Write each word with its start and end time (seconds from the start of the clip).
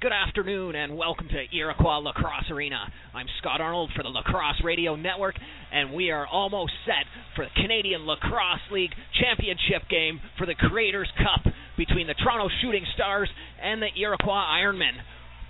Good 0.00 0.12
afternoon 0.12 0.76
and 0.76 0.96
welcome 0.96 1.28
to 1.28 1.54
Iroquois 1.54 1.98
Lacrosse 1.98 2.50
Arena. 2.50 2.90
I'm 3.12 3.26
Scott 3.38 3.60
Arnold 3.60 3.90
for 3.94 4.02
the 4.02 4.08
Lacrosse 4.08 4.64
Radio 4.64 4.96
Network, 4.96 5.34
and 5.70 5.92
we 5.92 6.10
are 6.10 6.26
almost 6.26 6.72
set 6.86 7.04
for 7.36 7.44
the 7.44 7.60
Canadian 7.60 8.06
Lacrosse 8.06 8.64
League 8.72 8.94
Championship 9.20 9.90
game 9.90 10.18
for 10.38 10.46
the 10.46 10.54
Creators 10.54 11.10
Cup 11.18 11.52
between 11.76 12.06
the 12.06 12.14
Toronto 12.14 12.48
Shooting 12.62 12.86
Stars 12.94 13.28
and 13.62 13.82
the 13.82 13.92
Iroquois 13.94 14.48
Ironmen. 14.64 14.96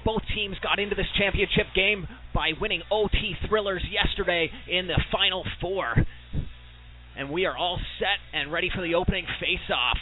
Both 0.05 0.23
teams 0.35 0.57
got 0.65 0.81
into 0.81 0.97
this 0.97 1.07
championship 1.17 1.67
game 1.73 2.09
by 2.35 2.51
winning 2.61 2.83
OT 2.91 3.37
thrillers 3.49 3.85
yesterday 3.87 4.51
in 4.69 4.89
the 4.89 4.99
Final 5.13 5.45
Four. 5.61 5.95
And 7.17 7.31
we 7.31 7.47
are 7.47 7.57
all 7.57 7.79
set 8.01 8.19
and 8.35 8.53
ready 8.53 8.69
for 8.75 8.83
the 8.83 8.97
opening 8.97 9.27
face-off. 9.39 9.99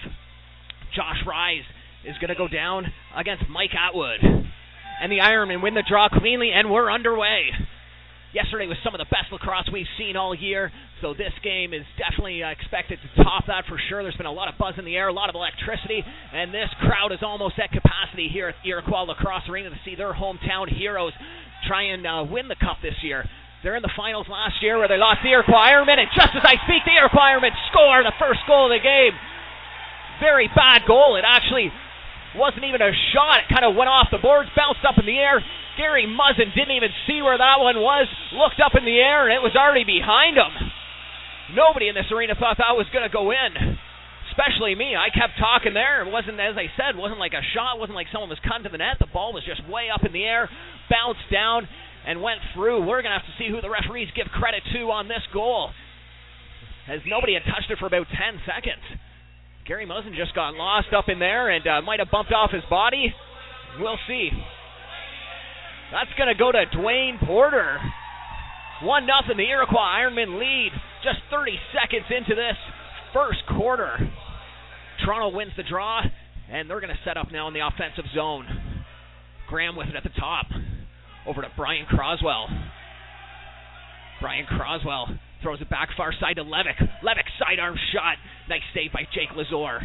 Josh 0.96 1.20
Rise 1.28 1.68
is 2.06 2.16
going 2.18 2.28
to 2.28 2.34
go 2.34 2.48
down 2.48 2.86
against 3.16 3.48
Mike 3.48 3.74
Atwood. 3.74 4.20
And 4.22 5.12
the 5.12 5.18
Ironmen 5.18 5.62
win 5.62 5.74
the 5.74 5.84
draw 5.86 6.08
cleanly, 6.08 6.50
and 6.50 6.70
we're 6.70 6.90
underway. 6.90 7.50
Yesterday 8.34 8.66
was 8.66 8.76
some 8.84 8.92
of 8.92 9.00
the 9.00 9.08
best 9.08 9.32
lacrosse 9.32 9.72
we've 9.72 9.88
seen 9.96 10.12
all 10.12 10.34
year, 10.34 10.70
so 11.00 11.14
this 11.14 11.32
game 11.42 11.72
is 11.72 11.88
definitely 11.96 12.44
expected 12.44 12.98
to 13.00 13.24
top 13.24 13.46
that 13.48 13.64
for 13.64 13.80
sure. 13.88 14.02
There's 14.02 14.20
been 14.20 14.28
a 14.28 14.34
lot 14.34 14.52
of 14.52 14.58
buzz 14.60 14.74
in 14.76 14.84
the 14.84 14.96
air, 15.00 15.08
a 15.08 15.16
lot 15.16 15.30
of 15.30 15.34
electricity, 15.34 16.04
and 16.04 16.52
this 16.52 16.68
crowd 16.84 17.08
is 17.10 17.24
almost 17.24 17.56
at 17.56 17.72
capacity 17.72 18.28
here 18.28 18.52
at 18.52 18.60
Iroquois 18.66 19.08
Lacrosse 19.08 19.48
Arena 19.48 19.70
to 19.70 19.80
see 19.80 19.96
their 19.96 20.12
hometown 20.12 20.68
heroes 20.68 21.16
try 21.66 21.88
and 21.88 22.04
uh, 22.04 22.26
win 22.28 22.48
the 22.52 22.60
cup 22.60 22.78
this 22.82 23.00
year. 23.00 23.24
They're 23.64 23.80
in 23.80 23.82
the 23.82 23.96
finals 23.96 24.28
last 24.28 24.60
year 24.60 24.76
where 24.76 24.92
they 24.92 25.00
lost 25.00 25.24
the 25.24 25.32
Iroquois 25.32 25.72
Ironmen, 25.72 25.96
and 25.96 26.12
just 26.14 26.36
as 26.36 26.44
I 26.44 26.60
speak, 26.68 26.84
the 26.84 27.00
Iroquois 27.00 27.32
Ironmen 27.32 27.56
score 27.72 28.04
the 28.04 28.14
first 28.20 28.44
goal 28.46 28.68
of 28.68 28.76
the 28.76 28.84
game. 28.84 29.16
Very 30.20 30.52
bad 30.52 30.84
goal. 30.86 31.16
It 31.16 31.24
actually 31.24 31.72
wasn't 32.36 32.64
even 32.64 32.82
a 32.82 32.92
shot. 33.14 33.44
It 33.44 33.52
kind 33.52 33.64
of 33.64 33.76
went 33.76 33.88
off 33.88 34.12
the 34.12 34.20
boards, 34.20 34.50
bounced 34.56 34.84
up 34.84 34.98
in 34.98 35.06
the 35.06 35.16
air. 35.16 35.40
Gary 35.78 36.04
Muzzin 36.04 36.50
didn't 36.52 36.74
even 36.74 36.90
see 37.06 37.22
where 37.22 37.38
that 37.38 37.62
one 37.62 37.78
was, 37.78 38.10
looked 38.34 38.58
up 38.58 38.74
in 38.74 38.84
the 38.84 38.98
air, 38.98 39.30
and 39.30 39.32
it 39.32 39.40
was 39.40 39.54
already 39.54 39.86
behind 39.86 40.36
him. 40.36 40.50
Nobody 41.54 41.88
in 41.88 41.94
this 41.94 42.10
arena 42.12 42.34
thought 42.34 42.58
that 42.58 42.76
was 42.76 42.90
going 42.92 43.06
to 43.06 43.14
go 43.14 43.30
in, 43.30 43.78
especially 44.28 44.74
me. 44.74 44.98
I 44.98 45.08
kept 45.08 45.38
talking 45.38 45.72
there. 45.72 46.04
It 46.04 46.10
wasn't, 46.10 46.36
as 46.42 46.58
I 46.58 46.68
said, 46.76 46.98
wasn't 46.98 47.22
like 47.22 47.32
a 47.32 47.46
shot, 47.54 47.78
It 47.78 47.80
wasn't 47.80 47.96
like 47.96 48.12
someone 48.12 48.28
was 48.28 48.42
cutting 48.44 48.66
to 48.66 48.72
the 48.74 48.82
net. 48.82 49.00
The 49.00 49.08
ball 49.08 49.32
was 49.32 49.46
just 49.46 49.64
way 49.64 49.88
up 49.88 50.04
in 50.04 50.12
the 50.12 50.26
air, 50.26 50.50
bounced 50.90 51.24
down, 51.32 51.70
and 52.04 52.20
went 52.20 52.42
through. 52.52 52.84
We're 52.84 53.00
going 53.00 53.14
to 53.14 53.20
have 53.22 53.30
to 53.30 53.38
see 53.38 53.48
who 53.48 53.62
the 53.62 53.70
referees 53.70 54.12
give 54.12 54.28
credit 54.28 54.66
to 54.76 54.90
on 54.92 55.08
this 55.08 55.24
goal, 55.32 55.70
as 56.90 57.00
nobody 57.06 57.32
had 57.38 57.46
touched 57.48 57.70
it 57.70 57.78
for 57.78 57.86
about 57.86 58.10
10 58.12 58.44
seconds. 58.44 58.84
Gary 59.68 59.84
Muzzin 59.84 60.16
just 60.16 60.34
got 60.34 60.54
lost 60.54 60.88
up 60.96 61.10
in 61.10 61.18
there 61.18 61.50
and 61.50 61.66
uh, 61.66 61.82
might 61.82 61.98
have 62.00 62.10
bumped 62.10 62.32
off 62.32 62.50
his 62.50 62.64
body. 62.70 63.14
We'll 63.78 63.98
see. 64.08 64.30
That's 65.92 66.08
going 66.16 66.32
to 66.32 66.34
go 66.34 66.50
to 66.50 66.64
Dwayne 66.74 67.20
Porter. 67.20 67.76
1 68.82 69.06
nothing. 69.06 69.36
The 69.36 69.44
Iroquois 69.44 69.76
Ironmen 70.00 70.40
lead 70.40 70.70
just 71.04 71.18
30 71.30 71.52
seconds 71.76 72.06
into 72.08 72.34
this 72.34 72.56
first 73.12 73.40
quarter. 73.46 74.10
Toronto 75.04 75.36
wins 75.36 75.52
the 75.56 75.62
draw, 75.62 76.00
and 76.50 76.68
they're 76.68 76.80
going 76.80 76.94
to 76.94 77.04
set 77.04 77.18
up 77.18 77.28
now 77.30 77.46
in 77.48 77.52
the 77.52 77.60
offensive 77.60 78.06
zone. 78.14 78.46
Graham 79.50 79.76
with 79.76 79.88
it 79.88 79.96
at 79.96 80.02
the 80.02 80.18
top. 80.18 80.46
Over 81.26 81.42
to 81.42 81.48
Brian 81.56 81.84
Croswell. 81.84 82.48
Brian 84.22 84.46
Croswell 84.46 85.18
Throws 85.42 85.60
it 85.60 85.70
back 85.70 85.90
far 85.96 86.12
side 86.20 86.34
to 86.36 86.44
Levick. 86.44 86.78
Levick 87.04 87.28
sidearm 87.38 87.76
shot. 87.92 88.16
Nice 88.48 88.62
save 88.74 88.92
by 88.92 89.02
Jake 89.14 89.30
Lazor. 89.36 89.80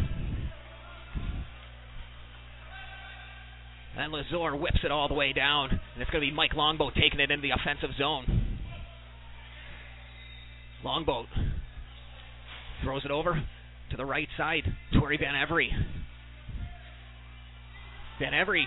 And 3.96 4.12
Lazor 4.12 4.60
whips 4.60 4.80
it 4.84 4.90
all 4.90 5.06
the 5.06 5.14
way 5.14 5.32
down. 5.32 5.70
And 5.70 6.02
it's 6.02 6.10
going 6.10 6.24
to 6.24 6.28
be 6.28 6.34
Mike 6.34 6.54
Longboat 6.54 6.94
taking 6.94 7.20
it 7.20 7.30
into 7.30 7.42
the 7.42 7.52
offensive 7.52 7.90
zone. 7.96 8.58
Longboat 10.84 11.26
throws 12.82 13.04
it 13.04 13.10
over 13.10 13.42
to 13.90 13.96
the 13.96 14.04
right 14.04 14.28
side. 14.36 14.64
Tori 14.98 15.16
Van 15.16 15.34
Every. 15.40 15.70
Van 18.18 18.34
Every. 18.34 18.66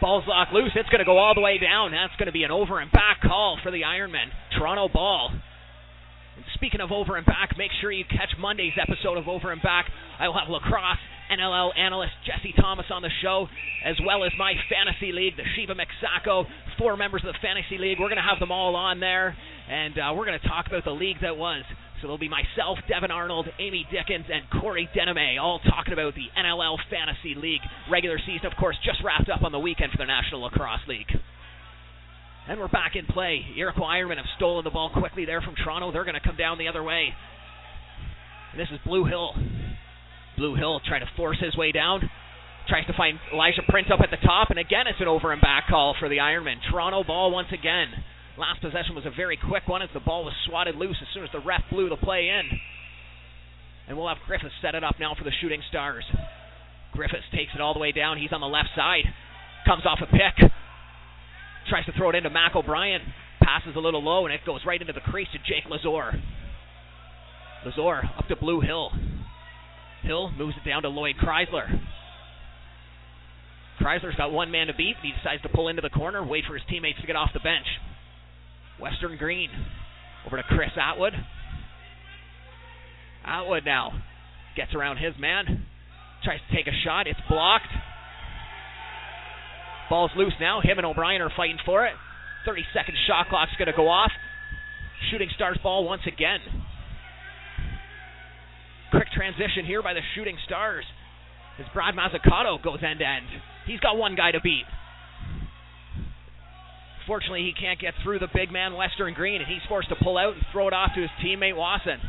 Ball's 0.00 0.24
locked 0.26 0.52
loose. 0.52 0.72
It's 0.74 0.88
going 0.88 0.98
to 0.98 1.04
go 1.04 1.18
all 1.18 1.34
the 1.34 1.40
way 1.40 1.58
down. 1.58 1.92
That's 1.92 2.16
going 2.18 2.26
to 2.26 2.32
be 2.32 2.44
an 2.44 2.50
over 2.50 2.80
and 2.80 2.90
back 2.90 3.20
call 3.22 3.58
for 3.62 3.70
the 3.70 3.82
Ironmen. 3.82 4.26
Toronto 4.58 4.88
ball. 4.92 5.30
Speaking 6.54 6.80
of 6.80 6.92
over 6.92 7.16
and 7.16 7.26
back, 7.26 7.58
make 7.58 7.70
sure 7.80 7.90
you 7.90 8.04
catch 8.04 8.30
Monday's 8.38 8.72
episode 8.80 9.18
of 9.18 9.28
Over 9.28 9.52
and 9.52 9.60
Back. 9.60 9.90
I 10.18 10.28
will 10.28 10.38
have 10.38 10.48
lacrosse 10.48 11.02
NLL 11.30 11.76
analyst 11.76 12.12
Jesse 12.26 12.54
Thomas 12.60 12.86
on 12.90 13.02
the 13.02 13.10
show, 13.22 13.48
as 13.84 13.96
well 14.06 14.24
as 14.24 14.32
my 14.38 14.54
fantasy 14.70 15.10
league, 15.12 15.36
the 15.36 15.42
Shiva 15.56 15.74
Mixaco, 15.74 16.44
four 16.78 16.96
members 16.96 17.22
of 17.26 17.32
the 17.32 17.38
fantasy 17.42 17.78
league. 17.78 17.98
We're 17.98 18.08
going 18.08 18.22
to 18.22 18.28
have 18.28 18.38
them 18.38 18.52
all 18.52 18.76
on 18.76 19.00
there, 19.00 19.36
and 19.68 19.98
uh, 19.98 20.12
we're 20.14 20.26
going 20.26 20.38
to 20.38 20.48
talk 20.48 20.66
about 20.66 20.84
the 20.84 20.94
league 20.94 21.16
that 21.22 21.36
was. 21.36 21.64
So 21.98 22.06
there'll 22.06 22.18
be 22.18 22.28
myself, 22.28 22.78
Devin 22.88 23.10
Arnold, 23.10 23.48
Amy 23.58 23.86
Dickens, 23.90 24.26
and 24.30 24.44
Corey 24.60 24.88
Denime, 24.94 25.40
all 25.40 25.58
talking 25.58 25.92
about 25.92 26.14
the 26.14 26.28
NLL 26.38 26.76
Fantasy 26.90 27.34
League. 27.34 27.62
Regular 27.90 28.18
season, 28.18 28.46
of 28.46 28.54
course, 28.60 28.76
just 28.84 28.98
wrapped 29.02 29.30
up 29.30 29.42
on 29.42 29.52
the 29.52 29.58
weekend 29.58 29.90
for 29.90 29.98
the 29.98 30.06
National 30.06 30.42
Lacrosse 30.42 30.86
League. 30.86 31.08
And 32.46 32.60
we're 32.60 32.68
back 32.68 32.92
in 32.94 33.06
play. 33.06 33.40
Iroquois 33.56 34.04
Ironmen 34.04 34.18
have 34.18 34.28
stolen 34.36 34.64
the 34.64 34.70
ball 34.70 34.90
quickly 34.92 35.24
there 35.24 35.40
from 35.40 35.54
Toronto. 35.56 35.92
They're 35.92 36.04
going 36.04 36.20
to 36.20 36.20
come 36.20 36.36
down 36.36 36.58
the 36.58 36.68
other 36.68 36.82
way. 36.82 37.08
And 38.52 38.60
this 38.60 38.68
is 38.70 38.78
Blue 38.84 39.06
Hill. 39.06 39.32
Blue 40.36 40.54
Hill 40.54 40.80
trying 40.86 41.00
to 41.00 41.08
force 41.16 41.38
his 41.40 41.56
way 41.56 41.72
down. 41.72 42.10
Tries 42.68 42.86
to 42.86 42.92
find 42.92 43.18
Elijah 43.32 43.62
Prince 43.66 43.88
up 43.90 44.00
at 44.04 44.10
the 44.10 44.20
top. 44.20 44.50
And 44.50 44.58
again, 44.58 44.84
it's 44.86 45.00
an 45.00 45.08
over 45.08 45.32
and 45.32 45.40
back 45.40 45.68
call 45.70 45.96
for 45.98 46.10
the 46.10 46.18
Ironmen. 46.18 46.56
Toronto 46.70 47.02
ball 47.02 47.30
once 47.32 47.48
again. 47.48 47.88
Last 48.36 48.60
possession 48.60 48.94
was 48.94 49.06
a 49.06 49.16
very 49.16 49.38
quick 49.38 49.66
one 49.66 49.80
as 49.80 49.88
the 49.94 50.00
ball 50.00 50.24
was 50.24 50.34
swatted 50.46 50.76
loose 50.76 50.98
as 51.00 51.08
soon 51.14 51.24
as 51.24 51.30
the 51.32 51.40
ref 51.40 51.62
blew 51.70 51.88
the 51.88 51.96
play 51.96 52.28
in. 52.28 52.44
And 53.88 53.96
we'll 53.96 54.08
have 54.08 54.18
Griffiths 54.26 54.54
set 54.60 54.74
it 54.74 54.84
up 54.84 54.96
now 55.00 55.14
for 55.16 55.24
the 55.24 55.32
Shooting 55.40 55.62
Stars. 55.70 56.04
Griffiths 56.92 57.24
takes 57.32 57.52
it 57.54 57.62
all 57.62 57.72
the 57.72 57.80
way 57.80 57.92
down. 57.92 58.18
He's 58.18 58.32
on 58.32 58.42
the 58.42 58.46
left 58.46 58.70
side. 58.76 59.04
Comes 59.64 59.86
off 59.86 60.00
a 60.02 60.06
pick. 60.06 60.50
Tries 61.68 61.86
to 61.86 61.92
throw 61.92 62.10
it 62.10 62.16
into 62.16 62.30
Mac 62.30 62.54
O'Brien. 62.54 63.00
Passes 63.42 63.76
a 63.76 63.80
little 63.80 64.02
low, 64.02 64.26
and 64.26 64.34
it 64.34 64.40
goes 64.46 64.60
right 64.66 64.80
into 64.80 64.92
the 64.92 65.00
crease 65.00 65.28
to 65.32 65.38
Jake 65.38 65.64
Lazor. 65.70 66.20
Lazor 67.66 68.18
up 68.18 68.28
to 68.28 68.36
Blue 68.36 68.60
Hill. 68.60 68.90
Hill 70.02 70.30
moves 70.36 70.54
it 70.56 70.68
down 70.68 70.82
to 70.82 70.88
Lloyd 70.88 71.16
Chrysler. 71.22 71.80
Chrysler's 73.80 74.16
got 74.16 74.32
one 74.32 74.50
man 74.50 74.68
to 74.68 74.74
beat. 74.74 74.96
He 75.02 75.12
decides 75.12 75.42
to 75.42 75.48
pull 75.48 75.68
into 75.68 75.82
the 75.82 75.90
corner, 75.90 76.24
wait 76.24 76.44
for 76.46 76.54
his 76.54 76.62
teammates 76.68 77.00
to 77.00 77.06
get 77.06 77.16
off 77.16 77.30
the 77.32 77.40
bench. 77.40 77.66
Western 78.80 79.16
Green 79.16 79.48
over 80.26 80.36
to 80.36 80.42
Chris 80.42 80.70
Atwood. 80.80 81.12
Atwood 83.24 83.64
now 83.64 84.02
gets 84.56 84.74
around 84.74 84.98
his 84.98 85.14
man, 85.18 85.66
tries 86.22 86.40
to 86.48 86.56
take 86.56 86.66
a 86.66 86.76
shot. 86.84 87.06
It's 87.06 87.20
blocked. 87.28 87.68
Ball's 89.88 90.10
loose 90.16 90.34
now. 90.40 90.60
Him 90.60 90.78
and 90.78 90.86
O'Brien 90.86 91.22
are 91.22 91.32
fighting 91.36 91.58
for 91.64 91.86
it. 91.86 91.94
30 92.44 92.62
second 92.74 92.96
shot 93.06 93.28
clock's 93.28 93.52
going 93.58 93.66
to 93.66 93.76
go 93.76 93.88
off. 93.88 94.12
Shooting 95.10 95.28
Stars 95.34 95.58
ball 95.62 95.84
once 95.84 96.02
again. 96.06 96.40
Quick 98.90 99.08
transition 99.14 99.64
here 99.66 99.82
by 99.82 99.92
the 99.92 100.00
Shooting 100.14 100.36
Stars 100.46 100.84
as 101.58 101.66
Brad 101.72 101.94
Mazzucato 101.94 102.62
goes 102.62 102.78
end 102.82 103.00
to 103.00 103.06
end. 103.06 103.26
He's 103.66 103.80
got 103.80 103.96
one 103.96 104.14
guy 104.14 104.32
to 104.32 104.40
beat. 104.40 104.64
Fortunately, 107.06 107.42
he 107.42 107.52
can't 107.52 107.78
get 107.78 107.94
through 108.02 108.18
the 108.18 108.28
big 108.32 108.50
man 108.50 108.74
Western 108.74 109.12
Green, 109.12 109.40
and 109.42 109.50
he's 109.50 109.62
forced 109.68 109.90
to 109.90 109.96
pull 109.96 110.16
out 110.16 110.34
and 110.34 110.42
throw 110.52 110.68
it 110.68 110.74
off 110.74 110.92
to 110.94 111.02
his 111.02 111.10
teammate 111.22 111.56
Wasson. 111.56 112.00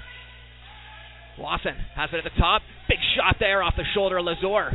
Wasson 1.37 1.75
has 1.95 2.09
it 2.13 2.17
at 2.17 2.23
the 2.23 2.39
top. 2.39 2.61
Big 2.87 2.99
shot 3.15 3.35
there 3.39 3.61
off 3.61 3.73
the 3.75 3.83
shoulder 3.93 4.17
of 4.17 4.25
Lazor. 4.25 4.71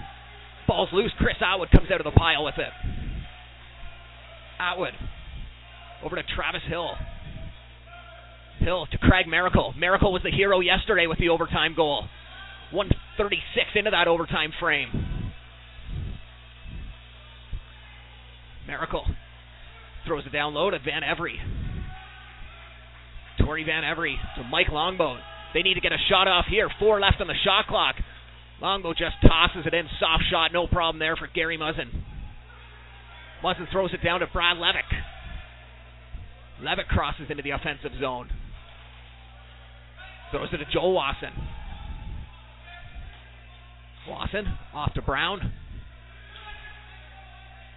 Ball's 0.71 0.89
loose. 0.93 1.11
Chris 1.19 1.35
Atwood 1.45 1.69
comes 1.73 1.91
out 1.91 2.01
of 2.01 2.05
the 2.05 2.17
pile 2.17 2.45
with 2.45 2.55
it. 2.57 2.71
Atwood 4.61 4.93
over 6.05 6.15
to 6.15 6.23
Travis 6.37 6.63
Hill. 6.69 6.93
Hill 8.61 8.87
to 8.93 8.99
Craig 8.99 9.27
Miracle. 9.27 9.75
Miracle 9.77 10.13
was 10.13 10.23
the 10.23 10.31
hero 10.31 10.61
yesterday 10.61 11.09
with 11.09 11.19
the 11.19 11.29
overtime 11.29 11.75
goal. 11.75 12.05
136 12.71 13.67
into 13.75 13.91
that 13.91 14.07
overtime 14.07 14.53
frame. 14.61 15.33
Miracle 18.69 19.05
throws 20.07 20.23
it 20.25 20.33
down 20.33 20.55
low 20.55 20.71
to 20.71 20.79
Van 20.79 21.03
Every. 21.03 21.37
Tori 23.41 23.65
Van 23.65 23.83
Every 23.83 24.17
to 24.37 24.45
Mike 24.45 24.69
Longboat. 24.71 25.19
They 25.53 25.63
need 25.63 25.75
to 25.75 25.81
get 25.81 25.91
a 25.91 25.99
shot 26.09 26.29
off 26.29 26.45
here. 26.49 26.69
Four 26.79 27.01
left 27.01 27.21
on 27.21 27.27
the 27.27 27.35
shot 27.45 27.67
clock. 27.67 27.97
Longo 28.61 28.93
just 28.93 29.17
tosses 29.23 29.67
it 29.67 29.75
in. 29.75 29.87
Soft 29.99 30.25
shot, 30.31 30.53
no 30.53 30.67
problem 30.67 30.99
there 30.99 31.17
for 31.17 31.29
Gary 31.35 31.57
Muzzin. 31.57 31.89
Muzzin 33.43 33.71
throws 33.73 33.91
it 33.95 34.05
down 34.05 34.21
to 34.21 34.27
Brad 34.27 34.59
Levick. 34.59 34.91
Levick 36.63 36.89
crosses 36.89 37.27
into 37.31 37.43
the 37.43 37.51
offensive 37.51 37.93
zone. 38.01 38.29
Throws 40.31 40.49
it 40.53 40.59
to 40.59 40.65
Joel 40.73 40.95
Wasson. 40.95 41.33
Wasson 44.09 44.47
off 44.75 44.93
to 44.95 45.03
Brown. 45.03 45.53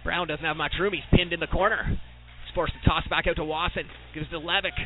Brown 0.04 0.28
doesn't 0.28 0.44
have 0.44 0.56
much 0.56 0.72
room. 0.78 0.92
He's 0.92 1.18
pinned 1.18 1.32
in 1.32 1.40
the 1.40 1.46
corner. 1.46 1.82
He's 1.86 2.54
forced 2.54 2.74
to 2.74 2.88
toss 2.88 3.06
back 3.08 3.26
out 3.26 3.36
to 3.36 3.44
Wasson. 3.44 3.84
Gives 4.14 4.28
to 4.30 4.38
Levick. 4.38 4.76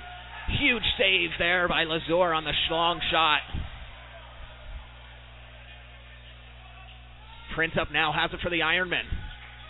Huge 0.60 0.82
save 0.96 1.30
there 1.38 1.66
by 1.68 1.84
Lazor 1.84 2.34
on 2.36 2.44
the 2.44 2.52
long 2.70 3.00
shot. 3.10 3.40
Printup 7.58 7.90
now 7.92 8.12
has 8.12 8.30
it 8.32 8.38
for 8.40 8.50
the 8.50 8.60
Ironman. 8.60 9.02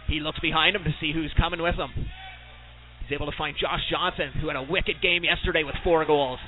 He 0.08 0.20
looks 0.20 0.38
behind 0.40 0.76
him 0.76 0.84
to 0.84 0.94
see 1.00 1.12
who's 1.14 1.32
coming 1.38 1.62
with 1.62 1.76
him. 1.76 1.88
He's 3.00 3.14
able 3.14 3.30
to 3.30 3.36
find 3.36 3.56
Josh 3.58 3.80
Johnson, 3.90 4.28
who 4.40 4.48
had 4.48 4.56
a 4.56 4.62
wicked 4.62 5.00
game 5.00 5.24
yesterday 5.24 5.64
with 5.64 5.74
four 5.82 6.04
goals. 6.04 6.38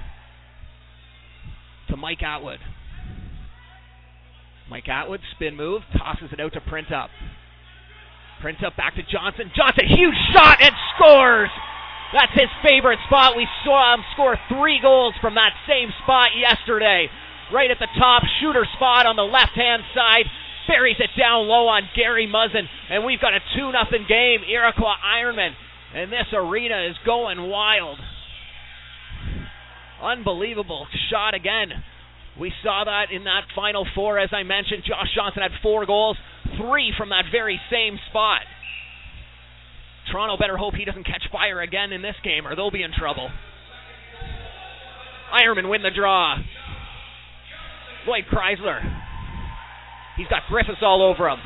To 1.88 1.96
Mike 1.96 2.22
Atwood. 2.22 2.58
Mike 4.68 4.88
Atwood, 4.88 5.20
spin 5.34 5.56
move, 5.56 5.80
tosses 5.96 6.28
it 6.30 6.40
out 6.40 6.52
to 6.52 6.60
Printup. 6.60 7.08
Print 8.42 8.62
up 8.62 8.76
back 8.76 8.94
to 8.96 9.02
Johnson. 9.02 9.50
Johnson, 9.56 9.84
huge 9.88 10.14
shot 10.32 10.58
and 10.60 10.74
scores! 10.96 11.50
That's 12.12 12.32
his 12.32 12.50
favorite 12.62 12.98
spot. 13.06 13.36
We 13.36 13.46
saw 13.64 13.94
him 13.94 14.04
score 14.12 14.36
three 14.48 14.78
goals 14.80 15.14
from 15.20 15.36
that 15.36 15.52
same 15.68 15.88
spot 16.02 16.30
yesterday. 16.36 17.08
Right 17.52 17.70
at 17.70 17.78
the 17.78 17.88
top, 17.98 18.22
shooter 18.40 18.66
spot 18.76 19.06
on 19.06 19.16
the 19.16 19.22
left 19.22 19.52
hand 19.54 19.82
side. 19.94 20.26
Buries 20.70 20.96
it 21.00 21.10
down 21.18 21.50
low 21.50 21.66
on 21.66 21.82
Gary 21.96 22.30
Muzzin. 22.30 22.62
And 22.90 23.04
we've 23.04 23.20
got 23.20 23.34
a 23.34 23.40
2 23.58 23.72
0 23.74 23.74
game. 24.06 24.46
Iroquois 24.46 24.94
Ironman. 25.02 25.50
And 25.94 26.12
this 26.12 26.30
arena 26.32 26.86
is 26.88 26.94
going 27.04 27.42
wild. 27.42 27.98
Unbelievable 30.00 30.86
shot 31.10 31.34
again. 31.34 31.70
We 32.38 32.52
saw 32.62 32.84
that 32.84 33.12
in 33.12 33.24
that 33.24 33.50
final 33.56 33.84
four, 33.96 34.20
as 34.20 34.30
I 34.32 34.44
mentioned. 34.44 34.84
Josh 34.86 35.10
Johnson 35.12 35.42
had 35.42 35.50
four 35.60 35.84
goals, 35.86 36.16
three 36.56 36.94
from 36.96 37.08
that 37.08 37.24
very 37.32 37.60
same 37.68 37.98
spot. 38.08 38.42
Toronto 40.10 40.38
better 40.38 40.56
hope 40.56 40.74
he 40.74 40.84
doesn't 40.84 41.04
catch 41.04 41.24
fire 41.32 41.60
again 41.60 41.92
in 41.92 42.00
this 42.00 42.14
game, 42.22 42.46
or 42.46 42.54
they'll 42.54 42.70
be 42.70 42.82
in 42.82 42.92
trouble. 42.96 43.28
Ironman 45.34 45.68
win 45.68 45.82
the 45.82 45.90
draw. 45.94 46.36
Lloyd 48.06 48.24
Chrysler. 48.32 49.09
He's 50.20 50.28
got 50.28 50.44
Griffiths 50.52 50.84
all 50.84 51.00
over 51.00 51.32
him. 51.32 51.40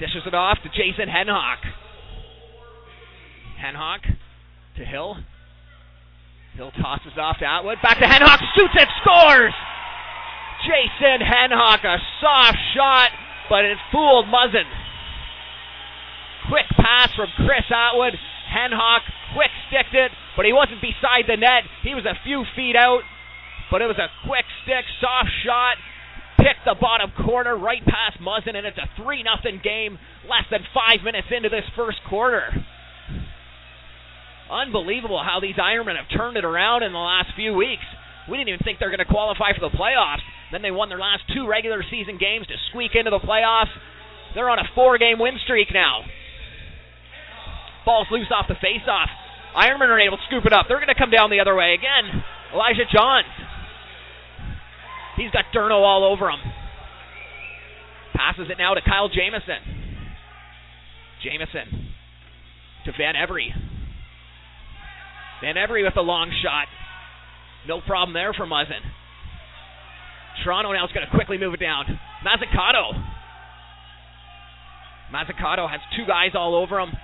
Dishes 0.00 0.24
it 0.24 0.32
off 0.32 0.56
to 0.64 0.70
Jason 0.72 1.04
Henhock. 1.04 1.60
Henhock 3.60 4.00
to 4.80 4.84
Hill. 4.88 5.20
Hill 6.56 6.72
tosses 6.80 7.12
off 7.20 7.36
to 7.40 7.44
Atwood. 7.44 7.76
Back 7.82 7.98
to 8.00 8.08
Henhock. 8.08 8.40
Shoots 8.56 8.72
it. 8.72 8.88
Scores! 9.04 9.52
Jason 10.64 11.20
Henhock. 11.20 11.84
A 11.84 12.00
soft 12.24 12.56
shot, 12.72 13.10
but 13.50 13.66
it 13.66 13.76
fooled 13.92 14.24
Muzzin. 14.24 14.64
Quick 16.48 16.72
pass 16.80 17.12
from 17.12 17.28
Chris 17.36 17.68
Atwood. 17.68 18.16
Henhock 18.48 19.04
quick 19.36 19.52
sticked 19.68 19.92
it, 19.92 20.10
but 20.38 20.46
he 20.46 20.54
wasn't 20.54 20.80
beside 20.80 21.28
the 21.28 21.36
net. 21.36 21.68
He 21.82 21.94
was 21.94 22.06
a 22.06 22.16
few 22.24 22.44
feet 22.56 22.76
out, 22.76 23.02
but 23.70 23.82
it 23.82 23.86
was 23.92 24.00
a 24.00 24.08
quick 24.26 24.46
stick, 24.64 24.88
soft 25.02 25.28
shot. 25.44 25.76
Picked 26.40 26.64
the 26.64 26.76
bottom 26.80 27.12
corner 27.12 27.56
right 27.56 27.84
past 27.84 28.16
Muzzin, 28.16 28.56
and 28.56 28.64
it's 28.66 28.78
a 28.78 28.88
3 28.96 29.22
0 29.22 29.60
game 29.62 29.98
less 30.24 30.48
than 30.50 30.64
five 30.72 31.04
minutes 31.04 31.28
into 31.28 31.48
this 31.48 31.68
first 31.76 31.98
quarter. 32.08 32.48
Unbelievable 34.50 35.20
how 35.22 35.38
these 35.38 35.54
Ironmen 35.60 36.00
have 36.00 36.08
turned 36.08 36.36
it 36.36 36.44
around 36.44 36.82
in 36.82 36.92
the 36.92 36.98
last 36.98 37.36
few 37.36 37.52
weeks. 37.54 37.84
We 38.28 38.36
didn't 38.36 38.48
even 38.48 38.64
think 38.64 38.78
they're 38.80 38.90
going 38.90 39.04
to 39.04 39.10
qualify 39.10 39.52
for 39.52 39.60
the 39.60 39.74
playoffs. 39.76 40.24
Then 40.50 40.62
they 40.62 40.70
won 40.70 40.88
their 40.88 40.98
last 40.98 41.22
two 41.32 41.46
regular 41.46 41.84
season 41.86 42.18
games 42.18 42.46
to 42.48 42.56
squeak 42.70 42.92
into 42.94 43.10
the 43.10 43.20
playoffs. 43.20 43.70
They're 44.34 44.50
on 44.50 44.58
a 44.58 44.66
four 44.74 44.98
game 44.98 45.18
win 45.18 45.38
streak 45.44 45.68
now. 45.72 46.02
Ball's 47.84 48.08
loose 48.10 48.30
off 48.32 48.46
the 48.48 48.58
face-off. 48.60 49.08
Ironmen 49.56 49.88
are 49.88 50.00
able 50.00 50.16
to 50.16 50.22
scoop 50.28 50.46
it 50.46 50.52
up. 50.52 50.66
They're 50.68 50.78
going 50.78 50.92
to 50.92 50.98
come 50.98 51.10
down 51.10 51.30
the 51.30 51.40
other 51.40 51.54
way 51.54 51.74
again. 51.74 52.22
Elijah 52.52 52.86
Johns. 52.92 53.26
He's 55.20 55.30
got 55.30 55.44
Durno 55.54 55.84
all 55.84 56.04
over 56.08 56.30
him. 56.30 56.40
Passes 58.16 58.48
it 58.48 58.56
now 58.56 58.72
to 58.72 58.80
Kyle 58.80 59.10
Jamison. 59.12 59.60
Jamison 61.22 61.92
to 62.86 62.92
Van 62.96 63.16
Every. 63.16 63.52
Van 65.42 65.58
Every 65.58 65.84
with 65.84 65.96
a 65.98 66.00
long 66.00 66.32
shot. 66.42 66.68
No 67.68 67.82
problem 67.82 68.14
there 68.14 68.32
for 68.32 68.46
Muzzin. 68.46 68.80
Toronto 70.42 70.72
now 70.72 70.86
is 70.86 70.92
going 70.92 71.04
to 71.04 71.12
quickly 71.14 71.36
move 71.36 71.52
it 71.52 71.60
down. 71.60 71.84
Mazzucato. 72.24 72.96
Mazzucato 75.12 75.68
has 75.68 75.80
two 75.98 76.06
guys 76.06 76.32
all 76.34 76.54
over 76.54 76.80
him. 76.80 76.96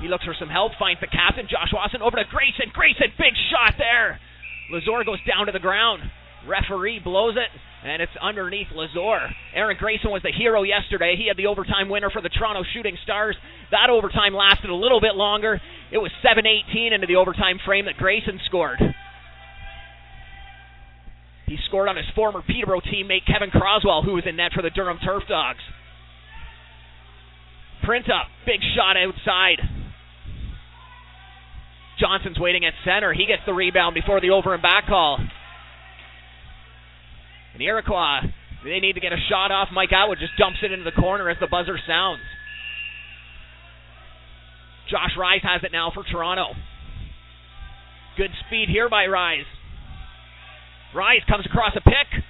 He 0.00 0.08
looks 0.08 0.24
for 0.24 0.34
some 0.36 0.48
help, 0.48 0.72
finds 0.76 1.00
the 1.00 1.06
captain, 1.06 1.46
Josh 1.46 1.70
Watson, 1.72 2.02
over 2.02 2.16
to 2.16 2.24
Grayson. 2.28 2.74
Grayson, 2.74 3.14
big 3.16 3.32
shot 3.54 3.74
there. 3.78 4.18
Lazor 4.74 5.06
goes 5.06 5.22
down 5.22 5.46
to 5.46 5.52
the 5.52 5.62
ground. 5.62 6.02
Referee 6.46 7.00
blows 7.02 7.36
it, 7.36 7.50
and 7.86 8.00
it's 8.00 8.12
underneath 8.20 8.68
Lazor. 8.74 9.28
Aaron 9.54 9.76
Grayson 9.78 10.10
was 10.10 10.22
the 10.22 10.32
hero 10.32 10.62
yesterday. 10.62 11.14
He 11.16 11.28
had 11.28 11.36
the 11.36 11.46
overtime 11.46 11.88
winner 11.88 12.10
for 12.10 12.22
the 12.22 12.28
Toronto 12.28 12.62
Shooting 12.72 12.96
Stars. 13.02 13.36
That 13.70 13.90
overtime 13.90 14.34
lasted 14.34 14.70
a 14.70 14.74
little 14.74 15.00
bit 15.00 15.14
longer. 15.14 15.60
It 15.92 15.98
was 15.98 16.10
7-18 16.24 16.92
into 16.92 17.06
the 17.06 17.16
overtime 17.16 17.58
frame 17.64 17.86
that 17.86 17.96
Grayson 17.96 18.40
scored. 18.46 18.80
He 21.46 21.56
scored 21.68 21.88
on 21.88 21.96
his 21.96 22.06
former 22.14 22.42
Peterborough 22.42 22.80
teammate 22.80 23.26
Kevin 23.26 23.50
Croswell, 23.50 24.02
who 24.02 24.14
was 24.14 24.24
in 24.26 24.36
net 24.36 24.52
for 24.52 24.62
the 24.62 24.70
Durham 24.70 24.98
Turf 25.04 25.22
Dogs. 25.28 25.62
Printup, 27.84 28.26
big 28.44 28.60
shot 28.74 28.96
outside. 28.96 29.62
Johnson's 32.00 32.38
waiting 32.38 32.64
at 32.64 32.74
center. 32.84 33.12
He 33.12 33.26
gets 33.26 33.42
the 33.46 33.54
rebound 33.54 33.94
before 33.94 34.20
the 34.20 34.30
over 34.30 34.54
and 34.54 34.62
back 34.62 34.86
call. 34.86 35.18
And 37.56 37.60
the 37.64 37.72
Iroquois, 37.72 38.20
they 38.68 38.80
need 38.84 39.00
to 39.00 39.00
get 39.00 39.16
a 39.16 39.28
shot 39.32 39.48
off. 39.48 39.72
Mike 39.72 39.88
Atwood 39.88 40.18
just 40.20 40.36
dumps 40.36 40.60
it 40.60 40.72
into 40.72 40.84
the 40.84 40.92
corner 40.92 41.30
as 41.30 41.40
the 41.40 41.48
buzzer 41.48 41.80
sounds. 41.88 42.20
Josh 44.92 45.16
Rise 45.16 45.40
has 45.40 45.64
it 45.64 45.72
now 45.72 45.88
for 45.88 46.04
Toronto. 46.04 46.52
Good 48.18 48.28
speed 48.44 48.68
here 48.68 48.90
by 48.90 49.06
Rise. 49.06 49.48
Rise 50.94 51.24
comes 51.26 51.46
across 51.46 51.72
a 51.74 51.80
pick. 51.80 52.20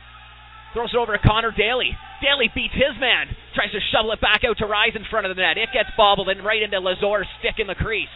Throws 0.75 0.94
it 0.94 0.96
over 0.96 1.19
to 1.19 1.19
Connor 1.19 1.50
Daly. 1.50 1.90
Daly 2.23 2.46
beats 2.55 2.75
his 2.75 2.94
man. 3.00 3.26
Tries 3.56 3.73
to 3.73 3.82
shovel 3.90 4.12
it 4.12 4.20
back 4.20 4.46
out 4.46 4.58
to 4.58 4.67
Rise 4.67 4.94
in 4.94 5.02
front 5.11 5.26
of 5.26 5.34
the 5.34 5.43
net. 5.43 5.58
It 5.58 5.75
gets 5.75 5.90
bobbled 5.96 6.28
and 6.28 6.44
right 6.44 6.62
into 6.62 6.78
Lazor's 6.78 7.26
stick 7.40 7.59
in 7.59 7.66
the 7.66 7.75
crease. 7.75 8.14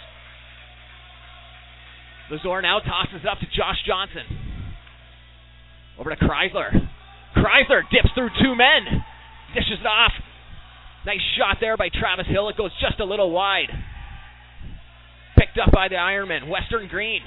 Lazor 2.30 2.62
now 2.62 2.78
tosses 2.78 3.18
it 3.18 3.26
up 3.26 3.40
to 3.40 3.46
Josh 3.46 3.82
Johnson. 3.84 4.22
Over 5.98 6.14
to 6.14 6.16
Chrysler. 6.16 6.89
Chrysler 7.36 7.82
dips 7.90 8.10
through 8.14 8.30
two 8.42 8.54
men. 8.54 9.04
Dishes 9.54 9.80
it 9.80 9.86
off. 9.86 10.12
Nice 11.06 11.22
shot 11.38 11.58
there 11.60 11.76
by 11.76 11.88
Travis 11.88 12.26
Hill. 12.28 12.48
It 12.48 12.56
goes 12.56 12.72
just 12.80 13.00
a 13.00 13.04
little 13.04 13.30
wide. 13.30 13.70
Picked 15.38 15.58
up 15.58 15.72
by 15.72 15.88
the 15.88 15.96
Ironman. 15.96 16.48
Western 16.48 16.88
Green. 16.88 17.22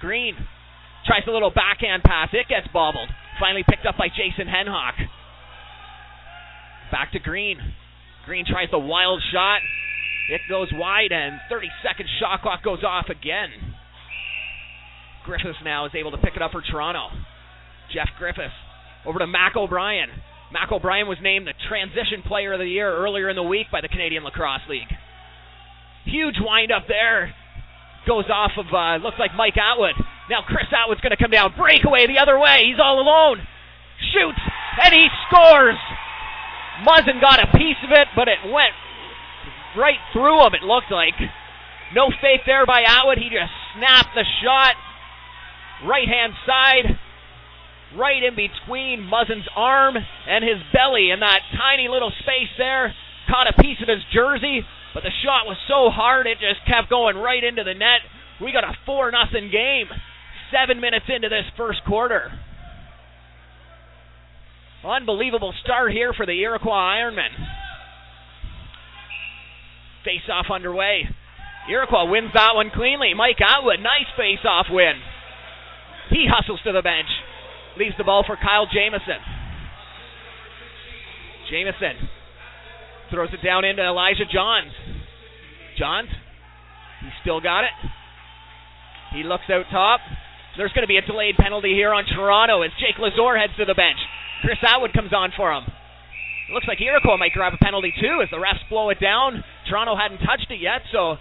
Green 0.00 0.34
tries 1.06 1.22
a 1.26 1.30
little 1.30 1.50
backhand 1.50 2.02
pass. 2.02 2.28
It 2.32 2.48
gets 2.48 2.66
bobbled. 2.72 3.08
Finally 3.38 3.64
picked 3.68 3.86
up 3.86 3.96
by 3.96 4.08
Jason 4.08 4.50
Henhock. 4.50 4.94
Back 6.90 7.12
to 7.12 7.18
Green. 7.18 7.58
Green 8.26 8.44
tries 8.44 8.68
the 8.70 8.78
wild 8.78 9.22
shot. 9.32 9.60
It 10.28 10.42
goes 10.48 10.68
wide, 10.72 11.12
and 11.12 11.40
30 11.48 11.68
second 11.82 12.08
shot 12.20 12.42
clock 12.42 12.62
goes 12.62 12.84
off 12.84 13.06
again. 13.08 13.48
Griffiths 15.24 15.58
now 15.64 15.86
is 15.86 15.92
able 15.94 16.10
to 16.10 16.18
pick 16.18 16.36
it 16.36 16.42
up 16.42 16.52
for 16.52 16.62
Toronto. 16.62 17.08
Jeff 17.92 18.08
Griffiths 18.18 18.52
over 19.06 19.18
to 19.18 19.26
Mac 19.26 19.56
O'Brien. 19.56 20.08
Mac 20.52 20.72
O'Brien 20.72 21.06
was 21.06 21.18
named 21.22 21.46
the 21.46 21.54
Transition 21.68 22.22
Player 22.26 22.54
of 22.54 22.58
the 22.58 22.66
Year 22.66 22.90
earlier 22.90 23.28
in 23.28 23.36
the 23.36 23.42
week 23.42 23.66
by 23.70 23.80
the 23.80 23.88
Canadian 23.88 24.24
Lacrosse 24.24 24.64
League. 24.68 24.88
Huge 26.04 26.36
wind 26.40 26.72
up 26.72 26.88
there. 26.88 27.34
Goes 28.06 28.24
off 28.32 28.52
of, 28.56 28.66
uh, 28.72 28.96
looks 29.04 29.18
like 29.18 29.36
Mike 29.36 29.56
Atwood. 29.60 29.92
Now 30.30 30.40
Chris 30.46 30.72
Atwood's 30.72 31.02
going 31.02 31.12
to 31.12 31.20
come 31.20 31.30
down. 31.30 31.52
Breakaway 31.56 32.06
the 32.06 32.18
other 32.18 32.38
way. 32.38 32.64
He's 32.64 32.80
all 32.80 33.00
alone. 33.00 33.44
Shoots, 34.14 34.40
and 34.84 34.94
he 34.94 35.08
scores. 35.28 35.76
Muzzin 36.86 37.20
got 37.20 37.42
a 37.42 37.50
piece 37.58 37.76
of 37.84 37.90
it, 37.90 38.08
but 38.14 38.28
it 38.28 38.38
went 38.46 38.72
right 39.76 39.98
through 40.12 40.46
him, 40.46 40.54
it 40.54 40.62
looked 40.62 40.90
like. 40.90 41.18
No 41.94 42.08
faith 42.20 42.42
there 42.46 42.64
by 42.64 42.82
Atwood. 42.82 43.18
He 43.18 43.28
just 43.28 43.52
snapped 43.76 44.14
the 44.14 44.24
shot 44.42 44.76
right 45.84 46.08
hand 46.08 46.32
side, 46.46 46.98
right 47.96 48.22
in 48.22 48.34
between 48.36 49.00
Muzzin's 49.00 49.48
arm 49.56 49.96
and 49.96 50.44
his 50.44 50.60
belly 50.72 51.10
in 51.10 51.20
that 51.20 51.40
tiny 51.56 51.88
little 51.88 52.12
space 52.20 52.52
there. 52.58 52.94
Caught 53.28 53.52
a 53.52 53.62
piece 53.62 53.78
of 53.82 53.88
his 53.88 54.04
jersey, 54.12 54.64
but 54.94 55.02
the 55.02 55.12
shot 55.24 55.46
was 55.46 55.56
so 55.68 55.90
hard 55.90 56.26
it 56.26 56.38
just 56.40 56.64
kept 56.66 56.88
going 56.90 57.16
right 57.16 57.44
into 57.44 57.64
the 57.64 57.74
net. 57.74 58.00
We 58.40 58.52
got 58.52 58.64
a 58.64 58.76
4 58.86 59.10
nothing 59.10 59.50
game. 59.50 59.86
Seven 60.50 60.80
minutes 60.80 61.04
into 61.08 61.28
this 61.28 61.44
first 61.56 61.84
quarter. 61.86 62.32
Unbelievable 64.84 65.52
start 65.62 65.92
here 65.92 66.14
for 66.14 66.24
the 66.24 66.40
Iroquois 66.40 66.96
Ironmen. 66.96 67.34
Face 70.04 70.24
off 70.32 70.46
underway. 70.50 71.04
Iroquois 71.68 72.08
wins 72.08 72.30
that 72.32 72.54
one 72.54 72.70
cleanly. 72.74 73.12
Mike 73.12 73.40
Atwood, 73.40 73.80
nice 73.80 74.08
face 74.16 74.44
off 74.48 74.66
win. 74.70 74.94
He 76.10 76.26
hustles 76.30 76.60
to 76.64 76.72
the 76.72 76.80
bench. 76.80 77.08
Leaves 77.78 77.94
the 77.96 78.04
ball 78.04 78.24
for 78.26 78.36
Kyle 78.36 78.66
Jamison. 78.66 79.22
Jamison 81.50 82.08
throws 83.10 83.30
it 83.32 83.44
down 83.44 83.64
into 83.64 83.82
Elijah 83.82 84.26
Johns. 84.30 84.72
Johns, 85.78 86.08
he's 87.00 87.14
still 87.22 87.40
got 87.40 87.64
it. 87.64 87.76
He 89.14 89.22
looks 89.22 89.48
out 89.48 89.64
top. 89.70 90.00
There's 90.56 90.72
going 90.72 90.82
to 90.82 90.90
be 90.90 90.98
a 90.98 91.06
delayed 91.06 91.36
penalty 91.38 91.72
here 91.72 91.94
on 91.94 92.04
Toronto 92.04 92.62
as 92.62 92.70
Jake 92.82 92.98
Lazor 92.98 93.38
heads 93.38 93.54
to 93.58 93.64
the 93.64 93.74
bench. 93.74 93.98
Chris 94.42 94.58
Atwood 94.60 94.92
comes 94.92 95.12
on 95.14 95.30
for 95.36 95.52
him. 95.52 95.62
It 96.50 96.52
looks 96.52 96.66
like 96.66 96.80
Iroquois 96.80 97.16
might 97.16 97.32
grab 97.32 97.52
a 97.54 97.62
penalty 97.62 97.92
too 97.94 98.20
as 98.22 98.28
the 98.30 98.42
refs 98.42 98.66
blow 98.68 98.90
it 98.90 98.98
down. 99.00 99.44
Toronto 99.70 99.94
hadn't 99.94 100.18
touched 100.26 100.50
it 100.50 100.60
yet, 100.60 100.82
so 100.90 101.16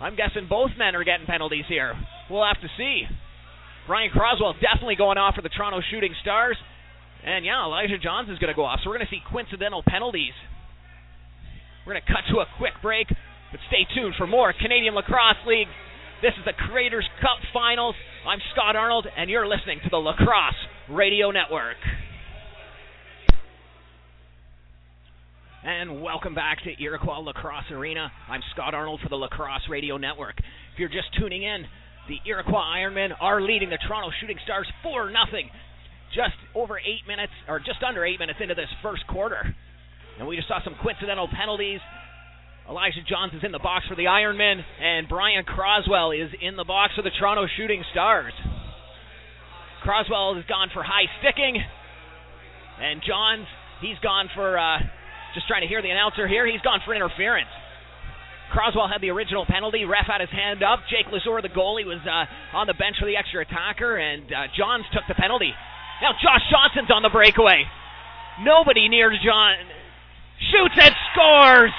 I'm 0.00 0.14
guessing 0.14 0.46
both 0.48 0.70
men 0.78 0.94
are 0.94 1.04
getting 1.04 1.26
penalties 1.26 1.64
here. 1.68 1.94
We'll 2.30 2.46
have 2.46 2.60
to 2.60 2.68
see. 2.76 3.06
Brian 3.86 4.10
Croswell 4.10 4.54
definitely 4.60 4.96
going 4.96 5.18
off 5.18 5.34
for 5.34 5.42
the 5.42 5.48
Toronto 5.48 5.80
Shooting 5.90 6.14
Stars. 6.22 6.56
And 7.24 7.44
yeah, 7.44 7.64
Elijah 7.64 7.98
Johns 7.98 8.28
is 8.30 8.38
going 8.38 8.52
to 8.52 8.56
go 8.56 8.64
off. 8.64 8.80
So 8.82 8.90
we're 8.90 8.96
going 8.96 9.06
to 9.06 9.14
see 9.14 9.22
coincidental 9.30 9.82
penalties. 9.86 10.34
We're 11.86 11.94
going 11.94 12.02
to 12.06 12.12
cut 12.12 12.22
to 12.30 12.38
a 12.40 12.46
quick 12.58 12.74
break, 12.82 13.08
but 13.08 13.60
stay 13.68 13.86
tuned 13.94 14.14
for 14.16 14.26
more 14.26 14.52
Canadian 14.52 14.94
Lacrosse 14.94 15.42
League. 15.46 15.70
This 16.22 16.32
is 16.38 16.44
the 16.44 16.54
Creators 16.70 17.06
Cup 17.20 17.42
Finals. 17.52 17.96
I'm 18.26 18.38
Scott 18.54 18.76
Arnold, 18.76 19.06
and 19.16 19.28
you're 19.28 19.46
listening 19.46 19.80
to 19.82 19.90
the 19.90 19.98
Lacrosse 19.98 20.62
Radio 20.88 21.32
Network. 21.32 21.78
And 25.64 26.02
welcome 26.02 26.34
back 26.34 26.58
to 26.64 26.82
Iroquois 26.82 27.18
Lacrosse 27.18 27.70
Arena. 27.70 28.10
I'm 28.28 28.40
Scott 28.52 28.74
Arnold 28.74 29.00
for 29.02 29.08
the 29.08 29.16
Lacrosse 29.16 29.68
Radio 29.68 29.96
Network. 29.96 30.38
If 30.38 30.78
you're 30.78 30.88
just 30.88 31.08
tuning 31.18 31.42
in, 31.42 31.66
the 32.08 32.18
Iroquois 32.26 32.66
Ironmen 32.76 33.10
are 33.20 33.40
leading 33.40 33.70
the 33.70 33.78
Toronto 33.78 34.10
Shooting 34.20 34.38
Stars 34.44 34.66
4 34.82 35.10
0. 35.10 35.16
Just 36.14 36.36
over 36.54 36.78
eight 36.78 37.08
minutes, 37.08 37.32
or 37.48 37.58
just 37.58 37.82
under 37.86 38.04
eight 38.04 38.18
minutes 38.18 38.38
into 38.42 38.54
this 38.54 38.68
first 38.82 39.06
quarter. 39.06 39.54
And 40.18 40.28
we 40.28 40.36
just 40.36 40.48
saw 40.48 40.62
some 40.62 40.76
coincidental 40.82 41.28
penalties. 41.28 41.80
Elijah 42.68 43.00
Johns 43.08 43.32
is 43.32 43.42
in 43.42 43.50
the 43.50 43.58
box 43.58 43.86
for 43.88 43.96
the 43.96 44.06
Ironmen, 44.06 44.60
and 44.60 45.08
Brian 45.08 45.44
Croswell 45.44 46.12
is 46.12 46.30
in 46.40 46.56
the 46.56 46.64
box 46.64 46.94
for 46.94 47.02
the 47.02 47.10
Toronto 47.18 47.46
Shooting 47.56 47.82
Stars. 47.90 48.32
Croswell 49.82 50.36
has 50.36 50.44
gone 50.46 50.70
for 50.72 50.82
high 50.82 51.10
sticking, 51.18 51.58
and 52.78 53.02
Johns, 53.02 53.46
he's 53.80 53.98
gone 53.98 54.28
for 54.34 54.58
uh, 54.58 54.78
just 55.34 55.48
trying 55.48 55.62
to 55.62 55.68
hear 55.68 55.82
the 55.82 55.90
announcer 55.90 56.28
here. 56.28 56.46
He's 56.46 56.60
gone 56.60 56.80
for 56.84 56.94
interference. 56.94 57.50
Croswell 58.52 58.86
had 58.86 59.00
the 59.00 59.08
original 59.08 59.46
penalty. 59.48 59.84
Ref 59.88 60.04
had 60.06 60.20
his 60.20 60.30
hand 60.30 60.62
up. 60.62 60.84
Jake 60.92 61.08
Lazor, 61.08 61.40
the 61.40 61.48
goalie, 61.48 61.88
was 61.88 62.04
uh, 62.04 62.28
on 62.54 62.68
the 62.68 62.76
bench 62.76 63.00
for 63.00 63.06
the 63.06 63.16
extra 63.16 63.40
attacker, 63.40 63.96
and 63.96 64.28
uh, 64.28 64.52
Johns 64.52 64.84
took 64.92 65.08
the 65.08 65.16
penalty. 65.16 65.56
Now 66.04 66.12
Josh 66.20 66.44
Johnson's 66.52 66.92
on 66.92 67.02
the 67.02 67.08
breakaway. 67.08 67.64
Nobody 68.44 68.88
near 68.88 69.10
John. 69.10 69.56
Shoots 70.52 70.76
and 70.76 70.94
scores! 71.12 71.72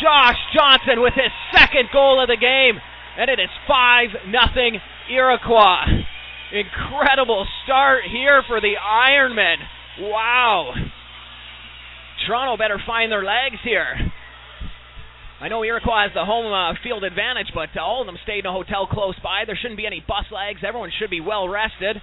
Josh 0.00 0.40
Johnson 0.56 1.02
with 1.02 1.12
his 1.12 1.32
second 1.52 1.90
goal 1.92 2.22
of 2.22 2.28
the 2.28 2.40
game, 2.40 2.80
and 3.18 3.28
it 3.28 3.38
is 3.38 3.50
5 3.68 4.32
nothing 4.32 4.80
Iroquois. 5.12 5.84
Incredible 6.52 7.46
start 7.64 8.04
here 8.10 8.42
for 8.48 8.60
the 8.60 8.74
Ironmen. 8.80 9.56
Wow. 10.00 10.72
Toronto 12.26 12.56
better 12.56 12.80
find 12.86 13.12
their 13.12 13.24
legs 13.24 13.60
here. 13.62 14.09
I 15.40 15.48
know 15.48 15.64
Iroquois 15.64 16.04
has 16.04 16.12
the 16.12 16.28
home 16.28 16.52
uh, 16.52 16.76
field 16.84 17.00
advantage, 17.00 17.48
but 17.56 17.72
uh, 17.72 17.80
all 17.80 18.04
of 18.04 18.06
them 18.06 18.20
stayed 18.28 18.44
in 18.44 18.46
a 18.46 18.52
hotel 18.52 18.84
close 18.84 19.16
by. 19.24 19.48
There 19.48 19.56
shouldn't 19.56 19.80
be 19.80 19.88
any 19.88 20.04
bus 20.04 20.28
legs. 20.28 20.60
Everyone 20.60 20.92
should 21.00 21.08
be 21.08 21.24
well 21.24 21.48
rested. 21.48 21.96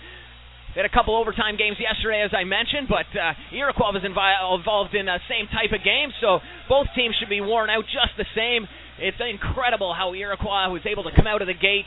They 0.74 0.82
had 0.82 0.90
a 0.90 0.94
couple 0.94 1.14
overtime 1.14 1.54
games 1.54 1.78
yesterday, 1.78 2.26
as 2.26 2.34
I 2.34 2.50
mentioned, 2.50 2.90
but 2.90 3.06
uh, 3.14 3.38
Iroquois 3.54 3.94
was 3.94 4.02
invi- 4.02 4.42
involved 4.58 4.98
in 4.98 5.06
the 5.06 5.22
same 5.30 5.46
type 5.54 5.70
of 5.70 5.86
game, 5.86 6.10
so 6.18 6.42
both 6.66 6.90
teams 6.98 7.14
should 7.22 7.30
be 7.30 7.38
worn 7.38 7.70
out 7.70 7.86
just 7.86 8.18
the 8.18 8.26
same. 8.34 8.66
It's 8.98 9.22
incredible 9.22 9.94
how 9.94 10.18
Iroquois 10.18 10.74
was 10.74 10.82
able 10.90 11.06
to 11.06 11.14
come 11.14 11.30
out 11.30 11.46
of 11.46 11.48
the 11.48 11.54
gate 11.54 11.86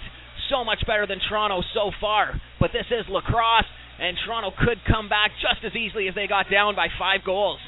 so 0.55 0.63
much 0.63 0.87
better 0.87 1.03
than 1.03 1.19
Toronto 1.19 1.67
so 1.75 1.91
far. 1.99 2.39
But 2.63 2.71
this 2.71 2.87
is 2.95 3.11
lacrosse, 3.11 3.67
and 3.99 4.15
Toronto 4.23 4.55
could 4.55 4.79
come 4.87 5.11
back 5.11 5.35
just 5.43 5.67
as 5.67 5.75
easily 5.75 6.07
as 6.07 6.15
they 6.15 6.31
got 6.31 6.47
down 6.47 6.79
by 6.79 6.95
five 6.95 7.27
goals. 7.27 7.59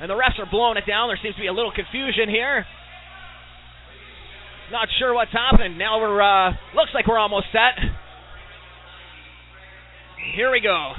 And 0.00 0.10
the 0.10 0.14
refs 0.14 0.38
are 0.38 0.50
blowing 0.50 0.76
it 0.76 0.86
down. 0.86 1.08
There 1.08 1.18
seems 1.22 1.36
to 1.36 1.40
be 1.40 1.46
a 1.46 1.52
little 1.52 1.72
confusion 1.72 2.28
here. 2.28 2.66
Not 4.72 4.88
sure 4.98 5.14
what's 5.14 5.32
happening. 5.32 5.78
Now 5.78 6.00
we're 6.00 6.20
uh, 6.20 6.50
looks 6.74 6.90
like 6.94 7.06
we're 7.06 7.18
almost 7.18 7.46
set. 7.52 7.78
Here 10.34 10.50
we 10.50 10.60
go. 10.60 10.92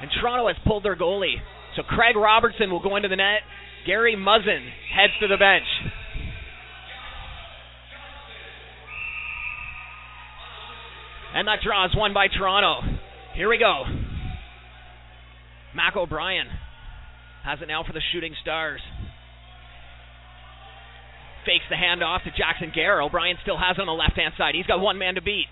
And 0.00 0.10
Toronto 0.20 0.46
has 0.46 0.56
pulled 0.66 0.84
their 0.84 0.96
goalie. 0.96 1.36
So 1.76 1.82
Craig 1.82 2.16
Robertson 2.16 2.70
will 2.70 2.82
go 2.82 2.96
into 2.96 3.08
the 3.08 3.16
net. 3.16 3.42
Gary 3.86 4.16
Muzzin 4.16 4.68
heads 4.94 5.12
to 5.20 5.28
the 5.28 5.36
bench. 5.36 5.66
And 11.34 11.46
that 11.48 11.58
draw 11.64 11.86
is 11.86 11.92
won 11.94 12.12
by 12.14 12.28
Toronto. 12.28 12.80
Here 13.34 13.48
we 13.48 13.58
go. 13.58 13.84
Mac 15.74 15.96
O'Brien 15.96 16.46
has 17.44 17.58
it 17.62 17.68
now 17.68 17.84
for 17.84 17.92
the 17.92 18.02
Shooting 18.12 18.34
Stars. 18.42 18.80
Fakes 21.46 21.64
the 21.70 21.76
handoff 21.76 22.24
to 22.24 22.30
Jackson 22.36 22.70
Gare. 22.74 23.00
O'Brien 23.00 23.36
still 23.42 23.56
has 23.56 23.76
it 23.78 23.80
on 23.80 23.86
the 23.86 23.96
left 23.96 24.16
hand 24.16 24.34
side. 24.36 24.54
He's 24.54 24.66
got 24.66 24.80
one 24.80 24.98
man 24.98 25.14
to 25.14 25.22
beat. 25.22 25.48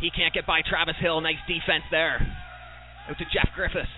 He 0.00 0.10
can't 0.10 0.32
get 0.32 0.46
by 0.46 0.62
Travis 0.64 0.96
Hill. 0.98 1.20
Nice 1.20 1.42
defense 1.46 1.84
there. 1.90 2.24
Out 3.08 3.18
to 3.18 3.24
Jeff 3.28 3.52
Griffiths. 3.54 3.92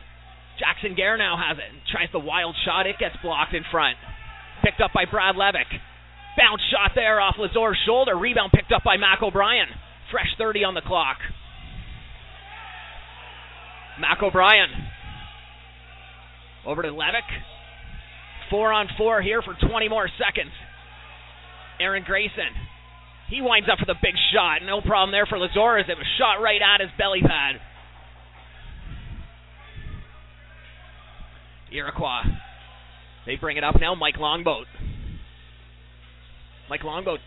Jackson 0.59 0.95
Gare 0.95 1.17
now 1.17 1.39
has 1.39 1.59
it. 1.59 1.71
Tries 1.91 2.11
the 2.13 2.19
wild 2.19 2.57
shot. 2.65 2.87
It 2.87 2.99
gets 2.99 3.15
blocked 3.23 3.55
in 3.55 3.63
front. 3.71 3.97
Picked 4.65 4.81
up 4.81 4.91
by 4.93 5.05
Brad 5.07 5.37
Levick. 5.37 5.71
Bounce 6.37 6.63
shot 6.71 6.93
there 6.95 7.21
off 7.21 7.37
Lazor's 7.39 7.79
shoulder. 7.87 8.17
Rebound 8.17 8.51
picked 8.53 8.73
up 8.73 8.83
by 8.83 8.97
Mac 8.97 9.23
O'Brien. 9.23 9.69
Fresh 10.11 10.35
30 10.39 10.65
on 10.65 10.75
the 10.75 10.83
clock. 10.83 11.19
Mac 14.03 14.21
O'Brien. 14.21 14.69
Over 16.67 16.83
to 16.83 16.89
Levick. 16.89 17.31
Four 18.51 18.73
on 18.73 18.89
four 18.99 19.23
here 19.23 19.43
for 19.43 19.55
20 19.55 19.89
more 19.89 20.09
seconds. 20.19 20.51
Aaron 21.81 22.03
Grayson. 22.05 22.51
He 23.31 23.41
winds 23.41 23.69
up 23.73 23.79
for 23.79 23.87
the 23.87 23.95
big 24.03 24.15
shot. 24.35 24.59
No 24.67 24.81
problem 24.81 25.13
there 25.13 25.25
for 25.25 25.39
Lazor 25.39 25.81
as 25.81 25.89
it 25.89 25.97
was 25.97 26.07
shot 26.19 26.43
right 26.43 26.61
at 26.61 26.81
his 26.81 26.91
belly 26.99 27.21
pad. 27.23 27.61
Iroquois. 31.73 32.25
They 33.25 33.37
bring 33.37 33.57
it 33.57 33.65
up 33.65 33.77
now. 33.81 33.95
Mike 33.95 34.19
Longboat. 34.19 34.67
Mike 36.69 36.83
Longboat. 36.83 37.21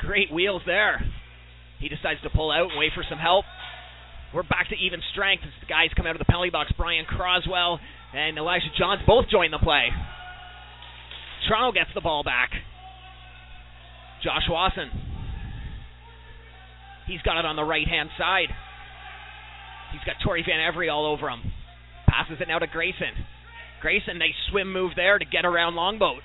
Great 0.00 0.32
wheels 0.32 0.62
there. 0.66 1.00
He 1.78 1.88
decides 1.88 2.20
to 2.22 2.30
pull 2.30 2.50
out 2.50 2.70
and 2.70 2.78
wait 2.78 2.90
for 2.94 3.04
some 3.08 3.18
help. 3.18 3.44
We're 4.34 4.42
back 4.42 4.68
to 4.70 4.74
even 4.74 4.98
strength 5.12 5.44
as 5.46 5.54
the 5.60 5.70
guys 5.70 5.94
come 5.94 6.06
out 6.06 6.16
of 6.16 6.18
the 6.18 6.24
penalty 6.24 6.50
box. 6.50 6.72
Brian 6.76 7.04
Croswell 7.06 7.78
and 8.12 8.36
Elijah 8.36 8.66
Johns 8.76 9.00
both 9.06 9.30
join 9.30 9.52
the 9.52 9.62
play. 9.62 9.94
Toronto 11.46 11.70
gets 11.70 11.90
the 11.94 12.00
ball 12.00 12.24
back. 12.24 12.50
Josh 14.24 14.42
Wasson. 14.50 14.90
He's 17.06 17.22
got 17.22 17.38
it 17.38 17.46
on 17.46 17.54
the 17.54 17.62
right 17.62 17.86
hand 17.86 18.10
side. 18.18 18.50
He's 19.92 20.02
got 20.02 20.16
Tori 20.24 20.42
Van 20.42 20.58
Every 20.58 20.88
all 20.88 21.06
over 21.06 21.30
him. 21.30 21.52
Passes 22.08 22.38
it 22.40 22.48
now 22.48 22.58
to 22.58 22.66
Grayson. 22.66 23.14
Grayson, 23.82 24.18
nice 24.18 24.34
swim 24.50 24.72
move 24.72 24.92
there 24.96 25.16
to 25.16 25.24
get 25.24 25.44
around 25.44 25.76
Longboat. 25.76 26.22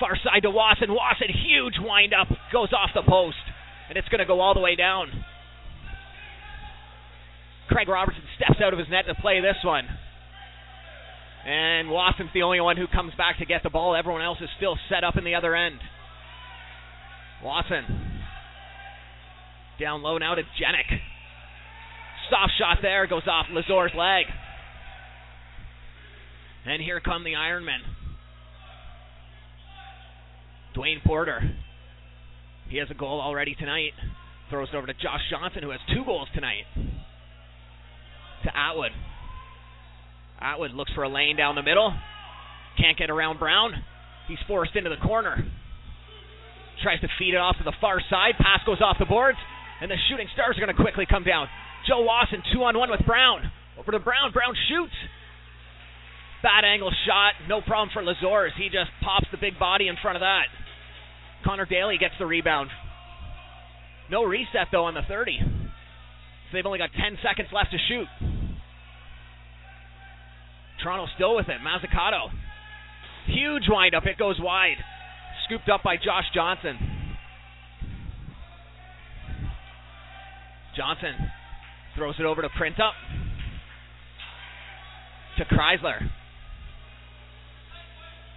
Far 0.00 0.16
side 0.24 0.40
to 0.44 0.50
Wasson. 0.50 0.88
Wasson, 0.88 1.28
huge 1.28 1.74
wind 1.80 2.14
up, 2.14 2.28
goes 2.50 2.72
off 2.72 2.90
the 2.94 3.02
post. 3.06 3.44
And 3.90 3.98
it's 3.98 4.08
going 4.08 4.20
to 4.20 4.24
go 4.24 4.40
all 4.40 4.54
the 4.54 4.60
way 4.60 4.74
down. 4.74 5.08
Craig 7.68 7.88
Robertson 7.88 8.22
steps 8.36 8.60
out 8.62 8.72
of 8.72 8.78
his 8.78 8.88
net 8.90 9.06
to 9.06 9.14
play 9.14 9.40
this 9.40 9.56
one. 9.64 9.84
And 11.46 11.90
Wasson's 11.90 12.30
the 12.32 12.42
only 12.42 12.60
one 12.60 12.76
who 12.76 12.86
comes 12.86 13.12
back 13.16 13.38
to 13.38 13.46
get 13.46 13.62
the 13.62 13.70
ball. 13.70 13.94
Everyone 13.94 14.22
else 14.22 14.38
is 14.40 14.48
still 14.56 14.78
set 14.88 15.04
up 15.04 15.16
in 15.16 15.24
the 15.24 15.34
other 15.34 15.54
end. 15.54 15.78
Wasson. 17.42 17.84
Down 19.78 20.02
low 20.02 20.18
now 20.18 20.34
to 20.34 20.42
Jenick. 20.42 20.98
Soft 22.30 22.52
shot 22.58 22.78
there, 22.80 23.06
goes 23.06 23.26
off 23.26 23.46
Lazor's 23.50 23.94
leg. 23.94 24.24
And 26.66 26.80
here 26.80 27.00
come 27.00 27.24
the 27.24 27.32
Ironmen. 27.32 27.80
Dwayne 30.74 31.04
Porter. 31.04 31.40
He 32.68 32.78
has 32.78 32.88
a 32.90 32.94
goal 32.94 33.20
already 33.20 33.54
tonight. 33.54 33.92
Throws 34.48 34.68
it 34.72 34.76
over 34.76 34.86
to 34.86 34.94
Josh 34.94 35.20
Johnson, 35.30 35.62
who 35.62 35.70
has 35.70 35.80
two 35.92 36.04
goals 36.06 36.28
tonight 36.34 36.64
to 38.44 38.56
Atwood. 38.56 38.92
Atwood 40.40 40.72
looks 40.72 40.92
for 40.94 41.02
a 41.02 41.08
lane 41.08 41.36
down 41.36 41.54
the 41.54 41.62
middle. 41.62 41.92
Can't 42.78 42.98
get 42.98 43.10
around 43.10 43.38
Brown. 43.38 43.72
He's 44.28 44.38
forced 44.46 44.74
into 44.76 44.90
the 44.90 45.00
corner. 45.00 45.44
Tries 46.82 47.00
to 47.00 47.08
feed 47.18 47.34
it 47.34 47.38
off 47.38 47.56
to 47.58 47.64
the 47.64 47.76
far 47.80 48.00
side. 48.10 48.34
Pass 48.38 48.60
goes 48.66 48.80
off 48.80 48.96
the 48.98 49.06
boards. 49.06 49.38
And 49.80 49.90
the 49.90 49.96
shooting 50.08 50.28
stars 50.34 50.56
are 50.56 50.64
going 50.64 50.74
to 50.74 50.82
quickly 50.82 51.06
come 51.08 51.24
down. 51.24 51.46
Joe 51.88 52.04
Wasson 52.04 52.42
two 52.52 52.62
on 52.64 52.78
one 52.78 52.90
with 52.90 53.04
Brown. 53.06 53.50
Over 53.78 53.92
to 53.92 53.98
Brown. 53.98 54.32
Brown 54.32 54.54
shoots. 54.68 54.94
Bad 56.42 56.64
angle 56.64 56.92
shot. 57.06 57.34
No 57.48 57.60
problem 57.60 57.90
for 57.92 58.02
Lazors. 58.02 58.52
He 58.56 58.68
just 58.68 58.90
pops 59.02 59.26
the 59.30 59.38
big 59.38 59.58
body 59.58 59.88
in 59.88 59.96
front 60.00 60.16
of 60.16 60.20
that. 60.20 60.48
Connor 61.44 61.66
Daly 61.66 61.98
gets 61.98 62.14
the 62.18 62.26
rebound. 62.26 62.70
No 64.10 64.24
reset, 64.24 64.68
though, 64.72 64.84
on 64.84 64.94
the 64.94 65.02
30. 65.08 65.38
So 65.40 65.46
they've 66.52 66.66
only 66.66 66.78
got 66.78 66.90
10 66.92 67.18
seconds 67.22 67.48
left 67.52 67.70
to 67.72 67.78
shoot. 67.88 68.08
Toronto 70.84 71.06
still 71.14 71.34
with 71.34 71.48
it. 71.48 71.56
Mazzucato. 71.64 72.28
Huge 73.26 73.64
windup. 73.68 74.04
It 74.04 74.18
goes 74.18 74.36
wide. 74.38 74.76
Scooped 75.46 75.68
up 75.70 75.82
by 75.82 75.96
Josh 75.96 76.24
Johnson. 76.34 76.76
Johnson 80.76 81.14
throws 81.96 82.16
it 82.18 82.26
over 82.26 82.42
to 82.42 82.48
Printup. 82.50 82.92
To 85.38 85.44
Chrysler. 85.46 86.10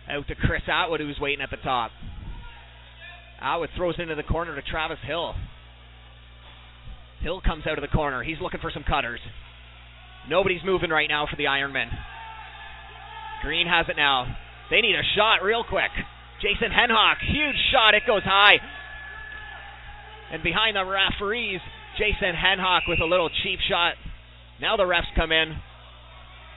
Out 0.09 0.27
to 0.29 0.35
Chris 0.35 0.61
Atwood, 0.67 1.01
who's 1.01 1.19
waiting 1.19 1.43
at 1.43 1.49
the 1.49 1.57
top. 1.57 1.91
Atwood 3.41 3.69
throws 3.75 3.95
into 3.99 4.15
the 4.15 4.23
corner 4.23 4.55
to 4.55 4.61
Travis 4.61 4.99
Hill. 5.05 5.35
Hill 7.21 7.41
comes 7.41 7.67
out 7.67 7.77
of 7.77 7.81
the 7.81 7.93
corner. 7.93 8.23
He's 8.23 8.37
looking 8.41 8.61
for 8.61 8.71
some 8.71 8.83
cutters. 8.83 9.19
Nobody's 10.29 10.61
moving 10.63 10.91
right 10.91 11.09
now 11.09 11.27
for 11.29 11.35
the 11.35 11.45
Ironmen. 11.45 11.89
Green 13.41 13.67
has 13.67 13.85
it 13.89 13.95
now. 13.95 14.25
They 14.69 14.81
need 14.81 14.95
a 14.95 15.05
shot 15.15 15.43
real 15.43 15.63
quick. 15.63 15.91
Jason 16.41 16.69
Henhock, 16.69 17.17
huge 17.21 17.55
shot. 17.71 17.93
It 17.93 18.03
goes 18.05 18.23
high. 18.23 18.57
And 20.31 20.43
behind 20.43 20.75
the 20.75 20.85
referees, 20.85 21.61
Jason 21.97 22.35
Henhock 22.35 22.81
with 22.87 22.99
a 22.99 23.05
little 23.05 23.29
cheap 23.43 23.59
shot. 23.69 23.93
Now 24.61 24.75
the 24.77 24.83
refs 24.83 25.13
come 25.15 25.31
in. 25.31 25.55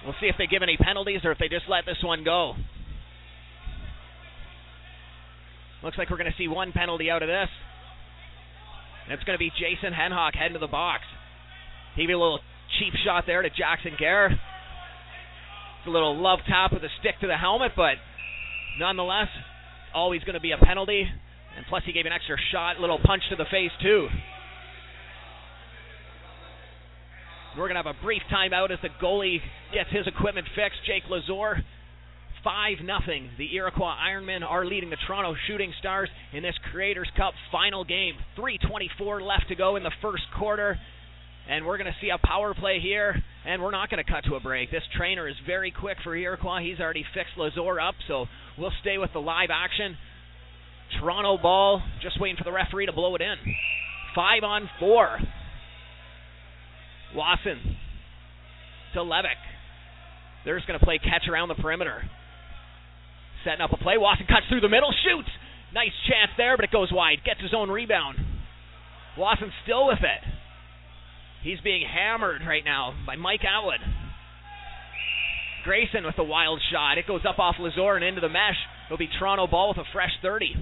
We'll 0.04 0.14
see 0.20 0.26
if 0.26 0.36
they 0.38 0.46
give 0.46 0.62
any 0.62 0.76
penalties 0.76 1.20
or 1.24 1.32
if 1.32 1.38
they 1.38 1.48
just 1.48 1.68
let 1.68 1.84
this 1.86 2.02
one 2.02 2.24
go. 2.24 2.54
Looks 5.82 5.96
like 5.96 6.10
we're 6.10 6.18
going 6.18 6.30
to 6.30 6.36
see 6.36 6.48
one 6.48 6.72
penalty 6.72 7.10
out 7.10 7.22
of 7.22 7.28
this. 7.28 7.48
And 9.04 9.14
it's 9.14 9.24
going 9.24 9.36
to 9.36 9.38
be 9.38 9.50
Jason 9.50 9.92
Henhock 9.92 10.34
heading 10.34 10.54
to 10.54 10.58
the 10.58 10.66
box. 10.66 11.02
He 11.96 12.04
a 12.04 12.06
little 12.06 12.40
cheap 12.78 12.94
shot 13.04 13.24
there 13.26 13.42
to 13.42 13.50
Jackson 13.50 13.92
Gare. 13.98 14.38
A 15.86 15.90
little 15.90 16.20
love 16.20 16.40
tap 16.46 16.72
with 16.72 16.82
a 16.82 16.92
stick 17.00 17.14
to 17.22 17.26
the 17.26 17.36
helmet, 17.36 17.72
but 17.74 17.94
nonetheless, 18.78 19.28
always 19.94 20.22
going 20.24 20.34
to 20.34 20.40
be 20.40 20.52
a 20.52 20.58
penalty. 20.58 21.08
And 21.56 21.66
plus, 21.68 21.82
he 21.86 21.92
gave 21.92 22.06
an 22.06 22.12
extra 22.12 22.36
shot, 22.52 22.78
little 22.80 22.98
punch 23.02 23.22
to 23.30 23.36
the 23.36 23.46
face, 23.50 23.72
too. 23.82 24.08
We're 27.56 27.66
going 27.66 27.82
to 27.82 27.82
have 27.82 27.96
a 27.96 28.02
brief 28.04 28.22
timeout 28.32 28.70
as 28.70 28.78
the 28.82 28.90
goalie 29.02 29.38
gets 29.74 29.90
his 29.90 30.06
equipment 30.06 30.46
fixed. 30.54 30.78
Jake 30.86 31.04
Lazor 31.10 31.62
5 32.44 32.78
0. 32.78 33.00
The 33.38 33.54
Iroquois 33.54 33.96
Ironmen 33.98 34.42
are 34.48 34.64
leading 34.64 34.90
the 34.90 34.96
Toronto 35.06 35.34
Shooting 35.48 35.72
Stars 35.80 36.08
in 36.32 36.42
this 36.42 36.54
Creators 36.70 37.08
Cup 37.16 37.34
final 37.50 37.84
game. 37.84 38.14
3.24 38.38 39.26
left 39.26 39.48
to 39.48 39.56
go 39.56 39.76
in 39.76 39.82
the 39.82 39.92
first 40.00 40.22
quarter. 40.38 40.78
And 41.50 41.66
we're 41.66 41.78
going 41.78 41.90
to 41.90 41.96
see 42.00 42.10
a 42.10 42.24
power 42.24 42.54
play 42.54 42.78
here, 42.80 43.20
and 43.44 43.60
we're 43.60 43.72
not 43.72 43.90
going 43.90 44.02
to 44.02 44.08
cut 44.08 44.22
to 44.26 44.36
a 44.36 44.40
break. 44.40 44.70
This 44.70 44.84
trainer 44.96 45.26
is 45.26 45.34
very 45.44 45.72
quick 45.72 45.96
for 46.04 46.14
Iroquois. 46.14 46.60
He's 46.62 46.78
already 46.78 47.04
fixed 47.12 47.34
Lazor 47.36 47.82
up, 47.82 47.96
so 48.06 48.26
we'll 48.56 48.70
stay 48.80 48.98
with 48.98 49.10
the 49.12 49.18
live 49.18 49.48
action. 49.52 49.96
Toronto 51.00 51.38
ball, 51.42 51.82
just 52.02 52.20
waiting 52.20 52.36
for 52.36 52.44
the 52.44 52.52
referee 52.52 52.86
to 52.86 52.92
blow 52.92 53.16
it 53.16 53.20
in. 53.20 53.34
Five 54.14 54.44
on 54.44 54.70
four. 54.78 55.18
Wasson 57.16 57.76
to 58.94 59.00
Levick. 59.00 59.42
They're 60.44 60.56
just 60.56 60.68
going 60.68 60.78
to 60.78 60.86
play 60.86 60.98
catch 60.98 61.28
around 61.28 61.48
the 61.48 61.56
perimeter. 61.56 62.08
Setting 63.44 63.60
up 63.60 63.72
a 63.72 63.76
play. 63.76 63.98
Wasson 63.98 64.26
cuts 64.28 64.46
through 64.48 64.60
the 64.60 64.68
middle, 64.68 64.94
shoots. 65.02 65.28
Nice 65.74 65.94
chance 66.06 66.30
there, 66.36 66.56
but 66.56 66.62
it 66.62 66.70
goes 66.70 66.92
wide. 66.92 67.18
Gets 67.24 67.40
his 67.40 67.54
own 67.56 67.70
rebound. 67.70 68.18
Wasson 69.18 69.50
still 69.64 69.88
with 69.88 69.98
it. 69.98 70.39
He's 71.42 71.60
being 71.60 71.86
hammered 71.86 72.42
right 72.46 72.64
now 72.64 72.94
by 73.06 73.16
Mike 73.16 73.40
Atwood. 73.44 73.80
Grayson 75.64 76.04
with 76.04 76.16
the 76.16 76.24
wild 76.24 76.60
shot. 76.70 76.98
It 76.98 77.06
goes 77.06 77.22
up 77.28 77.38
off 77.38 77.56
Lazor 77.58 77.96
and 77.96 78.04
into 78.04 78.20
the 78.20 78.28
mesh. 78.28 78.56
It'll 78.86 78.98
be 78.98 79.08
Toronto 79.18 79.46
ball 79.46 79.68
with 79.68 79.78
a 79.78 79.88
fresh 79.92 80.12
30. 80.22 80.54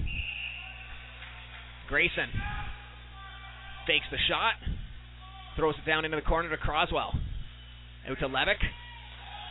Grayson 1.89 2.29
fakes 3.87 4.07
the 4.11 4.19
shot. 4.29 4.55
Throws 5.57 5.75
it 5.83 5.89
down 5.89 6.05
into 6.05 6.17
the 6.17 6.23
corner 6.23 6.51
to 6.51 6.57
Croswell. 6.57 7.15
Out 8.09 8.19
to 8.21 8.29
Levick. 8.29 8.63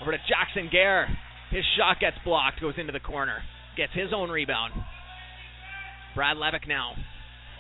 Over 0.01 0.11
to 0.11 0.17
Jackson 0.29 0.69
Gare. 0.71 1.07
His 1.49 1.63
shot 1.77 1.99
gets 1.99 2.17
blocked, 2.23 2.61
goes 2.61 2.75
into 2.77 2.93
the 2.93 2.99
corner. 2.99 3.39
Gets 3.75 3.93
his 3.93 4.13
own 4.13 4.29
rebound. 4.29 4.73
Brad 6.15 6.37
Levick 6.37 6.67
now. 6.67 6.93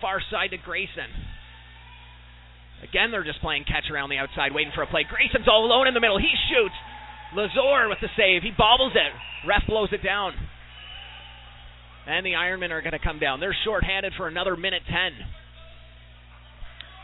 Far 0.01 0.21
side 0.31 0.51
to 0.51 0.57
Grayson. 0.57 1.09
Again, 2.83 3.09
they're 3.09 3.23
just 3.23 3.41
playing 3.41 3.65
catch 3.65 3.89
around 3.91 4.09
the 4.09 4.17
outside, 4.17 4.53
waiting 4.53 4.71
for 4.75 4.83
a 4.83 4.87
play. 4.87 5.03
Grayson's 5.03 5.47
all 5.47 5.65
alone 5.65 5.87
in 5.87 5.93
the 5.93 5.99
middle. 5.99 6.19
He 6.19 6.29
shoots. 6.49 6.75
Lazor 7.35 7.89
with 7.89 7.99
the 8.01 8.09
save. 8.15 8.43
He 8.43 8.51
bobbles 8.55 8.93
it. 8.93 9.47
Ref 9.47 9.63
blows 9.67 9.89
it 9.91 10.03
down. 10.03 10.33
And 12.05 12.25
the 12.25 12.33
Ironmen 12.33 12.71
are 12.71 12.81
going 12.81 12.93
to 12.93 13.03
come 13.03 13.19
down. 13.19 13.39
They're 13.39 13.57
shorthanded 13.65 14.13
for 14.15 14.27
another 14.27 14.55
minute 14.55 14.83
10. 14.87 14.95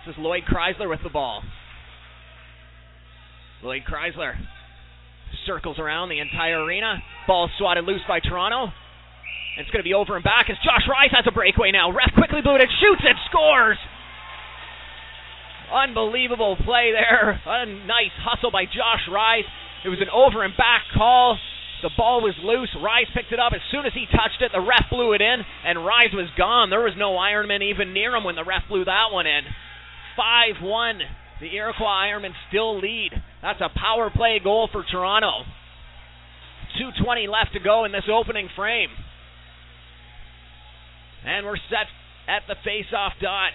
This 0.06 0.16
is 0.16 0.20
Lloyd 0.20 0.44
Chrysler 0.48 0.90
with 0.90 1.02
the 1.04 1.10
ball. 1.10 1.44
Lloyd 3.64 3.84
Chrysler 3.90 4.36
circles 5.46 5.80
around 5.80 6.10
the 6.10 6.20
entire 6.20 6.64
arena. 6.64 7.00
Ball 7.28 7.50
swatted 7.58 7.84
loose 7.86 8.02
by 8.08 8.20
Toronto. 8.20 8.72
It's 9.58 9.70
going 9.72 9.84
to 9.84 9.88
be 9.88 9.94
over 9.94 10.16
and 10.16 10.24
back 10.24 10.50
as 10.50 10.58
Josh 10.64 10.88
Rice 10.90 11.12
has 11.12 11.26
a 11.28 11.32
breakaway 11.32 11.72
now. 11.72 11.92
Ref 11.92 12.14
quickly 12.16 12.42
blew 12.42 12.56
it, 12.56 12.70
shoots 12.80 13.04
it, 13.04 13.18
scores! 13.30 13.78
Unbelievable 15.74 16.56
play 16.64 16.94
there. 16.94 17.42
A 17.46 17.66
nice 17.66 18.14
hustle 18.22 18.52
by 18.52 18.66
Josh 18.66 19.10
Rice. 19.12 19.50
It 19.84 19.90
was 19.90 20.00
an 20.00 20.10
over 20.14 20.44
and 20.44 20.56
back 20.56 20.84
call. 20.96 21.40
The 21.82 21.90
ball 21.98 22.22
was 22.22 22.36
loose. 22.42 22.70
Rice 22.80 23.10
picked 23.14 23.34
it 23.34 23.40
up. 23.40 23.52
As 23.54 23.62
soon 23.72 23.86
as 23.86 23.92
he 23.94 24.06
touched 24.06 24.40
it, 24.40 24.52
the 24.54 24.62
ref 24.62 24.86
blew 24.90 25.12
it 25.12 25.22
in, 25.22 25.42
and 25.66 25.84
Rice 25.84 26.14
was 26.14 26.30
gone. 26.38 26.70
There 26.70 26.80
was 26.80 26.94
no 26.96 27.18
Ironman 27.18 27.62
even 27.62 27.92
near 27.92 28.16
him 28.16 28.24
when 28.24 28.36
the 28.36 28.46
ref 28.46 28.64
blew 28.70 28.86
that 28.86 29.12
one 29.12 29.28
in. 29.28 29.44
5 30.16 30.64
1. 30.64 31.00
The 31.42 31.54
Iroquois 31.54 32.08
Ironmen 32.08 32.32
still 32.48 32.80
lead. 32.80 33.12
That's 33.42 33.60
a 33.60 33.68
power 33.68 34.10
play 34.10 34.40
goal 34.42 34.70
for 34.72 34.86
Toronto. 34.90 35.44
2.20 36.80 37.28
left 37.28 37.54
to 37.54 37.60
go 37.60 37.84
in 37.84 37.92
this 37.92 38.08
opening 38.08 38.48
frame. 38.56 38.90
And 41.26 41.46
we're 41.46 41.58
set 41.70 41.88
at 42.28 42.44
the 42.48 42.56
face-off 42.64 43.14
dot. 43.22 43.52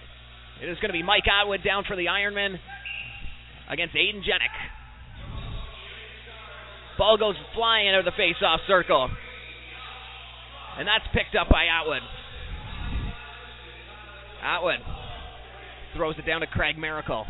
It 0.60 0.68
is 0.68 0.76
going 0.80 0.88
to 0.88 0.92
be 0.92 1.02
Mike 1.02 1.24
Atwood 1.28 1.62
down 1.62 1.84
for 1.86 1.96
the 1.96 2.06
Ironman 2.06 2.56
against 3.70 3.94
Aiden 3.94 4.20
Jenick. 4.20 4.54
Ball 6.98 7.16
goes 7.16 7.36
flying 7.54 7.94
of 7.94 8.04
the 8.04 8.10
face-off 8.16 8.60
circle. 8.66 9.08
And 10.78 10.86
that's 10.86 11.04
picked 11.12 11.36
up 11.36 11.48
by 11.48 11.66
Atwood. 11.66 12.02
Atwood 14.42 14.80
throws 15.96 16.16
it 16.18 16.26
down 16.26 16.40
to 16.40 16.46
Craig 16.46 16.76
Miracle. 16.76 17.24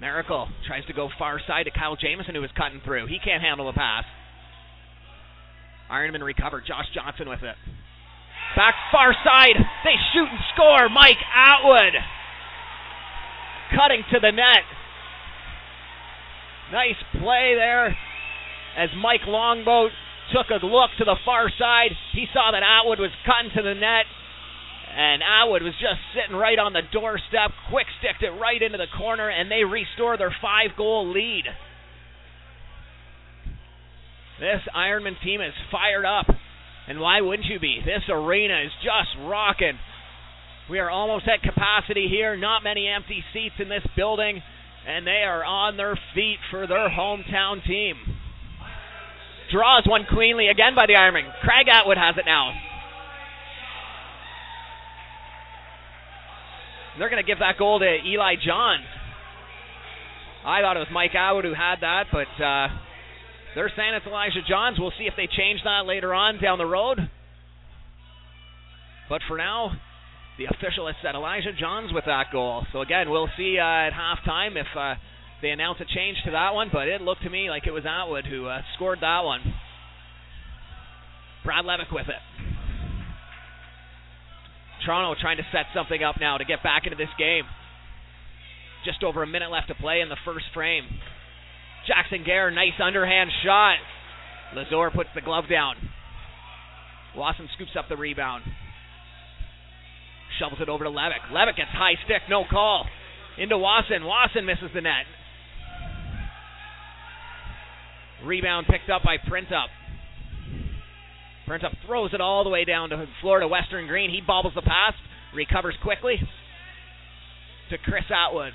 Miracle 0.00 0.48
tries 0.66 0.84
to 0.86 0.92
go 0.92 1.08
far 1.18 1.40
side 1.46 1.64
to 1.64 1.70
Kyle 1.70 1.96
Jamison, 1.96 2.34
who 2.34 2.40
was 2.40 2.50
cutting 2.56 2.80
through. 2.84 3.06
He 3.06 3.18
can't 3.24 3.42
handle 3.42 3.66
the 3.66 3.72
pass. 3.72 4.04
Ironman 5.90 6.24
recovered. 6.24 6.64
Josh 6.66 6.86
Johnson 6.94 7.28
with 7.28 7.42
it. 7.42 7.56
Back 8.56 8.74
far 8.90 9.14
side. 9.24 9.56
They 9.84 9.96
shoot 10.12 10.28
and 10.28 10.44
score. 10.54 10.88
Mike 10.88 11.20
Atwood 11.34 11.94
cutting 13.74 14.04
to 14.12 14.20
the 14.20 14.30
net. 14.32 14.64
Nice 16.70 17.00
play 17.20 17.54
there 17.56 17.96
as 18.76 18.88
Mike 18.96 19.26
Longboat 19.26 19.90
took 20.32 20.48
a 20.50 20.64
look 20.64 20.90
to 20.98 21.04
the 21.04 21.16
far 21.24 21.50
side. 21.58 21.92
He 22.12 22.26
saw 22.32 22.50
that 22.52 22.62
Atwood 22.62 23.00
was 23.00 23.10
cutting 23.26 23.50
to 23.56 23.62
the 23.62 23.74
net. 23.74 24.06
And 24.94 25.22
Atwood 25.22 25.62
was 25.62 25.72
just 25.80 26.00
sitting 26.12 26.36
right 26.36 26.58
on 26.58 26.74
the 26.74 26.82
doorstep, 26.92 27.52
quick 27.70 27.86
sticked 27.98 28.22
it 28.22 28.30
right 28.30 28.60
into 28.60 28.76
the 28.76 28.92
corner, 28.98 29.30
and 29.30 29.50
they 29.50 29.64
restore 29.64 30.18
their 30.18 30.34
five 30.42 30.76
goal 30.76 31.10
lead. 31.10 31.44
This 34.38 34.60
Ironman 34.76 35.16
team 35.24 35.40
is 35.40 35.54
fired 35.70 36.04
up. 36.04 36.26
And 36.88 37.00
why 37.00 37.20
wouldn't 37.20 37.48
you 37.48 37.60
be? 37.60 37.80
This 37.84 38.02
arena 38.08 38.62
is 38.64 38.72
just 38.82 39.16
rocking. 39.20 39.78
We 40.70 40.78
are 40.78 40.90
almost 40.90 41.26
at 41.28 41.42
capacity 41.42 42.08
here. 42.08 42.36
Not 42.36 42.64
many 42.64 42.88
empty 42.88 43.22
seats 43.32 43.54
in 43.58 43.68
this 43.68 43.84
building. 43.96 44.42
and 44.86 45.06
they 45.06 45.22
are 45.22 45.44
on 45.44 45.76
their 45.76 45.98
feet 46.14 46.38
for 46.50 46.66
their 46.66 46.90
hometown 46.90 47.64
team. 47.64 47.96
Draws 49.52 49.84
one 49.86 50.06
cleanly 50.10 50.48
again 50.48 50.74
by 50.74 50.86
the 50.86 50.94
Ironman. 50.94 51.30
Craig 51.42 51.68
Atwood 51.68 51.98
has 51.98 52.16
it 52.16 52.24
now. 52.26 52.52
They're 56.98 57.10
going 57.10 57.22
to 57.22 57.26
give 57.26 57.38
that 57.38 57.58
goal 57.58 57.78
to 57.78 57.86
Eli 57.86 58.34
Johns. 58.44 58.84
I 60.44 60.60
thought 60.60 60.76
it 60.76 60.80
was 60.80 60.88
Mike 60.92 61.14
Atwood 61.14 61.44
who 61.44 61.54
had 61.54 61.76
that, 61.80 62.06
but 62.10 62.42
uh, 62.42 62.68
they're 63.54 63.72
saying 63.76 63.94
it's 63.94 64.06
Elijah 64.06 64.40
Johns. 64.48 64.78
We'll 64.78 64.92
see 64.98 65.04
if 65.04 65.14
they 65.16 65.26
change 65.26 65.60
that 65.64 65.84
later 65.86 66.14
on 66.14 66.40
down 66.40 66.58
the 66.58 66.66
road. 66.66 66.98
But 69.08 69.20
for 69.28 69.36
now, 69.36 69.72
the 70.38 70.46
official 70.46 70.86
has 70.86 70.96
said 71.02 71.14
Elijah 71.14 71.52
Johns 71.58 71.92
with 71.92 72.04
that 72.06 72.32
goal. 72.32 72.64
So 72.72 72.80
again, 72.80 73.10
we'll 73.10 73.28
see 73.36 73.58
uh, 73.58 73.62
at 73.62 73.90
halftime 73.92 74.56
if 74.56 74.66
uh, 74.76 74.94
they 75.42 75.50
announce 75.50 75.78
a 75.80 75.84
change 75.84 76.16
to 76.24 76.30
that 76.30 76.54
one. 76.54 76.70
But 76.72 76.88
it 76.88 77.02
looked 77.02 77.22
to 77.24 77.30
me 77.30 77.50
like 77.50 77.66
it 77.66 77.72
was 77.72 77.84
Atwood 77.84 78.24
who 78.26 78.46
uh, 78.46 78.62
scored 78.74 78.98
that 79.02 79.20
one. 79.20 79.40
Brad 81.44 81.64
Levick 81.64 81.92
with 81.92 82.08
it. 82.08 82.22
Toronto 84.86 85.14
trying 85.20 85.36
to 85.36 85.46
set 85.52 85.66
something 85.74 86.02
up 86.02 86.16
now 86.20 86.38
to 86.38 86.44
get 86.44 86.62
back 86.62 86.86
into 86.86 86.96
this 86.96 87.12
game. 87.18 87.44
Just 88.84 89.02
over 89.04 89.22
a 89.22 89.26
minute 89.26 89.50
left 89.50 89.68
to 89.68 89.74
play 89.74 90.00
in 90.00 90.08
the 90.08 90.16
first 90.24 90.46
frame. 90.54 90.84
Jackson 91.86 92.24
Gare, 92.24 92.50
nice 92.50 92.78
underhand 92.82 93.30
shot. 93.44 93.76
Lazor 94.54 94.94
puts 94.94 95.10
the 95.14 95.20
glove 95.20 95.44
down. 95.50 95.74
Wasson 97.16 97.48
scoops 97.54 97.72
up 97.78 97.88
the 97.88 97.96
rebound. 97.96 98.44
Shovels 100.38 100.60
it 100.60 100.68
over 100.68 100.84
to 100.84 100.90
Levick. 100.90 101.30
Levick 101.32 101.56
gets 101.56 101.70
high 101.72 101.94
stick, 102.04 102.22
no 102.28 102.44
call. 102.48 102.86
Into 103.38 103.58
Wasson. 103.58 104.04
Wasson 104.04 104.46
misses 104.46 104.70
the 104.74 104.80
net. 104.80 105.04
Rebound 108.24 108.66
picked 108.68 108.88
up 108.88 109.02
by 109.02 109.16
Printup. 109.18 109.66
Printup 111.48 111.74
throws 111.86 112.14
it 112.14 112.20
all 112.20 112.44
the 112.44 112.50
way 112.50 112.64
down 112.64 112.90
to 112.90 113.06
Florida 113.20 113.48
Western 113.48 113.86
Green. 113.86 114.10
He 114.10 114.20
bobbles 114.24 114.54
the 114.54 114.62
pass, 114.62 114.94
recovers 115.34 115.74
quickly 115.82 116.16
to 117.70 117.78
Chris 117.78 118.04
Atwood. 118.08 118.52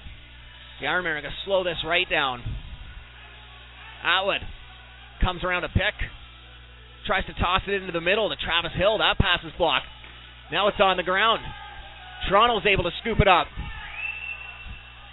Are 0.81 1.01
going 1.01 1.23
to 1.23 1.29
slow 1.43 1.63
this 1.63 1.77
right 1.85 2.09
down. 2.09 2.41
Atwood 4.03 4.41
comes 5.21 5.43
around 5.43 5.63
a 5.63 5.69
pick, 5.69 5.95
tries 7.05 7.25
to 7.25 7.33
toss 7.33 7.61
it 7.67 7.73
into 7.73 7.91
the 7.91 8.01
middle 8.01 8.29
to 8.29 8.35
Travis 8.35 8.71
Hill. 8.77 8.97
That 8.99 9.17
pass 9.17 9.39
is 9.43 9.53
blocked. 9.57 9.87
Now 10.51 10.67
it's 10.67 10.79
on 10.79 10.97
the 10.97 11.03
ground. 11.03 11.41
Toronto's 12.29 12.65
able 12.65 12.83
to 12.83 12.95
scoop 13.01 13.19
it 13.19 13.27
up. 13.27 13.47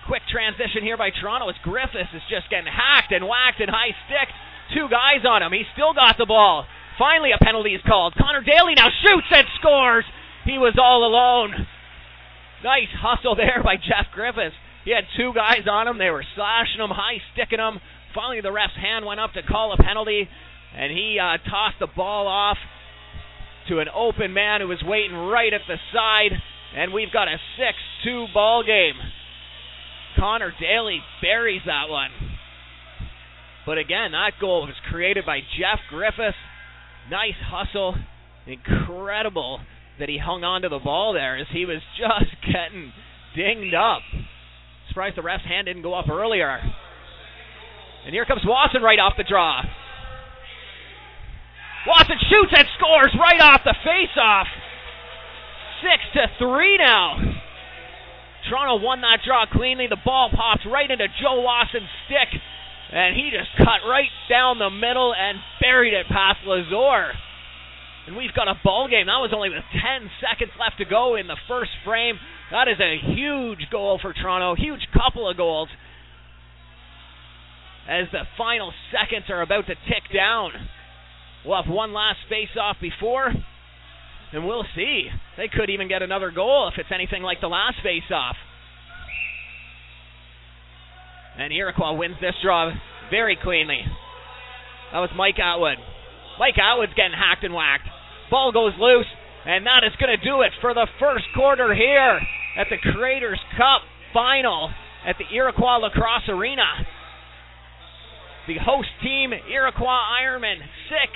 Quick 0.07 0.23
transition 0.29 0.83
here 0.83 0.97
by 0.97 1.11
Toronto 1.11 1.49
as 1.49 1.57
Griffiths 1.65 2.13
is 2.13 2.23
just 2.29 2.51
getting 2.51 2.69
hacked 2.69 3.13
and 3.13 3.25
whacked 3.25 3.61
and 3.61 3.71
high 3.71 3.97
stick. 4.05 4.29
Two 4.77 4.89
guys 4.89 5.25
on 5.25 5.43
him. 5.43 5.53
He's 5.53 5.69
still 5.73 5.95
got 5.95 6.17
the 6.19 6.27
ball. 6.27 6.67
Finally, 6.99 7.33
a 7.33 7.43
penalty 7.43 7.75
is 7.75 7.83
called. 7.87 8.15
Connor 8.15 8.43
Daly 8.45 8.75
now 8.77 8.89
shoots 9.03 9.27
and 9.31 9.47
scores. 9.59 10.05
He 10.45 10.59
was 10.59 10.77
all 10.79 11.05
alone. 11.05 11.67
Nice 12.63 12.93
hustle 12.93 13.35
there 13.41 13.63
by 13.65 13.77
Jeff 13.77 14.13
Griffiths. 14.13 14.57
He 14.85 14.93
had 14.93 15.09
two 15.17 15.33
guys 15.33 15.65
on 15.69 15.89
him. 15.89 15.97
They 15.97 16.11
were 16.11 16.25
slashing 16.37 16.81
him, 16.81 16.93
high 16.93 17.25
sticking 17.33 17.59
him. 17.59 17.81
Finally, 18.15 18.41
the 18.41 18.53
ref's 18.53 18.77
hand 18.81 19.05
went 19.05 19.21
up 19.21 19.33
to 19.33 19.43
call 19.43 19.73
a 19.73 19.83
penalty, 19.83 20.29
and 20.77 20.93
he 20.93 21.19
uh, 21.21 21.39
tossed 21.51 21.79
the 21.81 21.89
ball 21.89 22.27
off 22.27 22.59
to 23.69 23.81
an 23.81 23.89
open 23.95 24.33
man 24.33 24.61
who 24.61 24.69
was 24.69 24.83
waiting 24.85 25.17
right 25.17 25.53
at 25.53 25.63
the 25.67 25.77
side, 25.93 26.33
and 26.77 26.93
we've 26.93 27.13
got 27.13 27.29
a 27.29 27.37
6-2 28.07 28.33
ball 28.33 28.63
game. 28.65 28.95
Connor 30.17 30.53
Daly 30.61 31.01
buries 31.21 31.63
that 31.67 31.89
one. 31.89 32.11
But 33.67 33.79
again, 33.79 34.13
that 34.13 34.33
goal 34.41 34.63
was 34.63 34.75
created 34.91 35.25
by 35.27 35.41
Jeff 35.41 35.81
Griffiths. 35.89 36.37
Nice 37.11 37.35
hustle. 37.51 37.97
Incredible 38.47 39.61
that 39.99 40.09
he 40.09 40.19
hung 40.19 40.45
on 40.45 40.63
to 40.63 40.69
the 40.69 40.79
ball 40.79 41.15
there 41.15 41.37
as 41.37 41.47
he 41.53 41.65
was 41.65 41.81
just 41.99 42.31
getting 42.47 42.93
dinged 43.35 43.75
up. 43.75 44.03
Surprised 44.89 45.17
the 45.17 45.23
ref's 45.23 45.45
hand 45.45 45.67
didn't 45.67 45.83
go 45.83 45.95
up 45.95 46.09
earlier. 46.09 46.61
And 48.05 48.13
here 48.13 48.25
comes 48.25 48.43
Watson 48.45 48.83
right 48.83 48.99
off 48.99 49.15
the 49.17 49.25
draw. 49.25 49.63
Watson 51.87 52.17
shoots 52.29 52.53
and 52.57 52.69
scores 52.77 53.13
right 53.19 53.41
off 53.41 53.61
the 53.65 53.75
face-off. 53.85 54.47
Six 55.81 56.01
to 56.15 56.29
three 56.39 56.77
now. 56.77 57.17
Toronto 58.49 58.85
won 58.85 59.01
that 59.01 59.21
draw 59.25 59.47
cleanly. 59.47 59.87
The 59.89 60.01
ball 60.05 60.31
pops 60.35 60.65
right 60.67 60.91
into 60.91 61.09
Joe 61.21 61.41
Watson's 61.41 61.89
stick, 62.05 62.41
and 62.93 63.17
he 63.17 63.31
just 63.33 63.49
cut 63.57 63.85
right 63.89 64.13
down 64.29 64.59
the 64.59 64.71
middle 64.71 65.15
and 65.17 65.39
buried 65.61 65.95
it 65.95 66.07
past 66.09 66.41
Lazor. 66.47 67.13
And 68.07 68.17
we've 68.17 68.35
got 68.35 68.49
a 68.49 68.61
ball 68.63 68.89
game. 68.89 69.07
That 69.07 69.25
was 69.25 69.33
only 69.35 69.49
with 69.49 69.65
10 69.73 70.11
seconds 70.21 70.53
left 70.61 70.77
to 70.77 70.85
go 70.85 71.17
in 71.17 71.27
the 71.27 71.41
first 71.49 71.73
frame. 71.85 72.21
That 72.51 72.69
is 72.69 72.77
a 72.81 73.01
huge 73.01 73.69
goal 73.73 73.99
for 74.01 74.13
Toronto. 74.13 74.55
Huge 74.55 74.89
couple 74.93 75.29
of 75.29 75.39
goals 75.39 75.69
as 77.89 78.07
the 78.13 78.23
final 78.39 78.73
seconds 78.91 79.27
are 79.29 79.43
about 79.43 79.67
to 79.67 79.75
tick 79.75 80.05
down. 80.13 80.51
We'll 81.45 81.63
have 81.63 81.71
one 81.71 81.93
last 81.93 82.19
face-off 82.29 82.77
before, 82.81 83.33
and 84.33 84.47
we'll 84.47 84.65
see. 84.75 85.09
They 85.37 85.49
could 85.49 85.69
even 85.69 85.89
get 85.89 86.03
another 86.03 86.31
goal 86.31 86.71
if 86.73 86.79
it's 86.79 86.93
anything 86.93 87.23
like 87.23 87.41
the 87.41 87.49
last 87.49 87.77
face-off. 87.83 88.37
And 91.37 91.53
Iroquois 91.53 91.93
wins 91.99 92.17
this 92.21 92.35
draw 92.43 92.73
very 93.11 93.37
cleanly. 93.37 93.81
That 94.93 95.01
was 95.01 95.11
Mike 95.17 95.39
Atwood. 95.39 95.79
Mike 96.39 96.57
Atwood's 96.57 96.95
getting 96.95 97.19
hacked 97.19 97.45
and 97.45 97.53
whacked. 97.53 97.89
Ball 98.31 98.53
goes 98.53 98.73
loose, 98.79 99.07
and 99.45 99.67
that 99.67 99.85
is 99.85 99.93
going 100.01 100.17
to 100.17 100.25
do 100.25 100.43
it 100.43 100.53
for 100.61 100.73
the 100.73 100.87
first 100.99 101.25
quarter 101.35 101.75
here 101.75 102.21
at 102.57 102.69
the 102.71 102.79
Creators 102.79 103.41
Cup 103.59 103.83
final 104.15 104.71
at 105.05 105.17
the 105.19 105.27
Iroquois 105.35 105.79
Lacrosse 105.83 106.29
Arena. 106.29 106.87
The 108.47 108.61
host 108.61 108.89
team, 109.03 109.33
Iroquois 109.33 110.05
Ironmen, 110.21 110.61
six. 110.93 111.13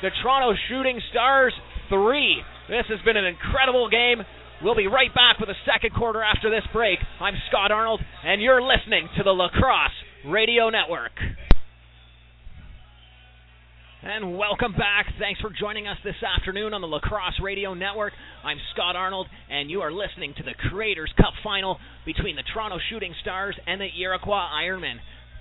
The 0.00 0.08
Toronto 0.22 0.56
Shooting 0.68 0.98
Stars, 1.10 1.52
three. 1.90 2.40
This 2.70 2.86
has 2.88 3.00
been 3.04 3.18
an 3.18 3.26
incredible 3.26 3.90
game. 3.90 4.24
We'll 4.62 4.76
be 4.76 4.86
right 4.86 5.12
back 5.14 5.38
with 5.38 5.50
the 5.50 5.60
second 5.70 5.94
quarter 5.94 6.22
after 6.22 6.48
this 6.48 6.64
break. 6.72 6.98
I'm 7.20 7.34
Scott 7.50 7.70
Arnold, 7.70 8.00
and 8.24 8.40
you're 8.40 8.62
listening 8.62 9.10
to 9.18 9.22
the 9.22 9.30
Lacrosse 9.30 9.92
Radio 10.24 10.70
Network. 10.70 11.12
And 14.02 14.38
welcome 14.38 14.72
back. 14.72 15.12
Thanks 15.18 15.38
for 15.42 15.50
joining 15.50 15.86
us 15.86 15.98
this 16.02 16.16
afternoon 16.24 16.72
on 16.72 16.80
the 16.80 16.86
Lacrosse 16.86 17.38
Radio 17.42 17.74
Network. 17.74 18.14
I'm 18.42 18.56
Scott 18.72 18.96
Arnold, 18.96 19.26
and 19.50 19.70
you 19.70 19.82
are 19.82 19.92
listening 19.92 20.32
to 20.38 20.42
the 20.42 20.54
Creators 20.70 21.12
Cup 21.18 21.34
final 21.44 21.76
between 22.06 22.36
the 22.36 22.44
Toronto 22.54 22.78
Shooting 22.88 23.14
Stars 23.20 23.54
and 23.66 23.78
the 23.78 23.88
Iroquois 24.00 24.48
Ironmen. 24.64 24.96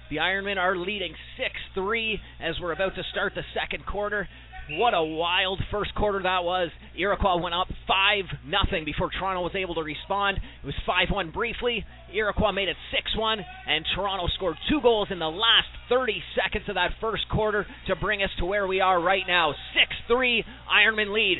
The 0.09 0.17
Ironmen 0.17 0.57
are 0.57 0.75
leading 0.75 1.13
6 1.37 1.49
3 1.75 2.19
as 2.41 2.55
we're 2.59 2.71
about 2.71 2.95
to 2.95 3.03
start 3.11 3.33
the 3.35 3.43
second 3.53 3.85
quarter. 3.85 4.27
What 4.71 4.95
a 4.95 5.03
wild 5.03 5.61
first 5.69 5.93
quarter 5.93 6.19
that 6.23 6.43
was. 6.43 6.69
Iroquois 6.97 7.37
went 7.37 7.53
up 7.53 7.67
5 7.87 8.41
nothing 8.45 8.85
before 8.85 9.11
Toronto 9.11 9.41
was 9.41 9.53
able 9.53 9.75
to 9.75 9.83
respond. 9.83 10.37
It 10.37 10.65
was 10.65 10.73
5 10.87 11.09
1 11.11 11.29
briefly. 11.29 11.85
Iroquois 12.11 12.51
made 12.53 12.69
it 12.69 12.77
6 12.89 13.17
1, 13.17 13.39
and 13.67 13.85
Toronto 13.93 14.25
scored 14.33 14.57
two 14.67 14.81
goals 14.81 15.09
in 15.11 15.19
the 15.19 15.29
last 15.29 15.69
30 15.89 16.23
seconds 16.33 16.65
of 16.67 16.73
that 16.73 16.97
first 16.99 17.29
quarter 17.29 17.67
to 17.85 17.95
bring 17.95 18.23
us 18.23 18.31
to 18.39 18.45
where 18.45 18.65
we 18.65 18.81
are 18.81 18.99
right 18.99 19.27
now. 19.27 19.53
6 19.77 19.95
3 20.07 20.43
Ironman 20.73 21.13
lead, 21.13 21.37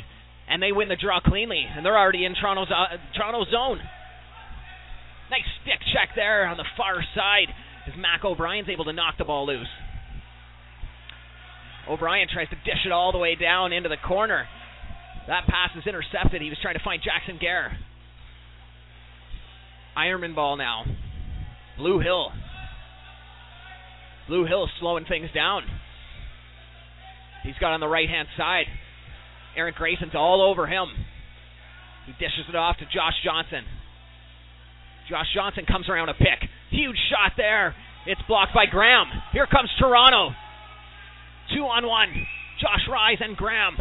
and 0.48 0.62
they 0.62 0.72
win 0.72 0.90
the 0.90 0.96
draw 0.96 1.20
cleanly, 1.22 1.66
and 1.66 1.84
they're 1.84 1.98
already 1.98 2.24
in 2.24 2.36
Toronto's, 2.36 2.70
uh, 2.70 2.98
Toronto's 3.18 3.50
zone. 3.50 3.80
Nice 5.32 5.50
stick 5.62 5.82
check 5.94 6.10
there 6.16 6.46
on 6.46 6.58
the 6.58 6.66
far 6.78 7.04
side 7.16 7.50
as 7.88 7.94
Mac 7.98 8.24
O'Brien's 8.24 8.70
able 8.70 8.86
to 8.86 8.94
knock 8.94 9.16
the 9.18 9.26
ball 9.26 9.46
loose. 9.48 9.68
O'Brien 11.90 12.28
tries 12.32 12.50
to 12.50 12.56
dish 12.56 12.86
it 12.86 12.92
all 12.92 13.12
the 13.12 13.18
way 13.18 13.36
down 13.36 13.74
into 13.74 13.90
the 13.90 13.98
corner. 13.98 14.46
That 15.28 15.48
pass 15.48 15.72
is 15.78 15.88
intercepted. 15.88 16.42
He 16.42 16.50
was 16.50 16.58
trying 16.62 16.78
to 16.78 16.84
find 16.84 17.02
Jackson 17.04 17.38
Gare. 17.40 17.78
Ironman 19.98 20.36
ball 20.36 20.56
now. 20.56 20.86
Blue 21.78 22.00
Hill. 22.00 22.32
Blue 24.28 24.46
Hill 24.46 24.70
slowing 24.80 25.06
things 25.06 25.30
down. 25.34 25.64
He's 27.44 27.56
got 27.60 27.74
on 27.74 27.80
the 27.80 27.88
right 27.88 28.08
hand 28.08 28.28
side. 28.38 28.66
Aaron 29.56 29.74
Grayson's 29.76 30.14
all 30.14 30.42
over 30.42 30.68
him. 30.68 30.88
He 32.06 32.12
dishes 32.14 32.46
it 32.48 32.56
off 32.56 32.78
to 32.78 32.86
Josh 32.86 33.16
Johnson. 33.24 33.66
Josh 35.10 35.28
Johnson 35.34 35.66
comes 35.66 35.90
around 35.90 36.10
a 36.10 36.14
pick. 36.14 36.48
Huge 36.72 36.98
shot 37.10 37.34
there. 37.38 37.76
It's 38.06 38.22
blocked 38.28 38.54
by 38.54 38.66
Graham. 38.66 39.08
Here 39.34 39.48
comes 39.48 39.70
Toronto. 39.80 40.36
Two 41.54 41.64
on 41.64 41.86
one. 41.86 42.10
Josh 42.62 42.88
Rise 42.90 43.18
and 43.22 43.36
Graham. 43.36 43.78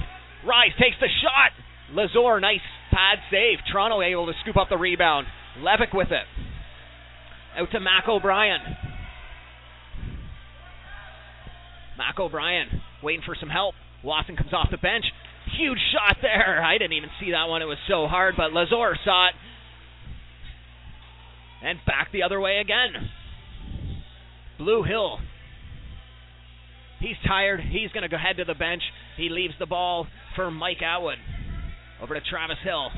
Rise 0.46 0.72
takes 0.78 0.96
the 1.00 1.08
shot. 1.22 1.52
Lazor, 1.94 2.40
nice 2.40 2.60
pad 2.90 3.18
save. 3.30 3.58
Toronto 3.70 4.02
able 4.02 4.26
to 4.26 4.32
scoop 4.42 4.56
up 4.56 4.68
the 4.68 4.76
rebound. 4.76 5.26
Levick 5.60 5.94
with 5.94 6.10
it. 6.10 6.26
Out 7.56 7.70
to 7.72 7.80
Mac 7.80 8.08
O'Brien. 8.08 8.60
Mac 11.96 12.18
O'Brien 12.20 12.80
waiting 13.02 13.22
for 13.24 13.36
some 13.38 13.48
help. 13.48 13.74
Watson 14.04 14.36
comes 14.36 14.52
off 14.52 14.68
the 14.70 14.78
bench. 14.78 15.04
Huge 15.58 15.78
shot 15.92 16.18
there. 16.22 16.62
I 16.62 16.78
didn't 16.78 16.92
even 16.92 17.10
see 17.20 17.32
that 17.32 17.48
one. 17.48 17.62
It 17.62 17.66
was 17.66 17.78
so 17.88 18.06
hard, 18.06 18.34
but 18.36 18.52
Lazor 18.52 18.94
saw 19.04 19.28
it. 19.28 19.34
And 21.62 21.78
back 21.86 22.10
the 22.12 22.22
other 22.22 22.40
way 22.40 22.58
again. 22.58 23.10
Blue 24.58 24.82
Hill. 24.82 25.18
He's 27.00 27.16
tired. 27.26 27.60
He's 27.60 27.90
going 27.92 28.02
to 28.02 28.08
go 28.08 28.18
head 28.18 28.36
to 28.38 28.44
the 28.44 28.54
bench. 28.54 28.82
He 29.16 29.28
leaves 29.28 29.54
the 29.58 29.66
ball 29.66 30.06
for 30.34 30.50
Mike 30.50 30.82
Atwood. 30.82 31.18
Over 32.02 32.14
to 32.14 32.20
Travis 32.20 32.58
Hill. 32.62 32.90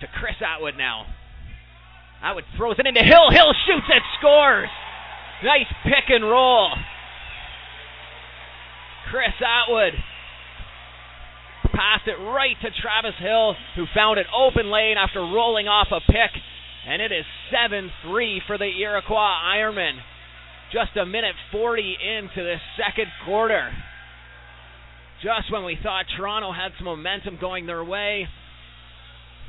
To 0.00 0.06
Chris 0.18 0.36
Atwood 0.40 0.74
now. 0.76 1.06
Atwood 2.22 2.44
throws 2.56 2.76
it 2.78 2.86
into 2.86 3.02
Hill. 3.02 3.30
Hill 3.30 3.52
shoots 3.66 3.86
it, 3.88 4.02
scores. 4.18 4.68
Nice 5.44 5.70
pick 5.84 6.08
and 6.08 6.24
roll. 6.24 6.72
Chris 9.10 9.34
Atwood 9.40 9.94
passed 11.72 12.08
it 12.08 12.18
right 12.18 12.56
to 12.60 12.68
Travis 12.82 13.14
Hill, 13.20 13.54
who 13.76 13.84
found 13.94 14.18
an 14.18 14.26
open 14.34 14.70
lane 14.70 14.96
after 14.98 15.20
rolling 15.20 15.68
off 15.68 15.88
a 15.92 16.00
pick. 16.00 16.32
And 16.88 17.02
it 17.02 17.12
is 17.12 17.26
7 17.52 17.90
3 18.02 18.42
for 18.46 18.56
the 18.56 18.70
Iroquois 18.80 19.36
Ironmen. 19.44 19.98
Just 20.72 20.96
a 20.96 21.04
minute 21.04 21.34
40 21.52 21.82
into 21.82 22.42
the 22.42 22.56
second 22.78 23.08
quarter. 23.26 23.70
Just 25.22 25.52
when 25.52 25.64
we 25.64 25.76
thought 25.82 26.06
Toronto 26.16 26.50
had 26.50 26.72
some 26.78 26.86
momentum 26.86 27.36
going 27.38 27.66
their 27.66 27.84
way, 27.84 28.26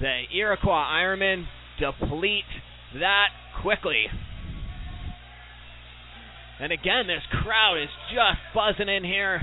the 0.02 0.24
Iroquois 0.36 0.84
Ironmen 0.84 1.46
deplete 1.80 2.44
that 2.96 3.30
quickly. 3.62 4.06
And 6.60 6.74
again, 6.74 7.08
this 7.08 7.24
crowd 7.42 7.78
is 7.82 7.90
just 8.12 8.40
buzzing 8.54 8.94
in 8.94 9.06
here. 9.06 9.42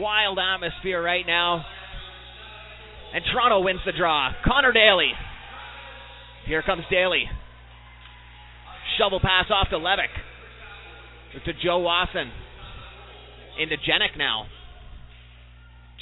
Wild 0.00 0.38
atmosphere 0.38 1.02
right 1.02 1.26
now. 1.26 1.62
And 3.12 3.22
Toronto 3.30 3.60
wins 3.60 3.80
the 3.84 3.92
draw. 3.92 4.32
Connor 4.46 4.72
Daly. 4.72 5.12
Here 6.48 6.62
comes 6.62 6.84
Daly. 6.90 7.24
Shovel 8.96 9.20
pass 9.20 9.44
off 9.50 9.68
to 9.68 9.76
Levick. 9.76 10.08
To 11.44 11.52
Joe 11.62 11.80
Wasson. 11.80 12.32
Into 13.60 13.76
Jenick 13.76 14.16
now. 14.16 14.46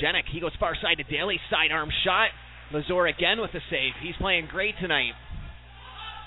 Jenick, 0.00 0.30
he 0.30 0.40
goes 0.40 0.52
far 0.60 0.76
side 0.80 0.98
to 0.98 1.02
Daly. 1.02 1.40
Sidearm 1.50 1.90
shot. 2.04 2.28
Lazor 2.72 3.12
again 3.12 3.40
with 3.40 3.50
the 3.52 3.60
save. 3.70 3.92
He's 4.00 4.14
playing 4.20 4.46
great 4.50 4.74
tonight. 4.80 5.12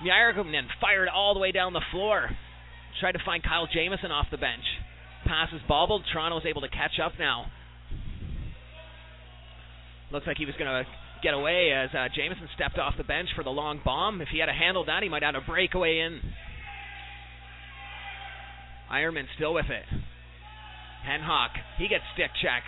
Myergman 0.03 0.67
fired 0.81 1.07
all 1.07 1.33
the 1.33 1.39
way 1.39 1.53
down 1.53 1.71
the 1.71 1.81
floor. 1.91 2.29
Tried 2.99 3.13
to 3.13 3.23
find 3.25 3.41
Kyle 3.41 3.67
Jamison 3.73 4.11
off 4.11 4.27
the 4.31 4.37
bench. 4.37 4.63
Pass 5.25 5.47
is 5.53 5.61
bobbled. 5.65 6.03
Toronto's 6.11 6.43
able 6.45 6.61
to 6.61 6.69
catch 6.69 6.99
up 7.01 7.13
now. 7.17 7.45
Looks 10.11 10.25
like 10.25 10.37
he 10.37 10.45
was 10.45 10.55
going 10.57 10.69
to 10.69 10.89
get 11.21 11.33
away 11.33 11.71
as 11.71 11.89
uh, 11.93 12.07
Jamison 12.15 12.47
stepped 12.55 12.77
off 12.77 12.95
the 12.97 13.03
bench 13.03 13.29
for 13.35 13.43
the 13.43 13.49
long 13.49 13.81
bomb. 13.83 14.21
If 14.21 14.29
he 14.31 14.39
had 14.39 14.49
a 14.49 14.53
handled 14.53 14.87
that, 14.87 15.03
he 15.03 15.09
might 15.09 15.23
have 15.23 15.35
had 15.35 15.43
a 15.43 15.45
breakaway 15.45 15.99
in. 15.99 16.21
Ironman 18.91 19.25
still 19.35 19.53
with 19.53 19.69
it. 19.69 19.85
Henhock, 21.07 21.49
he 21.77 21.87
gets 21.87 22.03
stick 22.13 22.31
check. 22.41 22.63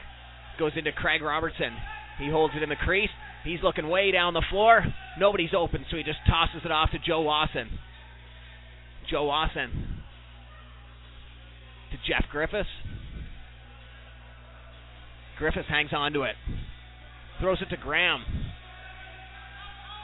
Goes 0.60 0.73
into 0.75 0.91
Craig 0.91 1.21
Robertson. 1.21 1.75
He 2.19 2.30
holds 2.30 2.54
it 2.56 2.62
in 2.62 2.69
the 2.69 2.75
crease. 2.75 3.10
He's 3.43 3.60
looking 3.63 3.89
way 3.89 4.12
down 4.12 4.34
the 4.34 4.45
floor. 4.51 4.86
Nobody's 5.17 5.49
open, 5.58 5.86
so 5.89 5.97
he 5.97 6.04
just 6.04 6.19
tosses 6.27 6.62
it 6.63 6.71
off 6.71 6.91
to 6.91 6.99
Joe 6.99 7.21
Wasson. 7.21 7.69
Joe 9.10 9.25
Wasson 9.25 10.04
to 11.91 11.97
Jeff 12.08 12.30
Griffiths. 12.32 12.69
Griffiths 15.39 15.67
hangs 15.67 15.89
on 15.91 16.13
to 16.13 16.21
it. 16.23 16.36
Throws 17.41 17.58
it 17.62 17.69
to 17.75 17.77
Graham. 17.77 18.23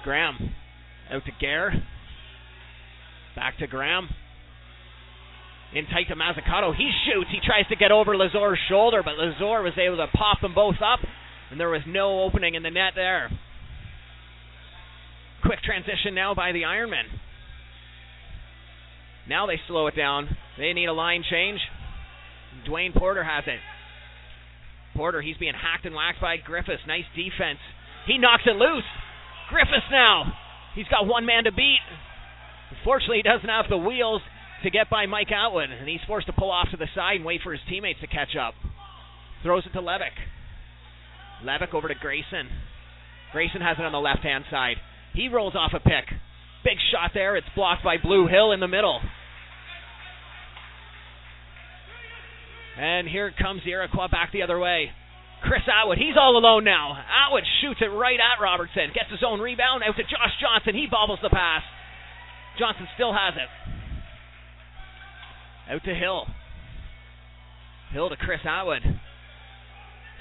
Graham 0.04 0.56
out 1.12 1.24
to 1.26 1.32
Gare. 1.40 1.72
Back 3.36 3.60
to 3.60 3.68
Graham. 3.68 4.10
In 5.76 5.86
tight 5.86 6.08
to 6.10 6.16
Mazzucato. 6.16 6.76
He 6.76 6.90
shoots. 7.06 7.30
He 7.32 7.40
tries 7.46 7.68
to 7.70 7.76
get 7.76 7.92
over 7.92 8.16
Lazor's 8.16 8.60
shoulder, 8.68 9.04
but 9.04 9.14
Lazor 9.14 9.64
was 9.64 9.74
able 9.78 9.98
to 9.98 10.08
pop 10.08 10.42
them 10.42 10.56
both 10.56 10.78
up, 10.82 11.00
and 11.52 11.60
there 11.60 11.70
was 11.70 11.82
no 11.86 12.24
opening 12.24 12.56
in 12.56 12.64
the 12.64 12.72
net 12.72 12.94
there. 12.96 13.30
Quick 15.46 15.60
transition 15.62 16.16
now 16.16 16.34
by 16.34 16.52
the 16.54 16.64
Ironmen. 16.64 17.04
Now 19.30 19.46
they 19.46 19.60
slow 19.68 19.88
it 19.88 19.96
down. 19.96 20.36
They 20.58 20.74
need 20.74 20.88
a 20.88 20.94
line 20.94 21.24
change. 21.30 21.60
Dwayne 22.68 22.96
Porter 22.96 23.24
has 23.24 23.44
it. 23.46 23.60
Porter, 24.98 25.22
he's 25.22 25.38
being 25.38 25.54
hacked 25.54 25.86
and 25.86 25.94
whacked 25.94 26.20
by 26.20 26.38
Griffiths. 26.38 26.82
Nice 26.88 27.06
defense. 27.16 27.62
He 28.08 28.18
knocks 28.18 28.44
it 28.46 28.58
loose. 28.58 28.90
Griffiths 29.50 29.88
now. 29.92 30.34
He's 30.74 30.90
got 30.90 31.06
one 31.06 31.26
man 31.26 31.46
to 31.46 31.52
beat. 31.52 31.86
Unfortunately, 32.76 33.22
he 33.22 33.30
doesn't 33.30 33.48
have 33.48 33.70
the 33.70 33.78
wheels 33.78 34.22
to 34.64 34.70
get 34.70 34.90
by 34.90 35.06
Mike 35.06 35.32
Atwood, 35.32 35.70
and 35.70 35.88
he's 35.88 36.02
forced 36.08 36.28
to 36.28 36.34
pull 36.34 36.52
off 36.52 36.70
to 36.72 36.78
the 36.78 36.90
side 36.96 37.18
and 37.18 37.26
wait 37.26 37.42
for 37.44 37.52
his 37.52 37.62
teammates 37.70 38.02
to 38.02 38.08
catch 38.08 38.36
up. 38.36 38.56
Throws 39.44 39.64
it 39.66 39.74
to 39.74 39.82
Levick. 39.82 40.18
Levick 41.46 41.74
over 41.74 41.88
to 41.88 41.96
Grayson. 41.96 42.50
Grayson 43.32 43.62
has 43.62 43.78
it 43.78 43.86
on 43.86 43.92
the 43.92 44.00
left 44.00 44.24
hand 44.24 44.46
side. 44.50 44.78
He 45.14 45.30
rolls 45.30 45.54
off 45.56 45.74
a 45.76 45.80
pick. 45.80 46.10
Big 46.64 46.78
shot 46.92 47.12
there. 47.14 47.36
It's 47.36 47.48
blocked 47.56 47.84
by 47.84 47.98
Blue 48.02 48.28
Hill 48.28 48.52
in 48.52 48.60
the 48.60 48.68
middle. 48.68 49.00
And 52.78 53.08
here 53.08 53.34
comes 53.34 53.62
the 53.66 53.72
Iroquois 53.72 54.08
back 54.08 54.32
the 54.32 54.44
other 54.44 54.60
way. 54.60 54.92
Chris 55.42 55.66
Atwood, 55.66 55.98
he's 55.98 56.18
all 56.20 56.38
alone 56.38 56.64
now. 56.64 56.98
Atwood 56.98 57.44
shoots 57.62 57.82
it 57.82 57.94
right 57.94 58.20
at 58.20 58.42
Robertson. 58.42 58.90
Gets 58.94 59.12
his 59.12 59.26
own 59.26 59.40
rebound 59.40 59.84
out 59.84 59.96
to 59.96 60.04
Josh 60.04 60.34
Johnson. 60.42 60.74
He 60.74 60.88
bobbles 60.90 61.20
the 61.22 61.30
pass. 61.30 61.62
Johnson 62.58 62.88
still 62.96 63.14
has 63.14 63.34
it. 63.38 63.50
Out 65.74 65.84
to 65.84 65.94
Hill. 65.94 66.26
Hill 67.94 68.10
to 68.10 68.18
Chris 68.18 68.42
Atwood. 68.46 68.82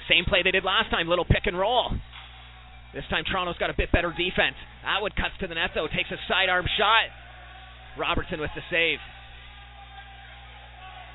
Same 0.09 0.25
play 0.25 0.41
they 0.43 0.51
did 0.51 0.63
last 0.63 0.89
time, 0.89 1.07
little 1.07 1.25
pick 1.25 1.45
and 1.45 1.57
roll. 1.57 1.91
This 2.93 3.03
time 3.09 3.25
Toronto's 3.25 3.57
got 3.59 3.69
a 3.69 3.77
bit 3.77 3.91
better 3.91 4.09
defense. 4.09 4.55
Atwood 4.85 5.15
cuts 5.15 5.35
to 5.41 5.47
the 5.47 5.55
net 5.55 5.71
though, 5.75 5.87
takes 5.87 6.11
a 6.11 6.17
sidearm 6.29 6.65
shot. 6.77 7.11
Robertson 7.99 8.39
with 8.39 8.51
the 8.55 8.61
save. 8.71 8.99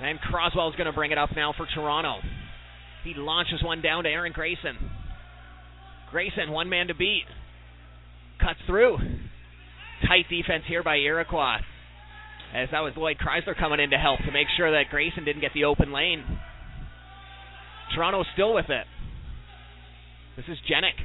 And 0.03 0.21
Croswell's 0.21 0.75
going 0.75 0.87
to 0.87 0.93
bring 0.93 1.13
it 1.13 1.19
up 1.19 1.31
now 1.37 1.55
for 1.57 1.67
Toronto. 1.73 2.17
He 3.05 3.15
launches 3.15 3.63
one 3.63 3.83
down 3.83 4.03
to 4.03 4.11
Aaron 4.11 4.33
Grayson. 4.33 4.77
Grayson, 6.11 6.51
one 6.51 6.69
man 6.69 6.89
to 6.89 6.95
beat. 6.95 7.25
Cuts 8.41 8.59
through. 8.67 8.99
Tight 10.07 10.27
defense 10.29 10.65
here 10.67 10.83
by 10.83 10.97
Iroquois. 10.97 11.59
As 12.53 12.69
that 12.73 12.81
was 12.81 12.95
Lloyd 12.97 13.17
Chrysler 13.17 13.57
coming 13.57 13.79
in 13.79 13.91
to 13.91 13.97
help 13.97 14.19
to 14.27 14.33
make 14.33 14.49
sure 14.57 14.73
that 14.73 14.91
Grayson 14.91 15.25
didn't 15.25 15.41
get 15.41 15.55
the 15.55 15.65
open 15.65 15.93
lane. 15.93 16.25
Toronto's 17.95 18.27
still 18.35 18.53
with 18.53 18.69
it. 18.69 18.87
This 20.37 20.47
is 20.49 20.59
Jenick. 20.69 20.99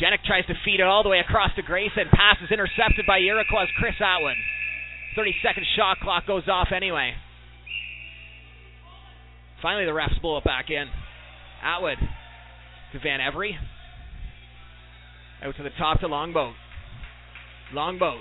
Jenick 0.00 0.24
tries 0.26 0.46
to 0.46 0.54
feed 0.64 0.80
it 0.80 0.86
all 0.86 1.02
the 1.02 1.08
way 1.08 1.20
across 1.20 1.54
to 1.56 1.62
Grayson. 1.62 2.08
Pass 2.10 2.38
is 2.42 2.50
intercepted 2.50 3.04
by 3.06 3.18
Iroquois' 3.18 3.68
Chris 3.78 3.94
Atwood. 4.00 4.36
30 5.16 5.34
second 5.42 5.66
shot 5.76 5.98
clock 6.00 6.26
goes 6.26 6.48
off 6.48 6.68
anyway. 6.74 7.12
Finally, 9.60 9.86
the 9.86 9.92
refs 9.92 10.20
blow 10.22 10.38
it 10.38 10.44
back 10.44 10.70
in. 10.70 10.86
Atwood 11.62 11.98
to 12.92 12.98
Van 13.00 13.20
Every. 13.20 13.56
Out 15.42 15.56
to 15.56 15.62
the 15.62 15.70
top 15.78 16.00
to 16.00 16.06
Longboat. 16.06 16.54
Longboat. 17.72 18.20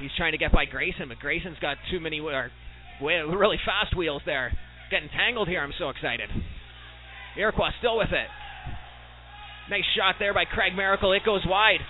He's 0.00 0.10
trying 0.16 0.32
to 0.32 0.38
get 0.38 0.52
by 0.52 0.64
Grayson, 0.64 1.08
but 1.08 1.18
Grayson's 1.18 1.58
got 1.60 1.76
too 1.90 2.00
many 2.00 2.20
really 2.20 3.58
fast 3.64 3.96
wheels 3.96 4.22
there. 4.26 4.52
Getting 4.90 5.08
tangled 5.08 5.48
here. 5.48 5.60
I'm 5.60 5.72
so 5.78 5.90
excited. 5.90 6.30
Iroquois 7.36 7.70
still 7.78 7.98
with 7.98 8.10
it. 8.12 8.28
Nice 9.70 9.84
shot 9.96 10.16
there 10.18 10.32
by 10.32 10.44
Craig 10.44 10.74
Miracle. 10.74 11.12
It 11.12 11.24
goes 11.24 11.42
wide. 11.46 11.80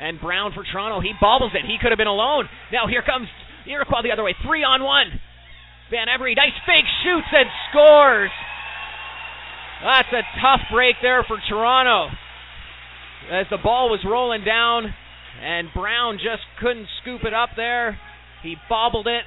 And 0.00 0.20
Brown 0.20 0.52
for 0.52 0.64
Toronto. 0.64 1.00
He 1.00 1.12
bobbles 1.20 1.52
it. 1.54 1.64
He 1.66 1.78
could 1.80 1.92
have 1.92 1.98
been 1.98 2.06
alone. 2.06 2.48
Now 2.72 2.86
here 2.88 3.02
comes 3.02 3.28
Iroquois 3.66 4.02
the 4.02 4.12
other 4.12 4.24
way. 4.24 4.34
Three 4.44 4.64
on 4.64 4.82
one. 4.82 5.20
Van 5.94 6.08
Every, 6.08 6.34
nice 6.34 6.58
fake, 6.66 6.90
shoots 7.04 7.30
and 7.30 7.46
scores. 7.70 8.30
That's 9.84 10.08
a 10.10 10.26
tough 10.42 10.66
break 10.72 10.96
there 11.00 11.22
for 11.22 11.38
Toronto. 11.48 12.10
As 13.30 13.46
the 13.48 13.62
ball 13.62 13.90
was 13.90 14.00
rolling 14.04 14.42
down, 14.42 14.92
and 15.40 15.68
Brown 15.72 16.18
just 16.18 16.42
couldn't 16.58 16.88
scoop 17.00 17.22
it 17.22 17.32
up 17.32 17.50
there. 17.54 17.96
He 18.42 18.56
bobbled 18.68 19.06
it, 19.06 19.22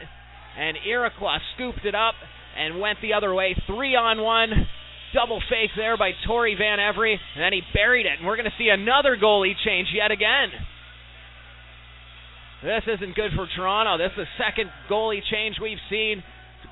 and 0.59 0.75
Iroquois 0.85 1.39
scooped 1.55 1.85
it 1.85 1.95
up 1.95 2.15
and 2.57 2.81
went 2.81 2.99
the 3.01 3.13
other 3.13 3.33
way. 3.33 3.55
Three 3.65 3.95
on 3.95 4.21
one. 4.21 4.67
Double 5.13 5.39
fake 5.49 5.71
there 5.77 5.95
by 5.95 6.11
Tori 6.27 6.55
Van 6.59 6.81
Every, 6.81 7.13
and 7.13 7.41
then 7.41 7.53
he 7.53 7.61
buried 7.73 8.05
it. 8.05 8.19
And 8.19 8.27
we're 8.27 8.35
going 8.35 8.51
to 8.51 8.57
see 8.59 8.67
another 8.67 9.15
goalie 9.15 9.55
change 9.65 9.87
yet 9.95 10.11
again. 10.11 10.51
This 12.61 12.83
isn't 12.87 13.15
good 13.15 13.31
for 13.37 13.47
Toronto. 13.55 13.97
This 13.97 14.11
is 14.17 14.27
the 14.27 14.43
second 14.43 14.69
goalie 14.91 15.21
change 15.31 15.55
we've 15.61 15.79
seen. 15.89 16.23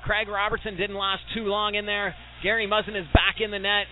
Craig 0.06 0.28
Robertson 0.28 0.76
didn't 0.76 0.96
last 0.96 1.22
too 1.34 1.46
long 1.46 1.74
in 1.74 1.84
there. 1.84 2.14
Gary 2.42 2.66
Muzzin 2.66 2.96
is 2.96 3.06
back 3.12 3.40
in 3.40 3.50
the 3.50 3.58
net. 3.58 3.86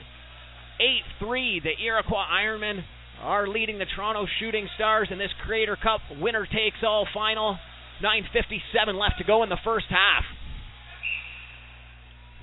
8-3, 1.20 1.62
the 1.62 1.84
Iroquois 1.84 2.24
Ironmen 2.30 2.84
are 3.20 3.48
leading 3.48 3.78
the 3.78 3.86
Toronto 3.96 4.26
Shooting 4.38 4.68
Stars 4.76 5.08
in 5.10 5.18
this 5.18 5.30
Creator 5.44 5.76
Cup 5.82 6.00
winner 6.20 6.46
takes 6.46 6.78
all 6.86 7.06
final. 7.12 7.58
9.57 8.02 8.94
left 8.98 9.18
to 9.18 9.24
go 9.24 9.42
in 9.42 9.48
the 9.48 9.58
first 9.64 9.86
half. 9.90 10.22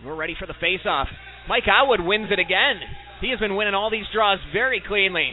We're 0.06 0.16
ready 0.16 0.36
for 0.38 0.48
the 0.48 0.56
face-off. 0.60 1.08
Mike 1.48 1.68
Atwood 1.68 2.02
wins 2.02 2.28
it 2.30 2.40
again. 2.40 2.76
He 3.22 3.30
has 3.30 3.40
been 3.40 3.56
winning 3.56 3.74
all 3.74 3.90
these 3.90 4.06
draws 4.14 4.40
very 4.52 4.82
cleanly. 4.86 5.32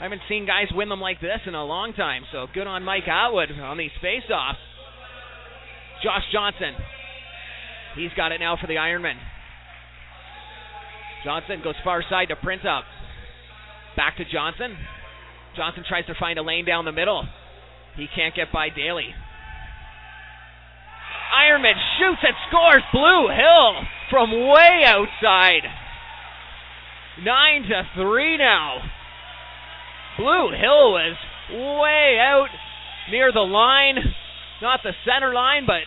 I 0.00 0.04
haven't 0.04 0.22
seen 0.28 0.46
guys 0.46 0.66
win 0.72 0.88
them 0.88 1.00
like 1.00 1.20
this 1.20 1.40
in 1.46 1.54
a 1.54 1.64
long 1.64 1.92
time, 1.92 2.22
so 2.32 2.46
good 2.52 2.66
on 2.66 2.82
Mike 2.82 3.06
Atwood 3.06 3.50
on 3.60 3.78
these 3.78 3.92
face-offs. 4.00 4.58
Josh 6.02 6.24
Johnson. 6.32 6.74
He's 7.96 8.10
got 8.16 8.32
it 8.32 8.40
now 8.40 8.56
for 8.60 8.66
the 8.66 8.74
Ironman. 8.74 9.16
Johnson 11.24 11.60
goes 11.62 11.74
far 11.82 12.02
side 12.08 12.28
to 12.28 12.36
Printup. 12.36 12.82
Back 13.96 14.16
to 14.18 14.24
Johnson. 14.30 14.76
Johnson 15.56 15.84
tries 15.88 16.06
to 16.06 16.14
find 16.18 16.38
a 16.38 16.42
lane 16.42 16.64
down 16.64 16.84
the 16.84 16.92
middle. 16.92 17.24
He 17.96 18.06
can't 18.14 18.34
get 18.34 18.52
by 18.52 18.68
Daly. 18.68 19.14
Ironman 21.34 21.74
shoots 21.98 22.22
and 22.22 22.34
scores. 22.48 22.82
Blue 22.92 23.28
Hill 23.28 23.82
from 24.10 24.30
way 24.30 24.82
outside. 24.84 25.62
Nine 27.22 27.62
to 27.62 27.82
three 27.94 28.36
now. 28.36 28.78
Blue 30.18 30.50
Hill 30.50 30.92
was 30.92 31.16
way 31.50 32.18
out 32.20 32.48
near 33.10 33.32
the 33.32 33.40
line. 33.40 33.98
Not 34.64 34.80
the 34.82 34.96
center 35.04 35.34
line, 35.34 35.66
but 35.66 35.84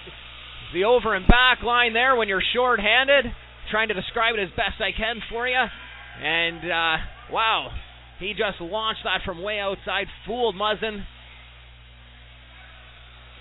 the 0.71 0.83
over 0.83 1.15
and 1.15 1.25
back 1.25 1.63
line 1.63 1.93
there 1.93 2.15
when 2.15 2.27
you're 2.27 2.43
short-handed. 2.53 3.25
Trying 3.71 3.87
to 3.87 3.95
describe 3.95 4.35
it 4.35 4.39
as 4.39 4.49
best 4.49 4.77
I 4.79 4.93
can 4.95 5.19
for 5.31 5.47
you. 5.47 5.57
And, 5.57 6.61
uh, 6.61 6.97
wow, 7.33 7.71
he 8.19 8.33
just 8.37 8.61
launched 8.61 9.01
that 9.03 9.25
from 9.25 9.41
way 9.41 9.57
outside, 9.59 10.05
fooled 10.27 10.53
Muzzin. 10.53 11.03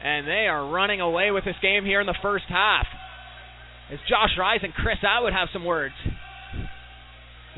And 0.03 0.27
they 0.27 0.49
are 0.49 0.73
running 0.73 1.03
away 1.03 1.31
with 1.31 1.45
this 1.45 1.57
game 1.61 1.85
here 1.85 2.01
in 2.01 2.07
the 2.07 2.17
first 2.23 2.47
half. 2.49 2.87
As 3.93 3.99
Josh 4.09 4.31
Rise 4.39 4.61
and 4.63 4.73
Chris 4.73 5.05
Atwood 5.05 5.35
have 5.35 5.49
some 5.53 5.67
words. 5.67 5.95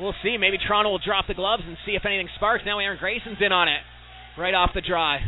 We'll 0.01 0.15
see. 0.21 0.35
Maybe 0.37 0.57
Toronto 0.57 0.91
will 0.91 0.99
drop 0.99 1.27
the 1.27 1.33
gloves 1.33 1.63
and 1.65 1.77
see 1.85 1.93
if 1.93 2.05
anything 2.05 2.27
sparks. 2.35 2.63
Now 2.65 2.79
Aaron 2.79 2.99
Grayson's 2.99 3.39
in 3.39 3.53
on 3.53 3.69
it. 3.69 3.79
Right 4.37 4.53
off 4.53 4.71
the 4.75 4.81
dry. 4.81 5.21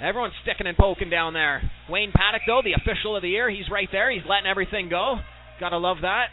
Everyone's 0.00 0.34
sticking 0.42 0.66
and 0.66 0.76
poking 0.76 1.10
down 1.10 1.34
there. 1.34 1.60
Wayne 1.88 2.12
Paddock, 2.12 2.42
though, 2.46 2.62
the 2.64 2.72
official 2.72 3.16
of 3.16 3.22
the 3.22 3.28
year, 3.28 3.50
he's 3.50 3.68
right 3.70 3.88
there. 3.92 4.10
He's 4.10 4.24
letting 4.26 4.48
everything 4.48 4.88
go. 4.88 5.16
Gotta 5.60 5.76
love 5.76 5.98
that. 6.02 6.28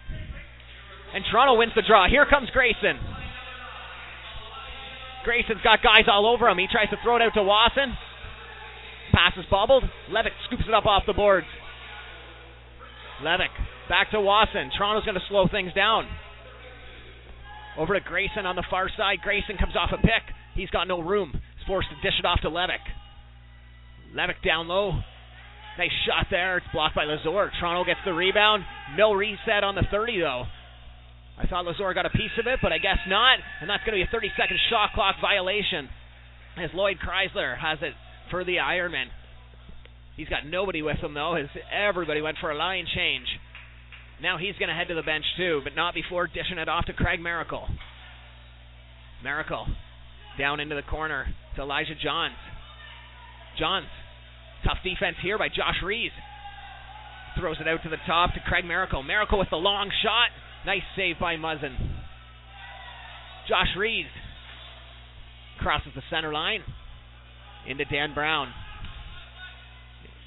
And 1.13 1.23
Toronto 1.29 1.59
wins 1.59 1.73
the 1.75 1.83
draw. 1.85 2.07
Here 2.07 2.25
comes 2.29 2.49
Grayson. 2.51 2.99
Grayson's 5.25 5.61
got 5.63 5.83
guys 5.83 6.07
all 6.07 6.25
over 6.25 6.47
him. 6.47 6.57
He 6.57 6.67
tries 6.71 6.89
to 6.89 6.97
throw 7.03 7.17
it 7.17 7.21
out 7.21 7.33
to 7.35 7.43
Wasson. 7.43 7.91
Pass 9.11 9.33
is 9.37 9.45
bobbled. 9.51 9.83
Levick 10.09 10.35
scoops 10.47 10.63
it 10.67 10.73
up 10.73 10.85
off 10.85 11.03
the 11.05 11.13
boards. 11.13 11.47
Levick 13.21 13.51
back 13.89 14.11
to 14.11 14.21
Wasson. 14.21 14.71
Toronto's 14.77 15.03
going 15.03 15.19
to 15.19 15.27
slow 15.27 15.47
things 15.51 15.73
down. 15.73 16.07
Over 17.77 17.93
to 17.93 17.99
Grayson 17.99 18.45
on 18.45 18.55
the 18.55 18.63
far 18.69 18.89
side. 18.95 19.19
Grayson 19.21 19.57
comes 19.57 19.75
off 19.75 19.91
a 19.91 19.97
pick. 19.97 20.23
He's 20.55 20.69
got 20.69 20.87
no 20.87 21.01
room. 21.01 21.31
He's 21.33 21.67
forced 21.67 21.89
to 21.89 21.95
dish 22.01 22.17
it 22.19 22.25
off 22.25 22.39
to 22.41 22.49
Levick. 22.49 22.83
Levick 24.15 24.41
down 24.43 24.67
low. 24.67 24.91
Nice 25.77 25.91
shot 26.05 26.27
there. 26.31 26.57
It's 26.57 26.67
blocked 26.73 26.95
by 26.95 27.05
Lazor. 27.05 27.49
Toronto 27.59 27.85
gets 27.85 27.99
the 28.05 28.13
rebound. 28.13 28.63
No 28.97 29.13
reset 29.13 29.63
on 29.63 29.75
the 29.75 29.83
30, 29.91 30.19
though. 30.19 30.43
I 31.37 31.45
thought 31.45 31.65
Lazor 31.65 31.93
got 31.93 32.07
a 32.07 32.09
piece 32.09 32.33
of 32.39 32.47
it, 32.47 32.59
but 32.61 32.73
I 32.73 32.79
guess 32.79 32.97
not. 33.07 33.37
And 33.61 33.69
that's 33.69 33.83
going 33.83 33.97
to 33.97 34.03
be 34.03 34.07
a 34.07 34.11
30 34.11 34.31
second 34.35 34.57
shot 34.69 34.89
clock 34.95 35.15
violation 35.21 35.87
as 36.57 36.71
Lloyd 36.73 36.97
Chrysler 36.97 37.55
has 37.57 37.77
it 37.81 37.93
for 38.31 38.43
the 38.43 38.57
Ironman. 38.57 39.05
He's 40.15 40.27
got 40.27 40.47
nobody 40.47 40.81
with 40.81 40.97
him, 40.97 41.13
though, 41.13 41.35
as 41.35 41.45
everybody 41.71 42.21
went 42.21 42.37
for 42.41 42.49
a 42.49 42.57
line 42.57 42.87
change. 42.95 43.27
Now 44.19 44.39
he's 44.39 44.55
going 44.57 44.69
to 44.69 44.73
head 44.73 44.87
to 44.87 44.95
the 44.95 45.03
bench 45.03 45.25
too, 45.37 45.61
but 45.63 45.75
not 45.75 45.93
before 45.93 46.25
dishing 46.25 46.57
it 46.57 46.67
off 46.67 46.85
to 46.85 46.93
Craig 46.93 47.19
Miracle. 47.19 47.67
Miracle 49.23 49.67
down 50.39 50.59
into 50.59 50.75
the 50.75 50.81
corner 50.81 51.27
to 51.55 51.61
Elijah 51.61 51.93
Johns. 52.03 52.33
Johns, 53.57 53.87
tough 54.63 54.77
defense 54.83 55.17
here 55.21 55.37
by 55.37 55.49
Josh 55.49 55.81
Rees. 55.83 56.11
Throws 57.39 57.57
it 57.59 57.67
out 57.67 57.83
to 57.83 57.89
the 57.89 58.01
top 58.05 58.33
to 58.33 58.39
Craig 58.47 58.65
Miracle. 58.65 59.03
Miracle 59.03 59.37
with 59.37 59.49
the 59.49 59.57
long 59.57 59.91
shot. 60.03 60.29
Nice 60.65 60.81
save 60.95 61.19
by 61.19 61.35
Muzzin. 61.35 61.75
Josh 63.47 63.75
Rees 63.77 64.07
crosses 65.59 65.91
the 65.95 66.01
center 66.09 66.33
line 66.33 66.61
into 67.67 67.85
Dan 67.85 68.13
Brown. 68.13 68.49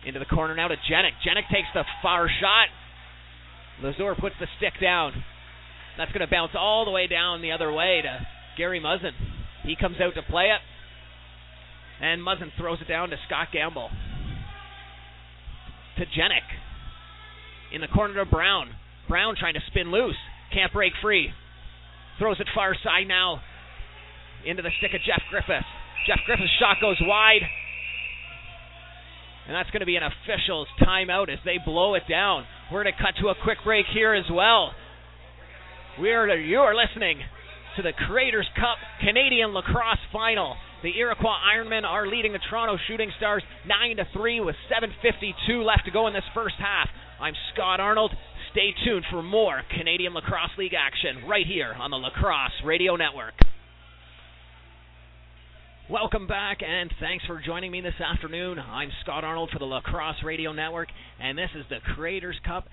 Into 0.06 0.18
the 0.18 0.24
corner 0.24 0.54
now 0.54 0.68
to 0.68 0.76
Jenick. 0.76 1.12
Jenick 1.26 1.48
takes 1.52 1.68
the 1.74 1.84
far 2.02 2.28
shot. 2.40 2.68
Lazor 3.82 4.18
puts 4.18 4.36
the 4.40 4.46
stick 4.56 4.74
down. 4.80 5.12
That's 5.98 6.12
going 6.12 6.26
to 6.26 6.30
bounce 6.30 6.52
all 6.58 6.84
the 6.84 6.90
way 6.90 7.06
down 7.06 7.42
the 7.42 7.52
other 7.52 7.72
way 7.72 8.00
to 8.02 8.26
Gary 8.56 8.80
Muzzin. 8.80 9.12
He 9.64 9.76
comes 9.76 9.96
out 10.00 10.14
to 10.14 10.22
play 10.22 10.46
it. 10.46 10.60
And 12.00 12.22
Muzzin 12.22 12.50
throws 12.58 12.78
it 12.80 12.88
down 12.88 13.10
to 13.10 13.16
Scott 13.26 13.48
Gamble. 13.52 13.90
To 15.98 16.04
Jenick. 16.06 16.48
In 17.72 17.80
the 17.80 17.88
corner 17.88 18.14
to 18.14 18.24
Brown. 18.24 18.70
Brown 19.08 19.36
trying 19.38 19.54
to 19.54 19.60
spin 19.66 19.90
loose. 19.90 20.16
Can't 20.52 20.72
break 20.72 20.92
free. 21.02 21.30
Throws 22.18 22.40
it 22.40 22.46
far 22.54 22.74
side 22.82 23.06
now. 23.06 23.42
Into 24.46 24.62
the 24.62 24.70
stick 24.78 24.92
of 24.94 25.00
Jeff 25.04 25.22
Griffiths. 25.30 25.66
Jeff 26.06 26.20
Griffiths' 26.24 26.50
shot 26.58 26.76
goes 26.80 26.96
wide. 27.00 27.42
And 29.46 29.54
that's 29.54 29.70
going 29.70 29.80
to 29.80 29.86
be 29.86 29.96
an 29.96 30.02
official's 30.04 30.68
timeout 30.80 31.28
as 31.28 31.38
they 31.44 31.58
blow 31.64 31.94
it 31.94 32.04
down. 32.08 32.44
We're 32.72 32.82
going 32.82 32.94
to 32.94 33.02
cut 33.02 33.20
to 33.20 33.28
a 33.28 33.34
quick 33.42 33.58
break 33.64 33.86
here 33.92 34.14
as 34.14 34.26
well. 34.30 34.72
We 36.00 36.12
are 36.12 36.28
you 36.36 36.58
are 36.60 36.74
listening 36.74 37.18
to 37.76 37.82
the 37.82 37.92
Creators 38.06 38.46
Cup 38.54 38.78
Canadian 39.04 39.52
Lacrosse 39.52 39.98
Final. 40.12 40.56
The 40.82 40.96
Iroquois 40.96 41.36
Ironmen 41.44 41.84
are 41.84 42.06
leading 42.06 42.32
the 42.32 42.38
Toronto 42.48 42.78
Shooting 42.88 43.12
Stars 43.18 43.42
9 43.66 43.96
to 43.98 44.06
3 44.14 44.40
with 44.40 44.56
7:52 44.70 45.62
left 45.62 45.84
to 45.84 45.90
go 45.90 46.06
in 46.06 46.14
this 46.14 46.24
first 46.32 46.54
half. 46.56 46.88
I'm 47.20 47.34
Scott 47.52 47.80
Arnold. 47.80 48.16
Stay 48.52 48.72
tuned 48.82 49.04
for 49.10 49.22
more 49.22 49.62
Canadian 49.76 50.14
Lacrosse 50.14 50.56
League 50.56 50.72
action 50.72 51.26
right 51.26 51.46
here 51.46 51.76
on 51.78 51.90
the 51.90 51.98
Lacrosse 51.98 52.64
Radio 52.64 52.96
Network. 52.96 53.34
Welcome 55.90 56.26
back, 56.26 56.62
and 56.62 56.90
thanks 56.98 57.26
for 57.26 57.42
joining 57.44 57.70
me 57.70 57.82
this 57.82 58.00
afternoon. 58.00 58.58
I'm 58.58 58.90
Scott 59.02 59.22
Arnold 59.22 59.50
for 59.50 59.58
the 59.58 59.66
Lacrosse 59.66 60.22
Radio 60.24 60.52
Network, 60.52 60.88
and 61.20 61.36
this 61.36 61.50
is 61.54 61.66
the 61.68 61.80
Creators 61.94 62.40
Cup 62.46 62.66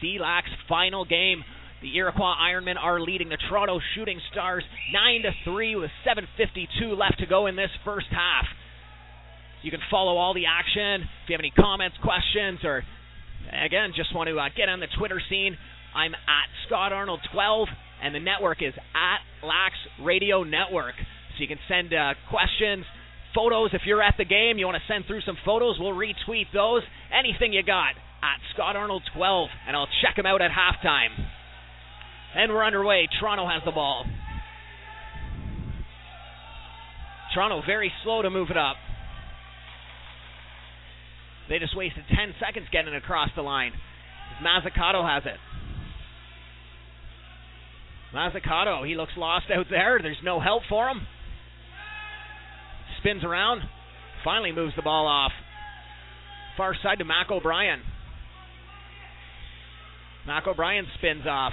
CLAX 0.00 0.50
final 0.68 1.06
game. 1.06 1.42
The 1.84 1.94
Iroquois 1.98 2.32
Ironmen 2.40 2.80
are 2.80 2.98
leading 2.98 3.28
the 3.28 3.36
Toronto 3.36 3.78
Shooting 3.94 4.18
Stars 4.32 4.64
9 4.90 5.20
to 5.20 5.32
3 5.44 5.76
with 5.76 5.90
7:52 6.02 6.96
left 6.96 7.18
to 7.18 7.26
go 7.26 7.44
in 7.44 7.56
this 7.56 7.68
first 7.84 8.06
half. 8.08 8.46
You 9.60 9.70
can 9.70 9.82
follow 9.90 10.16
all 10.16 10.32
the 10.32 10.46
action. 10.46 11.02
If 11.02 11.28
you 11.28 11.34
have 11.34 11.44
any 11.44 11.50
comments, 11.50 11.98
questions, 11.98 12.64
or 12.64 12.82
again 13.52 13.92
just 13.94 14.14
want 14.14 14.28
to 14.28 14.40
uh, 14.40 14.48
get 14.56 14.70
on 14.70 14.80
the 14.80 14.86
Twitter 14.96 15.20
scene, 15.28 15.58
I'm 15.94 16.14
at 16.14 16.48
Scott 16.66 16.94
Arnold 16.94 17.20
12, 17.30 17.68
and 18.02 18.14
the 18.14 18.20
network 18.20 18.62
is 18.62 18.72
at 18.96 19.20
Lax 19.46 19.74
Radio 20.00 20.42
Network. 20.42 20.94
So 21.36 21.42
you 21.42 21.48
can 21.48 21.60
send 21.68 21.92
uh, 21.92 22.14
questions, 22.30 22.86
photos. 23.34 23.74
If 23.74 23.82
you're 23.84 24.02
at 24.02 24.14
the 24.16 24.24
game, 24.24 24.56
you 24.56 24.64
want 24.64 24.80
to 24.80 24.90
send 24.90 25.04
through 25.04 25.20
some 25.20 25.36
photos, 25.44 25.76
we'll 25.78 25.92
retweet 25.92 26.46
those. 26.54 26.80
Anything 27.12 27.52
you 27.52 27.62
got 27.62 27.92
at 28.24 28.40
Scott 28.54 28.74
Arnold 28.74 29.02
12, 29.14 29.50
and 29.68 29.76
I'll 29.76 29.92
check 30.00 30.16
them 30.16 30.24
out 30.24 30.40
at 30.40 30.50
halftime. 30.50 31.12
And 32.36 32.52
we're 32.52 32.64
underway. 32.64 33.08
Toronto 33.20 33.46
has 33.46 33.62
the 33.64 33.70
ball. 33.70 34.04
Toronto 37.34 37.62
very 37.66 37.92
slow 38.02 38.22
to 38.22 38.30
move 38.30 38.50
it 38.50 38.56
up. 38.56 38.76
They 41.48 41.58
just 41.58 41.76
wasted 41.76 42.04
10 42.08 42.34
seconds 42.44 42.66
getting 42.72 42.94
across 42.94 43.28
the 43.36 43.42
line. 43.42 43.72
Mazzucato 44.42 45.06
has 45.06 45.24
it. 45.26 45.38
Mazzucato, 48.14 48.86
he 48.86 48.94
looks 48.94 49.12
lost 49.16 49.46
out 49.54 49.66
there. 49.70 49.98
There's 50.00 50.16
no 50.24 50.40
help 50.40 50.62
for 50.68 50.88
him 50.88 51.06
spins 53.04 53.22
around, 53.22 53.60
finally 54.24 54.50
moves 54.50 54.72
the 54.76 54.82
ball 54.82 55.06
off. 55.06 55.32
Far 56.56 56.74
side 56.82 56.98
to 57.00 57.04
Mac 57.04 57.30
O'Brien. 57.30 57.82
Mac 60.26 60.46
O'Brien 60.46 60.86
spins 60.96 61.26
off. 61.28 61.52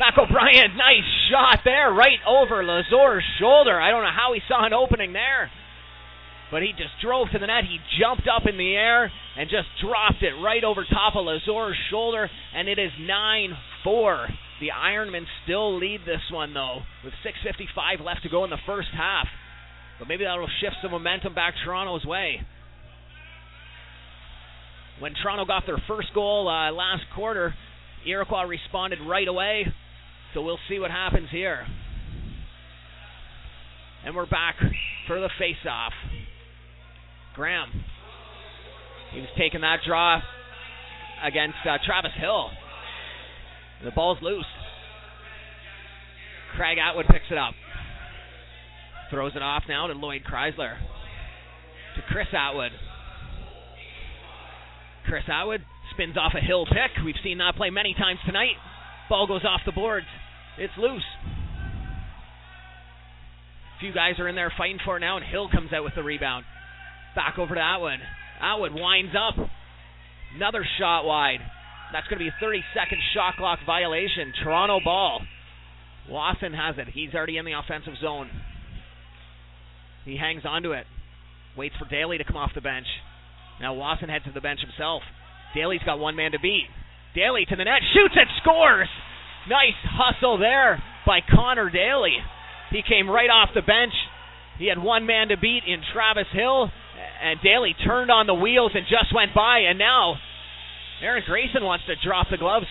Mac 0.00 0.16
O'Brien, 0.16 0.78
nice 0.80 1.04
shot 1.28 1.60
there, 1.62 1.92
right 1.92 2.24
over 2.26 2.64
Lazor's 2.64 3.22
shoulder. 3.38 3.78
I 3.78 3.90
don't 3.90 4.02
know 4.02 4.16
how 4.16 4.32
he 4.32 4.40
saw 4.48 4.64
an 4.64 4.72
opening 4.72 5.12
there. 5.12 5.50
but 6.50 6.62
he 6.62 6.72
just 6.72 6.96
drove 7.04 7.28
to 7.30 7.38
the 7.38 7.46
net. 7.46 7.64
He 7.68 7.76
jumped 8.00 8.26
up 8.26 8.48
in 8.48 8.56
the 8.56 8.74
air 8.74 9.12
and 9.36 9.50
just 9.50 9.68
dropped 9.84 10.22
it 10.22 10.32
right 10.42 10.64
over 10.64 10.86
top 10.88 11.16
of 11.16 11.26
Lazor's 11.26 11.76
shoulder, 11.90 12.30
and 12.56 12.66
it 12.66 12.78
is 12.78 12.90
9 12.98 13.52
4. 13.84 14.28
The 14.60 14.68
Ironmen 14.72 15.26
still 15.44 15.78
lead 15.78 16.00
this 16.06 16.24
one, 16.32 16.54
though, 16.54 16.80
with 17.04 17.12
6.55 17.20 18.02
left 18.02 18.22
to 18.22 18.30
go 18.30 18.44
in 18.44 18.50
the 18.50 18.64
first 18.64 18.88
half. 18.96 19.26
But 19.98 20.08
maybe 20.08 20.24
that'll 20.24 20.48
shift 20.62 20.76
some 20.80 20.92
momentum 20.92 21.34
back 21.34 21.54
Toronto's 21.62 22.06
way. 22.06 22.40
When 24.98 25.12
Toronto 25.12 25.44
got 25.44 25.64
their 25.66 25.82
first 25.86 26.08
goal 26.14 26.48
uh, 26.48 26.72
last 26.72 27.02
quarter, 27.14 27.54
Iroquois 28.06 28.44
responded 28.44 28.98
right 29.06 29.28
away. 29.28 29.66
So 30.34 30.42
we'll 30.42 30.58
see 30.68 30.78
what 30.78 30.90
happens 30.90 31.28
here. 31.30 31.66
And 34.04 34.14
we're 34.14 34.26
back 34.26 34.56
for 35.06 35.20
the 35.20 35.28
face-off. 35.38 35.92
Graham. 37.34 37.84
He 39.12 39.20
was 39.20 39.28
taking 39.36 39.60
that 39.62 39.80
draw 39.86 40.20
against 41.24 41.58
uh, 41.68 41.78
Travis 41.84 42.12
Hill. 42.18 42.50
The 43.84 43.90
ball's 43.90 44.18
loose. 44.22 44.46
Craig 46.56 46.78
Atwood 46.78 47.06
picks 47.10 47.30
it 47.30 47.38
up. 47.38 47.54
Throws 49.10 49.32
it 49.34 49.42
off 49.42 49.64
now 49.68 49.88
to 49.88 49.94
Lloyd 49.94 50.22
Chrysler. 50.24 50.76
To 51.96 52.02
Chris 52.08 52.28
Atwood. 52.32 52.72
Chris 55.06 55.24
Atwood 55.28 55.62
spins 55.92 56.16
off 56.16 56.32
a 56.36 56.44
hill 56.44 56.66
pick. 56.66 57.04
We've 57.04 57.16
seen 57.24 57.38
that 57.38 57.56
play 57.56 57.70
many 57.70 57.94
times 57.94 58.20
tonight. 58.24 58.54
Ball 59.10 59.26
goes 59.26 59.44
off 59.44 59.60
the 59.66 59.72
boards. 59.72 60.06
It's 60.56 60.72
loose. 60.78 61.02
A 63.76 63.80
few 63.80 63.92
guys 63.92 64.14
are 64.20 64.28
in 64.28 64.36
there 64.36 64.52
fighting 64.56 64.78
for 64.84 64.96
it 64.96 65.00
now, 65.00 65.16
and 65.16 65.26
Hill 65.26 65.48
comes 65.50 65.72
out 65.72 65.82
with 65.82 65.96
the 65.96 66.02
rebound. 66.04 66.44
Back 67.16 67.36
over 67.36 67.56
to 67.56 67.60
Atwood. 67.60 67.98
Atwood 68.40 68.72
winds 68.72 69.12
up. 69.18 69.34
Another 70.36 70.64
shot 70.78 71.04
wide. 71.04 71.40
That's 71.92 72.06
going 72.06 72.20
to 72.20 72.24
be 72.24 72.28
a 72.28 72.36
30 72.40 72.62
second 72.72 72.98
shot 73.12 73.34
clock 73.36 73.58
violation. 73.66 74.32
Toronto 74.44 74.78
ball. 74.84 75.22
Lawson 76.08 76.52
has 76.52 76.76
it. 76.78 76.86
He's 76.94 77.12
already 77.12 77.36
in 77.36 77.44
the 77.44 77.58
offensive 77.58 77.94
zone. 78.00 78.30
He 80.04 80.16
hangs 80.16 80.42
onto 80.44 80.70
it. 80.70 80.86
Waits 81.56 81.74
for 81.78 81.88
Daly 81.90 82.18
to 82.18 82.24
come 82.24 82.36
off 82.36 82.52
the 82.54 82.60
bench. 82.60 82.86
Now 83.60 83.74
Lawson 83.74 84.08
heads 84.08 84.24
to 84.26 84.32
the 84.32 84.40
bench 84.40 84.60
himself. 84.60 85.02
Daly's 85.54 85.82
got 85.84 85.98
one 85.98 86.14
man 86.14 86.30
to 86.30 86.38
beat. 86.38 86.68
Daly 87.14 87.44
to 87.44 87.56
the 87.56 87.64
net, 87.64 87.82
shoots 87.92 88.14
and 88.16 88.28
scores. 88.42 88.88
Nice 89.48 89.78
hustle 89.84 90.38
there 90.38 90.82
by 91.06 91.20
Connor 91.20 91.70
Daly. 91.70 92.16
He 92.70 92.82
came 92.86 93.10
right 93.10 93.30
off 93.30 93.50
the 93.54 93.62
bench. 93.62 93.94
He 94.58 94.68
had 94.68 94.78
one 94.78 95.06
man 95.06 95.28
to 95.28 95.36
beat 95.36 95.64
in 95.66 95.82
Travis 95.92 96.28
Hill, 96.32 96.70
and 97.22 97.40
Daly 97.42 97.74
turned 97.74 98.10
on 98.10 98.26
the 98.26 98.34
wheels 98.34 98.72
and 98.74 98.84
just 98.84 99.14
went 99.14 99.34
by. 99.34 99.64
And 99.66 99.78
now 99.78 100.16
Aaron 101.02 101.24
Grayson 101.26 101.64
wants 101.64 101.86
to 101.86 101.96
drop 102.06 102.28
the 102.30 102.36
gloves 102.36 102.66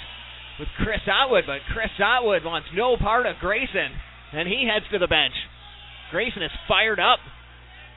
with 0.60 0.70
Chris 0.78 1.02
Atwood, 1.08 1.46
but 1.48 1.66
Chris 1.74 1.92
Atwood 1.98 2.46
wants 2.46 2.68
no 2.76 2.96
part 2.96 3.26
of 3.26 3.40
Grayson, 3.42 3.92
and 4.34 4.48
he 4.48 4.70
heads 4.72 4.86
to 4.92 5.00
the 5.00 5.08
bench. 5.08 5.34
Grayson 6.12 6.44
is 6.44 6.52
fired 6.68 7.00
up. 7.00 7.20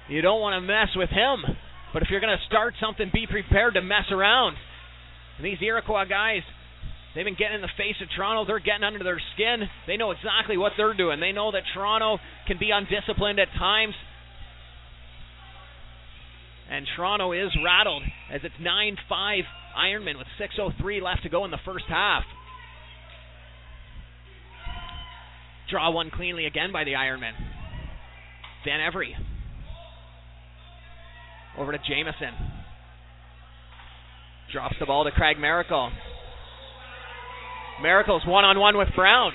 You 0.08 0.22
don't 0.22 0.40
want 0.40 0.56
to 0.56 0.66
mess 0.66 0.88
with 0.96 1.10
him. 1.10 1.44
But 1.92 2.02
if 2.02 2.08
you're 2.10 2.20
going 2.20 2.36
to 2.36 2.46
start 2.46 2.74
something, 2.80 3.10
be 3.12 3.26
prepared 3.26 3.74
to 3.74 3.82
mess 3.82 4.10
around. 4.10 4.56
And 5.42 5.50
these 5.50 5.58
Iroquois 5.60 6.04
guys, 6.04 6.42
they've 7.14 7.24
been 7.24 7.34
getting 7.34 7.56
in 7.56 7.62
the 7.62 7.76
face 7.76 7.96
of 8.00 8.06
Toronto. 8.14 8.44
They're 8.46 8.60
getting 8.60 8.84
under 8.84 9.02
their 9.02 9.20
skin. 9.34 9.68
They 9.88 9.96
know 9.96 10.12
exactly 10.12 10.56
what 10.56 10.72
they're 10.76 10.94
doing. 10.94 11.18
They 11.18 11.32
know 11.32 11.50
that 11.50 11.64
Toronto 11.74 12.18
can 12.46 12.58
be 12.60 12.70
undisciplined 12.70 13.40
at 13.40 13.48
times. 13.58 13.94
And 16.70 16.86
Toronto 16.94 17.32
is 17.32 17.50
rattled 17.64 18.04
as 18.32 18.42
it's 18.44 18.54
9 18.60 18.96
5 19.08 19.44
Ironman 19.76 20.16
with 20.16 20.28
6.03 20.38 21.02
left 21.02 21.24
to 21.24 21.28
go 21.28 21.44
in 21.44 21.50
the 21.50 21.58
first 21.64 21.86
half. 21.88 22.22
Draw 25.72 25.90
one 25.90 26.10
cleanly 26.10 26.46
again 26.46 26.70
by 26.72 26.84
the 26.84 26.92
Ironman. 26.92 27.32
Van 28.64 28.80
Every. 28.80 29.16
Over 31.58 31.72
to 31.72 31.78
Jamison. 31.78 32.61
Drops 34.52 34.76
the 34.78 34.84
ball 34.84 35.04
to 35.04 35.10
Craig 35.10 35.38
Miracle. 35.38 35.90
Miracle's 37.80 38.22
one 38.26 38.44
on 38.44 38.58
one 38.58 38.76
with 38.76 38.88
Brown. 38.94 39.32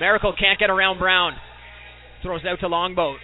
Miracle 0.00 0.32
can't 0.38 0.58
get 0.58 0.70
around 0.70 0.98
Brown. 0.98 1.34
Throws 2.22 2.40
out 2.48 2.60
to 2.60 2.68
Longboat. 2.68 3.18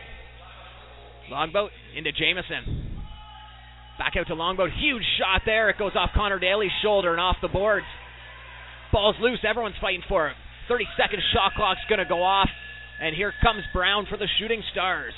Longboat 1.31 1.71
into 1.97 2.13
Jamison. 2.13 3.01
Back 3.99 4.13
out 4.19 4.27
to 4.27 4.35
Longboat. 4.35 4.71
Huge 4.79 5.03
shot 5.19 5.43
there. 5.47 5.71
It 5.71 5.79
goes 5.79 5.93
off 5.97 6.11
Connor 6.15 6.39
Daly's 6.39 6.71
shoulder 6.83 7.13
and 7.13 7.21
off 7.21 7.37
the 7.41 7.49
boards. 7.49 7.87
Ball's 8.93 9.17
loose. 9.19 9.39
Everyone's 9.49 9.77
fighting 9.81 10.03
for 10.07 10.29
it. 10.29 10.37
30 10.69 10.85
second 10.99 11.21
shot 11.33 11.53
clock's 11.57 11.81
going 11.89 12.01
to 12.01 12.05
go 12.05 12.23
off. 12.23 12.51
And 13.01 13.17
here 13.17 13.33
comes 13.43 13.63
Brown 13.73 14.07
for 14.11 14.19
the 14.19 14.29
Shooting 14.39 14.63
Stars. 14.73 15.15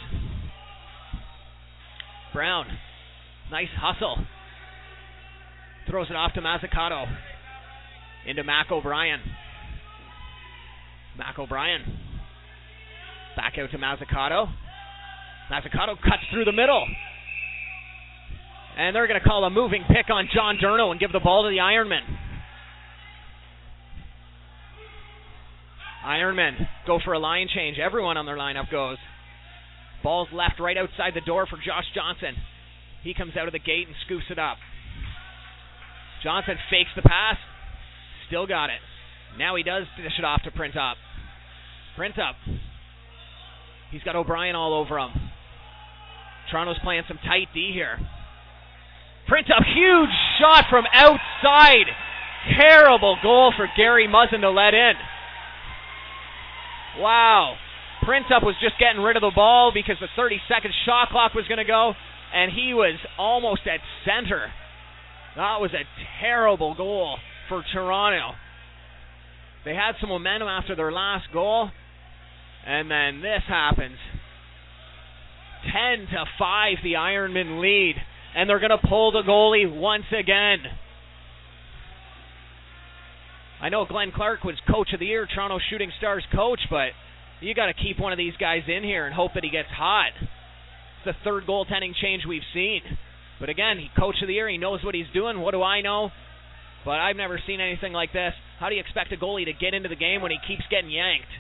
Brown. 2.33 2.67
Nice 3.51 3.69
hustle. 3.77 4.25
Throws 5.89 6.09
it 6.11 6.17
off 6.17 6.35
to 6.35 6.41
Mazzucato. 6.41 7.07
Into 8.27 8.45
Mac 8.45 8.71
O'Brien. 8.71 9.21
Mac 11.17 11.39
O'Brien. 11.39 11.83
Back 13.37 13.55
out 13.59 13.71
to 13.71 13.79
Mazzucato. 13.79 14.53
Mazzucato 15.51 15.97
cuts 16.03 16.23
through 16.33 16.45
the 16.45 16.53
middle. 16.53 16.87
And 18.77 18.95
they're 18.95 19.07
going 19.09 19.21
to 19.21 19.27
call 19.27 19.45
a 19.45 19.51
moving 19.51 19.85
pick 19.89 20.11
on 20.11 20.29
John 20.35 20.59
Durno 20.63 20.91
and 20.91 21.01
give 21.01 21.11
the 21.11 21.21
ball 21.21 21.45
to 21.45 21.49
the 21.49 21.57
Ironman. 21.57 22.05
Ironmen 26.07 26.69
go 26.87 26.99
for 27.05 27.13
a 27.13 27.19
line 27.19 27.49
change. 27.55 27.79
Everyone 27.79 28.17
on 28.17 28.27
their 28.27 28.37
lineup 28.37 28.71
goes. 28.71 28.99
Ball's 30.03 30.29
left 30.33 30.61
right 30.61 30.77
outside 30.77 31.13
the 31.15 31.21
door 31.21 31.47
for 31.47 31.57
Josh 31.57 31.87
Johnson. 31.95 32.35
He 33.03 33.15
comes 33.15 33.37
out 33.37 33.49
of 33.49 33.53
the 33.53 33.59
gate 33.59 33.87
and 33.87 33.97
scoops 34.07 34.27
it 34.31 34.39
up. 34.39 34.59
Johnson 36.23 36.57
fakes 36.71 36.91
the 36.97 37.03
pass. 37.03 37.37
Still 38.27 38.47
got 38.47 38.71
it. 38.71 38.81
Now 39.39 39.57
he 39.57 39.63
does 39.63 39.85
dish 39.97 40.19
it 40.19 40.25
off 40.25 40.43
to 40.43 40.51
Printup. 40.51 40.95
Print 41.97 42.19
Up. 42.19 42.37
He's 43.91 44.03
got 44.03 44.17
O'Brien 44.17 44.55
all 44.55 44.75
over 44.75 44.99
him. 44.99 45.11
Toronto's 46.51 46.79
playing 46.83 47.03
some 47.09 47.19
tight 47.19 47.49
D 47.55 47.71
here. 47.73 47.99
Printup, 49.29 49.65
huge 49.75 50.11
shot 50.41 50.65
from 50.71 50.85
outside. 50.93 51.87
Terrible 52.57 53.17
goal 53.23 53.53
for 53.57 53.69
Gary 53.77 54.09
Muzzin 54.09 54.41
to 54.41 54.51
let 54.51 54.75
in. 54.75 54.95
Wow. 56.99 57.57
Printup 58.03 58.43
was 58.43 58.55
just 58.63 58.79
getting 58.79 59.03
rid 59.03 59.17
of 59.17 59.23
the 59.23 59.33
ball 59.35 59.71
because 59.75 59.97
the 60.01 60.09
30 60.17 60.41
second 60.49 60.73
shot 60.87 61.11
clock 61.11 61.35
was 61.35 61.47
going 61.47 61.59
to 61.59 61.65
go, 61.65 61.93
and 62.35 62.51
he 62.53 62.73
was 62.73 62.99
almost 63.19 63.63
at 63.67 63.81
center. 64.05 64.49
That 65.39 65.61
was 65.61 65.71
a 65.73 65.87
terrible 66.21 66.75
goal 66.75 67.17
for 67.49 67.63
Toronto. 67.73 68.33
They 69.65 69.73
had 69.73 69.93
some 70.01 70.09
momentum 70.09 70.49
after 70.49 70.75
their 70.75 70.91
last 70.91 71.27
goal, 71.33 71.71
and 72.67 72.91
then 72.91 73.21
this 73.21 73.43
happens. 73.47 73.99
10 75.63 76.09
to 76.11 76.25
5, 76.41 76.79
the 76.83 76.95
Ironmen 76.95 77.61
lead, 77.61 77.95
and 78.35 78.51
they're 78.51 78.59
going 78.59 78.73
to 78.73 78.89
pull 78.89 79.13
the 79.13 79.23
goalie 79.23 79.73
once 79.73 80.07
again. 80.11 80.59
I 83.63 83.69
know 83.69 83.87
Glenn 83.87 84.11
Clark 84.13 84.43
was 84.43 84.57
coach 84.69 84.89
of 84.93 84.99
the 84.99 85.07
year, 85.07 85.29
Toronto 85.33 85.61
Shooting 85.71 85.93
Stars 85.99 86.25
coach, 86.35 86.61
but 86.69 86.89
you 87.41 87.55
got 87.55 87.67
to 87.67 87.75
keep 87.75 88.01
one 88.01 88.11
of 88.11 88.19
these 88.19 88.35
guys 88.41 88.63
in 88.67 88.83
here 88.83 89.07
and 89.07 89.15
hope 89.15 89.35
that 89.35 89.45
he 89.45 89.51
gets 89.51 89.69
hot. 89.71 90.11
It's 90.19 91.17
the 91.17 91.25
third 91.25 91.47
goaltending 91.47 91.95
change 91.95 92.25
we've 92.27 92.43
seen. 92.53 92.81
But 93.41 93.49
again, 93.49 93.79
he 93.79 93.89
coach 93.99 94.17
of 94.23 94.29
the 94.29 94.35
year, 94.35 94.49
he 94.49 94.59
knows 94.59 94.83
what 94.83 94.95
he's 94.95 95.11
doing. 95.15 95.41
What 95.41 95.53
do 95.53 95.63
I 95.63 95.81
know? 95.81 96.11
But 96.85 96.99
I've 96.99 97.17
never 97.17 97.41
seen 97.47 97.61
anything 97.61 97.93
like 97.93 98.13
this. 98.13 98.33
How 98.59 98.69
do 98.69 98.75
you 98.75 98.81
expect 98.81 99.13
a 99.13 99.17
goalie 99.17 99.45
to 99.45 99.53
get 99.53 99.75
into 99.75 99.89
the 99.89 99.97
game 99.97 100.23
when 100.23 100.31
he 100.31 100.39
keeps 100.47 100.63
getting 100.71 100.91
yanked? 100.91 101.31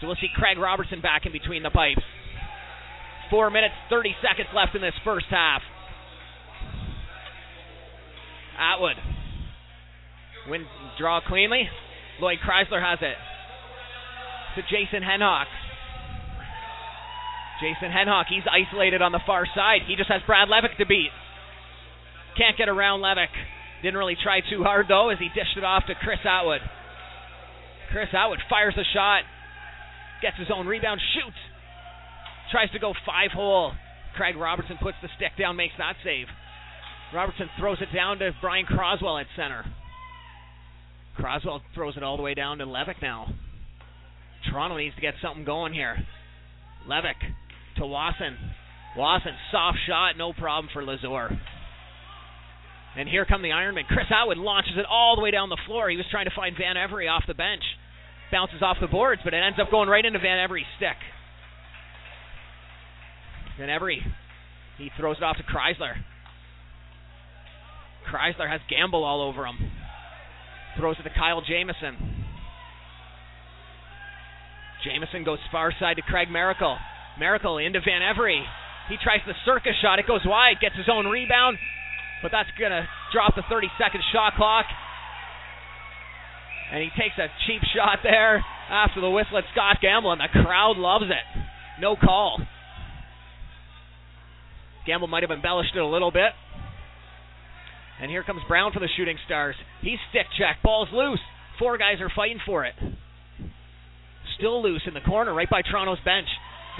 So 0.00 0.06
we'll 0.06 0.16
see 0.16 0.28
Craig 0.34 0.58
Robertson 0.58 1.00
back 1.00 1.26
in 1.26 1.32
between 1.32 1.62
the 1.62 1.70
pipes. 1.70 2.02
Four 3.30 3.50
minutes, 3.50 3.74
30 3.90 4.14
seconds 4.22 4.48
left 4.54 4.74
in 4.74 4.80
this 4.80 4.94
first 5.04 5.26
half. 5.30 5.62
Atwood. 8.58 8.96
Win, 10.48 10.66
draw 10.98 11.20
cleanly. 11.26 11.68
Lloyd 12.20 12.38
Chrysler 12.44 12.82
has 12.82 12.98
it. 13.02 13.16
To 14.56 14.62
Jason 14.62 15.02
Henhock. 15.02 15.46
Jason 17.60 17.92
Henhock, 17.92 18.24
he's 18.28 18.48
isolated 18.48 19.02
on 19.02 19.12
the 19.12 19.20
far 19.26 19.44
side. 19.54 19.84
He 19.86 19.94
just 19.94 20.08
has 20.08 20.22
Brad 20.26 20.48
Levick 20.48 20.76
to 20.78 20.86
beat. 20.86 21.12
Can't 22.36 22.56
get 22.56 22.68
around 22.68 23.00
Levick. 23.00 23.32
Didn't 23.82 23.98
really 23.98 24.16
try 24.16 24.40
too 24.40 24.64
hard 24.64 24.86
though 24.88 25.10
as 25.10 25.18
he 25.18 25.28
dished 25.28 25.56
it 25.56 25.64
off 25.64 25.84
to 25.86 25.94
Chris 25.94 26.20
Atwood. 26.24 26.60
Chris 27.92 28.08
Atwood 28.12 28.40
fires 28.48 28.74
a 28.76 28.86
shot. 28.94 29.22
Gets 30.22 30.38
his 30.38 30.48
own 30.52 30.66
rebound, 30.66 31.00
shoots. 31.14 31.36
Tries 32.50 32.70
to 32.72 32.78
go 32.78 32.94
five 33.06 33.30
hole. 33.32 33.72
Craig 34.16 34.36
Robertson 34.36 34.76
puts 34.82 34.96
the 35.02 35.08
stick 35.16 35.32
down, 35.38 35.56
makes 35.56 35.74
that 35.78 35.94
save. 36.04 36.26
Robertson 37.14 37.48
throws 37.58 37.78
it 37.80 37.94
down 37.94 38.18
to 38.18 38.32
Brian 38.40 38.66
Croswell 38.66 39.18
at 39.18 39.26
center. 39.36 39.64
Croswell 41.16 41.60
throws 41.74 41.96
it 41.96 42.02
all 42.02 42.16
the 42.16 42.22
way 42.22 42.34
down 42.34 42.58
to 42.58 42.66
Levick 42.66 43.02
now. 43.02 43.32
Toronto 44.50 44.76
needs 44.76 44.94
to 44.94 45.00
get 45.00 45.14
something 45.20 45.44
going 45.44 45.72
here. 45.72 45.96
Levick 46.88 47.20
to 47.76 47.86
Wasson. 47.86 48.36
Wasson, 48.96 49.32
soft 49.52 49.78
shot, 49.86 50.16
no 50.16 50.32
problem 50.32 50.68
for 50.72 50.82
Lazor. 50.82 51.38
And 52.96 53.08
here 53.08 53.24
come 53.24 53.42
the 53.42 53.50
Ironmen. 53.50 53.86
Chris 53.86 54.06
Atwood 54.10 54.38
launches 54.38 54.74
it 54.76 54.84
all 54.90 55.14
the 55.16 55.22
way 55.22 55.30
down 55.30 55.48
the 55.48 55.60
floor. 55.66 55.88
He 55.88 55.96
was 55.96 56.06
trying 56.10 56.24
to 56.24 56.34
find 56.34 56.56
Van 56.58 56.76
Every 56.76 57.06
off 57.06 57.22
the 57.26 57.34
bench. 57.34 57.62
Bounces 58.32 58.62
off 58.62 58.78
the 58.80 58.88
boards, 58.88 59.20
but 59.24 59.34
it 59.34 59.42
ends 59.42 59.58
up 59.60 59.70
going 59.70 59.88
right 59.88 60.04
into 60.04 60.18
Van 60.18 60.38
Every's 60.38 60.66
stick. 60.76 60.96
Van 63.58 63.70
Every, 63.70 64.02
he 64.78 64.90
throws 64.98 65.18
it 65.18 65.22
off 65.22 65.36
to 65.36 65.42
Chrysler. 65.42 65.94
Chrysler 68.10 68.50
has 68.50 68.60
Gamble 68.68 69.04
all 69.04 69.22
over 69.22 69.46
him. 69.46 69.70
Throws 70.78 70.96
it 70.98 71.02
to 71.02 71.10
Kyle 71.10 71.42
Jamison. 71.46 72.24
Jamison 74.84 75.24
goes 75.24 75.38
far 75.52 75.72
side 75.78 75.96
to 75.96 76.02
Craig 76.02 76.30
Miracle. 76.30 76.78
Miracle 77.20 77.58
into 77.58 77.80
Van 77.84 78.00
Every. 78.00 78.42
He 78.88 78.96
tries 78.96 79.20
the 79.26 79.36
circus 79.44 79.76
shot. 79.80 80.00
It 80.00 80.08
goes 80.08 80.24
wide. 80.24 80.56
Gets 80.60 80.74
his 80.74 80.88
own 80.90 81.06
rebound. 81.06 81.58
But 82.22 82.32
that's 82.32 82.48
going 82.58 82.72
to 82.72 82.88
drop 83.12 83.36
the 83.36 83.44
30 83.48 83.68
second 83.78 84.00
shot 84.12 84.34
clock. 84.36 84.64
And 86.72 86.82
he 86.82 86.88
takes 86.96 87.18
a 87.18 87.28
cheap 87.46 87.62
shot 87.76 88.00
there 88.02 88.44
after 88.70 89.00
the 89.00 89.10
whistle 89.10 89.38
at 89.38 89.44
Scott 89.52 89.78
Gamble, 89.82 90.12
and 90.12 90.20
the 90.20 90.30
crowd 90.30 90.78
loves 90.78 91.06
it. 91.06 91.26
No 91.80 91.96
call. 91.96 92.40
Gamble 94.86 95.08
might 95.08 95.22
have 95.22 95.30
embellished 95.30 95.74
it 95.74 95.80
a 95.80 95.86
little 95.86 96.10
bit. 96.10 96.32
And 98.00 98.10
here 98.10 98.22
comes 98.22 98.40
Brown 98.48 98.72
for 98.72 98.80
the 98.80 98.88
Shooting 98.96 99.18
Stars. 99.26 99.56
He's 99.82 99.98
stick 100.10 100.26
check. 100.38 100.62
Ball's 100.62 100.88
loose. 100.92 101.20
Four 101.58 101.76
guys 101.76 102.00
are 102.00 102.10
fighting 102.14 102.40
for 102.46 102.64
it. 102.64 102.74
Still 104.38 104.62
loose 104.62 104.82
in 104.86 104.94
the 104.94 105.00
corner, 105.00 105.34
right 105.34 105.50
by 105.50 105.60
Toronto's 105.62 105.98
bench. 106.04 106.28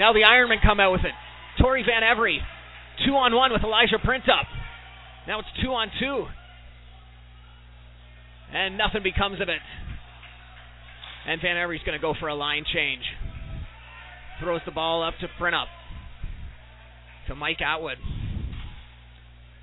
Now 0.01 0.15
the 0.15 0.25
Ironmen 0.25 0.63
come 0.65 0.81
out 0.81 0.93
with 0.93 1.05
it. 1.05 1.13
Tori 1.61 1.83
Van 1.83 2.03
Every, 2.03 2.41
two 3.05 3.13
on 3.13 3.35
one 3.35 3.53
with 3.53 3.63
Elijah 3.63 3.99
Printup. 3.99 4.49
Now 5.29 5.41
it's 5.41 5.49
two 5.63 5.69
on 5.69 5.89
two. 6.01 6.25
And 8.51 8.79
nothing 8.79 9.03
becomes 9.03 9.43
of 9.43 9.51
it. 9.51 9.61
And 11.29 11.39
Van 11.43 11.59
Every's 11.59 11.83
going 11.85 11.99
to 11.99 12.01
go 12.01 12.15
for 12.19 12.29
a 12.29 12.35
line 12.35 12.65
change. 12.73 13.03
Throws 14.43 14.63
the 14.65 14.73
ball 14.73 15.05
up 15.07 15.13
to 15.21 15.29
Printup. 15.39 15.69
To 17.29 17.35
Mike 17.35 17.61
Atwood. 17.61 17.99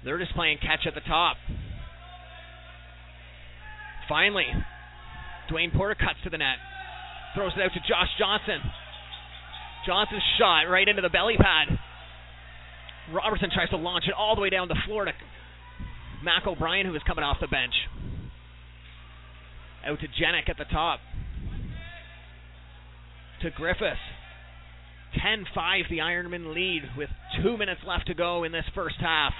They're 0.05 0.19
just 0.19 0.35
playing 0.35 0.59
catch 0.61 0.85
at 0.85 0.93
the 0.93 1.01
top. 1.01 1.37
Finally, 4.07 4.45
Dwayne 5.51 5.75
Porter 5.75 5.95
cuts 5.95 6.19
to 6.25 6.29
the 6.29 6.37
net. 6.37 6.57
Throws 7.33 7.53
it 7.57 7.61
out 7.63 7.73
to 7.73 7.79
Josh 7.79 8.13
Johnson. 8.19 8.61
Johnson's 9.87 10.21
shot 10.37 10.69
right 10.69 10.87
into 10.87 11.01
the 11.01 11.09
belly 11.09 11.37
pad. 11.37 11.79
Robertson 13.13 13.49
tries 13.53 13.69
to 13.69 13.77
launch 13.77 14.03
it 14.07 14.13
all 14.13 14.35
the 14.35 14.41
way 14.41 14.49
down 14.49 14.67
the 14.67 14.75
floor 14.85 15.05
to 15.05 15.13
Mac 16.21 16.45
O'Brien, 16.45 16.85
who 16.85 16.93
is 16.93 17.01
coming 17.07 17.23
off 17.23 17.37
the 17.39 17.47
bench. 17.47 17.73
Out 19.85 19.99
to 20.01 20.07
Jenick 20.07 20.49
at 20.49 20.57
the 20.57 20.65
top. 20.65 20.99
To 23.41 23.49
Griffiths. 23.49 23.97
10 25.23 25.45
5 25.55 25.85
the 25.89 25.99
Ironmen 25.99 26.53
lead 26.53 26.83
with 26.97 27.09
two 27.41 27.55
minutes 27.57 27.79
left 27.87 28.07
to 28.07 28.13
go 28.13 28.43
in 28.43 28.51
this 28.51 28.65
first 28.75 28.97
half. 28.99 29.31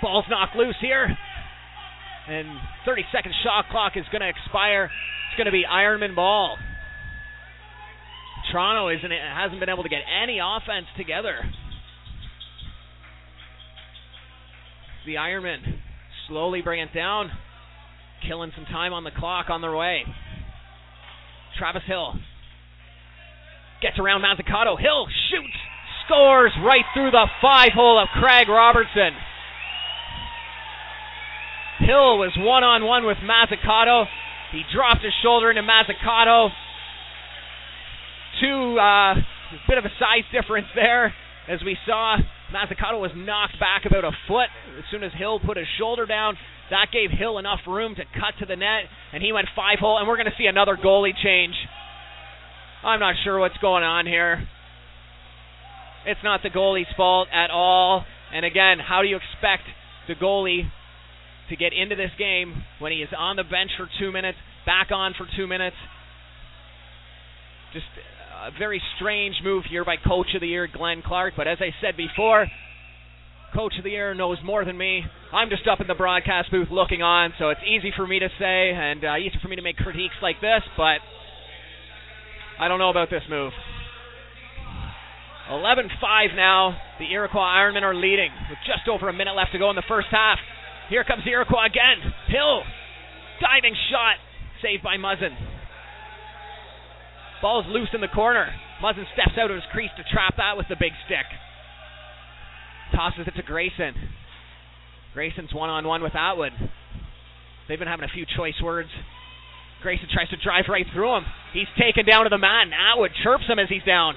Ball's 0.00 0.26
knocked 0.30 0.54
loose 0.54 0.76
here. 0.80 1.08
And 2.28 2.46
30 2.86 3.02
second 3.12 3.32
shot 3.42 3.64
clock 3.70 3.94
is 3.96 4.04
going 4.12 4.22
to 4.22 4.28
expire. 4.28 4.84
It's 4.84 5.36
going 5.36 5.46
to 5.46 5.52
be 5.52 5.64
Ironman 5.68 6.14
ball. 6.14 6.56
Toronto 8.50 8.88
isn't 8.88 9.10
hasn't 9.10 9.60
been 9.60 9.68
able 9.68 9.82
to 9.82 9.88
get 9.88 10.02
any 10.22 10.38
offense 10.38 10.86
together. 10.96 11.36
The 15.06 15.14
Ironmen 15.14 15.60
slowly 16.28 16.60
bring 16.62 16.80
it 16.80 16.92
down, 16.94 17.30
killing 18.26 18.52
some 18.54 18.66
time 18.66 18.92
on 18.92 19.04
the 19.04 19.10
clock 19.10 19.50
on 19.50 19.60
their 19.60 19.74
way. 19.74 20.02
Travis 21.58 21.82
Hill 21.86 22.14
gets 23.80 23.98
around 23.98 24.22
Mazzucato. 24.22 24.78
Hill 24.78 25.06
shoots, 25.30 25.56
scores 26.04 26.52
right 26.64 26.84
through 26.94 27.10
the 27.10 27.26
five 27.40 27.70
hole 27.74 28.00
of 28.00 28.08
Craig 28.20 28.48
Robertson. 28.48 29.16
Hill 31.80 32.18
was 32.18 32.32
one 32.36 32.64
on 32.64 32.84
one 32.84 33.06
with 33.06 33.18
Mazzucato. 33.18 34.04
He 34.52 34.62
dropped 34.74 35.04
his 35.04 35.12
shoulder 35.22 35.50
into 35.50 35.62
Mazzucato. 35.62 36.50
Two, 38.40 38.78
uh, 38.78 39.14
bit 39.68 39.78
of 39.78 39.84
a 39.84 39.92
size 39.98 40.24
difference 40.32 40.66
there. 40.74 41.14
As 41.48 41.60
we 41.64 41.76
saw, 41.86 42.18
Mazzucato 42.52 43.00
was 43.00 43.10
knocked 43.16 43.58
back 43.58 43.84
about 43.86 44.04
a 44.04 44.12
foot 44.28 44.48
as 44.78 44.84
soon 44.90 45.02
as 45.02 45.12
Hill 45.16 45.40
put 45.40 45.56
his 45.56 45.66
shoulder 45.78 46.06
down. 46.06 46.36
That 46.70 46.88
gave 46.92 47.10
Hill 47.10 47.38
enough 47.38 47.60
room 47.66 47.94
to 47.96 48.04
cut 48.04 48.38
to 48.40 48.46
the 48.46 48.56
net, 48.56 48.84
and 49.12 49.22
he 49.22 49.32
went 49.32 49.48
five 49.56 49.78
hole. 49.80 49.98
And 49.98 50.06
we're 50.06 50.16
going 50.16 50.30
to 50.30 50.36
see 50.38 50.46
another 50.46 50.76
goalie 50.76 51.16
change. 51.22 51.54
I'm 52.84 53.00
not 53.00 53.14
sure 53.24 53.38
what's 53.38 53.56
going 53.58 53.82
on 53.82 54.06
here. 54.06 54.46
It's 56.06 56.20
not 56.22 56.42
the 56.42 56.50
goalie's 56.50 56.92
fault 56.96 57.28
at 57.32 57.50
all. 57.50 58.04
And 58.32 58.44
again, 58.44 58.78
how 58.78 59.02
do 59.02 59.08
you 59.08 59.16
expect 59.16 59.64
the 60.06 60.14
goalie 60.14 60.70
to 61.48 61.56
get 61.56 61.72
into 61.72 61.96
this 61.96 62.10
game 62.18 62.62
when 62.78 62.92
he 62.92 62.98
is 62.98 63.08
on 63.16 63.36
the 63.36 63.44
bench 63.44 63.70
for 63.76 63.88
two 63.98 64.12
minutes, 64.12 64.38
back 64.66 64.90
on 64.92 65.14
for 65.16 65.26
two 65.36 65.46
minutes. 65.46 65.76
Just 67.72 67.86
a 68.46 68.50
very 68.56 68.80
strange 68.96 69.36
move 69.42 69.64
here 69.68 69.84
by 69.84 69.96
Coach 69.96 70.28
of 70.34 70.40
the 70.40 70.46
Year 70.46 70.68
Glenn 70.72 71.02
Clark. 71.04 71.34
But 71.36 71.48
as 71.48 71.58
I 71.60 71.74
said 71.80 71.96
before, 71.96 72.46
Coach 73.54 73.74
of 73.78 73.84
the 73.84 73.90
Year 73.90 74.14
knows 74.14 74.38
more 74.44 74.64
than 74.64 74.78
me. 74.78 75.02
I'm 75.32 75.50
just 75.50 75.66
up 75.66 75.80
in 75.80 75.86
the 75.86 75.94
broadcast 75.94 76.50
booth 76.50 76.68
looking 76.70 77.02
on, 77.02 77.32
so 77.38 77.50
it's 77.50 77.60
easy 77.66 77.92
for 77.96 78.06
me 78.06 78.20
to 78.20 78.28
say 78.38 78.70
and 78.70 79.04
uh, 79.04 79.16
easy 79.16 79.36
for 79.42 79.48
me 79.48 79.56
to 79.56 79.62
make 79.62 79.76
critiques 79.76 80.14
like 80.22 80.40
this, 80.40 80.62
but 80.76 81.02
I 82.60 82.68
don't 82.68 82.78
know 82.78 82.90
about 82.90 83.10
this 83.10 83.22
move. 83.28 83.52
11 85.50 85.88
5 86.00 86.30
now. 86.36 86.76
The 87.00 87.10
Iroquois 87.10 87.40
Ironmen 87.40 87.82
are 87.82 87.94
leading 87.94 88.30
with 88.50 88.58
just 88.66 88.86
over 88.88 89.08
a 89.08 89.12
minute 89.12 89.34
left 89.34 89.52
to 89.52 89.58
go 89.58 89.70
in 89.70 89.76
the 89.76 89.86
first 89.88 90.08
half. 90.10 90.38
Here 90.90 91.04
comes 91.04 91.24
the 91.24 91.30
Iroquois 91.30 91.66
again. 91.66 92.12
Hill. 92.28 92.62
Diving 93.40 93.74
shot. 93.90 94.16
Saved 94.62 94.82
by 94.82 94.96
Muzzin. 94.96 95.57
Ball's 97.40 97.66
loose 97.68 97.90
in 97.92 98.00
the 98.00 98.08
corner. 98.08 98.48
Muzzin 98.82 99.04
steps 99.12 99.38
out 99.38 99.50
of 99.50 99.54
his 99.54 99.64
crease 99.72 99.90
to 99.96 100.04
trap 100.12 100.34
that 100.36 100.56
with 100.56 100.66
the 100.68 100.76
big 100.78 100.92
stick. 101.06 101.26
Tosses 102.94 103.26
it 103.26 103.36
to 103.36 103.42
Grayson. 103.42 103.94
Grayson's 105.14 105.54
one 105.54 105.70
on 105.70 105.86
one 105.86 106.02
with 106.02 106.14
Atwood. 106.14 106.52
They've 107.68 107.78
been 107.78 107.88
having 107.88 108.04
a 108.04 108.12
few 108.12 108.24
choice 108.36 108.60
words. 108.62 108.88
Grayson 109.82 110.08
tries 110.12 110.28
to 110.30 110.36
drive 110.42 110.64
right 110.68 110.86
through 110.92 111.16
him. 111.16 111.24
He's 111.52 111.68
taken 111.78 112.04
down 112.04 112.24
to 112.24 112.30
the 112.30 112.38
man. 112.38 112.72
Atwood 112.72 113.12
chirps 113.22 113.44
him 113.46 113.58
as 113.58 113.68
he's 113.68 113.84
down. 113.84 114.14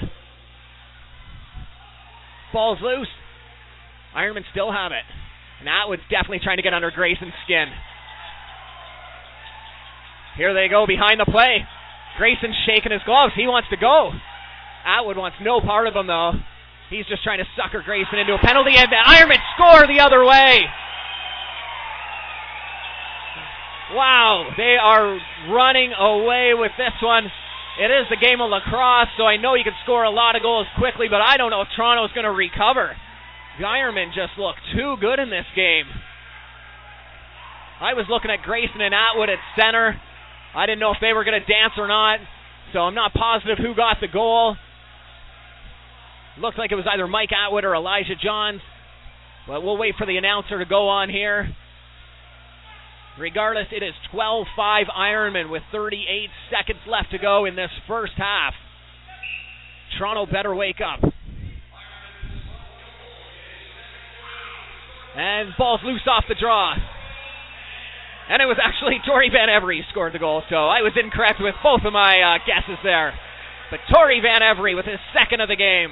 Ball's 2.53 2.80
loose. 2.82 3.07
Ironmen 4.15 4.43
still 4.51 4.72
have 4.72 4.91
it. 4.91 5.05
And 5.59 5.69
Atwood's 5.69 6.01
definitely 6.09 6.39
trying 6.43 6.57
to 6.57 6.63
get 6.63 6.74
under 6.74 6.91
Grayson's 6.91 7.34
skin. 7.45 7.67
Here 10.38 10.53
they 10.53 10.67
go 10.67 10.88
behind 10.88 11.19
the 11.19 11.26
play. 11.26 11.67
Grayson's 12.22 12.53
shaking 12.69 12.93
his 12.93 13.01
gloves. 13.01 13.34
He 13.34 13.49
wants 13.49 13.74
to 13.74 13.82
go. 13.82 14.13
Atwood 14.86 15.17
wants 15.17 15.41
no 15.41 15.57
part 15.57 15.89
of 15.89 15.97
him, 15.97 16.05
though. 16.05 16.38
He's 16.93 17.09
just 17.09 17.26
trying 17.26 17.41
to 17.41 17.49
sucker 17.57 17.82
Grayson 17.82 18.22
into 18.22 18.38
a 18.38 18.41
penalty, 18.45 18.78
and 18.78 18.93
the 18.93 19.01
Ironmen 19.01 19.41
score 19.57 19.89
the 19.89 20.05
other 20.05 20.22
way. 20.22 20.61
Wow, 23.97 24.53
they 24.53 24.78
are 24.78 25.17
running 25.49 25.97
away 25.97 26.53
with 26.53 26.78
this 26.78 26.93
one. 27.01 27.26
It 27.82 27.89
is 27.89 28.05
the 28.13 28.22
game 28.22 28.38
of 28.38 28.53
lacrosse, 28.53 29.09
so 29.17 29.26
I 29.26 29.41
know 29.41 29.57
you 29.57 29.65
can 29.65 29.74
score 29.82 30.05
a 30.05 30.13
lot 30.13 30.38
of 30.38 30.45
goals 30.45 30.67
quickly, 30.78 31.07
but 31.09 31.26
I 31.26 31.41
don't 31.41 31.49
know 31.49 31.65
if 31.65 31.74
Toronto's 31.76 32.13
going 32.13 32.30
to 32.30 32.38
recover. 32.38 32.93
Ironmen 33.57 34.13
just 34.13 34.38
look 34.38 34.61
too 34.78 34.93
good 35.01 35.17
in 35.17 35.34
this 35.34 35.49
game. 35.55 35.89
I 37.82 37.97
was 37.97 38.05
looking 38.13 38.30
at 38.30 38.45
Grayson 38.45 38.78
and 38.78 38.93
Atwood 38.93 39.30
at 39.34 39.41
center. 39.57 39.97
I 40.56 40.66
didn't 40.66 40.80
know 40.80 40.91
if 40.91 40.97
they 40.99 41.14
were 41.14 41.24
going 41.24 41.39
to 41.39 41.45
dance 41.45 41.74
or 41.78 41.88
not, 41.88 42.20
so 42.74 42.80
I'm 42.80 42.95
not 42.95 43.14
positive 43.14 43.58
who 43.58 43.74
got 43.76 43.97
the 44.02 44.08
goal. 44.08 44.56
Looked 46.39 46.58
like 46.58 46.72
it 46.72 46.76
was 46.76 46.86
either 46.91 47.08
Mike 47.08 47.30
Atwood 47.32 47.64
or 47.64 47.76
Elijah 47.76 48.16
Johns, 48.22 48.62
but 49.47 49.64
we'll 49.64 49.78
wait 49.78 49.95
for 49.97 50.06
the 50.06 50.18
announcer 50.18 50.60
to 50.60 50.66
go 50.66 50.88
on 50.89 51.10
here. 51.10 51.49
Regardless, 53.20 53.68
it 53.72 53.84
is 53.84 53.93
12 54.12 54.47
5 54.56 54.86
Ironmen 54.97 55.52
with 55.52 55.64
38 55.72 56.30
seconds 56.49 56.80
left 56.88 57.12
to 57.12 57.18
go 57.18 57.45
in 57.45 57.56
this 57.56 57.72
first 57.88 58.14
half. 58.18 58.54
Toronto 59.97 60.26
better 60.26 60.56
wake 60.56 60.80
up. 60.82 61.02
And 65.16 65.49
ball's 65.58 65.82
loose 65.84 66.08
off 66.08 66.24
the 66.30 66.36
draw. 66.39 66.76
And 68.32 68.40
it 68.40 68.48
was 68.48 68.56
actually 68.64 69.04
Tori 69.04 69.28
Van 69.28 69.52
Every 69.52 69.84
who 69.84 69.92
scored 69.92 70.16
the 70.16 70.24
goal, 70.24 70.40
so 70.48 70.56
I 70.56 70.80
was 70.80 70.96
incorrect 70.96 71.44
with 71.44 71.52
both 71.60 71.84
of 71.84 71.92
my 71.92 72.24
uh, 72.24 72.40
guesses 72.48 72.80
there. 72.80 73.12
But 73.68 73.84
Tori 73.92 74.24
Van 74.24 74.40
Every 74.40 74.72
with 74.74 74.88
his 74.88 75.04
second 75.12 75.44
of 75.44 75.52
the 75.52 75.60
game. 75.60 75.92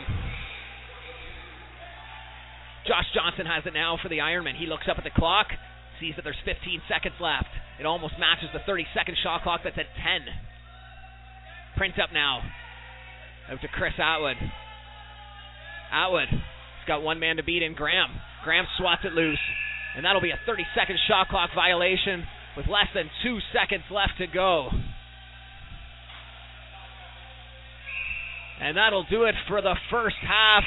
Josh 2.87 3.11
Johnson 3.11 3.43
has 3.45 3.67
it 3.67 3.75
now 3.75 3.99
for 4.01 4.07
the 4.07 4.23
Ironman. 4.23 4.55
He 4.55 4.71
looks 4.71 4.87
up 4.87 4.95
at 4.97 5.03
the 5.03 5.11
clock, 5.11 5.51
sees 5.99 6.15
that 6.15 6.23
there's 6.23 6.39
15 6.47 6.79
seconds 6.87 7.19
left. 7.19 7.51
It 7.75 7.85
almost 7.85 8.15
matches 8.15 8.47
the 8.55 8.63
30 8.63 8.87
second 8.95 9.19
shot 9.21 9.43
clock 9.43 9.59
that's 9.67 9.77
at 9.77 9.91
10. 9.99 10.23
Printup 11.75 12.15
now. 12.15 12.39
Out 13.51 13.59
to 13.59 13.67
Chris 13.67 13.99
Atwood. 13.99 14.39
Atwood. 15.91 16.31
He's 16.31 16.87
got 16.87 17.03
one 17.03 17.19
man 17.19 17.35
to 17.35 17.43
beat 17.43 17.63
in 17.63 17.75
Graham. 17.75 18.15
Graham 18.45 18.65
swats 18.79 19.03
it 19.03 19.11
loose. 19.11 19.43
And 19.95 20.05
that'll 20.05 20.21
be 20.21 20.31
a 20.31 20.39
30 20.45 20.63
second 20.75 20.97
shot 21.07 21.29
clock 21.29 21.49
violation 21.55 22.23
with 22.55 22.67
less 22.67 22.87
than 22.93 23.09
two 23.23 23.39
seconds 23.53 23.83
left 23.89 24.17
to 24.19 24.27
go. 24.27 24.69
And 28.61 28.75
that'll 28.75 29.05
do 29.09 29.23
it 29.23 29.35
for 29.47 29.61
the 29.61 29.75
first 29.89 30.17
half. 30.21 30.63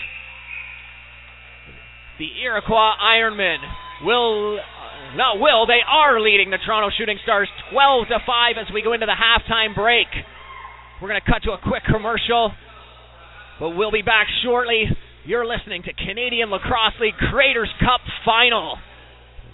The 2.18 2.28
Iroquois 2.42 2.96
Ironmen 3.02 3.58
will 4.04 4.58
uh, 4.58 5.16
not 5.16 5.40
will 5.40 5.66
they 5.66 5.80
are 5.86 6.20
leading 6.20 6.50
the 6.50 6.58
Toronto 6.64 6.88
Shooting 6.96 7.18
Stars 7.22 7.48
12 7.70 8.08
to 8.08 8.18
5 8.24 8.54
as 8.60 8.72
we 8.72 8.82
go 8.82 8.92
into 8.92 9.06
the 9.06 9.16
halftime 9.16 9.74
break. 9.74 10.08
We're 11.00 11.08
going 11.08 11.20
to 11.20 11.30
cut 11.30 11.42
to 11.44 11.52
a 11.52 11.58
quick 11.58 11.82
commercial, 11.84 12.52
but 13.60 13.70
we'll 13.70 13.92
be 13.92 14.02
back 14.02 14.26
shortly. 14.44 14.84
You're 15.24 15.46
listening 15.46 15.82
to 15.82 15.92
Canadian 15.92 16.50
Lacrosse 16.50 16.96
League 17.00 17.18
Creators 17.30 17.70
Cup 17.80 18.00
Final 18.24 18.78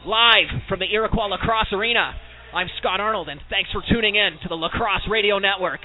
live 0.06 0.46
from 0.68 0.78
the 0.78 0.86
Iroquois 0.86 1.26
Lacrosse 1.26 1.72
Arena. 1.72 2.14
I'm 2.54 2.68
Scott 2.78 3.00
Arnold, 3.00 3.28
and 3.28 3.40
thanks 3.50 3.70
for 3.72 3.82
tuning 3.90 4.14
in 4.14 4.38
to 4.42 4.48
the 4.48 4.54
Lacrosse 4.54 5.08
Radio 5.10 5.38
Network. 5.38 5.80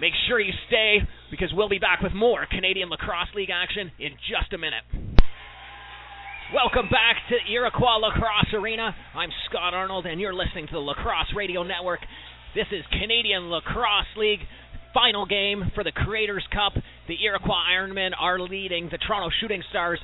Make 0.00 0.12
sure 0.28 0.40
you 0.40 0.52
stay 0.68 0.98
because 1.30 1.50
we'll 1.52 1.68
be 1.68 1.78
back 1.78 2.00
with 2.00 2.12
more 2.12 2.46
Canadian 2.46 2.88
Lacrosse 2.88 3.34
League 3.34 3.50
action 3.50 3.90
in 3.98 4.12
just 4.30 4.52
a 4.52 4.58
minute. 4.58 4.84
Welcome 6.54 6.88
back 6.88 7.16
to 7.30 7.52
Iroquois 7.52 7.98
Lacrosse 7.98 8.54
Arena. 8.54 8.94
I'm 9.14 9.30
Scott 9.50 9.74
Arnold, 9.74 10.06
and 10.06 10.20
you're 10.20 10.34
listening 10.34 10.66
to 10.68 10.74
the 10.74 10.78
Lacrosse 10.78 11.34
Radio 11.34 11.62
Network. 11.62 12.00
This 12.54 12.66
is 12.70 12.84
Canadian 12.92 13.50
Lacrosse 13.50 14.12
League 14.16 14.40
final 14.94 15.26
game 15.26 15.72
for 15.74 15.82
the 15.82 15.92
Creators 15.92 16.46
Cup. 16.52 16.74
The 17.08 17.16
Iroquois 17.24 17.64
Ironmen 17.74 18.10
are 18.18 18.38
leading 18.38 18.88
the 18.90 18.98
Toronto 18.98 19.34
Shooting 19.40 19.62
Stars 19.70 19.98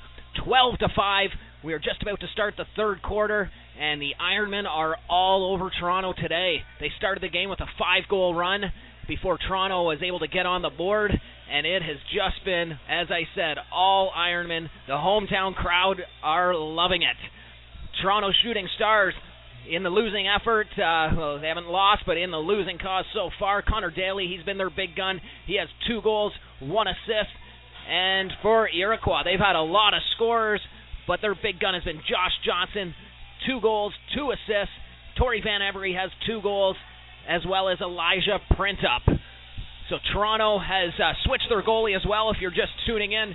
12 0.45 0.79
to 0.79 0.89
5. 0.95 1.29
We 1.65 1.73
are 1.73 1.81
just 1.81 2.01
about 2.03 2.21
to 2.21 2.29
start 2.33 2.55
the 2.57 2.67
third 2.77 3.03
quarter, 3.03 3.51
and 3.81 4.01
the 4.01 4.13
Ironmen 4.23 4.65
are 4.65 4.95
all 5.11 5.53
over 5.53 5.71
Toronto 5.71 6.13
today. 6.13 6.59
They 6.79 6.93
started 6.99 7.21
the 7.21 7.29
game 7.29 7.51
with 7.51 7.59
a 7.59 7.67
five 7.77 8.09
goal 8.09 8.33
run 8.33 8.63
before 9.09 9.39
Toronto 9.39 9.83
was 9.83 9.99
able 10.01 10.21
to 10.21 10.29
get 10.29 10.47
on 10.47 10.63
the 10.63 10.71
board, 10.71 11.11
and 11.11 11.67
it 11.67 11.83
has 11.83 11.97
just 12.15 12.45
been, 12.45 12.79
as 12.89 13.09
I 13.11 13.23
said, 13.35 13.57
all 13.73 14.13
Ironmen. 14.17 14.69
The 14.87 14.93
hometown 14.93 15.57
crowd 15.57 15.97
are 16.23 16.55
loving 16.55 17.03
it. 17.03 17.17
Toronto 18.01 18.31
Shooting 18.45 18.69
Stars 18.77 19.15
in 19.69 19.83
the 19.83 19.91
losing 19.91 20.29
effort. 20.29 20.69
Uh, 20.75 21.11
well, 21.17 21.41
they 21.41 21.49
haven't 21.49 21.67
lost, 21.67 22.05
but 22.07 22.17
in 22.17 22.31
the 22.31 22.39
losing 22.39 22.79
cause 22.79 23.05
so 23.13 23.31
far. 23.41 23.63
Connor 23.63 23.91
Daly, 23.91 24.29
he's 24.29 24.47
been 24.47 24.59
their 24.59 24.71
big 24.71 24.95
gun. 24.95 25.21
He 25.47 25.59
has 25.59 25.67
two 25.89 26.03
goals, 26.03 26.33
one 26.61 26.87
assist. 26.87 27.35
And 27.91 28.31
for 28.43 28.69
Iroquois, 28.69 29.23
they've 29.25 29.41
had 29.41 29.57
a 29.57 29.63
lot 29.63 29.95
of 29.95 30.03
scorers, 30.15 30.61
but 31.09 31.21
their 31.23 31.35
big 31.35 31.59
gun 31.59 31.75
has 31.75 31.83
been 31.83 31.99
Josh 32.07 32.37
Johnson, 32.45 32.95
two 33.47 33.61
goals, 33.61 33.95
two 34.15 34.31
assists. 34.31 34.75
Tori 35.17 35.41
Van 35.43 35.63
Every 35.63 35.95
has 35.95 36.11
two 36.27 36.41
goals, 36.43 36.77
as 37.27 37.41
well 37.49 37.69
as 37.69 37.81
Elijah 37.81 38.39
Printup. 38.53 39.03
So 39.89 39.97
Toronto 40.13 40.59
has 40.59 40.93
uh, 41.01 41.15
switched 41.25 41.47
their 41.49 41.63
goalie 41.63 41.97
as 41.97 42.03
well. 42.07 42.31
If 42.31 42.37
you're 42.41 42.51
just 42.51 42.73
tuning 42.87 43.13
in, 43.13 43.35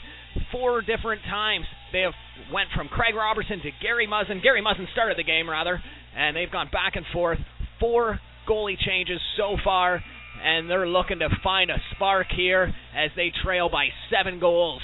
four 0.52 0.82
different 0.82 1.24
times 1.24 1.66
they 1.92 2.02
have 2.02 2.14
went 2.54 2.70
from 2.76 2.88
Craig 2.88 3.16
Robertson 3.16 3.60
to 3.62 3.70
Gary 3.82 4.08
Muzzin. 4.08 4.42
Gary 4.42 4.62
Muzzin 4.62 4.86
started 4.94 5.18
the 5.18 5.24
game 5.24 5.50
rather, 5.50 5.82
and 6.16 6.38
they've 6.38 6.52
gone 6.52 6.70
back 6.72 6.96
and 6.96 7.06
forth. 7.12 7.40
Four 7.80 8.20
goalie 8.48 8.78
changes 8.78 9.20
so 9.36 9.58
far, 9.64 10.04
and 10.44 10.70
they're 10.70 10.88
looking 10.88 11.20
to 11.20 11.30
find 11.44 11.72
a 11.72 11.78
spark 11.96 12.28
here 12.36 12.74
as 12.96 13.10
they 13.16 13.32
trail 13.44 13.70
by 13.70 13.88
seven 14.12 14.40
goals. 14.40 14.82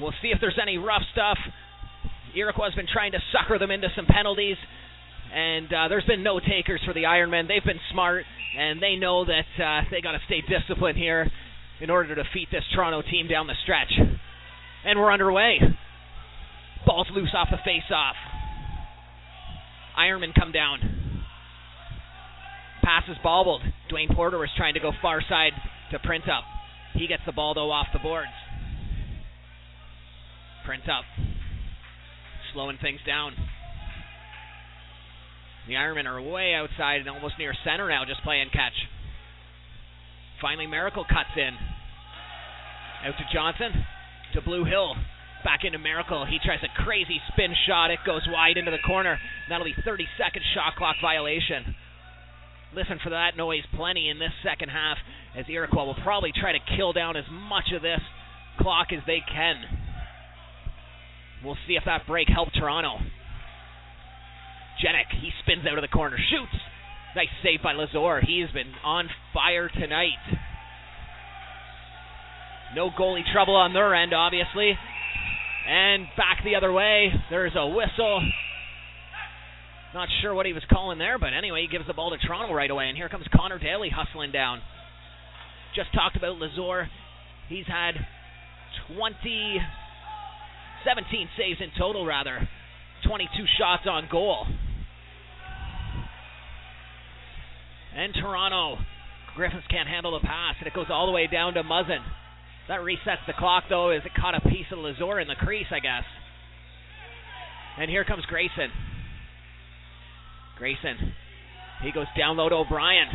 We'll 0.00 0.14
see 0.22 0.28
if 0.28 0.38
there's 0.40 0.58
any 0.60 0.78
rough 0.78 1.02
stuff. 1.12 1.38
Iroquois 2.34 2.66
has 2.66 2.74
been 2.74 2.88
trying 2.90 3.12
to 3.12 3.18
sucker 3.32 3.58
them 3.58 3.70
into 3.70 3.88
some 3.94 4.06
penalties, 4.06 4.56
and 5.34 5.66
uh, 5.72 5.88
there's 5.88 6.04
been 6.04 6.22
no 6.22 6.40
takers 6.40 6.80
for 6.86 6.94
the 6.94 7.02
Ironmen. 7.04 7.46
They've 7.46 7.64
been 7.64 7.80
smart, 7.92 8.24
and 8.58 8.82
they 8.82 8.96
know 8.96 9.24
that 9.24 9.62
uh, 9.62 9.82
they 9.90 10.00
got 10.00 10.12
to 10.12 10.20
stay 10.26 10.40
disciplined 10.40 10.98
here 10.98 11.30
in 11.80 11.90
order 11.90 12.14
to 12.14 12.22
defeat 12.22 12.48
this 12.50 12.64
Toronto 12.74 13.02
team 13.02 13.28
down 13.28 13.46
the 13.46 13.54
stretch. 13.62 13.92
And 14.84 14.98
we're 14.98 15.12
underway. 15.12 15.58
Ball's 16.86 17.08
loose 17.14 17.30
off 17.34 17.48
the 17.50 17.58
face-off. 17.64 18.16
Ironmen 19.98 20.34
come 20.34 20.52
down. 20.52 20.78
Pass 22.82 23.04
is 23.08 23.16
bobbled. 23.22 23.62
Dwayne 23.92 24.14
Porter 24.14 24.38
was 24.38 24.50
trying 24.56 24.74
to 24.74 24.80
go 24.80 24.92
far 25.00 25.22
side 25.28 25.52
to 25.90 25.98
Printup. 25.98 26.42
He 26.94 27.06
gets 27.06 27.22
the 27.26 27.32
ball 27.32 27.54
though 27.54 27.70
off 27.70 27.86
the 27.92 27.98
boards. 28.00 28.30
Printup. 30.66 31.02
Slowing 32.52 32.78
things 32.80 33.00
down. 33.06 33.32
The 35.66 35.74
Ironmen 35.74 36.06
are 36.06 36.20
way 36.20 36.54
outside 36.54 37.00
and 37.00 37.08
almost 37.08 37.38
near 37.38 37.54
center 37.64 37.88
now, 37.88 38.04
just 38.04 38.22
playing 38.22 38.50
catch. 38.52 38.74
Finally, 40.40 40.66
Miracle 40.66 41.04
cuts 41.04 41.30
in. 41.36 41.54
Out 43.06 43.14
to 43.16 43.24
Johnson. 43.32 43.70
To 44.34 44.42
Blue 44.42 44.64
Hill. 44.64 44.94
Back 45.44 45.60
into 45.64 45.78
Miracle. 45.78 46.26
He 46.26 46.38
tries 46.44 46.62
a 46.62 46.82
crazy 46.82 47.20
spin 47.32 47.54
shot. 47.66 47.90
It 47.90 48.00
goes 48.04 48.22
wide 48.28 48.56
into 48.56 48.70
the 48.70 48.82
corner. 48.84 49.18
That'll 49.48 49.64
be 49.64 49.74
30 49.84 50.06
second 50.18 50.42
shot 50.54 50.74
clock 50.76 50.96
violation. 51.00 51.74
Listen 52.74 52.98
for 53.02 53.10
that 53.10 53.36
noise 53.36 53.64
plenty 53.74 54.08
in 54.08 54.18
this 54.18 54.32
second 54.42 54.70
half 54.70 54.96
as 55.36 55.44
Iroquois 55.48 55.84
will 55.84 56.02
probably 56.02 56.32
try 56.32 56.52
to 56.52 56.76
kill 56.76 56.92
down 56.92 57.16
as 57.16 57.24
much 57.30 57.70
of 57.74 57.82
this 57.82 58.00
clock 58.58 58.88
as 58.92 59.02
they 59.06 59.20
can. 59.30 59.81
We'll 61.44 61.58
see 61.66 61.74
if 61.74 61.84
that 61.86 62.06
break 62.06 62.28
helped 62.28 62.54
Toronto. 62.54 62.98
Jenik, 64.82 65.10
he 65.20 65.30
spins 65.42 65.66
out 65.70 65.78
of 65.78 65.82
the 65.82 65.88
corner, 65.88 66.16
shoots. 66.16 66.62
Nice 67.14 67.28
save 67.42 67.62
by 67.62 67.74
Lazor. 67.74 68.24
He 68.24 68.40
has 68.40 68.50
been 68.50 68.72
on 68.84 69.08
fire 69.34 69.68
tonight. 69.68 70.22
No 72.74 72.90
goalie 72.90 73.22
trouble 73.32 73.54
on 73.54 73.74
their 73.74 73.94
end, 73.94 74.14
obviously. 74.14 74.72
And 75.68 76.06
back 76.16 76.42
the 76.42 76.56
other 76.56 76.72
way. 76.72 77.12
There's 77.28 77.52
a 77.54 77.66
whistle. 77.66 78.22
Not 79.94 80.08
sure 80.22 80.32
what 80.32 80.46
he 80.46 80.54
was 80.54 80.62
calling 80.70 80.98
there, 80.98 81.18
but 81.18 81.34
anyway, 81.36 81.62
he 81.62 81.68
gives 81.68 81.86
the 81.86 81.92
ball 81.92 82.10
to 82.10 82.26
Toronto 82.26 82.54
right 82.54 82.70
away. 82.70 82.88
And 82.88 82.96
here 82.96 83.10
comes 83.10 83.26
Connor 83.34 83.58
Daly 83.58 83.90
hustling 83.90 84.32
down. 84.32 84.60
Just 85.76 85.92
talked 85.92 86.16
about 86.16 86.38
Lazor. 86.38 86.86
He's 87.48 87.66
had 87.66 87.92
20, 88.96 89.58
17 90.84 91.28
saves 91.36 91.60
in 91.60 91.70
total, 91.78 92.06
rather. 92.06 92.48
22 93.06 93.28
shots 93.58 93.82
on 93.88 94.08
goal. 94.10 94.46
And 97.94 98.14
Toronto. 98.14 98.78
Griffiths 99.34 99.66
can't 99.70 99.88
handle 99.88 100.12
the 100.12 100.26
pass, 100.26 100.56
and 100.58 100.66
it 100.66 100.74
goes 100.74 100.86
all 100.90 101.06
the 101.06 101.12
way 101.12 101.26
down 101.26 101.54
to 101.54 101.62
Muzzin. 101.62 102.04
That 102.68 102.80
resets 102.80 103.24
the 103.26 103.32
clock, 103.38 103.64
though, 103.68 103.90
as 103.90 104.02
it 104.04 104.12
caught 104.14 104.34
a 104.34 104.40
piece 104.40 104.66
of 104.70 104.78
Lazor 104.78 105.20
in 105.20 105.28
the 105.28 105.34
crease, 105.34 105.66
I 105.70 105.80
guess. 105.80 106.04
And 107.78 107.90
here 107.90 108.04
comes 108.04 108.24
Grayson. 108.26 108.70
Grayson. 110.58 111.14
He 111.82 111.92
goes 111.92 112.06
down 112.16 112.36
low 112.36 112.48
to 112.48 112.56
O'Brien. 112.56 113.08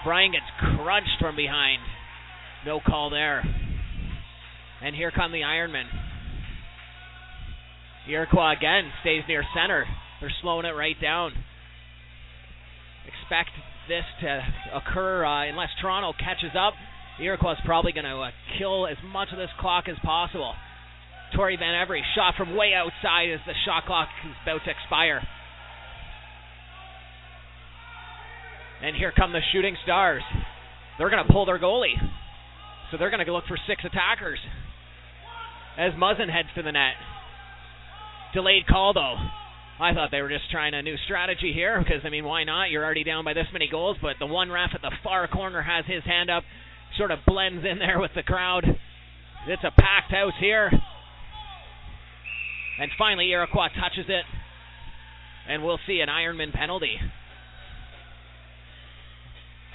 O'Brien 0.00 0.32
gets 0.32 0.46
crunched 0.58 1.20
from 1.20 1.36
behind. 1.36 1.80
No 2.64 2.80
call 2.84 3.10
there. 3.10 3.44
And 4.82 4.96
here 4.96 5.10
come 5.10 5.30
the 5.32 5.42
Ironmen. 5.42 5.84
Iroquois 8.08 8.56
again 8.56 8.90
stays 9.02 9.22
near 9.28 9.44
center. 9.54 9.84
They're 10.20 10.32
slowing 10.40 10.66
it 10.66 10.72
right 10.72 10.96
down. 11.00 11.32
Expect 13.06 13.50
this 13.86 14.04
to 14.22 14.40
occur 14.74 15.24
uh, 15.24 15.48
unless 15.48 15.68
Toronto 15.80 16.12
catches 16.18 16.56
up. 16.58 16.74
Iroquois 17.20 17.52
is 17.52 17.58
probably 17.64 17.92
going 17.92 18.04
to 18.04 18.16
uh, 18.16 18.30
kill 18.58 18.86
as 18.86 18.96
much 19.12 19.28
of 19.32 19.38
this 19.38 19.50
clock 19.60 19.84
as 19.88 19.96
possible. 20.04 20.54
Tori 21.36 21.56
Van 21.56 21.74
Every 21.74 22.02
shot 22.14 22.34
from 22.36 22.56
way 22.56 22.72
outside 22.74 23.30
as 23.32 23.40
the 23.46 23.52
shot 23.66 23.84
clock 23.86 24.08
is 24.24 24.32
about 24.42 24.64
to 24.64 24.70
expire. 24.70 25.20
And 28.82 28.96
here 28.96 29.12
come 29.14 29.32
the 29.32 29.40
shooting 29.52 29.76
stars. 29.82 30.22
They're 30.96 31.10
going 31.10 31.26
to 31.26 31.32
pull 31.32 31.44
their 31.44 31.58
goalie. 31.58 31.98
So 32.90 32.96
they're 32.96 33.10
going 33.10 33.24
to 33.24 33.32
look 33.32 33.44
for 33.46 33.58
six 33.66 33.82
attackers 33.84 34.38
as 35.76 35.92
Muzzin 35.92 36.32
heads 36.32 36.48
to 36.56 36.62
the 36.62 36.72
net. 36.72 36.94
Delayed 38.34 38.66
call, 38.66 38.92
though. 38.92 39.16
I 39.80 39.94
thought 39.94 40.10
they 40.10 40.22
were 40.22 40.28
just 40.28 40.50
trying 40.50 40.74
a 40.74 40.82
new 40.82 40.96
strategy 41.04 41.52
here 41.54 41.78
because, 41.78 42.02
I 42.04 42.10
mean, 42.10 42.24
why 42.24 42.44
not? 42.44 42.70
You're 42.70 42.84
already 42.84 43.04
down 43.04 43.24
by 43.24 43.32
this 43.32 43.46
many 43.52 43.68
goals, 43.70 43.96
but 44.02 44.16
the 44.18 44.26
one 44.26 44.50
ref 44.50 44.70
at 44.74 44.82
the 44.82 44.90
far 45.04 45.28
corner 45.28 45.62
has 45.62 45.84
his 45.86 46.02
hand 46.04 46.30
up, 46.30 46.42
sort 46.96 47.10
of 47.10 47.20
blends 47.26 47.64
in 47.64 47.78
there 47.78 48.00
with 48.00 48.10
the 48.14 48.24
crowd. 48.24 48.64
It's 49.46 49.62
a 49.62 49.70
packed 49.70 50.10
house 50.10 50.32
here. 50.40 50.70
And 52.80 52.90
finally, 52.98 53.30
Iroquois 53.30 53.68
touches 53.80 54.06
it, 54.08 54.24
and 55.48 55.64
we'll 55.64 55.80
see 55.86 56.00
an 56.00 56.08
Ironman 56.08 56.52
penalty. 56.52 56.96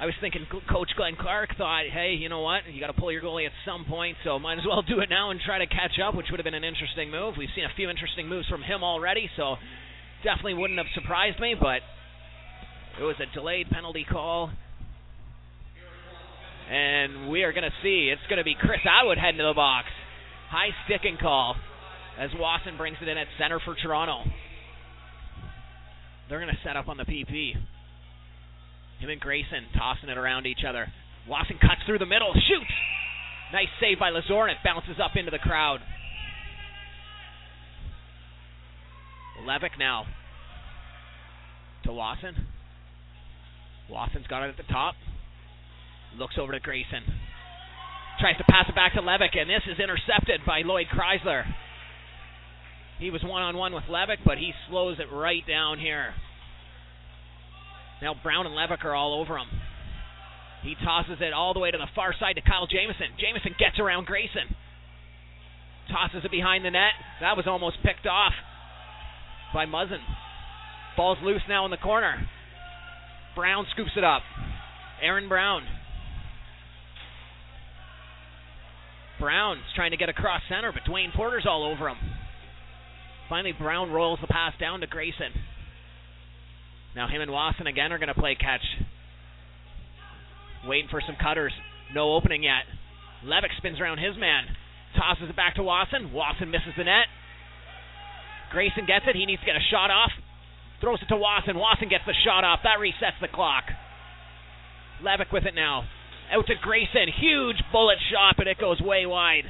I 0.03 0.05
was 0.05 0.15
thinking 0.19 0.45
Coach 0.69 0.91
Glenn 0.97 1.15
Clark 1.15 1.55
thought, 1.57 1.83
hey, 1.87 2.19
you 2.19 2.27
know 2.27 2.41
what? 2.41 2.67
You 2.69 2.81
got 2.81 2.91
to 2.91 2.99
pull 2.99 3.09
your 3.09 3.21
goalie 3.21 3.45
at 3.45 3.53
some 3.63 3.85
point, 3.85 4.17
so 4.25 4.37
might 4.37 4.59
as 4.59 4.65
well 4.67 4.81
do 4.81 4.99
it 4.99 5.09
now 5.09 5.31
and 5.31 5.39
try 5.39 5.59
to 5.59 5.65
catch 5.65 5.95
up, 6.05 6.13
which 6.13 6.25
would 6.29 6.41
have 6.41 6.43
been 6.43 6.53
an 6.53 6.65
interesting 6.65 7.09
move. 7.09 7.35
We've 7.37 7.47
seen 7.55 7.63
a 7.63 7.71
few 7.77 7.89
interesting 7.89 8.27
moves 8.27 8.45
from 8.49 8.61
him 8.61 8.83
already, 8.83 9.29
so 9.37 9.55
definitely 10.21 10.55
wouldn't 10.55 10.77
have 10.77 10.91
surprised 10.93 11.39
me, 11.39 11.55
but 11.55 11.79
it 12.99 13.03
was 13.07 13.15
a 13.23 13.33
delayed 13.33 13.69
penalty 13.69 14.03
call. 14.03 14.51
And 16.69 17.29
we 17.29 17.43
are 17.43 17.53
going 17.53 17.63
to 17.63 17.75
see 17.81 18.11
it's 18.11 18.27
going 18.27 18.39
to 18.39 18.43
be 18.43 18.57
Chris 18.59 18.83
Atwood 18.83 19.17
heading 19.17 19.39
to 19.39 19.47
the 19.47 19.55
box. 19.55 19.87
High 20.49 20.75
sticking 20.83 21.15
call 21.15 21.55
as 22.19 22.29
Wasson 22.37 22.75
brings 22.75 22.97
it 23.01 23.07
in 23.07 23.17
at 23.17 23.27
center 23.39 23.61
for 23.63 23.73
Toronto. 23.81 24.29
They're 26.27 26.41
going 26.41 26.51
to 26.51 26.59
set 26.61 26.75
up 26.75 26.89
on 26.89 26.97
the 26.97 27.05
PP. 27.05 27.55
Him 29.03 29.09
and 29.09 29.19
Grayson 29.19 29.67
tossing 29.77 30.07
it 30.07 30.17
around 30.17 30.47
each 30.47 30.63
other. 30.67 30.87
Lawson 31.27 31.57
cuts 31.59 31.81
through 31.85 31.99
the 31.99 32.05
middle, 32.05 32.31
shoots. 32.33 32.71
Nice 33.51 33.67
save 33.81 33.99
by 33.99 34.11
Lazor, 34.11 34.47
and 34.47 34.51
it 34.51 34.63
bounces 34.63 34.95
up 35.03 35.11
into 35.17 35.29
the 35.29 35.39
crowd. 35.39 35.79
Levick 39.45 39.77
now 39.77 40.05
to 41.83 41.91
Lawson. 41.91 42.47
Lawson's 43.89 44.27
got 44.27 44.43
it 44.43 44.49
at 44.51 44.57
the 44.57 44.71
top. 44.71 44.95
Looks 46.17 46.35
over 46.39 46.53
to 46.53 46.61
Grayson. 46.61 47.03
Tries 48.21 48.37
to 48.37 48.45
pass 48.45 48.69
it 48.69 48.75
back 48.75 48.93
to 48.93 49.01
Levick, 49.01 49.37
and 49.37 49.49
this 49.49 49.63
is 49.69 49.83
intercepted 49.83 50.45
by 50.47 50.61
Lloyd 50.63 50.87
Chrysler. 50.87 51.43
He 52.99 53.11
was 53.11 53.21
one 53.21 53.41
on 53.41 53.57
one 53.57 53.73
with 53.73 53.83
Levick, 53.89 54.23
but 54.25 54.37
he 54.37 54.53
slows 54.69 54.97
it 54.99 55.13
right 55.13 55.45
down 55.45 55.77
here. 55.77 56.13
Now 58.01 58.15
Brown 58.21 58.45
and 58.45 58.55
Levick 58.55 58.83
are 58.83 58.95
all 58.95 59.19
over 59.19 59.37
him. 59.37 59.47
He 60.63 60.75
tosses 60.75 61.17
it 61.19 61.33
all 61.33 61.53
the 61.53 61.59
way 61.59 61.71
to 61.71 61.77
the 61.77 61.91
far 61.93 62.13
side 62.17 62.35
to 62.35 62.41
Kyle 62.41 62.67
Jamison. 62.67 63.15
Jamison 63.19 63.55
gets 63.59 63.79
around 63.79 64.05
Grayson. 64.05 64.55
Tosses 65.91 66.23
it 66.23 66.31
behind 66.31 66.63
the 66.63 66.71
net. 66.71 66.95
That 67.19 67.35
was 67.35 67.45
almost 67.47 67.77
picked 67.83 68.07
off 68.07 68.33
by 69.53 69.65
Muzzin. 69.65 69.99
Ball's 70.95 71.17
loose 71.21 71.41
now 71.49 71.65
in 71.65 71.71
the 71.71 71.77
corner. 71.77 72.27
Brown 73.35 73.65
scoops 73.71 73.91
it 73.97 74.03
up. 74.03 74.21
Aaron 75.01 75.27
Brown. 75.27 75.63
Brown's 79.19 79.61
trying 79.75 79.91
to 79.91 79.97
get 79.97 80.09
across 80.09 80.41
center, 80.49 80.71
but 80.71 80.83
Dwayne 80.89 81.13
Porter's 81.13 81.45
all 81.47 81.65
over 81.69 81.89
him. 81.89 81.97
Finally, 83.29 83.53
Brown 83.53 83.91
rolls 83.91 84.19
the 84.21 84.27
pass 84.27 84.53
down 84.59 84.81
to 84.81 84.87
Grayson. 84.87 85.31
Now 86.95 87.07
him 87.07 87.21
and 87.21 87.31
Wasson 87.31 87.67
again 87.67 87.91
are 87.91 87.97
going 87.97 88.13
to 88.13 88.19
play 88.19 88.35
catch. 88.35 88.63
Waiting 90.65 90.89
for 90.89 91.01
some 91.05 91.17
cutters. 91.21 91.53
No 91.93 92.13
opening 92.13 92.43
yet. 92.43 92.63
Levick 93.25 93.55
spins 93.57 93.79
around 93.79 93.97
his 93.97 94.17
man. 94.17 94.43
Tosses 94.97 95.29
it 95.29 95.35
back 95.35 95.55
to 95.55 95.63
Wasson. 95.63 96.13
Wasson 96.13 96.51
misses 96.51 96.73
the 96.77 96.83
net. 96.83 97.07
Grayson 98.51 98.85
gets 98.85 99.05
it. 99.07 99.15
He 99.15 99.25
needs 99.25 99.41
to 99.41 99.45
get 99.45 99.55
a 99.55 99.71
shot 99.71 99.89
off. 99.89 100.11
Throws 100.79 101.01
it 101.01 101.09
to 101.09 101.17
Wasson. 101.17 101.57
Wasson 101.57 101.89
gets 101.89 102.05
the 102.05 102.13
shot 102.23 102.43
off. 102.43 102.59
That 102.63 102.77
resets 102.77 103.19
the 103.19 103.27
clock. 103.27 103.65
Levick 105.01 105.33
with 105.33 105.45
it 105.45 105.55
now. 105.55 105.83
Out 106.31 106.45
to 106.47 106.55
Grayson. 106.61 107.09
Huge 107.19 107.57
bullet 107.71 107.97
shot, 108.11 108.35
but 108.37 108.47
it 108.47 108.59
goes 108.59 108.79
way 108.79 109.05
wide. 109.05 109.49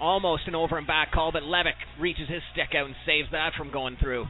Almost 0.00 0.42
an 0.46 0.54
over 0.54 0.78
and 0.78 0.86
back 0.86 1.10
call, 1.10 1.32
but 1.32 1.42
Levick 1.42 1.80
reaches 1.98 2.28
his 2.28 2.42
stick 2.52 2.76
out 2.76 2.86
and 2.86 2.94
saves 3.04 3.28
that 3.32 3.52
from 3.56 3.72
going 3.72 3.96
through. 4.00 4.26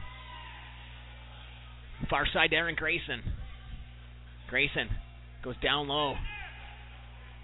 Far 2.09 2.25
side, 2.31 2.53
Aaron 2.53 2.75
Grayson. 2.75 3.21
Grayson 4.49 4.89
goes 5.43 5.55
down 5.61 5.87
low. 5.87 6.15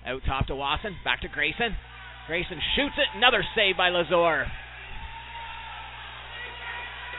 Out 0.06 0.22
top 0.26 0.48
to 0.48 0.56
Wasson. 0.56 0.96
Back 1.04 1.22
to 1.22 1.28
Grayson. 1.28 1.76
Grayson 2.28 2.60
shoots 2.76 2.96
it. 2.98 3.18
Another 3.18 3.44
save 3.56 3.78
by 3.78 3.90
Lazor. 3.90 4.46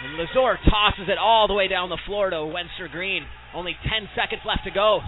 And 0.05 0.18
Lazor 0.18 0.57
tosses 0.68 1.09
it 1.09 1.18
all 1.18 1.49
the 1.49 1.55
way 1.55 1.68
down 1.68 1.89
the 1.89 1.99
floor 2.07 2.30
to 2.30 2.37
Wenster 2.37 2.91
Green. 2.91 3.24
Only 3.55 3.76
10 3.82 4.09
seconds 4.14 4.43
left 4.47 4.64
to 4.64 4.70
go. 4.70 5.01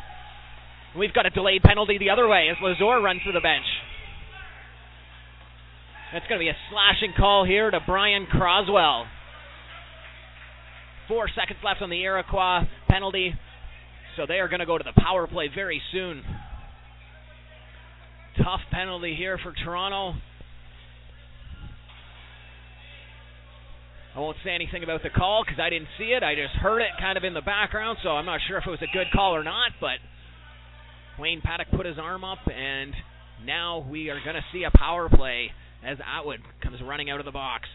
We've 0.97 1.13
got 1.13 1.27
a 1.27 1.31
delayed 1.31 1.63
penalty 1.63 1.99
the 1.99 2.11
other 2.11 2.27
way 2.27 2.49
as 2.51 2.57
Lazor 2.57 3.03
runs 3.03 3.21
to 3.27 3.33
the 3.33 3.41
bench. 3.41 3.67
That's 6.13 6.27
going 6.27 6.41
to 6.41 6.45
be 6.45 6.49
a 6.49 6.57
slashing 6.71 7.13
call 7.17 7.45
here 7.45 7.71
to 7.71 7.81
Brian 7.85 8.27
Croswell. 8.27 9.05
Four 11.09 11.29
seconds 11.29 11.59
left 11.65 11.81
on 11.83 11.91
the 11.91 12.03
Iroquois 12.03 12.69
penalty. 12.89 13.35
So 14.17 14.27
they 14.27 14.41
are 14.41 14.49
going 14.49 14.61
to 14.61 14.67
go 14.67 14.77
to 14.77 14.85
the 14.85 15.01
power 15.01 15.27
play 15.27 15.49
very 15.53 15.81
soon. 15.91 16.23
Tough 18.37 18.61
penalty 18.71 19.15
here 19.17 19.39
for 19.43 19.53
Toronto. 19.65 20.19
I 24.15 24.21
won't 24.21 24.37
say 24.45 24.51
anything 24.51 24.83
about 24.83 25.03
the 25.03 25.11
call 25.11 25.45
because 25.45 25.61
I 25.61 25.71
didn't 25.71 25.89
see 25.97 26.07
it. 26.07 26.23
I 26.23 26.35
just 26.35 26.55
heard 26.61 26.81
it 26.81 26.89
kind 26.99 27.17
of 27.17 27.25
in 27.25 27.35
the 27.35 27.41
background, 27.41 27.99
so 28.03 28.11
I'm 28.11 28.27
not 28.27 28.41
sure 28.49 28.59
if 28.59 28.65
it 28.67 28.71
was 28.71 28.83
a 28.83 28.93
good 28.93 29.07
call 29.15 29.35
or 29.35 29.45
not. 29.45 29.71
But 29.81 29.99
Wayne 31.19 31.41
Paddock 31.41 31.69
put 31.71 31.87
his 31.87 31.99
arm 31.99 32.25
up, 32.25 32.39
and 32.53 32.93
now 33.45 33.87
we 33.89 34.11
are 34.11 34.19
going 34.25 34.35
to 34.35 34.45
see 34.53 34.65
a 34.65 34.77
power 34.77 35.09
play 35.09 35.51
as 35.87 35.99
Atwood 36.05 36.41
comes 36.63 36.81
running 36.83 37.11
out 37.11 37.21
of 37.21 37.27
the 37.27 37.33
box. 37.33 37.69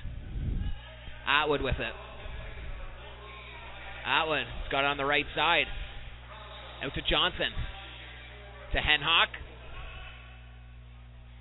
Atwood 1.25 1.61
with 1.61 1.75
it. 1.79 1.93
Atwood 4.05 4.45
got 4.71 4.83
it 4.83 4.87
on 4.87 4.97
the 4.97 5.05
right 5.05 5.25
side. 5.35 5.65
Out 6.83 6.93
to 6.95 7.01
Johnson. 7.01 7.51
To 8.73 8.79
Henhock. 8.79 9.31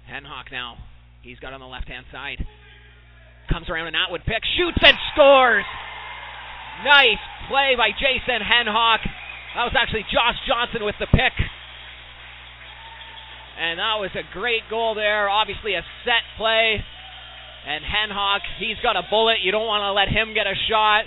Henhock 0.09 0.53
now. 0.53 0.77
He's 1.23 1.39
got 1.39 1.53
on 1.53 1.61
the 1.61 1.67
left 1.67 1.89
hand 1.89 2.07
side. 2.13 2.45
Comes 3.51 3.69
around 3.69 3.89
an 3.89 3.95
Atwood 3.95 4.23
pick. 4.25 4.43
Shoots 4.57 4.79
and 4.83 4.97
scores! 5.13 5.65
Nice 6.85 7.23
play 7.49 7.75
by 7.77 7.91
Jason 7.91 8.41
Henhock. 8.43 9.03
That 9.55 9.65
was 9.69 9.75
actually 9.77 10.05
Josh 10.11 10.39
Johnson 10.47 10.85
with 10.85 10.97
the 10.99 11.07
pick. 11.07 11.37
And 13.59 13.79
that 13.79 14.01
was 14.01 14.11
a 14.15 14.25
great 14.33 14.63
goal 14.71 14.95
there. 14.95 15.29
Obviously, 15.29 15.75
a 15.75 15.83
set 16.05 16.25
play. 16.39 16.83
And 17.67 17.85
Henhock, 17.85 18.41
he's 18.59 18.79
got 18.83 18.97
a 18.97 19.03
bullet. 19.09 19.39
You 19.43 19.53
don't 19.53 19.67
want 19.67 19.83
to 19.83 19.93
let 19.93 20.09
him 20.09 20.35
get 20.35 20.47
a 20.47 20.55
shot. 20.69 21.05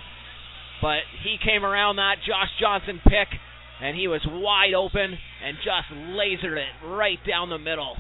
But 0.82 1.00
he 1.24 1.38
came 1.44 1.64
around 1.64 1.98
that 1.98 2.16
Josh 2.28 2.50
Johnson 2.60 3.00
pick, 3.04 3.28
and 3.82 3.96
he 3.96 4.08
was 4.08 4.22
wide 4.28 4.74
open 4.74 5.18
and 5.44 5.58
just 5.58 5.90
lasered 6.12 6.58
it 6.58 6.88
right 6.88 7.20
down 7.28 7.50
the 7.50 7.58
middle. 7.58 7.96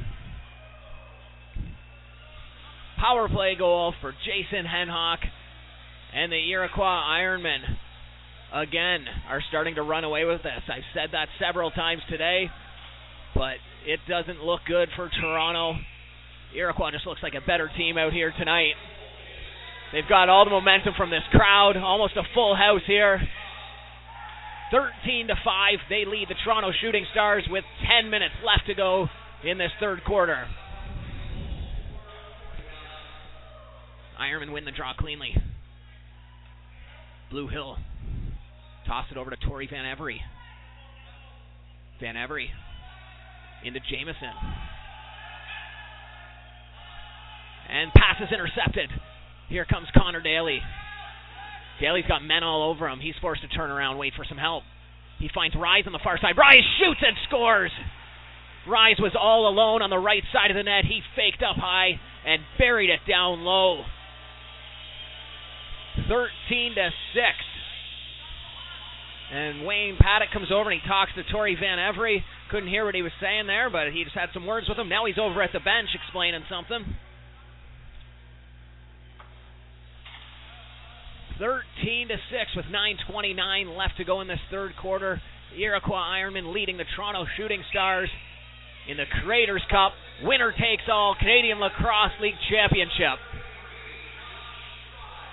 Power 2.97 3.27
play 3.27 3.55
goal 3.57 3.93
for 4.01 4.13
Jason 4.25 4.65
Henhock. 4.65 5.19
And 6.13 6.31
the 6.31 6.49
Iroquois 6.49 7.03
Ironmen, 7.11 7.59
again, 8.53 9.03
are 9.27 9.41
starting 9.49 9.75
to 9.75 9.81
run 9.81 10.05
away 10.05 10.23
with 10.23 10.43
this. 10.43 10.63
I've 10.69 10.87
said 10.93 11.09
that 11.11 11.27
several 11.45 11.71
times 11.71 12.01
today, 12.09 12.49
but 13.33 13.55
it 13.85 13.99
doesn't 14.07 14.41
look 14.41 14.61
good 14.65 14.87
for 14.95 15.09
Toronto. 15.09 15.77
Iroquois 16.55 16.91
just 16.91 17.05
looks 17.05 17.21
like 17.21 17.33
a 17.33 17.45
better 17.45 17.69
team 17.75 17.97
out 17.97 18.13
here 18.13 18.33
tonight. 18.39 18.75
They've 19.93 20.07
got 20.07 20.29
all 20.29 20.45
the 20.45 20.51
momentum 20.51 20.93
from 20.97 21.09
this 21.09 21.23
crowd, 21.31 21.77
almost 21.77 22.15
a 22.17 22.23
full 22.33 22.55
house 22.55 22.81
here. 22.85 23.21
13 24.71 25.27
to 25.27 25.35
5, 25.43 25.79
they 25.89 26.05
lead 26.05 26.27
the 26.27 26.35
Toronto 26.43 26.71
Shooting 26.81 27.05
Stars 27.11 27.43
with 27.49 27.63
10 28.01 28.09
minutes 28.09 28.33
left 28.45 28.67
to 28.67 28.73
go 28.73 29.07
in 29.43 29.57
this 29.57 29.71
third 29.79 30.03
quarter. 30.03 30.47
Ironman 34.19 34.51
win 34.53 34.65
the 34.65 34.71
draw 34.71 34.93
cleanly. 34.97 35.35
Blue 37.29 37.47
Hill 37.47 37.77
toss 38.87 39.05
it 39.11 39.17
over 39.17 39.29
to 39.29 39.37
Tori 39.37 39.67
Van 39.71 39.85
Every. 39.85 40.21
Van 41.99 42.17
Every 42.17 42.49
into 43.63 43.79
Jamison. 43.79 44.29
And 47.69 47.91
pass 47.93 48.21
is 48.21 48.31
intercepted. 48.31 48.89
Here 49.49 49.65
comes 49.65 49.87
Connor 49.95 50.21
Daly. 50.21 50.59
Daly's 51.79 52.05
got 52.07 52.23
men 52.23 52.43
all 52.43 52.69
over 52.71 52.87
him. 52.87 52.99
He's 52.99 53.15
forced 53.21 53.41
to 53.41 53.47
turn 53.47 53.69
around, 53.69 53.97
wait 53.97 54.13
for 54.15 54.25
some 54.27 54.37
help. 54.37 54.63
He 55.19 55.29
finds 55.33 55.55
Rise 55.55 55.83
on 55.85 55.93
the 55.93 55.99
far 56.03 56.17
side. 56.19 56.37
Rise 56.37 56.63
shoots 56.79 57.01
and 57.05 57.15
scores. 57.27 57.71
Rise 58.67 58.97
was 58.99 59.13
all 59.19 59.47
alone 59.47 59.81
on 59.81 59.89
the 59.89 59.99
right 59.99 60.23
side 60.33 60.51
of 60.51 60.57
the 60.57 60.63
net. 60.63 60.85
He 60.85 61.01
faked 61.15 61.43
up 61.43 61.55
high 61.55 61.99
and 62.25 62.41
buried 62.57 62.89
it 62.89 62.99
down 63.07 63.41
low. 63.41 63.83
13 66.09 66.75
to 66.75 66.89
6. 67.13 67.25
And 69.31 69.65
Wayne 69.65 69.97
Paddock 69.99 70.31
comes 70.31 70.51
over 70.51 70.69
and 70.69 70.81
he 70.81 70.87
talks 70.87 71.11
to 71.15 71.23
Tori 71.31 71.55
Van 71.59 71.79
Every. 71.79 72.23
Couldn't 72.51 72.69
hear 72.69 72.85
what 72.85 72.95
he 72.95 73.01
was 73.01 73.11
saying 73.21 73.47
there, 73.47 73.69
but 73.69 73.91
he 73.91 74.03
just 74.03 74.15
had 74.15 74.29
some 74.33 74.45
words 74.45 74.67
with 74.69 74.77
him. 74.77 74.89
Now 74.89 75.05
he's 75.05 75.17
over 75.17 75.41
at 75.41 75.51
the 75.53 75.59
bench 75.59 75.89
explaining 75.93 76.43
something. 76.49 76.95
13 81.39 82.07
to 82.07 82.15
6 82.15 82.55
with 82.55 82.65
9:29 82.65 83.75
left 83.75 83.97
to 83.97 84.03
go 84.03 84.21
in 84.21 84.27
this 84.27 84.39
third 84.49 84.75
quarter. 84.77 85.21
The 85.51 85.63
Iroquois 85.63 85.97
Ironmen 85.97 86.53
leading 86.53 86.77
the 86.77 86.85
Toronto 86.95 87.25
Shooting 87.37 87.63
Stars 87.69 88.09
in 88.87 88.97
the 88.97 89.05
Creators 89.23 89.63
Cup. 89.69 89.93
Winner 90.23 90.51
takes 90.51 90.83
all 90.89 91.15
Canadian 91.19 91.59
Lacrosse 91.59 92.13
League 92.21 92.39
Championship. 92.49 93.19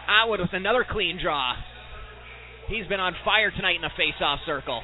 Atwood 0.09 0.41
with 0.41 0.53
another 0.53 0.85
clean 0.89 1.19
draw. 1.23 1.55
He's 2.69 2.87
been 2.87 3.01
on 3.01 3.15
fire 3.25 3.51
tonight 3.51 3.77
in 3.77 3.83
the 3.83 3.91
face-off 3.97 4.41
circle. 4.47 4.83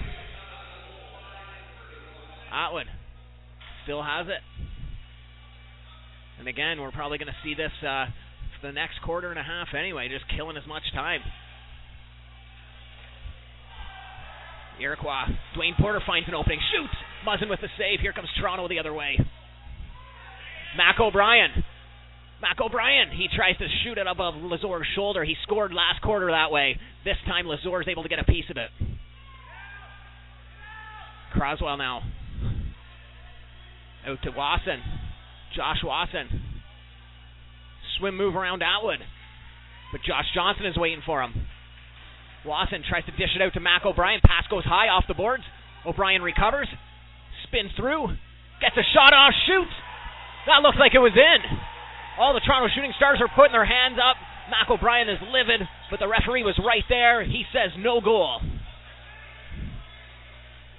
Atwood 2.52 2.86
still 3.84 4.02
has 4.02 4.26
it. 4.28 4.42
And 6.38 6.46
again, 6.46 6.80
we're 6.80 6.92
probably 6.92 7.18
going 7.18 7.28
to 7.28 7.40
see 7.42 7.54
this 7.54 7.72
uh, 7.82 8.06
the 8.62 8.72
next 8.72 9.00
quarter 9.02 9.30
and 9.30 9.38
a 9.38 9.42
half 9.42 9.68
anyway, 9.78 10.08
just 10.08 10.24
killing 10.36 10.56
as 10.56 10.66
much 10.66 10.82
time. 10.94 11.20
Iroquois. 14.80 15.26
Dwayne 15.56 15.76
Porter 15.78 16.00
finds 16.06 16.28
an 16.28 16.34
opening. 16.34 16.60
Shoots. 16.72 16.94
Muzzin 17.26 17.50
with 17.50 17.60
the 17.60 17.68
save. 17.76 18.00
Here 18.00 18.12
comes 18.12 18.28
Toronto 18.38 18.68
the 18.68 18.78
other 18.78 18.94
way. 18.94 19.18
Mac 20.76 21.00
O'Brien. 21.00 21.64
Mac 22.40 22.60
O'Brien. 22.60 23.10
He 23.10 23.26
tries 23.34 23.56
to 23.58 23.66
shoot 23.82 23.98
it 23.98 24.06
above 24.08 24.34
Lazor's 24.34 24.86
shoulder. 24.94 25.24
He 25.24 25.34
scored 25.42 25.72
last 25.72 26.00
quarter 26.02 26.30
that 26.30 26.52
way. 26.52 26.78
This 27.04 27.16
time 27.26 27.46
Lazor 27.46 27.80
is 27.80 27.88
able 27.88 28.04
to 28.04 28.08
get 28.08 28.20
a 28.20 28.24
piece 28.24 28.44
of 28.50 28.56
it. 28.56 28.70
Croswell 31.32 31.76
now. 31.76 32.02
Out 34.06 34.22
to 34.22 34.30
Wasson. 34.30 34.80
Josh 35.56 35.78
Wasson. 35.84 36.47
Swim 37.98 38.16
move 38.16 38.36
around 38.36 38.62
Atwood. 38.62 39.00
But 39.92 40.02
Josh 40.02 40.26
Johnson 40.34 40.66
is 40.66 40.76
waiting 40.76 41.02
for 41.04 41.22
him. 41.22 41.34
Lawson 42.44 42.84
tries 42.88 43.04
to 43.06 43.12
dish 43.12 43.34
it 43.34 43.42
out 43.42 43.54
to 43.54 43.60
Mac 43.60 43.84
O'Brien. 43.84 44.20
Pass 44.24 44.46
goes 44.50 44.64
high 44.64 44.88
off 44.88 45.04
the 45.08 45.14
boards. 45.14 45.42
O'Brien 45.86 46.22
recovers. 46.22 46.68
Spins 47.44 47.70
through. 47.76 48.08
Gets 48.60 48.76
a 48.76 48.86
shot 48.94 49.12
off. 49.12 49.32
Shoots. 49.46 49.74
That 50.46 50.62
looks 50.62 50.78
like 50.78 50.94
it 50.94 51.02
was 51.02 51.16
in. 51.16 51.40
All 52.18 52.34
the 52.34 52.40
Toronto 52.40 52.68
Shooting 52.74 52.92
Stars 52.96 53.20
are 53.20 53.30
putting 53.34 53.52
their 53.52 53.66
hands 53.66 53.98
up. 53.98 54.16
Mac 54.50 54.70
O'Brien 54.70 55.08
is 55.08 55.18
livid, 55.20 55.66
but 55.90 56.00
the 56.00 56.08
referee 56.08 56.42
was 56.42 56.58
right 56.64 56.84
there. 56.88 57.22
He 57.24 57.44
says 57.52 57.70
no 57.78 58.00
goal. 58.00 58.40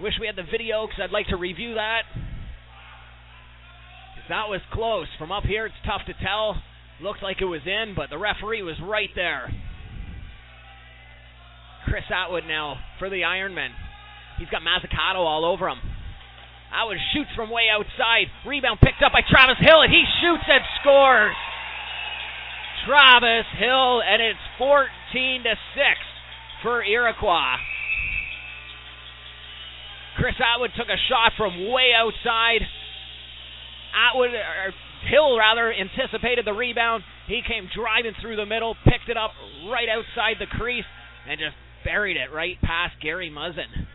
Wish 0.02 0.14
we 0.20 0.28
had 0.28 0.36
the 0.36 0.48
video 0.50 0.88
because 0.88 1.02
I'd 1.04 1.12
like 1.12 1.28
to 1.28 1.38
review 1.38 1.76
that. 1.76 2.04
That 4.30 4.50
was 4.50 4.62
close. 4.72 5.08
From 5.18 5.32
up 5.32 5.44
here, 5.44 5.66
it's 5.66 5.76
tough 5.86 6.02
to 6.08 6.14
tell. 6.24 6.56
Looked 7.02 7.24
like 7.24 7.42
it 7.42 7.46
was 7.46 7.62
in, 7.66 7.94
but 7.96 8.10
the 8.10 8.18
referee 8.18 8.62
was 8.62 8.76
right 8.84 9.10
there. 9.16 9.52
Chris 11.86 12.04
Atwood 12.12 12.44
now 12.46 12.76
for 13.00 13.10
the 13.10 13.22
Ironmen. 13.22 13.70
He's 14.38 14.50
got 14.50 14.62
Mazzucato 14.62 15.24
all 15.24 15.46
over 15.46 15.70
him. 15.70 15.80
Atwood 16.76 16.98
shoots 17.14 17.32
from 17.36 17.50
way 17.50 17.72
outside. 17.72 18.28
Rebound 18.46 18.80
picked 18.80 19.02
up 19.02 19.12
by 19.12 19.22
Travis 19.24 19.58
Hill, 19.60 19.82
and 19.82 19.92
he 19.92 20.04
shoots 20.22 20.44
and 20.46 20.64
scores. 20.82 21.36
Travis 22.86 23.48
Hill, 23.58 24.02
and 24.04 24.22
it's 24.22 24.40
14 24.58 25.44
to 25.44 25.56
6 25.56 25.88
for 26.62 26.84
Iroquois. 26.84 27.58
Chris 30.18 30.36
Atwood 30.36 30.72
took 30.76 30.88
a 30.88 31.00
shot 31.08 31.32
from 31.38 31.72
way 31.72 31.96
outside. 31.96 32.62
Atwood, 33.96 34.32
Hill 35.08 35.38
rather, 35.38 35.72
anticipated 35.72 36.46
the 36.46 36.54
rebound. 36.54 37.04
He 37.28 37.42
came 37.48 37.70
driving 37.74 38.14
through 38.22 38.36
the 38.36 38.46
middle, 38.46 38.76
picked 38.84 39.08
it 39.08 39.18
up 39.18 39.32
right 39.70 39.88
outside 39.88 40.36
the 40.40 40.48
crease, 40.48 40.88
and 41.28 41.40
just 41.40 41.56
buried 41.86 42.18
it 42.18 42.34
right 42.34 42.60
past 42.62 42.96
Gary 43.02 43.32
Muzzin. 43.32 43.88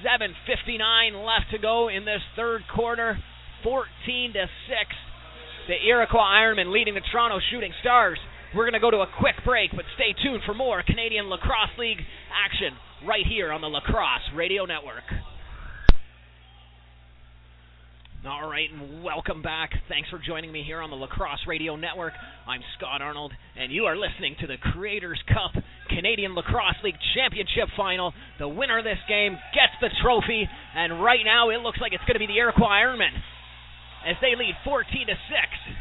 7.59 0.00 1.26
left 1.26 1.50
to 1.52 1.58
go 1.58 1.88
in 1.88 2.04
this 2.04 2.22
third 2.36 2.62
quarter. 2.74 3.18
14 3.62 4.32
to 4.32 4.40
6. 4.40 4.48
The 5.68 5.76
Iroquois 5.86 6.24
Ironmen 6.24 6.72
leading 6.72 6.94
the 6.94 7.02
Toronto 7.12 7.38
Shooting 7.50 7.72
Stars. 7.80 8.18
We're 8.54 8.64
going 8.64 8.72
to 8.72 8.80
go 8.80 8.90
to 8.90 9.04
a 9.04 9.06
quick 9.18 9.36
break, 9.44 9.70
but 9.76 9.84
stay 9.94 10.14
tuned 10.22 10.42
for 10.46 10.54
more 10.54 10.82
Canadian 10.82 11.28
Lacrosse 11.28 11.76
League 11.78 12.00
action 12.32 12.76
right 13.06 13.26
here 13.28 13.52
on 13.52 13.60
the 13.60 13.68
Lacrosse 13.68 14.32
Radio 14.34 14.64
Network. 14.64 15.04
All 18.20 18.50
right, 18.50 18.68
and 18.68 19.02
welcome 19.02 19.40
back. 19.40 19.72
Thanks 19.88 20.12
for 20.12 20.20
joining 20.20 20.52
me 20.52 20.60
here 20.60 20.84
on 20.84 20.90
the 20.92 20.96
Lacrosse 20.96 21.40
Radio 21.48 21.72
Network. 21.76 22.12
I'm 22.44 22.60
Scott 22.76 23.00
Arnold, 23.00 23.32
and 23.56 23.72
you 23.72 23.88
are 23.88 23.96
listening 23.96 24.36
to 24.44 24.46
the 24.46 24.60
Creators 24.60 25.16
Cup 25.24 25.56
Canadian 25.88 26.36
Lacrosse 26.36 26.76
League 26.84 27.00
Championship 27.16 27.72
Final. 27.78 28.12
The 28.38 28.46
winner 28.46 28.76
of 28.76 28.84
this 28.84 29.00
game 29.08 29.40
gets 29.56 29.72
the 29.80 29.88
trophy, 30.04 30.44
and 30.76 31.00
right 31.00 31.24
now 31.24 31.48
it 31.48 31.64
looks 31.64 31.80
like 31.80 31.96
it's 31.96 32.04
going 32.04 32.20
to 32.20 32.20
be 32.20 32.28
the 32.28 32.36
Iroquois 32.36 32.84
Ironmen 32.84 33.16
as 34.04 34.20
they 34.20 34.36
lead 34.36 34.52
14 34.68 34.84
to 34.84 35.16
6. 35.16 35.80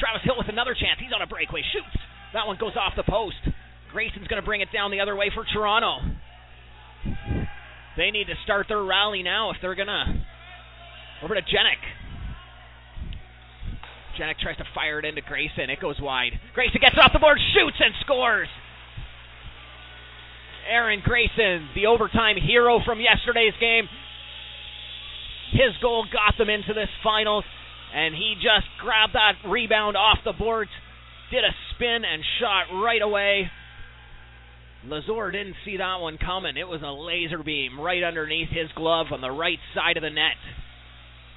Travis 0.00 0.24
Hill 0.24 0.40
with 0.40 0.48
another 0.48 0.72
chance. 0.72 0.96
He's 0.96 1.12
on 1.12 1.20
a 1.20 1.28
breakaway. 1.28 1.60
Shoots. 1.68 2.00
That 2.32 2.48
one 2.48 2.56
goes 2.56 2.80
off 2.80 2.96
the 2.96 3.04
post. 3.04 3.44
Grayson's 3.92 4.24
going 4.32 4.40
to 4.40 4.46
bring 4.46 4.64
it 4.64 4.72
down 4.72 4.88
the 4.88 5.04
other 5.04 5.16
way 5.16 5.28
for 5.36 5.44
Toronto. 5.44 6.00
They 8.00 8.08
need 8.08 8.32
to 8.32 8.40
start 8.48 8.72
their 8.72 8.80
rally 8.80 9.20
now 9.20 9.52
if 9.52 9.60
they're 9.60 9.76
going 9.76 9.92
to 9.92 10.24
over 11.22 11.34
to 11.34 11.42
Jenik. 11.42 11.82
Jenik 14.18 14.38
tries 14.38 14.56
to 14.56 14.64
fire 14.74 14.98
it 14.98 15.04
into 15.04 15.22
Grayson. 15.22 15.70
It 15.70 15.80
goes 15.80 16.00
wide. 16.00 16.32
Grayson 16.54 16.80
gets 16.80 16.94
it 16.94 17.00
off 17.00 17.12
the 17.12 17.18
board, 17.18 17.38
shoots, 17.54 17.76
and 17.78 17.94
scores. 18.00 18.48
Aaron 20.68 21.00
Grayson, 21.04 21.68
the 21.74 21.86
overtime 21.86 22.36
hero 22.36 22.80
from 22.84 23.00
yesterday's 23.00 23.54
game. 23.60 23.88
His 25.52 25.72
goal 25.80 26.04
got 26.12 26.36
them 26.36 26.50
into 26.50 26.74
this 26.74 26.90
finals, 27.02 27.44
and 27.94 28.14
he 28.14 28.34
just 28.34 28.66
grabbed 28.82 29.14
that 29.14 29.48
rebound 29.48 29.96
off 29.96 30.18
the 30.24 30.34
boards, 30.34 30.70
did 31.30 31.42
a 31.44 31.54
spin, 31.74 32.04
and 32.04 32.22
shot 32.38 32.66
right 32.82 33.00
away. 33.00 33.50
Lazor 34.86 35.32
didn't 35.32 35.56
see 35.64 35.78
that 35.78 36.00
one 36.00 36.18
coming. 36.18 36.56
It 36.56 36.68
was 36.68 36.82
a 36.82 36.92
laser 36.92 37.42
beam 37.42 37.80
right 37.80 38.02
underneath 38.02 38.50
his 38.50 38.70
glove 38.76 39.06
on 39.10 39.20
the 39.20 39.30
right 39.30 39.58
side 39.74 39.96
of 39.96 40.02
the 40.02 40.10
net. 40.10 40.36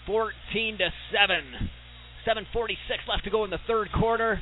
14 0.06 0.78
to 0.78 0.90
7. 1.12 1.70
7:46 2.26 3.08
left 3.08 3.24
to 3.24 3.30
go 3.30 3.44
in 3.44 3.50
the 3.50 3.60
third 3.68 3.92
quarter. 3.92 4.42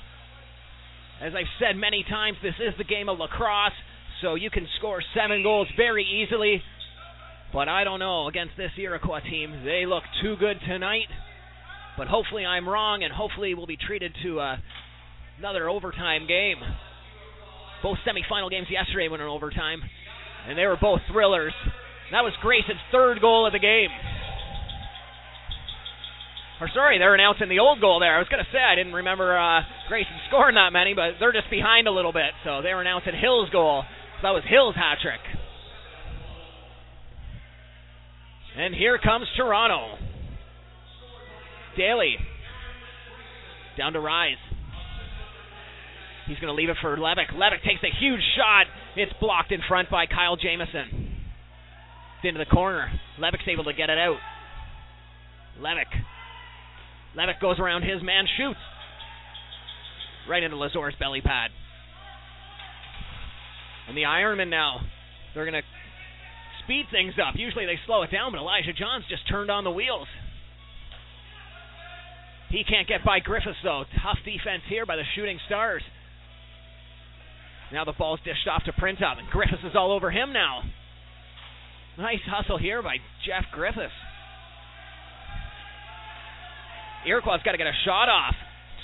As 1.21 1.33
I've 1.35 1.51
said 1.59 1.75
many 1.75 2.03
times, 2.03 2.37
this 2.41 2.55
is 2.59 2.73
the 2.77 2.83
game 2.83 3.09
of 3.09 3.19
lacrosse, 3.19 3.73
so 4.21 4.35
you 4.35 4.49
can 4.49 4.67
score 4.77 5.01
seven 5.13 5.43
goals 5.43 5.67
very 5.75 6.03
easily. 6.03 6.61
But 7.51 7.67
I 7.67 7.83
don't 7.83 7.99
know 7.99 8.27
against 8.27 8.55
this 8.57 8.71
Iroquois 8.77 9.21
team. 9.21 9.63
They 9.65 9.85
look 9.85 10.03
too 10.21 10.35
good 10.37 10.59
tonight. 10.67 11.07
But 11.97 12.07
hopefully 12.07 12.45
I'm 12.45 12.67
wrong, 12.67 13.03
and 13.03 13.11
hopefully 13.11 13.53
we'll 13.53 13.65
be 13.65 13.77
treated 13.77 14.15
to 14.23 14.39
uh, 14.39 14.57
another 15.39 15.67
overtime 15.67 16.27
game. 16.27 16.57
Both 17.83 17.97
semifinal 18.07 18.49
games 18.49 18.67
yesterday 18.69 19.09
went 19.09 19.21
in 19.21 19.27
overtime, 19.27 19.81
and 20.47 20.57
they 20.57 20.65
were 20.65 20.77
both 20.79 21.01
thrillers. 21.11 21.53
That 22.11 22.23
was 22.23 22.33
Grayson's 22.41 22.79
third 22.91 23.19
goal 23.19 23.45
of 23.45 23.53
the 23.53 23.59
game. 23.59 23.89
Or 26.61 26.69
sorry, 26.73 26.99
they're 26.99 27.15
announcing 27.15 27.47
the 27.47 27.59
old 27.59 27.79
goal 27.79 27.99
there. 27.99 28.15
I 28.15 28.19
was 28.19 28.27
going 28.27 28.43
to 28.43 28.51
say 28.51 28.59
I 28.59 28.75
didn't 28.75 28.93
remember 28.93 29.37
uh, 29.37 29.61
Grayson 29.87 30.19
scoring 30.27 30.55
that 30.55 30.73
many, 30.73 30.93
but 30.93 31.15
they're 31.19 31.31
just 31.31 31.49
behind 31.49 31.87
a 31.87 31.91
little 31.91 32.11
bit, 32.11 32.35
so 32.43 32.61
they 32.61 32.73
were 32.73 32.81
announcing 32.81 33.13
Hill's 33.15 33.49
goal. 33.49 33.83
So 34.19 34.27
that 34.27 34.35
was 34.35 34.43
Hill's 34.43 34.75
hat 34.75 34.97
trick. 35.01 35.23
And 38.57 38.75
here 38.75 38.97
comes 38.97 39.25
Toronto. 39.37 39.95
Daly 41.77 42.17
down 43.77 43.93
to 43.93 44.01
Rise. 44.01 44.35
He's 46.27 46.37
going 46.39 46.51
to 46.51 46.53
leave 46.53 46.69
it 46.69 46.75
for 46.81 46.97
Levick. 46.97 47.31
Levick 47.33 47.63
takes 47.63 47.81
a 47.83 47.99
huge 47.99 48.19
shot. 48.35 48.65
It's 48.97 49.13
blocked 49.21 49.53
in 49.53 49.61
front 49.67 49.89
by 49.89 50.05
Kyle 50.07 50.35
Jamison. 50.35 51.15
It's 52.19 52.25
into 52.25 52.37
the 52.37 52.45
corner. 52.45 52.91
Levick's 53.17 53.47
able 53.47 53.63
to 53.63 53.73
get 53.73 53.89
it 53.89 53.97
out. 53.97 54.19
Levick 55.61 55.87
Levick 57.15 57.39
goes 57.41 57.59
around 57.59 57.83
his 57.83 58.01
man, 58.03 58.25
shoots. 58.37 58.59
Right 60.29 60.43
into 60.43 60.57
Lazor's 60.57 60.95
belly 60.99 61.21
pad. 61.21 61.51
And 63.87 63.97
the 63.97 64.03
Ironmen 64.03 64.49
now, 64.49 64.81
they're 65.33 65.49
going 65.49 65.61
to 65.61 65.67
speed 66.63 66.85
things 66.91 67.13
up. 67.17 67.33
Usually 67.35 67.65
they 67.65 67.79
slow 67.87 68.03
it 68.03 68.11
down, 68.11 68.31
but 68.31 68.37
Elijah 68.39 68.73
Johns 68.73 69.05
just 69.09 69.27
turned 69.27 69.49
on 69.49 69.63
the 69.63 69.71
wheels. 69.71 70.07
He 72.49 72.63
can't 72.63 72.87
get 72.87 73.03
by 73.03 73.19
Griffiths, 73.19 73.57
though. 73.63 73.85
Tough 74.03 74.19
defense 74.25 74.61
here 74.69 74.85
by 74.85 74.95
the 74.95 75.03
Shooting 75.15 75.39
Stars. 75.47 75.81
Now 77.71 77.85
the 77.85 77.93
ball's 77.93 78.19
dished 78.25 78.47
off 78.47 78.63
to 78.65 78.73
Printup, 78.73 79.17
and 79.17 79.29
Griffiths 79.29 79.63
is 79.63 79.75
all 79.75 79.91
over 79.91 80.09
him 80.11 80.33
now. 80.33 80.61
Nice 81.97 82.21
hustle 82.25 82.57
here 82.57 82.81
by 82.81 82.97
Jeff 83.25 83.45
Griffiths. 83.51 83.93
Iroquois 87.07 87.37
got 87.43 87.53
to 87.53 87.57
get 87.57 87.67
a 87.67 87.77
shot 87.85 88.09
off. 88.09 88.35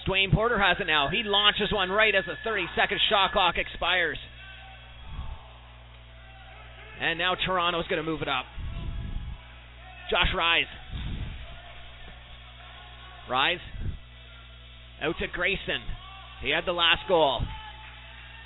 Dwayne 0.08 0.32
Porter 0.32 0.60
has 0.60 0.78
it 0.80 0.88
now. 0.88 1.10
He 1.10 1.24
launches 1.24 1.72
one 1.74 1.90
right 1.90 2.14
as 2.14 2.26
the 2.26 2.36
30 2.44 2.66
second 2.76 3.00
shot 3.10 3.32
clock 3.32 3.56
expires. 3.58 4.18
And 7.02 7.20
now 7.20 7.36
Toronto's 7.36 7.88
going 7.88 8.04
to 8.04 8.10
move 8.10 8.22
it 8.22 8.28
up. 8.28 8.46
Josh 10.10 10.30
Rise. 10.36 10.70
Rise. 13.30 13.60
Out 15.02 15.16
to 15.20 15.28
Grayson. 15.28 15.82
He 16.42 16.52
had 16.52 16.66
the 16.66 16.72
last 16.72 17.02
goal. 17.08 17.42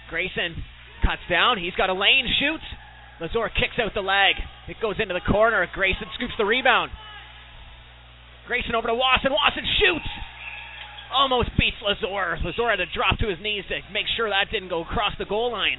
Grayson 0.10 0.64
cuts 1.04 1.22
down. 1.30 1.58
He's 1.60 1.76
got 1.76 1.90
a 1.90 1.94
lane, 1.94 2.26
shoots. 2.40 2.64
Lazor 3.22 3.50
kicks 3.54 3.78
out 3.78 3.94
the 3.94 4.02
leg. 4.02 4.36
It 4.68 4.78
goes 4.82 4.96
into 5.00 5.14
the 5.14 5.32
corner. 5.32 5.68
Grayson 5.74 6.08
scoops 6.16 6.34
the 6.38 6.46
rebound. 6.46 6.92
Grayson 8.50 8.74
over 8.74 8.88
to 8.90 8.98
Wasson. 8.98 9.30
Wasson 9.30 9.62
shoots. 9.78 10.10
Almost 11.14 11.54
beats 11.54 11.78
Lazor. 11.86 12.42
Lazor 12.42 12.74
had 12.74 12.82
to 12.82 12.90
drop 12.98 13.22
to 13.22 13.30
his 13.30 13.38
knees 13.46 13.64
to 13.70 13.78
make 13.94 14.10
sure 14.18 14.28
that 14.28 14.50
didn't 14.52 14.70
go 14.70 14.82
across 14.82 15.14
the 15.20 15.26
goal 15.26 15.52
line. 15.52 15.78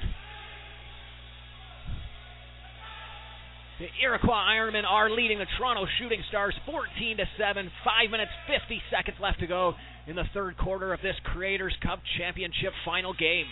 The 3.79 3.91
Iroquois 4.01 4.47
Ironmen 4.55 4.85
are 4.87 5.09
leading 5.09 5.39
the 5.39 5.47
Toronto 5.57 5.85
Shooting 5.99 6.23
Stars 6.29 6.55
14 6.65 7.17
to 7.17 7.25
7. 7.37 7.71
5 7.83 8.11
minutes 8.11 8.31
50 8.47 8.81
seconds 8.87 9.17
left 9.19 9.39
to 9.41 9.47
go 9.47 9.73
in 10.07 10.15
the 10.15 10.29
third 10.33 10.57
quarter 10.57 10.93
of 10.93 11.01
this 11.01 11.15
Creators 11.25 11.75
Cup 11.83 11.99
Championship 12.17 12.71
final 12.85 13.11
game. 13.11 13.51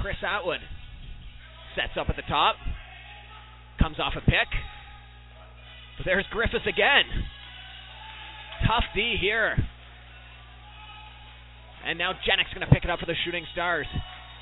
Chris 0.00 0.16
Atwood 0.24 0.60
sets 1.76 2.00
up 2.00 2.08
at 2.08 2.16
the 2.16 2.24
top. 2.28 2.56
Comes 3.78 4.00
off 4.00 4.14
a 4.16 4.24
pick. 4.24 4.48
But 6.00 6.06
there's 6.06 6.24
Griffiths 6.30 6.64
again. 6.64 7.04
Tough 8.66 8.84
D 8.94 9.16
here. 9.20 9.54
And 11.84 11.98
now 11.98 12.12
Janik's 12.12 12.54
going 12.54 12.66
to 12.66 12.72
pick 12.72 12.84
it 12.84 12.90
up 12.90 13.00
for 13.00 13.04
the 13.04 13.12
Shooting 13.26 13.44
Stars. 13.52 13.84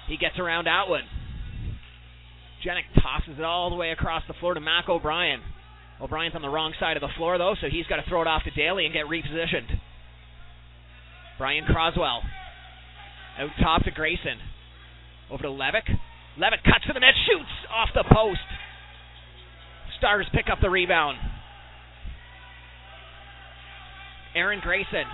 He 0.06 0.16
gets 0.16 0.38
around 0.38 0.68
Atwood. 0.68 1.02
Janik 2.64 2.86
tosses 3.02 3.34
it 3.36 3.44
all 3.44 3.70
the 3.70 3.76
way 3.76 3.90
across 3.90 4.22
the 4.28 4.34
floor 4.38 4.54
to 4.54 4.60
Mac 4.60 4.88
O'Brien. 4.88 5.40
O'Brien's 6.00 6.36
on 6.36 6.42
the 6.42 6.48
wrong 6.48 6.74
side 6.78 6.96
of 6.96 7.00
the 7.00 7.10
floor, 7.16 7.38
though, 7.38 7.56
so 7.60 7.66
he's 7.68 7.86
got 7.86 7.96
to 7.96 8.08
throw 8.08 8.22
it 8.22 8.28
off 8.28 8.44
to 8.44 8.52
Daly 8.52 8.84
and 8.84 8.94
get 8.94 9.06
repositioned. 9.06 9.80
Brian 11.38 11.64
Croswell. 11.64 12.22
Out 13.36 13.50
top 13.60 13.82
to 13.82 13.90
Grayson. 13.90 14.38
Over 15.28 15.42
to 15.42 15.48
Levick. 15.48 15.90
Levick 16.38 16.62
cuts 16.62 16.86
to 16.86 16.92
the 16.92 17.00
net, 17.00 17.14
shoots 17.26 17.50
off 17.74 17.88
the 17.96 18.04
post. 18.14 18.46
Stars 19.98 20.26
pick 20.32 20.46
up 20.52 20.58
the 20.62 20.70
rebound. 20.70 21.18
Aaron 24.38 24.60
Grayson. 24.62 25.04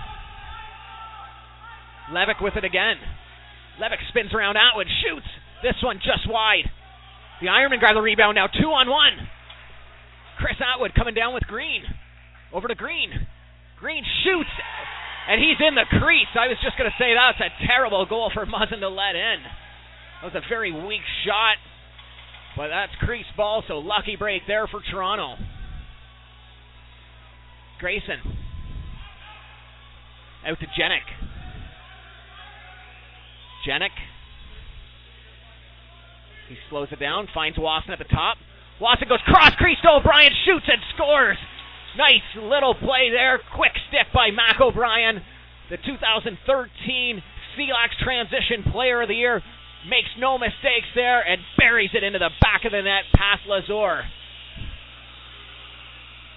Levick 2.13 2.41
with 2.41 2.55
it 2.55 2.63
again. 2.63 3.01
Levick 3.81 3.99
spins 4.09 4.33
around 4.33 4.55
Atwood, 4.55 4.87
shoots. 5.01 5.25
This 5.63 5.75
one 5.81 5.97
just 5.97 6.29
wide. 6.29 6.69
The 7.41 7.47
Ironmen 7.47 7.79
grab 7.79 7.95
the 7.95 8.05
rebound 8.05 8.35
now, 8.35 8.47
two 8.47 8.69
on 8.69 8.87
one. 8.87 9.27
Chris 10.37 10.61
Atwood 10.61 10.93
coming 10.93 11.15
down 11.15 11.33
with 11.33 11.43
Green. 11.43 11.83
Over 12.53 12.67
to 12.67 12.75
Green. 12.75 13.09
Green 13.79 14.03
shoots, 14.23 14.53
and 15.27 15.41
he's 15.41 15.59
in 15.59 15.75
the 15.75 15.83
crease. 15.99 16.31
I 16.39 16.47
was 16.47 16.57
just 16.63 16.77
going 16.77 16.89
to 16.89 16.95
say 16.97 17.11
that's 17.11 17.41
a 17.41 17.67
terrible 17.67 18.05
goal 18.05 18.31
for 18.33 18.45
Muzzin 18.45 18.79
to 18.79 18.89
let 18.89 19.15
in. 19.15 19.39
That 20.21 20.33
was 20.33 20.35
a 20.35 20.47
very 20.47 20.71
weak 20.71 21.03
shot, 21.25 21.57
but 22.55 22.69
that's 22.69 22.93
crease 23.01 23.27
ball, 23.35 23.63
so 23.67 23.79
lucky 23.79 24.15
break 24.15 24.43
there 24.47 24.67
for 24.67 24.79
Toronto. 24.89 25.35
Grayson. 27.79 28.44
Out 30.45 30.59
to 30.59 30.67
Janik. 30.67 31.05
Janik 33.67 33.89
he 36.47 36.57
slows 36.69 36.89
it 36.91 36.99
down, 36.99 37.27
finds 37.33 37.57
Wasson 37.57 37.91
at 37.91 37.99
the 37.99 38.05
top. 38.05 38.37
Wasson 38.79 39.07
goes 39.07 39.21
cross 39.25 39.55
crease 39.57 39.79
to 39.81 39.89
O'Brien, 39.89 40.31
shoots 40.45 40.65
and 40.67 40.81
scores. 40.93 41.37
Nice 41.97 42.27
little 42.35 42.75
play 42.75 43.09
there. 43.09 43.39
Quick 43.55 43.71
stick 43.87 44.07
by 44.13 44.31
Mac 44.31 44.59
O'Brien, 44.59 45.21
the 45.69 45.77
2013 45.77 47.23
CLAX 47.55 47.95
Transition 48.03 48.71
Player 48.71 49.01
of 49.01 49.07
the 49.07 49.15
Year. 49.15 49.41
Makes 49.87 50.09
no 50.19 50.37
mistakes 50.37 50.89
there 50.93 51.21
and 51.21 51.41
buries 51.57 51.91
it 51.93 52.03
into 52.03 52.19
the 52.19 52.31
back 52.41 52.65
of 52.65 52.71
the 52.71 52.81
net 52.81 53.05
past 53.13 53.43
Lazor. 53.47 54.01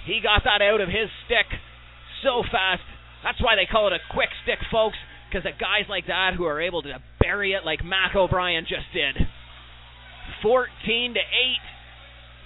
He 0.05 0.21
got 0.21 0.45
that 0.45 0.63
out 0.63 0.81
of 0.81 0.89
his 0.89 1.09
stick 1.25 1.47
so 2.23 2.43
fast. 2.51 2.83
That's 3.23 3.43
why 3.43 3.57
they 3.57 3.67
call 3.67 3.89
it 3.89 3.93
a 3.93 4.15
quick 4.15 4.31
stick, 4.43 4.59
folks, 4.71 4.97
because 5.29 5.45
of 5.47 5.59
guys 5.59 5.89
like 5.89 6.07
that 6.07 6.35
who 6.37 6.45
are 6.45 6.61
able 6.61 6.83
to 6.83 7.03
bury 7.21 7.53
it 7.53 7.65
like 7.65 7.85
Mac 7.85 8.15
O'Brien 8.15 8.65
just 8.65 8.87
did. 8.95 9.17
14 10.43 11.15
to 11.15 11.21
8. 11.21 11.25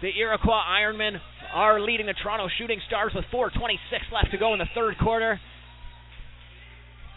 The 0.02 0.10
Iroquois 0.18 0.64
Ironmen 0.66 1.20
are 1.54 1.80
leading 1.80 2.06
the 2.06 2.14
Toronto 2.14 2.48
Shooting 2.58 2.80
Stars 2.86 3.12
with 3.14 3.24
4:26 3.32 4.10
left 4.10 4.30
to 4.32 4.38
go 4.38 4.52
in 4.52 4.58
the 4.58 4.68
third 4.74 4.98
quarter. 4.98 5.40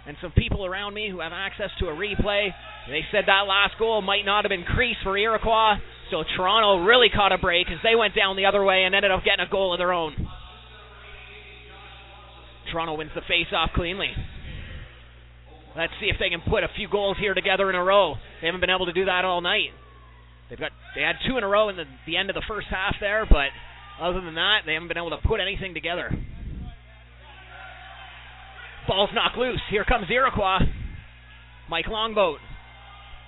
And 0.05 0.15
some 0.21 0.31
people 0.31 0.65
around 0.65 0.93
me 0.93 1.09
who 1.09 1.19
have 1.19 1.33
access 1.33 1.71
to 1.79 1.87
a 1.87 1.91
replay, 1.91 2.53
they 2.87 3.01
said 3.11 3.25
that 3.25 3.47
last 3.47 3.79
goal 3.79 4.03
might 4.03 4.23
not 4.23 4.45
have 4.45 4.49
been 4.49 4.63
creased 4.63 4.99
for 5.01 5.17
Iroquois. 5.17 5.77
So 6.11 6.23
Toronto 6.35 6.85
really 6.85 7.09
caught 7.09 7.31
a 7.31 7.39
break 7.39 7.71
as 7.71 7.79
they 7.81 7.95
went 7.95 8.13
down 8.13 8.35
the 8.35 8.45
other 8.45 8.63
way 8.63 8.83
and 8.83 8.93
ended 8.93 9.09
up 9.09 9.23
getting 9.23 9.43
a 9.43 9.49
goal 9.49 9.73
of 9.73 9.79
their 9.79 9.91
own. 9.91 10.13
Toronto 12.71 12.95
wins 12.95 13.11
the 13.15 13.21
face-off 13.21 13.71
cleanly. 13.75 14.11
Let's 15.75 15.93
see 15.99 16.07
if 16.07 16.15
they 16.19 16.29
can 16.29 16.41
put 16.41 16.63
a 16.63 16.69
few 16.75 16.87
goals 16.87 17.17
here 17.19 17.33
together 17.33 17.69
in 17.69 17.75
a 17.75 17.83
row. 17.83 18.15
They 18.39 18.47
haven't 18.47 18.61
been 18.61 18.69
able 18.69 18.85
to 18.85 18.93
do 18.93 19.05
that 19.05 19.25
all 19.25 19.41
night. 19.41 19.75
They've 20.49 20.59
got 20.59 20.71
they 20.95 21.01
had 21.01 21.15
two 21.27 21.37
in 21.37 21.43
a 21.43 21.47
row 21.47 21.69
in 21.69 21.75
the 21.75 21.83
the 22.05 22.15
end 22.15 22.29
of 22.29 22.35
the 22.35 22.43
first 22.47 22.67
half 22.69 22.95
there, 23.01 23.25
but 23.29 23.49
other 23.99 24.21
than 24.21 24.35
that, 24.35 24.61
they 24.65 24.73
haven't 24.73 24.87
been 24.87 24.97
able 24.97 25.09
to 25.09 25.27
put 25.27 25.41
anything 25.41 25.73
together. 25.73 26.11
Ball's 28.87 29.09
knocked 29.13 29.37
loose. 29.37 29.61
Here 29.69 29.83
comes 29.83 30.05
Iroquois. 30.09 30.59
Mike 31.69 31.87
Longboat. 31.87 32.39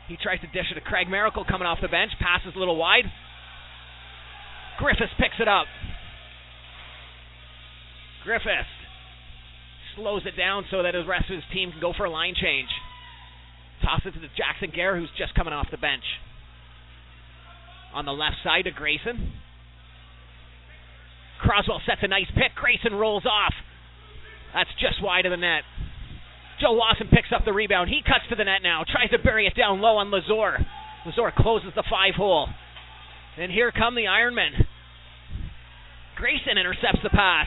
He 0.08 0.16
tries 0.22 0.40
to 0.42 0.48
dish 0.48 0.72
it 0.72 0.76
to 0.76 0.82
Craig 0.82 1.10
Miracle 1.10 1.44
coming 1.44 1.66
off 1.68 1.80
the 1.82 1.88
bench. 1.88 2.12
Passes 2.22 2.54
a 2.56 2.60
little 2.60 2.78
wide. 2.78 3.06
Griffiths 4.78 5.12
picks 5.20 5.36
it 5.40 5.48
up. 5.48 5.66
Griffiths 8.24 8.77
slows 9.98 10.22
it 10.26 10.38
down 10.38 10.64
so 10.72 10.84
that 10.84 10.94
the 10.94 11.04
rest 11.04 11.30
of 11.30 11.36
his 11.36 11.50
team 11.52 11.72
can 11.72 11.82
go 11.82 11.92
for 11.98 12.06
a 12.06 12.10
line 12.10 12.36
change. 12.40 12.70
Toss 13.84 14.02
it 14.06 14.14
to 14.14 14.22
Jackson 14.38 14.72
Gare, 14.74 14.98
who's 14.98 15.12
just 15.18 15.36
coming 15.36 15.54
off 15.54 15.68
the 15.70 15.78
bench 15.78 16.04
on 17.94 18.06
the 18.06 18.14
left 18.14 18.38
side 18.44 18.64
to 18.64 18.72
Grayson. 18.72 19.34
Croswell 21.42 21.82
sets 21.86 22.02
a 22.02 22.08
nice 22.08 22.30
pick. 22.34 22.56
Grayson 22.56 22.94
rolls 22.94 23.26
off. 23.26 23.54
That's 24.54 24.70
just 24.80 25.02
wide 25.02 25.26
of 25.26 25.32
the 25.32 25.38
net. 25.38 25.64
Joe 26.62 26.74
Lawson 26.74 27.08
picks 27.08 27.30
up 27.34 27.46
the 27.46 27.54
rebound. 27.54 27.90
He 27.90 28.02
cuts 28.02 28.26
to 28.30 28.36
the 28.36 28.44
net 28.44 28.62
now. 28.64 28.84
Tries 28.90 29.12
to 29.12 29.20
bury 29.20 29.46
it 29.46 29.56
down 29.56 29.82
low 29.82 29.98
on 29.98 30.10
Lazor. 30.10 30.58
Lazor 31.06 31.34
closes 31.36 31.70
the 31.76 31.84
five 31.90 32.16
hole. 32.16 32.48
And 33.38 33.52
here 33.52 33.72
come 33.72 33.94
the 33.94 34.10
Ironmen. 34.10 34.66
Grayson 36.18 36.58
intercepts 36.58 37.04
the 37.04 37.10
pass. 37.10 37.46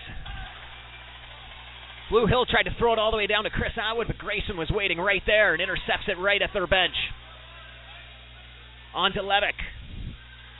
Blue 2.11 2.27
Hill 2.27 2.45
tried 2.45 2.65
to 2.65 2.75
throw 2.77 2.93
it 2.93 2.99
all 2.99 3.13
the 3.13 3.17
way 3.17 3.29
down 3.29 3.45
to 3.45 3.51
Chris 3.51 3.71
Atwood, 3.79 4.09
but 4.09 4.19
Grayson 4.19 4.57
was 4.57 4.69
waiting 4.69 4.99
right 4.99 5.23
there 5.27 5.53
and 5.53 5.63
intercepts 5.63 6.09
it 6.09 6.19
right 6.19 6.43
at 6.43 6.51
their 6.53 6.67
bench. 6.67 6.95
On 8.95 9.13
to 9.13 9.21
Levick 9.21 9.55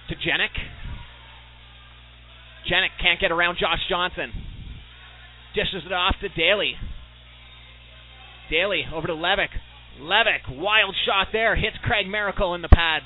to 0.09 0.15
Janik. 0.15 0.55
Janik 2.71 2.95
can't 3.03 3.21
get 3.21 3.33
around 3.33 3.59
Josh 3.59 3.81
Johnson. 3.89 4.31
Dishes 5.55 5.83
it 5.85 5.93
off 5.93 6.15
to 6.21 6.29
Daly. 6.29 6.75
Daly 8.49 8.85
over 8.95 9.09
to 9.09 9.15
Levick. 9.15 9.51
Levick, 10.01 10.47
wild 10.49 10.95
shot 11.05 11.29
there, 11.33 11.57
hits 11.57 11.77
Craig 11.83 12.07
Miracle 12.07 12.55
in 12.55 12.63
the 12.63 12.69
pads. 12.69 13.05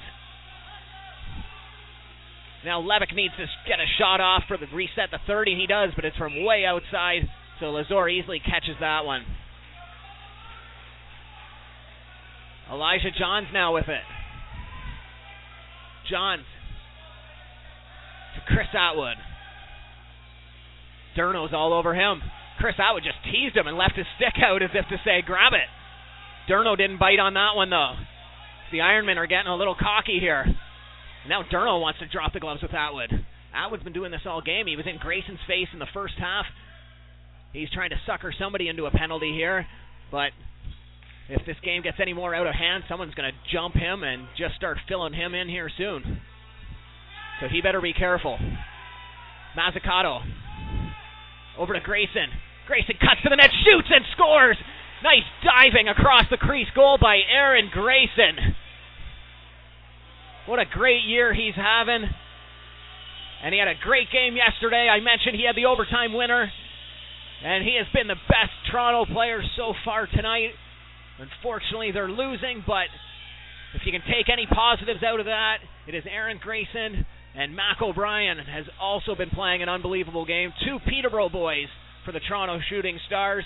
Now 2.64 2.82
Levick 2.82 3.14
needs 3.14 3.34
to 3.38 3.46
get 3.66 3.80
a 3.80 3.88
shot 3.98 4.20
off 4.20 4.44
for 4.48 4.58
the 4.58 4.66
reset 4.74 5.10
the 5.10 5.18
30, 5.26 5.52
and 5.52 5.60
he 5.60 5.66
does, 5.66 5.90
but 5.96 6.04
it's 6.04 6.16
from 6.16 6.44
way 6.44 6.64
outside, 6.66 7.28
so 7.60 7.66
Lazor 7.66 8.10
easily 8.12 8.40
catches 8.40 8.76
that 8.80 9.04
one. 9.04 9.24
Elijah 12.70 13.10
Johns 13.18 13.48
now 13.52 13.74
with 13.74 13.88
it. 13.88 14.02
Johns 16.10 16.44
to 18.34 18.40
Chris 18.52 18.68
Atwood. 18.74 19.16
Durno's 21.16 21.52
all 21.54 21.72
over 21.72 21.94
him. 21.94 22.22
Chris 22.58 22.74
Atwood 22.78 23.04
just 23.04 23.22
teased 23.24 23.56
him 23.56 23.66
and 23.66 23.76
left 23.76 23.96
his 23.96 24.06
stick 24.16 24.34
out 24.42 24.62
as 24.62 24.70
if 24.74 24.88
to 24.88 24.96
say, 25.04 25.22
grab 25.24 25.52
it. 25.52 25.68
Durno 26.50 26.76
didn't 26.76 26.98
bite 26.98 27.18
on 27.18 27.34
that 27.34 27.56
one, 27.56 27.70
though. 27.70 27.94
The 28.72 28.78
Ironmen 28.78 29.16
are 29.16 29.26
getting 29.26 29.50
a 29.50 29.56
little 29.56 29.76
cocky 29.78 30.18
here. 30.20 30.44
Now 31.28 31.42
Durno 31.42 31.80
wants 31.80 32.00
to 32.00 32.08
drop 32.08 32.32
the 32.32 32.40
gloves 32.40 32.62
with 32.62 32.74
Atwood. 32.74 33.10
Atwood's 33.54 33.84
been 33.84 33.92
doing 33.92 34.10
this 34.10 34.26
all 34.26 34.42
game. 34.42 34.66
He 34.66 34.76
was 34.76 34.86
in 34.86 34.98
Grayson's 34.98 35.38
face 35.46 35.68
in 35.72 35.78
the 35.78 35.86
first 35.94 36.14
half. 36.18 36.44
He's 37.54 37.70
trying 37.70 37.90
to 37.90 38.00
sucker 38.04 38.34
somebody 38.36 38.68
into 38.68 38.86
a 38.86 38.90
penalty 38.90 39.32
here, 39.32 39.64
but 40.10 40.34
if 41.30 41.46
this 41.46 41.56
game 41.64 41.82
gets 41.82 41.98
any 42.02 42.12
more 42.12 42.34
out 42.34 42.48
of 42.48 42.54
hand, 42.54 42.82
someone's 42.88 43.14
going 43.14 43.30
to 43.30 43.38
jump 43.54 43.74
him 43.74 44.02
and 44.02 44.26
just 44.36 44.56
start 44.56 44.76
filling 44.88 45.14
him 45.14 45.34
in 45.34 45.48
here 45.48 45.70
soon. 45.78 46.20
So 47.40 47.46
he 47.46 47.62
better 47.62 47.80
be 47.80 47.92
careful. 47.92 48.38
Mazzucato 49.56 50.20
over 51.56 51.74
to 51.74 51.80
Grayson. 51.80 52.26
Grayson 52.66 52.96
cuts 52.98 53.22
to 53.22 53.30
the 53.30 53.36
net, 53.36 53.50
shoots 53.64 53.88
and 53.88 54.04
scores. 54.12 54.58
Nice 55.04 55.28
diving 55.44 55.88
across 55.88 56.24
the 56.30 56.36
crease 56.36 56.68
goal 56.74 56.98
by 57.00 57.18
Aaron 57.30 57.70
Grayson. 57.72 58.56
What 60.46 60.58
a 60.58 60.64
great 60.66 61.04
year 61.06 61.32
he's 61.32 61.54
having. 61.54 62.02
And 63.44 63.52
he 63.54 63.60
had 63.60 63.68
a 63.68 63.78
great 63.80 64.10
game 64.10 64.34
yesterday. 64.34 64.88
I 64.90 64.98
mentioned 64.98 65.36
he 65.36 65.46
had 65.46 65.54
the 65.54 65.66
overtime 65.66 66.14
winner. 66.14 66.50
And 67.42 67.64
he 67.64 67.76
has 67.76 67.86
been 67.92 68.06
the 68.06 68.20
best 68.28 68.52
Toronto 68.70 69.12
player 69.12 69.42
so 69.56 69.74
far 69.84 70.06
tonight. 70.06 70.50
Unfortunately, 71.18 71.90
they're 71.92 72.10
losing, 72.10 72.62
but 72.66 72.86
if 73.74 73.82
you 73.84 73.92
can 73.92 74.02
take 74.02 74.30
any 74.32 74.46
positives 74.46 75.02
out 75.02 75.20
of 75.20 75.26
that, 75.26 75.58
it 75.86 75.94
is 75.94 76.04
Aaron 76.08 76.38
Grayson 76.42 77.06
and 77.34 77.54
Mac 77.54 77.82
O'Brien 77.82 78.38
has 78.38 78.64
also 78.80 79.14
been 79.14 79.30
playing 79.30 79.62
an 79.62 79.68
unbelievable 79.68 80.24
game. 80.24 80.52
Two 80.64 80.78
Peterborough 80.88 81.28
boys 81.28 81.66
for 82.04 82.12
the 82.12 82.20
Toronto 82.20 82.60
Shooting 82.68 82.98
Stars. 83.06 83.44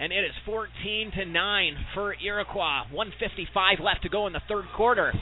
And 0.00 0.12
it 0.12 0.24
is 0.24 0.32
14 0.44 1.12
to 1.16 1.24
9 1.24 1.72
for 1.94 2.14
Iroquois. 2.14 2.84
155 2.92 3.78
left 3.82 4.02
to 4.02 4.08
go 4.08 4.26
in 4.26 4.32
the 4.32 4.42
third 4.48 4.64
quarter. 4.74 5.12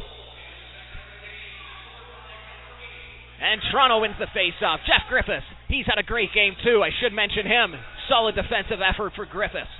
And 3.41 3.61
Toronto 3.71 4.01
wins 4.01 4.15
the 4.19 4.27
faceoff. 4.27 4.79
Jeff 4.87 5.09
Griffiths, 5.09 5.47
he's 5.69 5.87
had 5.87 5.99
a 5.99 6.03
great 6.03 6.33
game 6.35 6.55
too. 6.62 6.83
I 6.83 6.91
should 7.01 7.12
mention 7.12 7.47
him. 7.47 7.75
Solid 8.09 8.35
defensive 8.35 8.81
effort 8.81 9.12
for 9.17 9.27
Griffiths. 9.27 9.73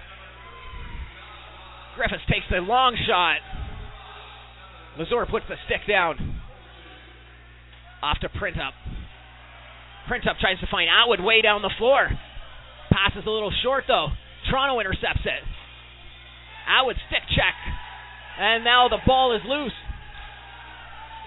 Griffiths 1.97 2.25
takes 2.29 2.47
the 2.51 2.59
long 2.59 2.97
shot. 3.07 3.39
Lazor 4.99 5.29
puts 5.29 5.47
the 5.49 5.57
stick 5.67 5.87
down. 5.89 6.41
Off 8.03 8.19
to 8.21 8.29
Printup. 8.29 8.73
Print 10.09 10.27
up 10.29 10.37
tries 10.39 10.61
to 10.61 10.67
find 10.71 10.89
Atwood 10.91 11.21
way 11.21 11.41
down 11.41 11.63
the 11.63 11.73
floor. 11.79 12.09
Passes 12.91 13.25
a 13.27 13.31
little 13.31 13.53
short 13.63 13.85
though. 13.89 14.09
Toronto 14.51 14.81
intercepts 14.81 15.25
it. 15.25 15.43
Atwood 16.69 16.97
stick 17.09 17.23
check. 17.35 17.55
And 18.39 18.65
now 18.65 18.89
the 18.89 18.99
ball 19.07 19.35
is 19.35 19.43
loose. 19.47 19.73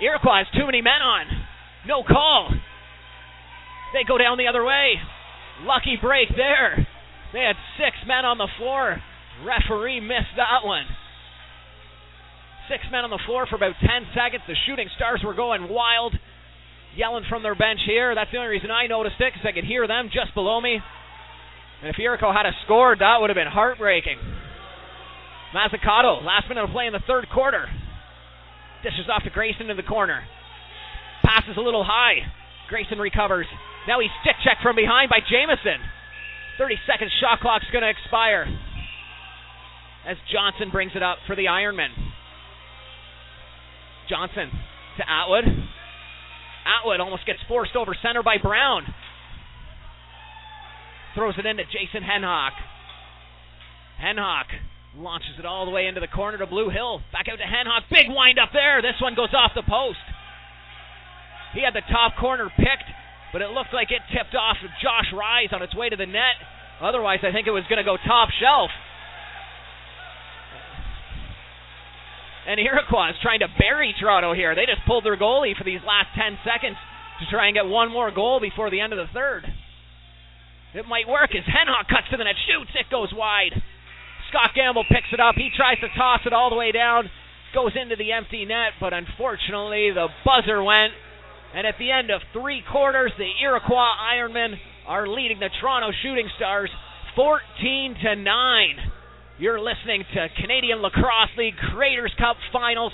Iroquois 0.02 0.44
has 0.46 0.48
too 0.54 0.66
many 0.66 0.82
men 0.82 1.02
on. 1.02 1.26
No 1.88 2.04
call. 2.04 2.54
They 3.94 4.04
go 4.08 4.18
down 4.18 4.38
the 4.38 4.48
other 4.48 4.64
way. 4.64 4.96
Lucky 5.64 5.98
break 6.02 6.30
there. 6.36 6.88
They 7.34 7.42
had 7.42 7.56
six 7.78 7.98
men 8.08 8.26
on 8.26 8.38
the 8.38 8.48
floor. 8.58 9.02
Referee 9.44 10.00
missed 10.00 10.36
that 10.38 10.66
one. 10.66 10.86
Six 12.70 12.84
men 12.92 13.04
on 13.04 13.10
the 13.10 13.22
floor 13.26 13.48
for 13.48 13.56
about 13.56 13.80
10 13.80 14.12
seconds. 14.12 14.44
The 14.48 14.56
shooting 14.68 14.90
stars 14.96 15.22
were 15.24 15.34
going 15.34 15.70
wild, 15.70 16.16
yelling 16.96 17.24
from 17.30 17.44
their 17.44 17.56
bench 17.56 17.80
here. 17.86 18.14
That's 18.14 18.32
the 18.32 18.38
only 18.38 18.52
reason 18.52 18.72
I 18.72 18.88
noticed 18.88 19.20
it, 19.20 19.34
because 19.34 19.48
I 19.48 19.56
could 19.56 19.64
hear 19.64 19.88
them 19.88 20.10
just 20.12 20.34
below 20.34 20.60
me. 20.60 20.80
And 21.82 21.90
if 21.90 21.96
Jericho 21.96 22.34
had 22.34 22.46
a 22.46 22.52
scored, 22.66 23.00
that 23.00 23.18
would 23.22 23.30
have 23.30 23.40
been 23.40 23.48
heartbreaking. 23.48 24.18
Mazzucato, 25.56 26.24
last 26.26 26.50
minute 26.50 26.66
of 26.66 26.72
play 26.72 26.88
in 26.88 26.94
the 26.94 27.04
third 27.08 27.28
quarter. 27.34 27.70
Dishes 28.84 29.08
off 29.10 29.24
to 29.24 29.30
Grayson 29.30 29.70
in 29.70 29.78
the 29.78 29.84
corner. 29.84 30.24
Passes 31.24 31.56
a 31.58 31.62
little 31.62 31.84
high. 31.84 32.28
Grayson 32.68 33.00
recovers. 33.00 33.48
Now 33.88 34.00
he's 34.00 34.12
stick 34.22 34.36
checked 34.44 34.62
from 34.62 34.76
behind 34.76 35.10
by 35.10 35.20
Jamison. 35.24 35.80
30 36.58 36.76
seconds 36.86 37.12
shot 37.22 37.40
clock's 37.40 37.66
going 37.72 37.84
to 37.84 37.90
expire. 37.90 38.46
As 40.06 40.18
Johnson 40.32 40.70
brings 40.72 40.92
it 40.96 41.04
up 41.04 41.18
for 41.26 41.36
the 41.36 41.46
Ironmen. 41.46 41.96
Johnson 44.10 44.52
to 44.98 45.04
Atwood. 45.10 45.46
Atwood 46.68 47.00
almost 47.00 47.26
gets 47.26 47.40
forced 47.48 47.76
over 47.76 47.96
center 48.02 48.24
by 48.24 48.38
Brown. 48.42 48.84
Throws 51.16 51.36
it 51.38 51.46
into 51.46 51.64
Jason 51.64 52.04
Henhock. 52.04 52.52
Henhock 54.04 54.46
launches 54.96 55.38
it 55.40 55.46
all 55.46 55.66
the 55.66 55.72
way 55.72 55.88
into 55.88 56.00
the 56.00 56.08
corner 56.08 56.38
to 56.38 56.48
Blue 56.48 56.70
Hill. 56.70 57.02
Back 57.12 57.28
out 57.32 57.38
to 57.38 57.44
Henhock. 57.44 57.90
Big 57.90 58.08
wind 58.10 58.40
up 58.40 58.50
there. 58.54 58.82
This 58.82 59.00
one 59.02 59.16
goes 59.16 59.34
off 59.34 59.52
the 59.56 59.64
post. 59.64 59.98
He 61.54 61.64
had 61.64 61.74
the 61.74 61.86
top 61.92 62.18
corner 62.20 62.52
picked, 62.56 62.90
but 63.32 63.42
it 63.42 63.50
looked 63.52 63.74
like 63.74 63.92
it 63.92 64.02
tipped 64.14 64.36
off 64.36 64.58
Josh 64.82 65.12
Rise 65.14 65.50
on 65.52 65.62
its 65.62 65.76
way 65.76 65.90
to 65.90 65.96
the 65.96 66.06
net. 66.06 66.40
Otherwise, 66.82 67.20
I 67.24 67.32
think 67.32 67.48
it 67.48 67.52
was 67.52 67.64
going 67.70 67.82
to 67.82 67.88
go 67.88 67.98
top 67.98 68.30
shelf. 68.40 68.70
And 72.48 72.60
Iroquois 72.62 73.12
is 73.12 73.20
trying 73.22 73.44
to 73.44 73.52
bury 73.60 73.94
Toronto 74.00 74.34
here. 74.34 74.56
They 74.56 74.66
just 74.66 74.88
pulled 74.88 75.04
their 75.04 75.18
goalie 75.18 75.58
for 75.58 75.66
these 75.66 75.84
last 75.84 76.16
10 76.16 76.40
seconds 76.48 76.78
to 77.20 77.26
try 77.28 77.48
and 77.48 77.56
get 77.56 77.68
one 77.68 77.92
more 77.92 78.10
goal 78.10 78.40
before 78.40 78.72
the 78.72 78.80
end 78.80 78.94
of 78.94 79.00
the 79.00 79.12
third. 79.12 79.44
It 80.74 80.88
might 80.88 81.08
work 81.10 81.36
as 81.36 81.44
Henhock 81.44 81.90
cuts 81.90 82.08
to 82.12 82.18
the 82.18 82.24
net, 82.24 82.36
shoots, 82.48 82.72
it 82.76 82.88
goes 82.92 83.12
wide. 83.12 83.52
Scott 84.30 84.52
Gamble 84.56 84.86
picks 84.88 85.12
it 85.12 85.20
up. 85.20 85.36
He 85.36 85.50
tries 85.56 85.80
to 85.80 85.88
toss 85.98 86.22
it 86.26 86.34
all 86.34 86.50
the 86.50 86.56
way 86.56 86.72
down, 86.72 87.10
goes 87.54 87.72
into 87.76 87.96
the 87.96 88.12
empty 88.12 88.46
net, 88.46 88.80
but 88.80 88.94
unfortunately 88.94 89.92
the 89.92 90.08
buzzer 90.24 90.64
went. 90.64 90.94
And 91.56 91.66
at 91.66 91.76
the 91.80 91.92
end 91.92 92.12
of 92.12 92.22
three 92.34 92.62
quarters, 92.72 93.12
the 93.18 93.30
Iroquois 93.42 93.94
Ironmen 94.14 94.56
are 94.88 95.08
leading 95.08 95.40
the 95.40 95.50
Toronto 95.62 95.92
Shooting 96.04 96.30
Stars 96.36 96.70
14 97.16 97.96
to 98.04 98.16
9. 98.16 98.26
You're 99.40 99.60
listening 99.60 100.04
to 100.14 100.28
Canadian 100.42 100.82
Lacrosse 100.82 101.36
League 101.38 101.56
Creators 101.74 102.14
Cup 102.18 102.38
Finals. 102.52 102.92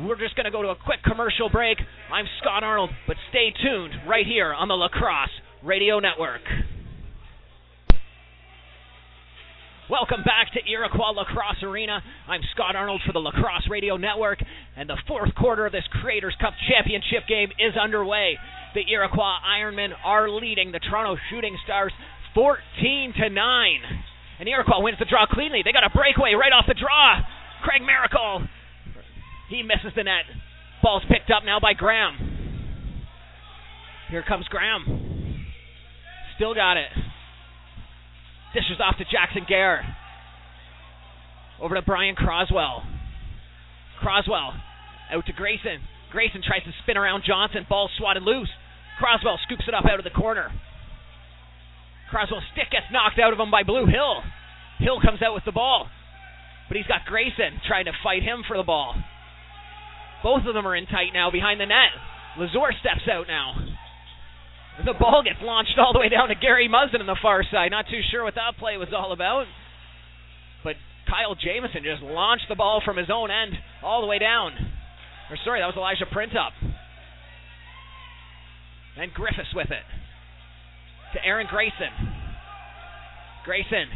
We're 0.00 0.18
just 0.18 0.36
going 0.36 0.44
to 0.44 0.50
go 0.50 0.62
to 0.62 0.68
a 0.68 0.76
quick 0.76 1.02
commercial 1.04 1.48
break. 1.48 1.78
I'm 2.12 2.26
Scott 2.40 2.62
Arnold, 2.62 2.90
but 3.06 3.16
stay 3.30 3.52
tuned 3.62 3.94
right 4.08 4.26
here 4.26 4.52
on 4.52 4.68
the 4.68 4.74
Lacrosse 4.74 5.30
Radio 5.62 5.98
Network. 5.98 6.42
Welcome 9.88 10.24
back 10.26 10.50
to 10.54 10.60
Iroquois 10.66 11.14
Lacrosse 11.14 11.62
Arena. 11.62 12.02
I'm 12.26 12.40
Scott 12.50 12.74
Arnold 12.74 13.02
for 13.06 13.12
the 13.12 13.20
Lacrosse 13.20 13.70
Radio 13.70 13.96
Network, 13.96 14.42
and 14.76 14.90
the 14.90 14.98
fourth 15.06 15.32
quarter 15.36 15.64
of 15.64 15.70
this 15.70 15.86
Creators 16.02 16.34
Cup 16.40 16.54
Championship 16.66 17.28
game 17.28 17.50
is 17.54 17.78
underway. 17.78 18.34
The 18.74 18.82
Iroquois 18.82 19.38
Ironmen 19.46 19.94
are 20.04 20.28
leading 20.28 20.72
the 20.72 20.80
Toronto 20.80 21.14
Shooting 21.30 21.56
Stars 21.62 21.92
14 22.34 23.14
to 23.14 23.30
9. 23.30 23.80
And 24.40 24.48
Iroquois 24.48 24.82
wins 24.82 24.98
the 24.98 25.04
draw 25.04 25.24
cleanly. 25.30 25.62
They 25.64 25.70
got 25.70 25.86
a 25.86 25.94
breakaway 25.94 26.34
right 26.34 26.50
off 26.50 26.66
the 26.66 26.74
draw. 26.74 27.22
Craig 27.62 27.82
Miracle. 27.86 28.42
He 29.48 29.62
misses 29.62 29.94
the 29.94 30.02
net. 30.02 30.26
Ball's 30.82 31.04
picked 31.06 31.30
up 31.30 31.44
now 31.46 31.60
by 31.60 31.74
Graham. 31.74 32.18
Here 34.10 34.24
comes 34.26 34.48
Graham. 34.48 35.46
Still 36.34 36.56
got 36.56 36.76
it. 36.76 36.90
Dishes 38.56 38.80
off 38.80 38.96
to 38.96 39.04
Jackson 39.04 39.44
Gare. 39.46 39.84
Over 41.60 41.74
to 41.74 41.82
Brian 41.82 42.14
Croswell. 42.16 42.88
Croswell 44.00 44.56
out 45.12 45.26
to 45.26 45.32
Grayson. 45.34 45.84
Grayson 46.10 46.40
tries 46.40 46.64
to 46.64 46.72
spin 46.82 46.96
around 46.96 47.24
Johnson. 47.26 47.66
Ball 47.68 47.90
swatted 47.98 48.22
loose. 48.22 48.48
Croswell 48.98 49.36
scoops 49.44 49.68
it 49.68 49.74
up 49.74 49.84
out 49.84 50.00
of 50.00 50.04
the 50.04 50.10
corner. 50.10 50.48
Croswell's 52.08 52.48
stick 52.56 52.72
gets 52.72 52.86
knocked 52.90 53.18
out 53.20 53.34
of 53.34 53.38
him 53.38 53.50
by 53.50 53.62
Blue 53.62 53.84
Hill. 53.84 54.24
Hill 54.78 55.04
comes 55.04 55.20
out 55.20 55.34
with 55.34 55.44
the 55.44 55.52
ball. 55.52 55.88
But 56.68 56.78
he's 56.78 56.86
got 56.86 57.04
Grayson 57.04 57.60
trying 57.68 57.84
to 57.84 57.92
fight 58.02 58.22
him 58.22 58.40
for 58.48 58.56
the 58.56 58.62
ball. 58.64 58.96
Both 60.22 60.48
of 60.48 60.54
them 60.54 60.66
are 60.66 60.74
in 60.74 60.86
tight 60.86 61.12
now 61.12 61.30
behind 61.30 61.60
the 61.60 61.66
net. 61.66 61.92
Lazor 62.40 62.72
steps 62.80 63.04
out 63.12 63.28
now. 63.28 63.52
The 64.84 64.92
ball 64.92 65.22
gets 65.24 65.40
launched 65.42 65.78
all 65.78 65.92
the 65.92 65.98
way 65.98 66.08
down 66.08 66.28
to 66.28 66.34
Gary 66.34 66.68
Muzzin 66.68 67.00
on 67.00 67.06
the 67.06 67.16
far 67.22 67.42
side. 67.50 67.70
Not 67.70 67.86
too 67.88 68.00
sure 68.10 68.24
what 68.24 68.34
that 68.34 68.58
play 68.58 68.76
was 68.76 68.88
all 68.94 69.12
about. 69.12 69.46
But 70.62 70.76
Kyle 71.08 71.34
Jamison 71.34 71.82
just 71.82 72.02
launched 72.02 72.44
the 72.48 72.56
ball 72.56 72.82
from 72.84 72.96
his 72.96 73.08
own 73.12 73.30
end 73.30 73.54
all 73.82 74.02
the 74.02 74.06
way 74.06 74.18
down. 74.18 74.52
Or 75.30 75.38
sorry, 75.44 75.60
that 75.60 75.66
was 75.66 75.76
Elijah 75.76 76.04
Printup. 76.04 76.52
And 78.98 79.12
Griffiths 79.12 79.54
with 79.54 79.70
it. 79.70 79.86
To 81.14 81.24
Aaron 81.24 81.46
Grayson. 81.48 81.92
Grayson. 83.44 83.88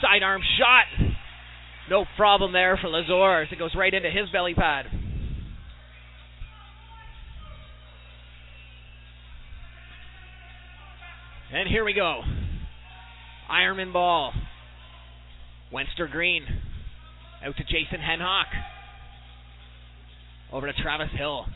Sidearm 0.00 0.42
shot. 0.58 1.10
No 1.90 2.04
problem 2.16 2.52
there 2.52 2.78
for 2.80 2.88
Lazor 2.88 3.44
as 3.44 3.48
it 3.50 3.58
goes 3.58 3.74
right 3.74 3.92
into 3.92 4.10
his 4.10 4.28
belly 4.30 4.54
pad. 4.54 4.86
And 11.52 11.66
here 11.68 11.84
we 11.84 11.94
go. 11.94 12.20
Ironman 13.50 13.92
ball. 13.92 14.32
Wenster 15.72 16.10
Green. 16.10 16.42
Out 17.44 17.56
to 17.56 17.64
Jason 17.64 18.00
Henhock. 18.00 18.44
Over 20.52 20.70
to 20.70 20.82
Travis 20.82 21.08
Hill. 21.16 21.46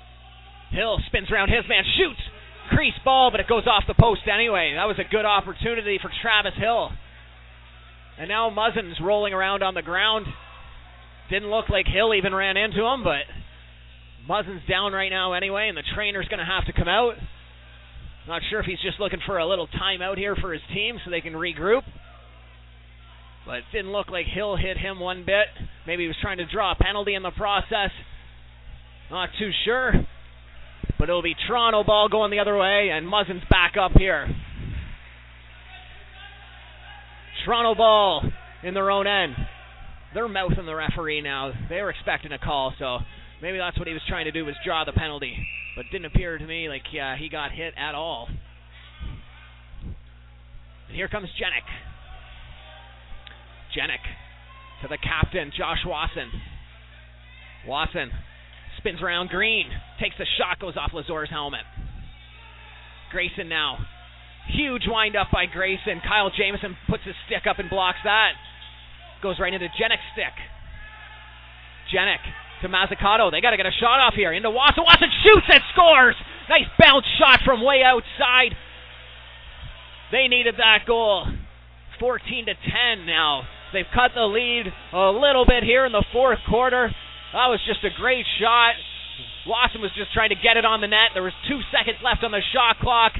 Hill 0.70 0.98
spins 1.08 1.30
around 1.30 1.48
his 1.48 1.68
man, 1.68 1.84
shoots. 1.98 2.20
Crease 2.70 2.94
ball, 3.04 3.30
but 3.30 3.40
it 3.40 3.48
goes 3.48 3.66
off 3.66 3.84
the 3.86 3.94
post 3.94 4.22
anyway. 4.32 4.72
That 4.76 4.86
was 4.86 4.98
a 4.98 5.10
good 5.10 5.26
opportunity 5.26 5.98
for 6.00 6.10
Travis 6.22 6.58
Hill. 6.58 6.90
And 8.18 8.28
now 8.28 8.48
Muzzin's 8.48 8.98
rolling 9.02 9.34
around 9.34 9.62
on 9.62 9.74
the 9.74 9.82
ground. 9.82 10.26
Didn't 11.28 11.50
look 11.50 11.68
like 11.68 11.86
Hill 11.86 12.14
even 12.14 12.34
ran 12.34 12.56
into 12.56 12.80
him, 12.80 13.04
but 13.04 13.28
Muzzin's 14.26 14.66
down 14.68 14.92
right 14.92 15.10
now 15.10 15.34
anyway, 15.34 15.68
and 15.68 15.76
the 15.76 15.82
trainer's 15.94 16.28
going 16.28 16.38
to 16.38 16.46
have 16.46 16.64
to 16.66 16.72
come 16.72 16.88
out. 16.88 17.14
Not 18.28 18.42
sure 18.50 18.60
if 18.60 18.66
he's 18.66 18.80
just 18.80 19.00
looking 19.00 19.20
for 19.26 19.38
a 19.38 19.46
little 19.46 19.66
timeout 19.66 20.16
here 20.16 20.36
for 20.36 20.52
his 20.52 20.62
team 20.72 20.98
so 21.04 21.10
they 21.10 21.20
can 21.20 21.32
regroup. 21.32 21.82
But 23.44 23.56
it 23.56 23.64
didn't 23.72 23.90
look 23.90 24.08
like 24.08 24.26
Hill 24.26 24.56
hit 24.56 24.78
him 24.78 25.00
one 25.00 25.24
bit. 25.26 25.46
Maybe 25.86 26.04
he 26.04 26.06
was 26.06 26.16
trying 26.22 26.38
to 26.38 26.46
draw 26.46 26.72
a 26.72 26.76
penalty 26.76 27.14
in 27.14 27.22
the 27.22 27.32
process. 27.32 27.90
Not 29.10 29.30
too 29.38 29.50
sure. 29.64 29.92
But 30.98 31.08
it'll 31.08 31.22
be 31.22 31.34
Toronto 31.48 31.82
ball 31.82 32.08
going 32.08 32.30
the 32.30 32.38
other 32.38 32.56
way, 32.56 32.90
and 32.92 33.06
Muzzin's 33.06 33.42
back 33.50 33.74
up 33.76 33.92
here. 33.92 34.28
Toronto 37.44 37.74
ball 37.74 38.22
in 38.62 38.74
their 38.74 38.90
own 38.90 39.08
end. 39.08 39.34
They're 40.14 40.28
mouthing 40.28 40.66
the 40.66 40.74
referee 40.76 41.22
now. 41.22 41.52
They 41.68 41.80
were 41.80 41.90
expecting 41.90 42.30
a 42.30 42.38
call, 42.38 42.72
so 42.78 42.98
maybe 43.42 43.58
that's 43.58 43.78
what 43.78 43.88
he 43.88 43.92
was 43.92 44.02
trying 44.08 44.24
to 44.24 44.32
do 44.32 44.44
was 44.44 44.54
draw 44.64 44.84
the 44.84 44.92
penalty. 44.92 45.36
But 45.76 45.86
didn't 45.90 46.06
appear 46.06 46.38
to 46.38 46.46
me 46.46 46.68
like 46.68 46.86
uh, 46.92 47.16
he 47.16 47.28
got 47.28 47.50
hit 47.50 47.74
at 47.76 47.94
all. 47.94 48.28
And 50.88 50.96
here 50.96 51.08
comes 51.08 51.28
Jenik. 51.40 51.66
Jenik 53.76 54.04
to 54.82 54.88
the 54.88 54.98
captain, 54.98 55.50
Josh 55.56 55.84
Wasson. 55.86 56.30
Wasson 57.66 58.10
spins 58.78 59.00
around 59.02 59.30
Green, 59.30 59.66
takes 60.00 60.16
the 60.18 60.26
shot, 60.38 60.60
goes 60.60 60.76
off 60.76 60.92
Lazor's 60.92 61.30
helmet. 61.30 61.62
Grayson 63.10 63.48
now. 63.48 63.78
Huge 64.48 64.82
windup 64.86 65.28
by 65.32 65.46
Grayson. 65.46 66.00
Kyle 66.06 66.30
Jamison 66.36 66.76
puts 66.88 67.04
his 67.04 67.14
stick 67.26 67.46
up 67.48 67.58
and 67.58 67.70
blocks 67.70 67.98
that. 68.04 68.32
Goes 69.22 69.36
right 69.38 69.52
into 69.52 69.66
Jenik's 69.66 70.02
stick. 70.12 70.34
Jenik 71.94 72.22
to 72.62 72.68
Mazzucato. 72.68 73.30
They 73.30 73.40
got 73.40 73.50
to 73.50 73.60
get 73.60 73.66
a 73.66 73.76
shot 73.78 74.00
off 74.00 74.14
here. 74.14 74.32
Into 74.32 74.50
Wasson. 74.50 74.84
Wasson 74.86 75.10
shoots 75.22 75.46
and 75.50 75.62
scores. 75.74 76.16
Nice 76.48 76.70
bounce 76.78 77.06
shot 77.18 77.40
from 77.44 77.62
way 77.62 77.82
outside. 77.84 78.56
They 80.10 80.28
needed 80.28 80.56
that 80.58 80.86
goal. 80.86 81.26
14 82.00 82.46
to 82.46 82.54
10 82.54 83.06
now. 83.06 83.42
They've 83.72 83.88
cut 83.94 84.12
the 84.14 84.26
lead 84.26 84.66
a 84.92 85.10
little 85.10 85.46
bit 85.46 85.62
here 85.62 85.86
in 85.86 85.92
the 85.92 86.04
fourth 86.12 86.40
quarter. 86.48 86.90
That 87.32 87.48
was 87.48 87.60
just 87.66 87.84
a 87.84 87.90
great 87.96 88.26
shot. 88.40 88.74
Wasson 89.46 89.80
was 89.80 89.90
just 89.96 90.12
trying 90.12 90.30
to 90.30 90.36
get 90.38 90.56
it 90.56 90.64
on 90.64 90.80
the 90.80 90.88
net. 90.88 91.14
There 91.14 91.22
was 91.22 91.32
two 91.48 91.60
seconds 91.72 91.98
left 92.04 92.22
on 92.22 92.30
the 92.30 92.44
shot 92.52 92.78
clock, 92.80 93.12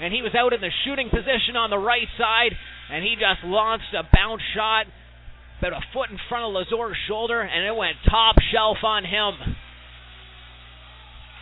and 0.00 0.12
he 0.12 0.20
was 0.20 0.34
out 0.36 0.52
in 0.52 0.60
the 0.60 0.70
shooting 0.84 1.08
position 1.08 1.56
on 1.56 1.70
the 1.70 1.80
right 1.80 2.06
side, 2.18 2.52
and 2.92 3.02
he 3.02 3.16
just 3.16 3.42
launched 3.42 3.90
a 3.96 4.04
bounce 4.04 4.42
shot 4.54 4.86
about 5.58 5.72
a 5.72 5.80
foot 5.92 6.10
in 6.10 6.18
front 6.28 6.44
of 6.44 6.52
Lazor's 6.52 6.96
shoulder, 7.08 7.40
and 7.40 7.64
it 7.64 7.74
went 7.76 7.96
top 8.08 8.36
shelf 8.52 8.78
on 8.82 9.04
him. 9.04 9.56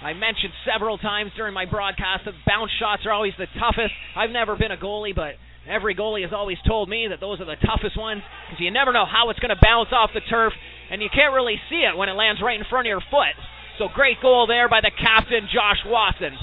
I 0.03 0.15
mentioned 0.15 0.53
several 0.67 0.99
times 0.99 1.31
during 1.37 1.55
my 1.55 1.65
broadcast 1.65 2.25
that 2.27 2.35
bounce 2.47 2.71
shots 2.79 3.07
are 3.07 3.13
always 3.13 3.35
the 3.39 3.47
toughest. 3.59 3.95
I've 4.17 4.31
never 4.31 4.57
been 4.57 4.73
a 4.73 4.77
goalie, 4.77 5.15
but 5.15 5.39
every 5.69 5.95
goalie 5.95 6.23
has 6.23 6.33
always 6.35 6.59
told 6.67 6.89
me 6.89 7.07
that 7.11 7.21
those 7.21 7.41
are 7.41 7.47
the 7.47 7.57
toughest 7.65 7.97
ones 7.97 8.23
because 8.51 8.61
you 8.61 8.71
never 8.73 8.93
know 8.93 9.07
how 9.07 9.31
it's 9.31 9.39
going 9.39 9.55
to 9.55 9.63
bounce 9.63 9.91
off 9.93 10.11
the 10.13 10.21
turf 10.29 10.53
and 10.91 11.01
you 11.01 11.09
can't 11.15 11.33
really 11.33 11.55
see 11.71 11.87
it 11.87 11.97
when 11.97 12.09
it 12.09 12.19
lands 12.19 12.43
right 12.43 12.59
in 12.59 12.67
front 12.69 12.87
of 12.87 12.91
your 12.91 13.05
foot. 13.11 13.39
So 13.79 13.87
great 13.95 14.21
goal 14.21 14.47
there 14.49 14.69
by 14.69 14.81
the 14.83 14.91
captain, 14.91 15.47
Josh 15.47 15.87
Wasson. 15.87 16.35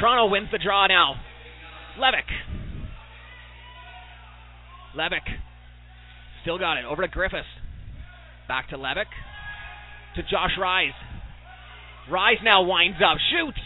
Toronto 0.00 0.32
wins 0.32 0.48
the 0.50 0.58
draw 0.58 0.86
now. 0.86 1.16
Levick. 2.00 2.63
Levick. 4.96 5.26
Still 6.42 6.58
got 6.58 6.78
it. 6.78 6.84
Over 6.84 7.02
to 7.02 7.08
Griffiths. 7.08 7.48
Back 8.48 8.68
to 8.70 8.76
Levick. 8.76 9.10
To 10.16 10.22
Josh 10.22 10.52
Rise. 10.60 10.94
Rise 12.10 12.38
now 12.42 12.62
winds 12.62 12.98
up. 13.04 13.18
Shoots. 13.32 13.60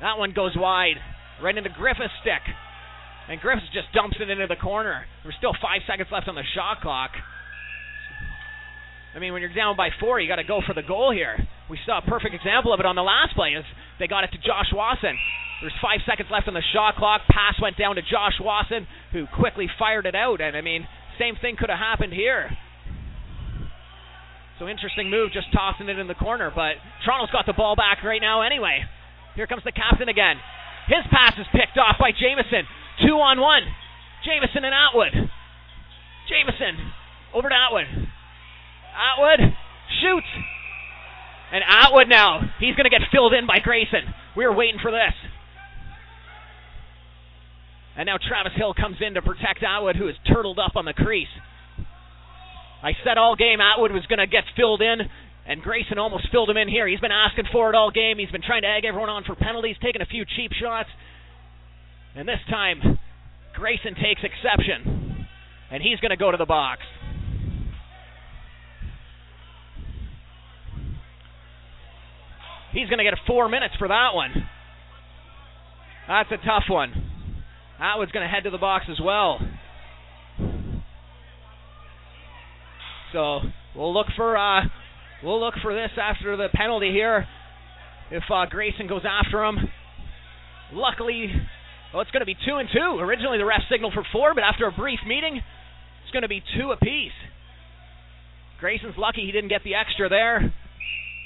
That 0.00 0.18
one 0.18 0.32
goes 0.32 0.52
wide. 0.56 0.96
Right 1.42 1.56
into 1.56 1.70
Griffiths' 1.70 2.14
stick. 2.20 2.42
And 3.28 3.40
Griffiths 3.40 3.68
just 3.72 3.92
dumps 3.92 4.16
it 4.20 4.30
into 4.30 4.46
the 4.46 4.56
corner. 4.56 5.04
There's 5.22 5.36
still 5.36 5.54
five 5.60 5.82
seconds 5.86 6.08
left 6.12 6.28
on 6.28 6.34
the 6.34 6.44
shot 6.54 6.80
clock. 6.80 7.10
I 9.14 9.18
mean, 9.18 9.32
when 9.32 9.42
you're 9.42 9.54
down 9.54 9.76
by 9.76 9.88
four, 10.00 10.20
you 10.20 10.28
got 10.28 10.36
to 10.36 10.44
go 10.44 10.60
for 10.66 10.74
the 10.74 10.82
goal 10.82 11.12
here. 11.12 11.36
We 11.70 11.78
saw 11.86 11.98
a 11.98 12.02
perfect 12.02 12.34
example 12.34 12.72
of 12.72 12.80
it 12.80 12.86
on 12.86 12.96
the 12.96 13.02
last 13.02 13.34
play 13.34 13.54
as 13.56 13.64
they 13.98 14.06
got 14.06 14.24
it 14.24 14.30
to 14.32 14.38
Josh 14.38 14.68
Wasson. 14.72 15.16
There's 15.60 15.74
five 15.82 16.00
seconds 16.06 16.28
left 16.30 16.46
on 16.46 16.54
the 16.54 16.62
shot 16.72 16.96
clock. 16.96 17.22
Pass 17.28 17.58
went 17.60 17.76
down 17.76 17.96
to 17.96 18.02
Josh 18.02 18.38
Wasson, 18.40 18.86
who 19.12 19.26
quickly 19.26 19.66
fired 19.78 20.06
it 20.06 20.14
out. 20.14 20.40
And 20.40 20.56
I 20.56 20.60
mean, 20.60 20.86
same 21.18 21.34
thing 21.40 21.56
could 21.58 21.68
have 21.68 21.80
happened 21.80 22.12
here. 22.12 22.50
So 24.58 24.68
interesting 24.68 25.10
move, 25.10 25.32
just 25.32 25.50
tossing 25.52 25.88
it 25.88 25.98
in 25.98 26.06
the 26.06 26.18
corner. 26.18 26.52
But 26.54 26.78
Toronto's 27.04 27.30
got 27.32 27.46
the 27.46 27.54
ball 27.54 27.76
back 27.76 28.04
right 28.04 28.20
now 28.20 28.42
anyway. 28.42 28.84
Here 29.34 29.46
comes 29.46 29.62
the 29.64 29.72
captain 29.72 30.08
again. 30.08 30.36
His 30.86 31.04
pass 31.10 31.34
is 31.38 31.46
picked 31.52 31.78
off 31.78 31.96
by 31.98 32.10
Jamison. 32.10 32.66
Two 33.02 33.18
on 33.18 33.40
one. 33.40 33.62
Jamison 34.24 34.64
and 34.64 34.74
Atwood. 34.74 35.30
Jamison 36.28 36.74
over 37.34 37.48
to 37.48 37.54
Atwood. 37.54 37.86
Atwood 38.98 39.54
shoots. 40.02 40.26
And 41.52 41.62
Atwood 41.64 42.08
now, 42.08 42.40
he's 42.60 42.74
going 42.74 42.84
to 42.84 42.90
get 42.90 43.08
filled 43.10 43.32
in 43.32 43.46
by 43.46 43.60
Grayson. 43.62 44.02
We 44.36 44.44
were 44.44 44.52
waiting 44.52 44.80
for 44.82 44.90
this. 44.90 45.14
And 47.96 48.06
now 48.06 48.18
Travis 48.18 48.52
Hill 48.54 48.74
comes 48.74 48.98
in 49.00 49.14
to 49.14 49.22
protect 49.22 49.62
Atwood, 49.62 49.96
who 49.96 50.08
is 50.08 50.14
turtled 50.28 50.58
up 50.58 50.76
on 50.76 50.84
the 50.84 50.92
crease. 50.92 51.32
I 52.82 52.92
said 53.02 53.18
all 53.18 53.34
game 53.34 53.60
Atwood 53.60 53.90
was 53.90 54.06
going 54.06 54.20
to 54.20 54.26
get 54.26 54.44
filled 54.56 54.82
in, 54.82 54.98
and 55.46 55.62
Grayson 55.62 55.98
almost 55.98 56.28
filled 56.30 56.48
him 56.50 56.56
in 56.56 56.68
here. 56.68 56.86
He's 56.86 57.00
been 57.00 57.10
asking 57.10 57.46
for 57.50 57.70
it 57.70 57.74
all 57.74 57.90
game. 57.90 58.18
He's 58.18 58.30
been 58.30 58.42
trying 58.42 58.62
to 58.62 58.68
egg 58.68 58.84
everyone 58.84 59.10
on 59.10 59.24
for 59.24 59.34
penalties, 59.34 59.76
taking 59.82 60.02
a 60.02 60.06
few 60.06 60.24
cheap 60.36 60.52
shots. 60.52 60.88
And 62.14 62.28
this 62.28 62.38
time, 62.48 62.98
Grayson 63.54 63.94
takes 63.94 64.22
exception, 64.22 65.26
and 65.72 65.82
he's 65.82 65.98
going 65.98 66.10
to 66.10 66.16
go 66.16 66.30
to 66.30 66.36
the 66.36 66.46
box. 66.46 66.82
He's 72.72 72.88
going 72.88 72.98
to 72.98 73.04
get 73.04 73.14
four 73.26 73.48
minutes 73.48 73.74
for 73.78 73.88
that 73.88 74.10
one. 74.14 74.30
That's 76.06 76.30
a 76.30 76.36
tough 76.36 76.64
one. 76.68 76.92
Atwood's 77.80 78.12
going 78.12 78.26
to 78.26 78.30
head 78.30 78.44
to 78.44 78.50
the 78.50 78.58
box 78.58 78.86
as 78.90 78.98
well. 79.02 79.38
So 83.12 83.40
we'll 83.74 83.94
look 83.94 84.06
for 84.16 84.36
uh, 84.36 84.62
we'll 85.22 85.40
look 85.40 85.54
for 85.62 85.74
this 85.74 85.90
after 86.00 86.36
the 86.36 86.48
penalty 86.52 86.90
here. 86.90 87.26
If 88.10 88.24
uh, 88.32 88.46
Grayson 88.48 88.86
goes 88.86 89.02
after 89.04 89.44
him, 89.44 89.56
luckily, 90.72 91.30
well, 91.92 92.02
it's 92.02 92.10
going 92.10 92.20
to 92.20 92.26
be 92.26 92.36
two 92.46 92.56
and 92.56 92.68
two. 92.72 92.98
Originally, 93.00 93.38
the 93.38 93.44
ref 93.44 93.62
signaled 93.70 93.92
for 93.92 94.04
four, 94.12 94.34
but 94.34 94.42
after 94.42 94.66
a 94.66 94.72
brief 94.72 95.00
meeting, 95.06 95.36
it's 96.02 96.12
going 96.12 96.22
to 96.22 96.28
be 96.28 96.42
two 96.56 96.70
apiece. 96.70 97.12
Grayson's 98.60 98.96
lucky 98.98 99.24
he 99.24 99.32
didn't 99.32 99.50
get 99.50 99.62
the 99.62 99.74
extra 99.74 100.08
there. 100.08 100.52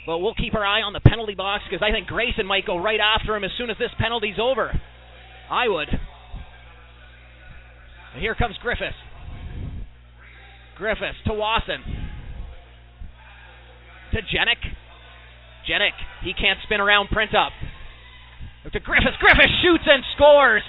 But 0.05 0.19
we'll 0.19 0.35
keep 0.35 0.55
our 0.55 0.65
eye 0.65 0.83
on 0.83 0.93
the 0.93 1.01
penalty 1.01 1.35
box 1.35 1.63
because 1.69 1.83
I 1.83 1.93
think 1.93 2.09
Grayson 2.09 2.47
might 2.47 2.67
go 2.67 2.77
right 2.77 2.99
after 2.99 3.37
him 3.37 3.45
as 3.45 3.53
soon 3.57 3.71
as 3.71 3.79
this 3.79 3.91
penalty's 3.99 4.39
over. 4.41 4.73
I 5.51 5.69
would. 5.69 5.89
And 5.89 6.01
here 8.21 8.35
comes 8.35 8.57
Griffiths. 8.61 8.97
Griffiths 10.77 11.19
to 11.27 11.35
Wasson. 11.35 11.83
To 14.13 14.19
Jenik. 14.19 14.59
Jenik, 15.71 15.95
he 16.25 16.35
can't 16.35 16.59
spin 16.65 16.81
around 16.81 17.09
Printup. 17.09 17.51
To 18.73 18.81
Griffiths. 18.81 19.17
Griffiths 19.21 19.53
shoots 19.63 19.85
and 19.87 20.03
scores. 20.17 20.63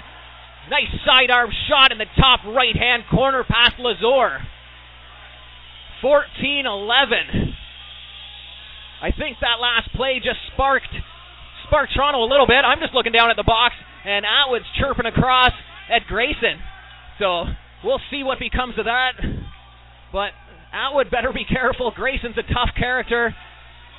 Nice 0.70 0.88
sidearm 1.04 1.50
shot 1.68 1.92
in 1.92 1.98
the 1.98 2.06
top 2.18 2.40
right 2.46 2.76
hand 2.76 3.02
corner 3.10 3.44
past 3.44 3.76
Lazor. 3.78 4.38
14 6.00 6.66
11. 6.66 7.54
I 9.04 9.12
think 9.12 9.36
that 9.44 9.60
last 9.60 9.92
play 9.92 10.16
just 10.16 10.40
sparked 10.54 10.88
sparked 11.68 11.92
Toronto 11.92 12.24
a 12.24 12.30
little 12.30 12.48
bit. 12.48 12.64
I'm 12.64 12.80
just 12.80 12.96
looking 12.96 13.12
down 13.12 13.28
at 13.28 13.36
the 13.36 13.44
box, 13.44 13.76
and 14.00 14.24
Atwood's 14.24 14.64
chirping 14.80 15.04
across 15.04 15.52
at 15.92 16.08
Grayson. 16.08 16.56
So 17.20 17.44
we'll 17.84 18.00
see 18.08 18.24
what 18.24 18.38
becomes 18.40 18.80
of 18.80 18.88
that. 18.88 19.20
But 20.08 20.32
Atwood 20.72 21.10
better 21.10 21.36
be 21.36 21.44
careful. 21.44 21.92
Grayson's 21.92 22.40
a 22.40 22.48
tough 22.48 22.72
character. 22.80 23.36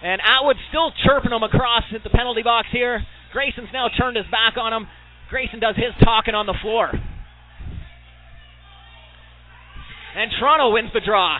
And 0.01 0.21
Atwood's 0.25 0.65
still 0.73 0.89
chirping 1.05 1.31
him 1.31 1.43
across 1.43 1.83
at 1.93 2.01
the 2.01 2.09
penalty 2.09 2.41
box 2.41 2.67
here. 2.71 3.05
Grayson's 3.31 3.69
now 3.71 3.89
turned 3.93 4.17
his 4.17 4.25
back 4.33 4.57
on 4.57 4.73
him. 4.73 4.87
Grayson 5.29 5.59
does 5.59 5.75
his 5.75 5.93
talking 6.03 6.33
on 6.33 6.47
the 6.47 6.57
floor. 6.63 6.89
And 10.17 10.31
Toronto 10.39 10.73
wins 10.73 10.89
the 10.95 11.01
draw. 11.05 11.37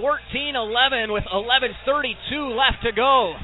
14 0.00 0.56
11 0.56 1.12
with 1.12 1.24
11.32 1.24 2.56
left 2.56 2.82
to 2.84 2.92
go. 2.92 3.34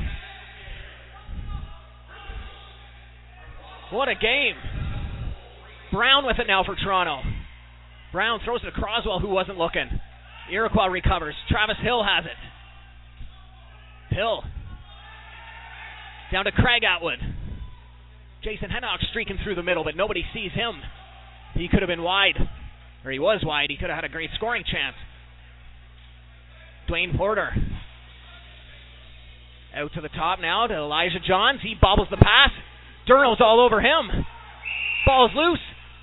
What 3.90 4.08
a 4.08 4.14
game. 4.14 4.54
Brown 5.92 6.26
with 6.26 6.38
it 6.38 6.46
now 6.46 6.64
for 6.64 6.74
Toronto. 6.74 7.20
Brown 8.10 8.40
throws 8.44 8.60
it 8.62 8.70
to 8.70 8.72
Croswell, 8.72 9.20
who 9.20 9.28
wasn't 9.28 9.58
looking. 9.58 9.88
Iroquois 10.50 10.86
recovers. 10.86 11.34
Travis 11.48 11.76
Hill 11.82 12.02
has 12.02 12.24
it. 12.24 14.14
Hill. 14.14 14.42
Down 16.32 16.46
to 16.46 16.52
Craig 16.52 16.82
Atwood. 16.82 17.18
Jason 18.42 18.70
Henhock 18.70 18.98
streaking 19.10 19.38
through 19.44 19.56
the 19.56 19.62
middle, 19.62 19.84
but 19.84 19.96
nobody 19.96 20.24
sees 20.32 20.52
him. 20.52 20.74
He 21.54 21.68
could 21.68 21.82
have 21.82 21.88
been 21.88 22.02
wide. 22.02 22.36
Or 23.04 23.10
he 23.10 23.18
was 23.18 23.42
wide. 23.44 23.70
He 23.70 23.76
could 23.76 23.90
have 23.90 23.96
had 23.96 24.04
a 24.04 24.08
great 24.08 24.30
scoring 24.36 24.64
chance. 24.64 24.96
Dwayne 26.88 27.16
Porter. 27.16 27.50
Out 29.74 29.92
to 29.94 30.00
the 30.00 30.08
top 30.08 30.40
now 30.40 30.66
to 30.66 30.74
Elijah 30.74 31.20
Johns. 31.26 31.60
He 31.62 31.74
bobbles 31.80 32.08
the 32.10 32.16
pass. 32.16 32.50
Durno's 33.08 33.40
all 33.40 33.60
over 33.60 33.80
him. 33.80 34.24
Ball's 35.04 35.32
loose. 35.34 35.60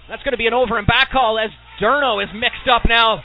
That's 0.07 0.23
going 0.23 0.33
to 0.33 0.37
be 0.37 0.47
an 0.47 0.53
over 0.53 0.77
and 0.77 0.85
back 0.85 1.11
call 1.11 1.39
as 1.39 1.49
Durno 1.81 2.23
is 2.23 2.29
mixed 2.33 2.67
up 2.69 2.83
now. 2.87 3.23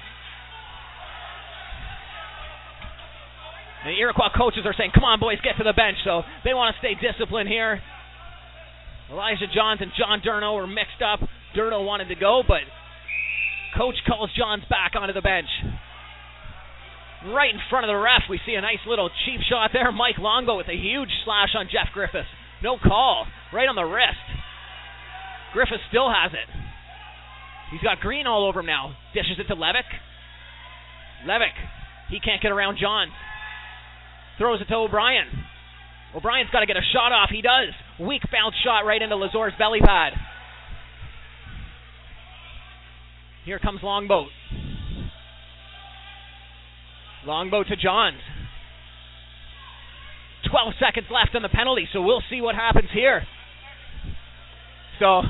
The 3.84 3.92
Iroquois 3.92 4.30
coaches 4.36 4.62
are 4.64 4.74
saying, 4.76 4.90
come 4.94 5.04
on, 5.04 5.20
boys, 5.20 5.38
get 5.42 5.56
to 5.58 5.64
the 5.64 5.72
bench. 5.72 5.98
So 6.04 6.22
they 6.44 6.54
want 6.54 6.74
to 6.74 6.78
stay 6.78 6.94
disciplined 6.94 7.48
here. 7.48 7.80
Elijah 9.10 9.46
Johns 9.54 9.80
and 9.80 9.92
John 9.98 10.20
Durno 10.20 10.54
were 10.56 10.66
mixed 10.66 11.00
up. 11.04 11.20
Durno 11.56 11.84
wanted 11.84 12.08
to 12.08 12.14
go, 12.14 12.42
but 12.46 12.60
coach 13.76 13.94
calls 14.06 14.30
Johns 14.36 14.64
back 14.68 14.92
onto 14.94 15.14
the 15.14 15.22
bench. 15.22 15.48
Right 17.26 17.52
in 17.52 17.60
front 17.68 17.84
of 17.84 17.90
the 17.90 17.98
ref, 17.98 18.30
we 18.30 18.38
see 18.46 18.54
a 18.54 18.60
nice 18.60 18.82
little 18.86 19.10
cheap 19.26 19.40
shot 19.48 19.70
there. 19.72 19.90
Mike 19.90 20.18
Longboat 20.18 20.58
with 20.58 20.68
a 20.68 20.78
huge 20.78 21.10
slash 21.24 21.50
on 21.58 21.66
Jeff 21.66 21.92
Griffiths. 21.92 22.30
No 22.62 22.78
call. 22.78 23.26
Right 23.52 23.68
on 23.68 23.74
the 23.74 23.82
wrist. 23.82 24.22
Griffiths 25.52 25.82
still 25.88 26.08
has 26.08 26.32
it. 26.32 26.48
He's 27.72 27.82
got 27.82 28.00
green 28.00 28.26
all 28.26 28.46
over 28.46 28.60
him 28.60 28.66
now. 28.66 28.94
Dishes 29.14 29.38
it 29.38 29.48
to 29.48 29.56
Levick. 29.56 29.88
Levick. 31.26 31.56
He 32.08 32.20
can't 32.20 32.40
get 32.40 32.52
around 32.52 32.78
John. 32.80 33.08
Throws 34.38 34.60
it 34.60 34.66
to 34.66 34.74
O'Brien. 34.76 35.26
O'Brien's 36.14 36.50
got 36.50 36.60
to 36.60 36.66
get 36.66 36.76
a 36.76 36.86
shot 36.92 37.12
off. 37.12 37.28
He 37.30 37.42
does. 37.42 37.74
Weak 38.00 38.22
bounce 38.32 38.54
shot 38.64 38.86
right 38.86 39.02
into 39.02 39.16
Lazor's 39.16 39.52
belly 39.58 39.80
pad. 39.80 40.12
Here 43.44 43.58
comes 43.58 43.80
Longboat. 43.82 44.28
Longboat 47.26 47.68
to 47.68 47.76
Johns. 47.76 48.20
12 50.50 50.74
seconds 50.80 51.06
left 51.10 51.34
on 51.34 51.42
the 51.42 51.48
penalty, 51.48 51.88
so 51.92 52.02
we'll 52.02 52.22
see 52.30 52.40
what 52.40 52.54
happens 52.54 52.88
here. 52.92 53.22
So, 54.98 55.22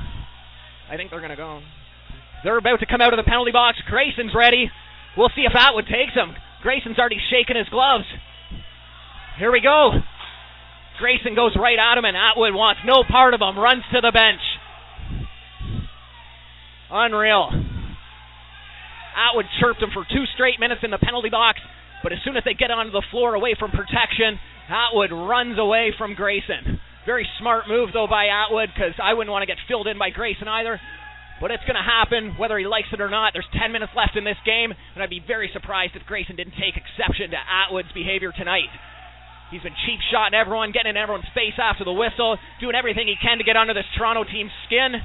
I 0.91 0.97
think 0.97 1.11
they're 1.11 1.21
going 1.21 1.31
to 1.31 1.37
go. 1.37 1.61
They're 2.45 2.59
about 2.59 2.81
to 2.81 2.87
come 2.87 3.01
out 3.01 3.13
of 3.13 3.19
the 3.19 3.29
penalty 3.29 3.53
box. 3.53 3.79
Grayson's 3.89 4.33
ready. 4.35 4.71
We'll 5.17 5.33
see 5.35 5.43
if 5.43 5.55
Atwood 5.55 5.87
takes 5.87 6.15
him. 6.15 6.35
Grayson's 6.63 6.99
already 6.99 7.19
shaking 7.31 7.57
his 7.57 7.69
gloves. 7.69 8.05
Here 9.39 9.51
we 9.51 9.61
go. 9.61 9.93
Grayson 10.99 11.35
goes 11.35 11.57
right 11.59 11.79
at 11.79 11.99
him, 11.99 12.05
and 12.05 12.17
Atwood 12.17 12.55
wants 12.55 12.81
no 12.85 13.05
part 13.09 13.35
of 13.35 13.41
him. 13.41 13.59
Runs 13.59 13.83
to 13.93 14.01
the 14.01 14.13
bench. 14.13 14.41
Unreal. 16.91 17.51
Atwood 19.17 19.47
chirped 19.61 19.83
him 19.83 19.91
for 19.93 20.05
two 20.05 20.25
straight 20.35 20.59
minutes 20.61 20.83
in 20.85 20.91
the 20.91 20.99
penalty 20.99 21.29
box, 21.29 21.61
but 22.03 22.13
as 22.13 22.19
soon 22.25 22.37
as 22.37 22.45
they 22.45 22.55
get 22.55 22.71
onto 22.71 22.93
the 22.93 23.05
floor 23.11 23.35
away 23.35 23.57
from 23.59 23.71
protection, 23.71 24.39
Atwood 24.69 25.11
runs 25.11 25.59
away 25.59 25.93
from 25.97 26.15
Grayson. 26.15 26.79
Very 27.07 27.27
smart 27.41 27.67
move, 27.69 27.91
though, 27.93 28.07
by 28.07 28.29
Atwood 28.29 28.69
because 28.75 28.95
I 29.03 29.15
wouldn't 29.15 29.33
want 29.33 29.43
to 29.43 29.51
get 29.51 29.57
filled 29.67 29.87
in 29.89 29.99
by 29.99 30.11
Grayson 30.11 30.47
either. 30.47 30.81
But 31.41 31.51
it's 31.55 31.63
going 31.65 31.79
to 31.79 31.87
happen 31.87 32.35
whether 32.37 32.59
he 32.59 32.67
likes 32.67 32.91
it 32.93 33.01
or 33.01 33.09
not. 33.09 33.33
There's 33.33 33.49
10 33.55 33.71
minutes 33.71 33.95
left 33.95 34.19
in 34.19 34.25
this 34.25 34.39
game, 34.45 34.75
and 34.75 34.99
I'd 35.03 35.09
be 35.11 35.23
very 35.23 35.51
surprised 35.53 35.95
if 35.95 36.03
Grayson 36.05 36.35
didn't 36.35 36.59
take 36.59 36.75
exception 36.75 37.31
to 37.31 37.39
Atwood's 37.39 37.95
behavior 37.95 38.35
tonight. 38.35 38.69
He's 39.51 39.63
been 39.63 39.77
cheap 39.87 40.03
shotting 40.13 40.37
everyone, 40.37 40.73
getting 40.77 40.91
in 40.91 41.01
everyone's 41.01 41.31
face 41.33 41.57
after 41.57 41.85
the 41.85 41.95
whistle, 41.95 42.37
doing 42.61 42.75
everything 42.75 43.09
he 43.09 43.17
can 43.17 43.39
to 43.39 43.47
get 43.47 43.57
under 43.57 43.73
this 43.73 43.89
Toronto 43.97 44.25
team's 44.29 44.53
skin. 44.67 45.01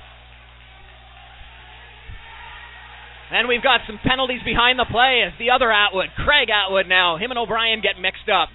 And 3.33 3.47
we've 3.47 3.63
got 3.63 3.81
some 3.87 3.97
penalties 4.05 4.41
behind 4.45 4.77
the 4.77 4.85
play 4.85 5.23
as 5.25 5.33
the 5.39 5.49
other 5.49 5.71
Atwood, 5.71 6.09
Craig 6.23 6.49
Atwood 6.53 6.87
now, 6.87 7.17
him 7.17 7.31
and 7.31 7.39
O'Brien 7.39 7.81
get 7.81 7.99
mixed 7.99 8.29
up. 8.29 8.49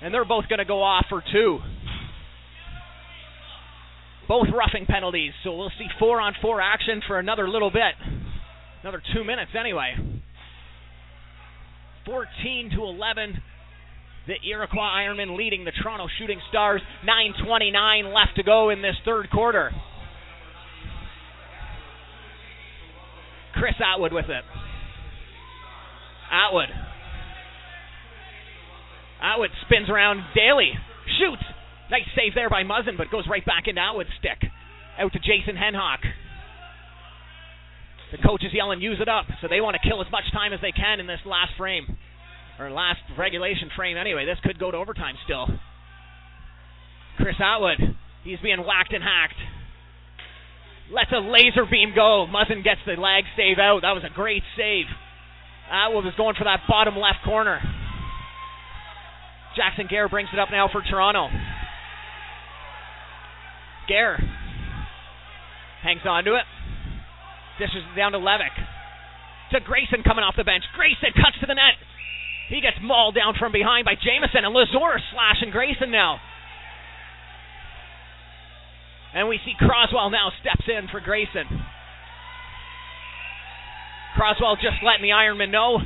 And 0.00 0.14
they're 0.14 0.24
both 0.24 0.48
going 0.48 0.60
to 0.60 0.64
go 0.64 0.84
off 0.84 1.06
for 1.08 1.20
two. 1.20 1.58
Both 4.28 4.46
roughing 4.54 4.86
penalties, 4.86 5.32
so 5.42 5.56
we'll 5.56 5.72
see 5.76 5.88
four 5.98 6.20
on 6.20 6.34
four 6.40 6.60
action 6.60 7.02
for 7.08 7.18
another 7.18 7.48
little 7.48 7.72
bit. 7.72 7.98
Another 8.82 9.02
two 9.12 9.24
minutes 9.24 9.50
anyway. 9.58 9.94
14 12.06 12.70
to 12.76 12.84
11. 12.84 13.42
The 14.28 14.48
Iroquois 14.48 14.94
Ironmen 14.94 15.36
leading 15.36 15.64
the 15.64 15.72
Toronto 15.72 16.06
Shooting 16.20 16.40
Stars. 16.50 16.80
9.29 17.04 18.14
left 18.14 18.36
to 18.36 18.44
go 18.44 18.70
in 18.70 18.80
this 18.80 18.94
third 19.04 19.28
quarter. 19.28 19.72
Chris 23.54 23.74
Atwood 23.80 24.12
with 24.12 24.28
it. 24.28 24.44
Atwood 26.30 26.68
Atwood 29.22 29.50
spins 29.66 29.88
around 29.88 30.24
Daly. 30.34 30.72
Shoots. 31.20 31.44
Nice 31.90 32.08
save 32.16 32.34
there 32.34 32.48
by 32.48 32.62
Muzzin, 32.62 32.96
but 32.96 33.10
goes 33.10 33.26
right 33.28 33.44
back 33.44 33.66
into 33.66 33.80
Atwood's 33.80 34.10
stick. 34.18 34.48
Out 34.98 35.12
to 35.12 35.18
Jason 35.18 35.56
Henhock. 35.56 36.00
The 38.12 38.18
coach 38.18 38.42
is 38.42 38.52
yelling, 38.52 38.80
use 38.80 38.98
it 39.00 39.08
up. 39.08 39.26
So 39.40 39.48
they 39.48 39.60
want 39.60 39.76
to 39.80 39.88
kill 39.88 40.00
as 40.00 40.10
much 40.10 40.24
time 40.32 40.52
as 40.52 40.60
they 40.60 40.72
can 40.72 41.00
in 41.00 41.06
this 41.06 41.20
last 41.24 41.52
frame. 41.56 41.98
Or 42.58 42.70
last 42.70 43.00
regulation 43.16 43.70
frame 43.76 43.96
anyway. 43.96 44.24
This 44.24 44.38
could 44.42 44.58
go 44.58 44.70
to 44.70 44.76
overtime 44.76 45.14
still. 45.24 45.46
Chris 47.16 47.36
Atwood. 47.38 47.96
He's 48.24 48.40
being 48.42 48.58
whacked 48.58 48.92
and 48.92 49.02
hacked. 49.02 49.38
Lets 50.90 51.12
a 51.12 51.22
laser 51.22 51.64
beam 51.70 51.92
go. 51.94 52.26
Muzzin 52.26 52.64
gets 52.64 52.80
the 52.84 53.00
lag 53.00 53.24
save 53.36 53.58
out. 53.58 53.82
That 53.82 53.94
was 53.94 54.02
a 54.04 54.12
great 54.12 54.42
save. 54.56 54.86
Ah, 55.70 55.86
Atwood 55.86 56.04
was 56.04 56.14
going 56.16 56.34
for 56.34 56.44
that 56.44 56.66
bottom 56.68 56.96
left 56.98 57.22
corner. 57.24 57.62
Jackson 59.56 59.86
Gare 59.88 60.08
brings 60.08 60.28
it 60.32 60.38
up 60.38 60.48
now 60.50 60.68
for 60.70 60.82
Toronto. 60.82 61.28
Gare 63.88 64.18
hangs 65.82 66.02
on 66.04 66.24
to 66.24 66.34
it. 66.34 66.46
Dishes 67.58 67.82
it 67.86 67.96
down 67.96 68.12
to 68.12 68.18
Levick. 68.18 68.54
To 69.52 69.60
Grayson 69.60 70.02
coming 70.02 70.22
off 70.22 70.34
the 70.36 70.44
bench. 70.44 70.64
Grayson 70.74 71.10
cuts 71.14 71.38
to 71.40 71.46
the 71.46 71.54
net. 71.54 71.78
He 72.48 72.60
gets 72.60 72.78
mauled 72.82 73.14
down 73.14 73.34
from 73.38 73.52
behind 73.52 73.84
by 73.84 73.94
Jamison, 73.94 74.42
and 74.42 74.54
Lazor 74.54 74.98
slashing 75.14 75.50
Grayson 75.50 75.90
now. 75.90 76.18
And 79.14 79.28
we 79.28 79.40
see 79.44 79.54
Croswell 79.58 80.10
now 80.10 80.30
steps 80.40 80.68
in 80.68 80.88
for 80.88 81.00
Grayson. 81.00 81.46
Croswell 84.16 84.56
just 84.56 84.82
letting 84.84 85.02
the 85.02 85.14
Ironman 85.14 85.50
know 85.50 85.78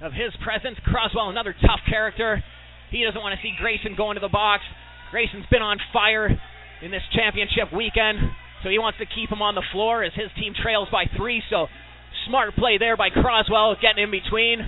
of 0.00 0.12
his 0.12 0.32
presence. 0.44 0.76
Croswell, 0.84 1.30
another 1.30 1.54
tough 1.54 1.80
character. 1.88 2.42
He 2.90 3.04
doesn't 3.04 3.20
want 3.20 3.38
to 3.38 3.42
see 3.42 3.54
Grayson 3.58 3.94
go 3.96 4.10
into 4.10 4.20
the 4.20 4.28
box. 4.28 4.62
Grayson's 5.10 5.46
been 5.50 5.62
on 5.62 5.78
fire 5.92 6.28
in 6.82 6.90
this 6.90 7.02
championship 7.14 7.72
weekend, 7.74 8.18
so 8.62 8.68
he 8.68 8.78
wants 8.78 8.98
to 8.98 9.06
keep 9.06 9.30
him 9.30 9.42
on 9.42 9.54
the 9.54 9.64
floor 9.72 10.02
as 10.02 10.12
his 10.14 10.28
team 10.36 10.52
trails 10.60 10.88
by 10.90 11.04
three. 11.16 11.42
So 11.50 11.66
smart 12.26 12.54
play 12.56 12.78
there 12.78 12.96
by 12.96 13.10
Croswell, 13.10 13.76
getting 13.80 14.04
in 14.04 14.10
between. 14.10 14.60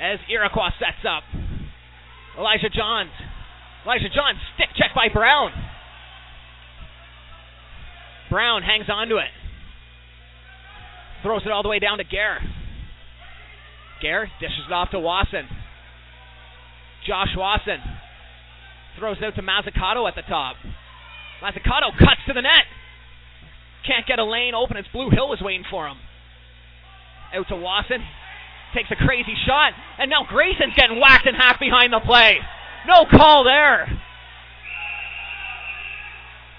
As 0.00 0.18
Iroquois 0.30 0.70
sets 0.78 1.04
up. 1.08 1.47
Elijah 2.38 2.70
Johns. 2.70 3.10
Elijah 3.84 4.08
Johns, 4.14 4.38
stick 4.54 4.68
check 4.76 4.90
by 4.94 5.08
Brown. 5.12 5.50
Brown 8.30 8.62
hangs 8.62 8.86
on 8.88 9.08
to 9.08 9.16
it. 9.16 9.32
Throws 11.22 11.42
it 11.44 11.50
all 11.50 11.62
the 11.62 11.68
way 11.68 11.78
down 11.78 11.98
to 11.98 12.04
Gare. 12.04 12.40
Gare 14.00 14.30
dishes 14.40 14.64
it 14.68 14.72
off 14.72 14.90
to 14.90 15.00
Wasson. 15.00 15.48
Josh 17.06 17.34
Wasson 17.36 17.80
throws 18.98 19.16
it 19.18 19.24
out 19.24 19.34
to 19.34 19.42
Mazzucato 19.42 20.06
at 20.06 20.14
the 20.14 20.22
top. 20.22 20.56
Mazzucato 21.42 21.96
cuts 21.98 22.20
to 22.26 22.34
the 22.34 22.42
net. 22.42 22.66
Can't 23.86 24.06
get 24.06 24.18
a 24.18 24.24
lane 24.24 24.54
open. 24.54 24.76
It's 24.76 24.88
Blue 24.92 25.10
Hill 25.10 25.32
is 25.32 25.40
waiting 25.40 25.64
for 25.70 25.88
him. 25.88 25.96
Out 27.34 27.48
to 27.48 27.56
Wasson. 27.56 28.02
Takes 28.74 28.90
a 28.90 28.96
crazy 28.96 29.34
shot, 29.46 29.72
and 29.98 30.10
now 30.10 30.24
Grayson's 30.28 30.74
getting 30.76 31.00
whacked 31.00 31.26
and 31.26 31.36
hacked 31.36 31.60
behind 31.60 31.92
the 31.92 32.00
play. 32.00 32.38
No 32.86 33.04
call 33.04 33.44
there. 33.44 33.88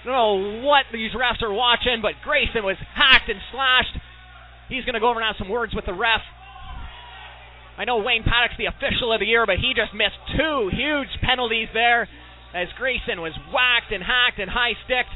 I 0.00 0.04
don't 0.04 0.14
know 0.14 0.62
what 0.64 0.86
these 0.92 1.12
refs 1.12 1.42
are 1.42 1.52
watching, 1.52 2.00
but 2.00 2.12
Grayson 2.24 2.64
was 2.64 2.76
hacked 2.94 3.28
and 3.28 3.38
slashed. 3.52 3.96
He's 4.68 4.84
going 4.84 4.94
to 4.94 5.00
go 5.00 5.10
over 5.10 5.20
and 5.20 5.26
have 5.26 5.36
some 5.36 5.50
words 5.50 5.74
with 5.74 5.84
the 5.84 5.92
ref. 5.92 6.22
I 7.76 7.84
know 7.84 7.98
Wayne 7.98 8.24
Paddock's 8.24 8.56
the 8.56 8.66
official 8.66 9.12
of 9.12 9.20
the 9.20 9.26
year, 9.26 9.44
but 9.44 9.56
he 9.56 9.72
just 9.76 9.92
missed 9.92 10.16
two 10.36 10.70
huge 10.72 11.08
penalties 11.22 11.68
there 11.72 12.08
as 12.54 12.68
Grayson 12.76 13.20
was 13.20 13.32
whacked 13.52 13.92
and 13.92 14.02
hacked 14.02 14.38
and 14.38 14.50
high 14.50 14.72
sticked. 14.84 15.12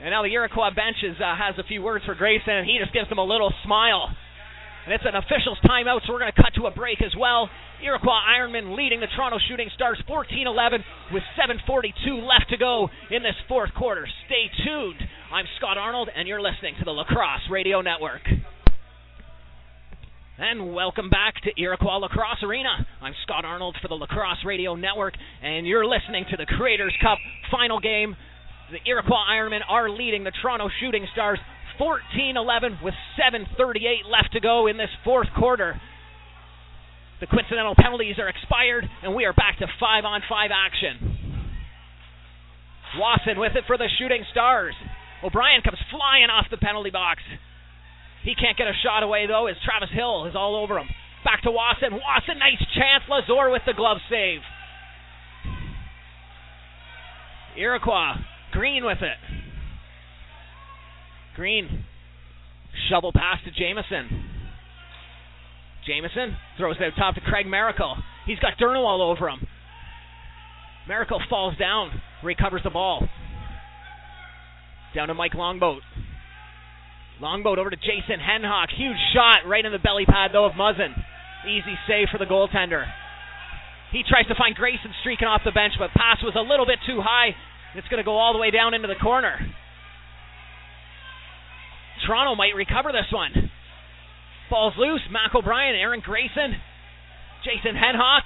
And 0.00 0.10
now 0.10 0.22
the 0.22 0.30
Iroquois 0.30 0.70
bench 0.70 1.02
is, 1.02 1.16
uh, 1.18 1.34
has 1.34 1.58
a 1.58 1.66
few 1.66 1.82
words 1.82 2.04
for 2.04 2.14
Grayson, 2.14 2.54
and 2.54 2.66
he 2.66 2.78
just 2.78 2.92
gives 2.92 3.08
them 3.08 3.18
a 3.18 3.26
little 3.26 3.52
smile. 3.64 4.14
And 4.84 4.94
it's 4.94 5.04
an 5.04 5.14
official's 5.14 5.58
timeout, 5.64 6.00
so 6.06 6.12
we're 6.12 6.20
going 6.20 6.32
to 6.32 6.42
cut 6.42 6.54
to 6.56 6.66
a 6.66 6.70
break 6.70 7.02
as 7.02 7.12
well. 7.18 7.50
Iroquois 7.82 8.24
Ironman 8.26 8.76
leading 8.76 9.00
the 9.00 9.06
Toronto 9.14 9.38
Shooting 9.48 9.70
Stars 9.74 10.02
14 10.06 10.46
11 10.46 10.82
with 11.12 11.22
7.42 11.38 12.26
left 12.26 12.50
to 12.50 12.56
go 12.56 12.88
in 13.10 13.22
this 13.22 13.36
fourth 13.46 13.74
quarter. 13.74 14.08
Stay 14.26 14.50
tuned. 14.64 15.00
I'm 15.32 15.44
Scott 15.58 15.76
Arnold, 15.76 16.08
and 16.14 16.26
you're 16.26 16.40
listening 16.40 16.74
to 16.78 16.84
the 16.84 16.90
Lacrosse 16.90 17.46
Radio 17.50 17.82
Network. 17.82 18.22
And 20.38 20.72
welcome 20.72 21.10
back 21.10 21.34
to 21.42 21.50
Iroquois 21.60 21.98
Lacrosse 21.98 22.42
Arena. 22.44 22.86
I'm 23.02 23.14
Scott 23.24 23.44
Arnold 23.44 23.76
for 23.82 23.88
the 23.88 23.94
Lacrosse 23.94 24.44
Radio 24.46 24.76
Network, 24.76 25.14
and 25.42 25.66
you're 25.66 25.84
listening 25.84 26.24
to 26.30 26.36
the 26.36 26.46
Creators 26.46 26.94
Cup 27.02 27.18
final 27.50 27.80
game. 27.80 28.16
The 28.70 28.78
Iroquois 28.88 29.26
Ironmen 29.28 29.60
are 29.68 29.90
leading 29.90 30.24
the 30.24 30.32
Toronto 30.40 30.68
Shooting 30.80 31.06
Stars 31.12 31.40
14 31.78 32.36
11 32.36 32.78
with 32.82 32.94
7.38 33.16 34.10
left 34.10 34.32
to 34.32 34.40
go 34.40 34.66
in 34.66 34.76
this 34.76 34.90
fourth 35.04 35.28
quarter. 35.38 35.80
The 37.20 37.26
coincidental 37.26 37.74
penalties 37.74 38.18
are 38.18 38.28
expired, 38.28 38.84
and 39.02 39.14
we 39.14 39.24
are 39.24 39.32
back 39.32 39.58
to 39.58 39.66
five 39.80 40.04
on 40.04 40.22
five 40.28 40.50
action. 40.54 41.38
Wasson 42.98 43.38
with 43.38 43.54
it 43.56 43.64
for 43.66 43.76
the 43.76 43.88
Shooting 43.98 44.24
Stars. 44.30 44.74
O'Brien 45.22 45.62
comes 45.62 45.78
flying 45.90 46.30
off 46.30 46.46
the 46.50 46.56
penalty 46.56 46.90
box. 46.90 47.20
He 48.22 48.34
can't 48.34 48.56
get 48.56 48.66
a 48.66 48.76
shot 48.82 49.02
away, 49.02 49.26
though, 49.26 49.46
as 49.46 49.56
Travis 49.64 49.90
Hill 49.94 50.26
is 50.26 50.34
all 50.34 50.56
over 50.56 50.78
him. 50.78 50.86
Back 51.24 51.42
to 51.42 51.50
Wasson. 51.50 51.92
Wasson, 51.92 52.38
nice 52.38 52.62
chance. 52.74 53.04
Lazor 53.10 53.50
with 53.50 53.62
the 53.66 53.74
glove 53.74 53.98
save. 54.08 54.40
Iroquois. 57.56 58.14
Green 58.52 58.84
with 58.84 59.02
it. 59.02 59.18
Green. 61.38 61.84
Shovel 62.90 63.12
pass 63.12 63.38
to 63.44 63.52
Jamison. 63.52 64.24
Jamison 65.86 66.36
throws 66.58 66.74
it 66.80 66.82
out 66.82 66.92
top 66.98 67.14
to 67.14 67.20
Craig 67.20 67.46
Miracle. 67.46 67.96
He's 68.26 68.40
got 68.40 68.58
Durno 68.60 68.82
all 68.82 69.00
over 69.00 69.28
him. 69.28 69.46
Miracle 70.88 71.20
falls 71.30 71.56
down, 71.56 72.02
recovers 72.24 72.62
the 72.64 72.70
ball. 72.70 73.08
Down 74.96 75.06
to 75.08 75.14
Mike 75.14 75.34
Longboat. 75.34 75.82
Longboat 77.20 77.60
over 77.60 77.70
to 77.70 77.76
Jason 77.76 78.18
Henhock. 78.18 78.74
Huge 78.76 78.98
shot 79.14 79.46
right 79.46 79.64
in 79.64 79.70
the 79.70 79.78
belly 79.78 80.06
pad, 80.06 80.32
though, 80.32 80.46
of 80.46 80.54
Muzzin. 80.54 80.92
Easy 81.46 81.78
save 81.86 82.08
for 82.10 82.18
the 82.18 82.24
goaltender. 82.24 82.84
He 83.92 84.02
tries 84.02 84.26
to 84.26 84.34
find 84.34 84.56
Grayson 84.56 84.90
streaking 85.02 85.28
off 85.28 85.42
the 85.44 85.52
bench, 85.52 85.74
but 85.78 85.90
pass 85.90 86.18
was 86.20 86.34
a 86.34 86.42
little 86.42 86.66
bit 86.66 86.80
too 86.84 87.00
high. 87.00 87.30
It's 87.76 87.86
going 87.86 88.02
to 88.02 88.04
go 88.04 88.18
all 88.18 88.32
the 88.32 88.40
way 88.40 88.50
down 88.50 88.74
into 88.74 88.88
the 88.88 88.98
corner. 89.00 89.38
Toronto 92.06 92.34
might 92.34 92.54
recover 92.54 92.92
this 92.92 93.12
one. 93.12 93.50
Ball's 94.50 94.74
loose. 94.78 95.02
Mac 95.10 95.34
O'Brien, 95.34 95.76
Aaron 95.76 96.00
Grayson, 96.00 96.56
Jason 97.44 97.76
Henhock, 97.76 98.22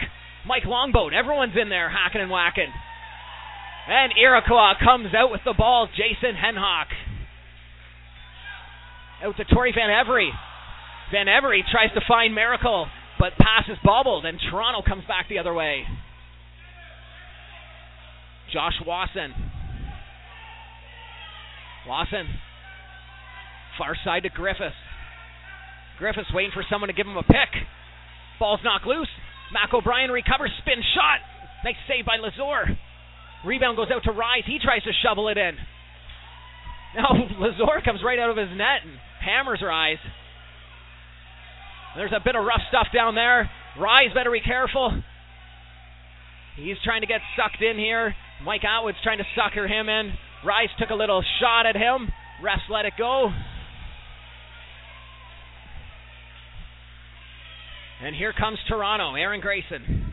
Mike 0.46 0.64
Longboat. 0.64 1.12
Everyone's 1.12 1.56
in 1.60 1.68
there 1.68 1.90
hacking 1.90 2.20
and 2.20 2.30
whacking. 2.30 2.70
And 3.88 4.12
Iroquois 4.16 4.74
comes 4.82 5.14
out 5.14 5.30
with 5.30 5.40
the 5.44 5.54
ball. 5.56 5.88
Jason 5.90 6.36
Henhock. 6.36 6.86
Out 9.24 9.36
to 9.36 9.44
Tori 9.44 9.72
Van 9.74 9.90
Every. 9.90 10.30
Van 11.12 11.28
Every 11.28 11.64
tries 11.70 11.92
to 11.94 12.00
find 12.06 12.34
Miracle, 12.34 12.86
but 13.18 13.36
pass 13.38 13.64
is 13.68 13.78
bobbled, 13.84 14.24
and 14.24 14.38
Toronto 14.50 14.82
comes 14.88 15.04
back 15.06 15.28
the 15.28 15.38
other 15.38 15.52
way. 15.52 15.84
Josh 18.52 18.74
Wasson. 18.86 19.32
Wasson. 21.88 22.26
Far 23.78 23.96
side 24.04 24.24
to 24.24 24.28
Griffiths. 24.28 24.76
Griffiths 25.98 26.32
waiting 26.32 26.52
for 26.52 26.64
someone 26.70 26.88
to 26.88 26.94
give 26.94 27.06
him 27.06 27.16
a 27.16 27.22
pick. 27.22 27.52
Ball's 28.38 28.60
knocked 28.64 28.86
loose. 28.86 29.08
Mac 29.52 29.72
O'Brien 29.72 30.10
recovers, 30.10 30.50
spin 30.60 30.82
shot. 30.94 31.20
Nice 31.64 31.76
save 31.86 32.04
by 32.04 32.18
Lazor. 32.18 32.76
Rebound 33.44 33.76
goes 33.76 33.88
out 33.92 34.04
to 34.04 34.12
Rise. 34.12 34.42
He 34.46 34.58
tries 34.58 34.82
to 34.84 34.92
shovel 35.02 35.28
it 35.28 35.38
in. 35.38 35.56
Now 36.96 37.12
Lazor 37.40 37.84
comes 37.84 38.00
right 38.04 38.18
out 38.18 38.30
of 38.30 38.36
his 38.36 38.50
net 38.56 38.82
and 38.84 38.96
hammers 39.24 39.62
Rise. 39.62 40.02
There's 41.96 42.12
a 42.12 42.24
bit 42.24 42.36
of 42.36 42.44
rough 42.44 42.62
stuff 42.68 42.88
down 42.94 43.14
there. 43.14 43.50
Rise 43.78 44.12
better 44.14 44.30
be 44.30 44.40
careful. 44.40 45.02
He's 46.56 46.76
trying 46.84 47.00
to 47.00 47.06
get 47.06 47.20
sucked 47.36 47.62
in 47.62 47.78
here. 47.78 48.14
Mike 48.44 48.64
Atwood's 48.64 48.98
trying 49.02 49.18
to 49.18 49.24
sucker 49.36 49.66
him 49.66 49.88
in. 49.88 50.12
Rise 50.44 50.68
took 50.78 50.90
a 50.90 50.94
little 50.94 51.22
shot 51.40 51.66
at 51.66 51.76
him. 51.76 52.08
Refs 52.42 52.68
let 52.70 52.86
it 52.86 52.94
go. 52.98 53.30
And 58.02 58.16
here 58.16 58.32
comes 58.36 58.58
Toronto. 58.68 59.14
Aaron 59.14 59.40
Grayson. 59.40 60.12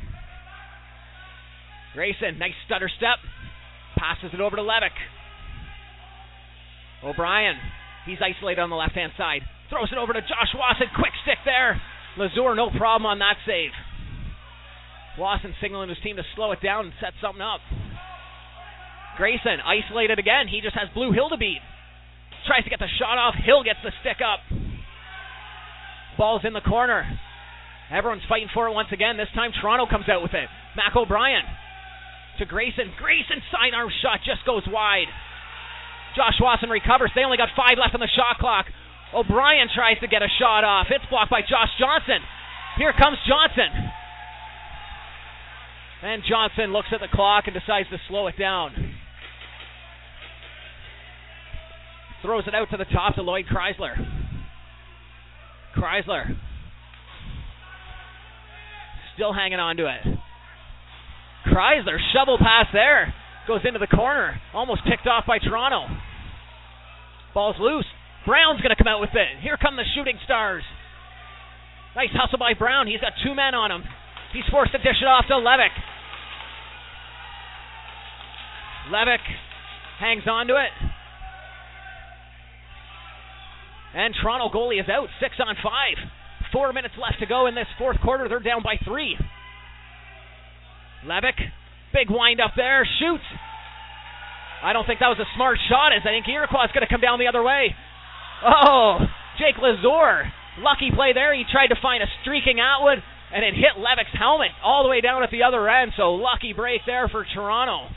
Grayson, 1.96 2.38
nice 2.38 2.54
stutter 2.66 2.90
step. 2.98 3.18
Passes 3.98 4.30
it 4.32 4.40
over 4.40 4.56
to 4.56 4.62
Levick. 4.62 4.94
O'Brien. 7.04 7.56
He's 8.06 8.20
isolated 8.22 8.62
on 8.62 8.70
the 8.70 8.76
left 8.76 8.94
hand 8.94 9.12
side. 9.18 9.42
Throws 9.70 9.90
it 9.92 9.98
over 9.98 10.14
to 10.14 10.22
Josh 10.22 10.54
Wasson. 10.54 10.88
Quick 10.96 11.14
stick 11.24 11.40
there. 11.46 11.82
Lazor, 12.18 12.56
no 12.56 12.70
problem 12.70 13.06
on 13.06 13.20
that 13.20 13.38
save. 13.46 13.72
Wasson 15.18 15.54
signaling 15.60 15.90
his 15.90 15.98
team 16.04 16.16
to 16.18 16.24
slow 16.36 16.52
it 16.52 16.62
down 16.62 16.86
and 16.86 16.94
set 17.02 17.14
something 17.22 17.42
up. 17.42 17.60
Grayson 19.18 19.60
isolated 19.66 20.20
again. 20.20 20.48
He 20.48 20.62
just 20.62 20.78
has 20.78 20.88
Blue 20.94 21.12
Hill 21.12 21.30
to 21.30 21.38
beat. 21.38 21.60
Tries 22.48 22.64
to 22.64 22.70
get 22.70 22.80
the 22.80 22.88
shot 22.98 23.18
off. 23.18 23.36
Hill 23.36 23.64
gets 23.64 23.80
the 23.84 23.92
stick 24.02 24.18
up. 24.24 24.40
Ball's 26.18 26.42
in 26.46 26.54
the 26.54 26.62
corner. 26.62 27.20
Everyone's 27.90 28.26
fighting 28.30 28.50
for 28.54 28.70
it 28.70 28.74
once 28.74 28.90
again. 28.94 29.18
This 29.18 29.34
time 29.34 29.52
Toronto 29.52 29.90
comes 29.90 30.06
out 30.08 30.22
with 30.22 30.34
it. 30.34 30.48
Mac 30.78 30.96
O'Brien 30.96 31.42
to 32.38 32.46
Grayson. 32.46 32.94
Grayson 32.98 33.42
sidearm 33.52 33.90
shot 34.02 34.22
just 34.26 34.46
goes 34.46 34.64
wide. 34.70 35.10
Josh 36.16 36.38
Wasson 36.42 36.70
recovers. 36.70 37.12
They 37.14 37.26
only 37.26 37.38
got 37.38 37.50
five 37.56 37.78
left 37.78 37.94
on 37.94 38.00
the 38.00 38.10
shot 38.14 38.38
clock. 38.40 38.66
O'Brien 39.14 39.68
tries 39.74 40.00
to 40.00 40.08
get 40.08 40.22
a 40.22 40.32
shot 40.40 40.64
off. 40.64 40.88
It's 40.90 41.06
blocked 41.10 41.32
by 41.32 41.42
Josh 41.42 41.74
Johnson. 41.78 42.22
Here 42.78 42.94
comes 42.94 43.18
Johnson. 43.28 43.70
And 46.02 46.24
Johnson 46.28 46.72
looks 46.72 46.90
at 46.94 47.02
the 47.02 47.12
clock 47.12 47.46
and 47.46 47.54
decides 47.54 47.90
to 47.90 47.98
slow 48.08 48.28
it 48.28 48.38
down. 48.38 48.72
Throws 52.22 52.46
it 52.48 52.56
out 52.56 52.70
to 52.72 52.78
the 52.78 52.86
top 52.86 53.16
to 53.16 53.22
Lloyd 53.22 53.46
Chrysler. 53.52 53.96
Chrysler 55.76 56.38
still 59.20 59.36
hanging 59.36 59.60
on 59.60 59.76
to 59.76 59.84
it. 59.84 60.00
Chrysler 61.52 62.00
shovel 62.16 62.38
pass 62.40 62.72
there 62.72 63.14
goes 63.48 63.60
into 63.68 63.80
the 63.80 63.92
corner, 63.92 64.40
almost 64.54 64.80
picked 64.88 65.08
off 65.08 65.26
by 65.28 65.40
Toronto. 65.40 65.92
Ball's 67.34 67.58
loose. 67.60 67.86
Brown's 68.26 68.62
going 68.62 68.72
to 68.72 68.82
come 68.82 68.88
out 68.88 69.02
with 69.02 69.12
it. 69.12 69.44
Here 69.44 69.58
come 69.60 69.76
the 69.76 69.84
shooting 69.94 70.16
stars. 70.24 70.64
Nice 71.96 72.14
hustle 72.14 72.40
by 72.40 72.54
Brown. 72.54 72.88
He's 72.88 73.02
got 73.02 73.12
two 73.22 73.36
men 73.36 73.56
on 73.56 73.72
him. 73.72 73.84
He's 74.32 74.48
forced 74.52 74.72
to 74.72 74.78
dish 74.78 75.02
it 75.02 75.08
off 75.08 75.26
to 75.28 75.34
Levick. 75.34 75.76
Levick 78.88 79.26
hangs 80.00 80.24
on 80.30 80.48
to 80.48 80.56
it. 80.56 80.72
And 83.96 84.14
Toronto 84.22 84.48
goalie 84.48 84.80
is 84.80 84.88
out, 84.88 85.08
six 85.20 85.36
on 85.46 85.56
five. 85.62 85.98
Four 86.52 86.74
minutes 86.74 86.96
left 86.98 87.20
to 87.20 87.26
go 87.26 87.48
in 87.48 87.56
this 87.56 87.68
fourth 87.78 88.02
quarter. 88.02 88.28
They're 88.28 88.40
down 88.40 88.64
by 88.64 88.76
three. 88.84 89.18
Levick, 91.06 91.40
big 91.94 92.10
wind 92.10 92.42
up 92.42 92.52
there, 92.56 92.88
shoots. 93.00 93.24
I 94.64 94.74
don't 94.74 94.86
think 94.86 95.00
that 95.00 95.08
was 95.08 95.20
a 95.20 95.30
smart 95.36 95.58
shot, 95.70 95.96
as 95.96 96.04
I 96.04 96.12
think 96.12 96.28
Iroquois 96.28 96.66
is 96.68 96.76
going 96.76 96.84
to 96.84 96.92
come 96.92 97.00
down 97.00 97.20
the 97.20 97.32
other 97.32 97.44
way. 97.44 97.72
Oh, 98.44 99.00
Jake 99.40 99.56
Lazor, 99.56 100.28
lucky 100.60 100.92
play 100.92 101.14
there. 101.14 101.34
He 101.34 101.46
tried 101.48 101.72
to 101.72 101.80
find 101.80 102.04
a 102.04 102.12
streaking 102.22 102.60
Atwood, 102.60 103.00
and 103.32 103.46
it 103.46 103.54
hit 103.56 103.80
Levick's 103.80 104.12
helmet 104.18 104.52
all 104.64 104.84
the 104.84 104.90
way 104.90 105.00
down 105.00 105.24
at 105.24 105.32
the 105.32 105.44
other 105.44 105.70
end. 105.70 105.94
So 105.96 106.20
lucky 106.20 106.52
break 106.52 106.82
there 106.86 107.08
for 107.08 107.24
Toronto. 107.24 107.88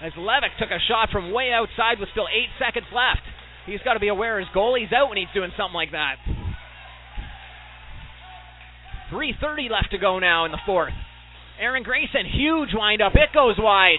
As 0.00 0.12
Levick 0.16 0.56
took 0.58 0.70
a 0.70 0.80
shot 0.88 1.10
from 1.10 1.32
way 1.32 1.52
outside 1.52 2.00
with 2.00 2.08
still 2.12 2.28
eight 2.32 2.48
seconds 2.56 2.86
left. 2.94 3.26
He's 3.66 3.82
got 3.84 3.94
to 3.94 4.00
be 4.00 4.08
aware 4.08 4.38
his 4.38 4.48
goalie's 4.54 4.92
out 4.96 5.08
when 5.10 5.18
he's 5.18 5.32
doing 5.34 5.52
something 5.58 5.74
like 5.74 5.92
that. 5.92 6.16
3.30 9.10 9.70
left 9.70 9.90
to 9.92 9.98
go 9.98 10.18
now 10.18 10.44
in 10.44 10.52
the 10.52 10.60
fourth. 10.66 10.92
Aaron 11.58 11.82
Grayson, 11.82 12.26
huge 12.26 12.70
windup. 12.72 13.14
It 13.14 13.32
goes 13.34 13.56
wide. 13.58 13.98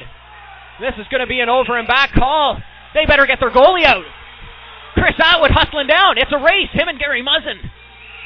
This 0.80 0.94
is 0.98 1.08
going 1.12 1.20
to 1.20 1.28
be 1.28 1.40
an 1.42 1.50
over 1.50 1.78
and 1.78 1.88
back 1.88 2.14
call. 2.14 2.58
They 2.94 3.06
better 3.06 3.26
get 3.26 3.40
their 3.40 3.52
goalie 3.52 3.84
out. 3.84 4.06
Chris 4.94 5.16
Atwood 5.20 5.52
hustling 5.52 5.88
down. 5.88 6.18
It's 6.18 6.32
a 6.32 6.40
race. 6.40 6.72
Him 6.72 6.88
and 6.88 7.00
Gary 7.00 7.22
Muzzin. 7.22 7.60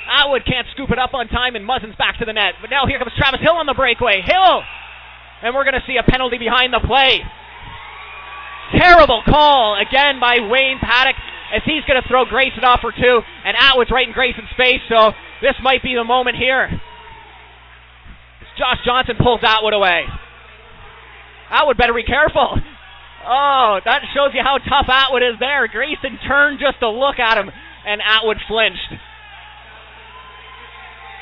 Atwood 0.10 0.46
can't 0.46 0.68
scoop 0.72 0.92
it 0.92 1.00
up 1.00 1.14
on 1.14 1.28
time, 1.28 1.56
and 1.56 1.68
Muzzin's 1.68 1.96
back 1.96 2.20
to 2.20 2.26
the 2.26 2.34
net. 2.34 2.56
But 2.62 2.70
now 2.70 2.86
here 2.86 3.00
comes 3.00 3.12
Travis 3.18 3.42
Hill 3.42 3.56
on 3.56 3.66
the 3.66 3.74
breakaway. 3.74 4.22
Hill! 4.22 4.62
And 5.42 5.56
we're 5.56 5.66
going 5.66 5.80
to 5.80 5.86
see 5.88 5.98
a 5.98 6.04
penalty 6.04 6.38
behind 6.38 6.74
the 6.74 6.80
play. 6.80 7.24
Terrible 8.72 9.22
call 9.28 9.76
again 9.80 10.20
by 10.20 10.40
Wayne 10.40 10.80
Paddock 10.80 11.16
as 11.54 11.62
he's 11.66 11.84
going 11.86 12.02
to 12.02 12.08
throw 12.08 12.26
Grayson 12.26 12.64
off 12.64 12.82
for 12.82 12.92
two, 12.92 13.22
and 13.46 13.56
Atwood's 13.56 13.92
right 13.92 14.08
in 14.08 14.14
Grayson's 14.14 14.50
face, 14.58 14.82
so 14.90 15.12
this 15.42 15.54
might 15.62 15.84
be 15.84 15.94
the 15.94 16.04
moment 16.04 16.38
here. 16.38 16.70
Josh 18.58 18.80
Johnson 18.86 19.16
pulls 19.22 19.42
Atwood 19.44 19.74
away. 19.74 20.06
Atwood 21.52 21.78
better 21.78 21.94
be 21.94 22.04
careful. 22.04 22.58
Oh, 23.26 23.80
that 23.86 24.02
shows 24.14 24.34
you 24.34 24.42
how 24.44 24.58
tough 24.58 24.90
Atwood 24.90 25.24
is 25.24 25.40
there. 25.40 25.68
Grayson 25.68 26.18
turned 26.28 26.60
just 26.60 26.80
to 26.80 26.90
look 26.90 27.20
at 27.20 27.38
him, 27.38 27.52
and 27.86 28.02
Atwood 28.02 28.38
flinched. 28.48 28.90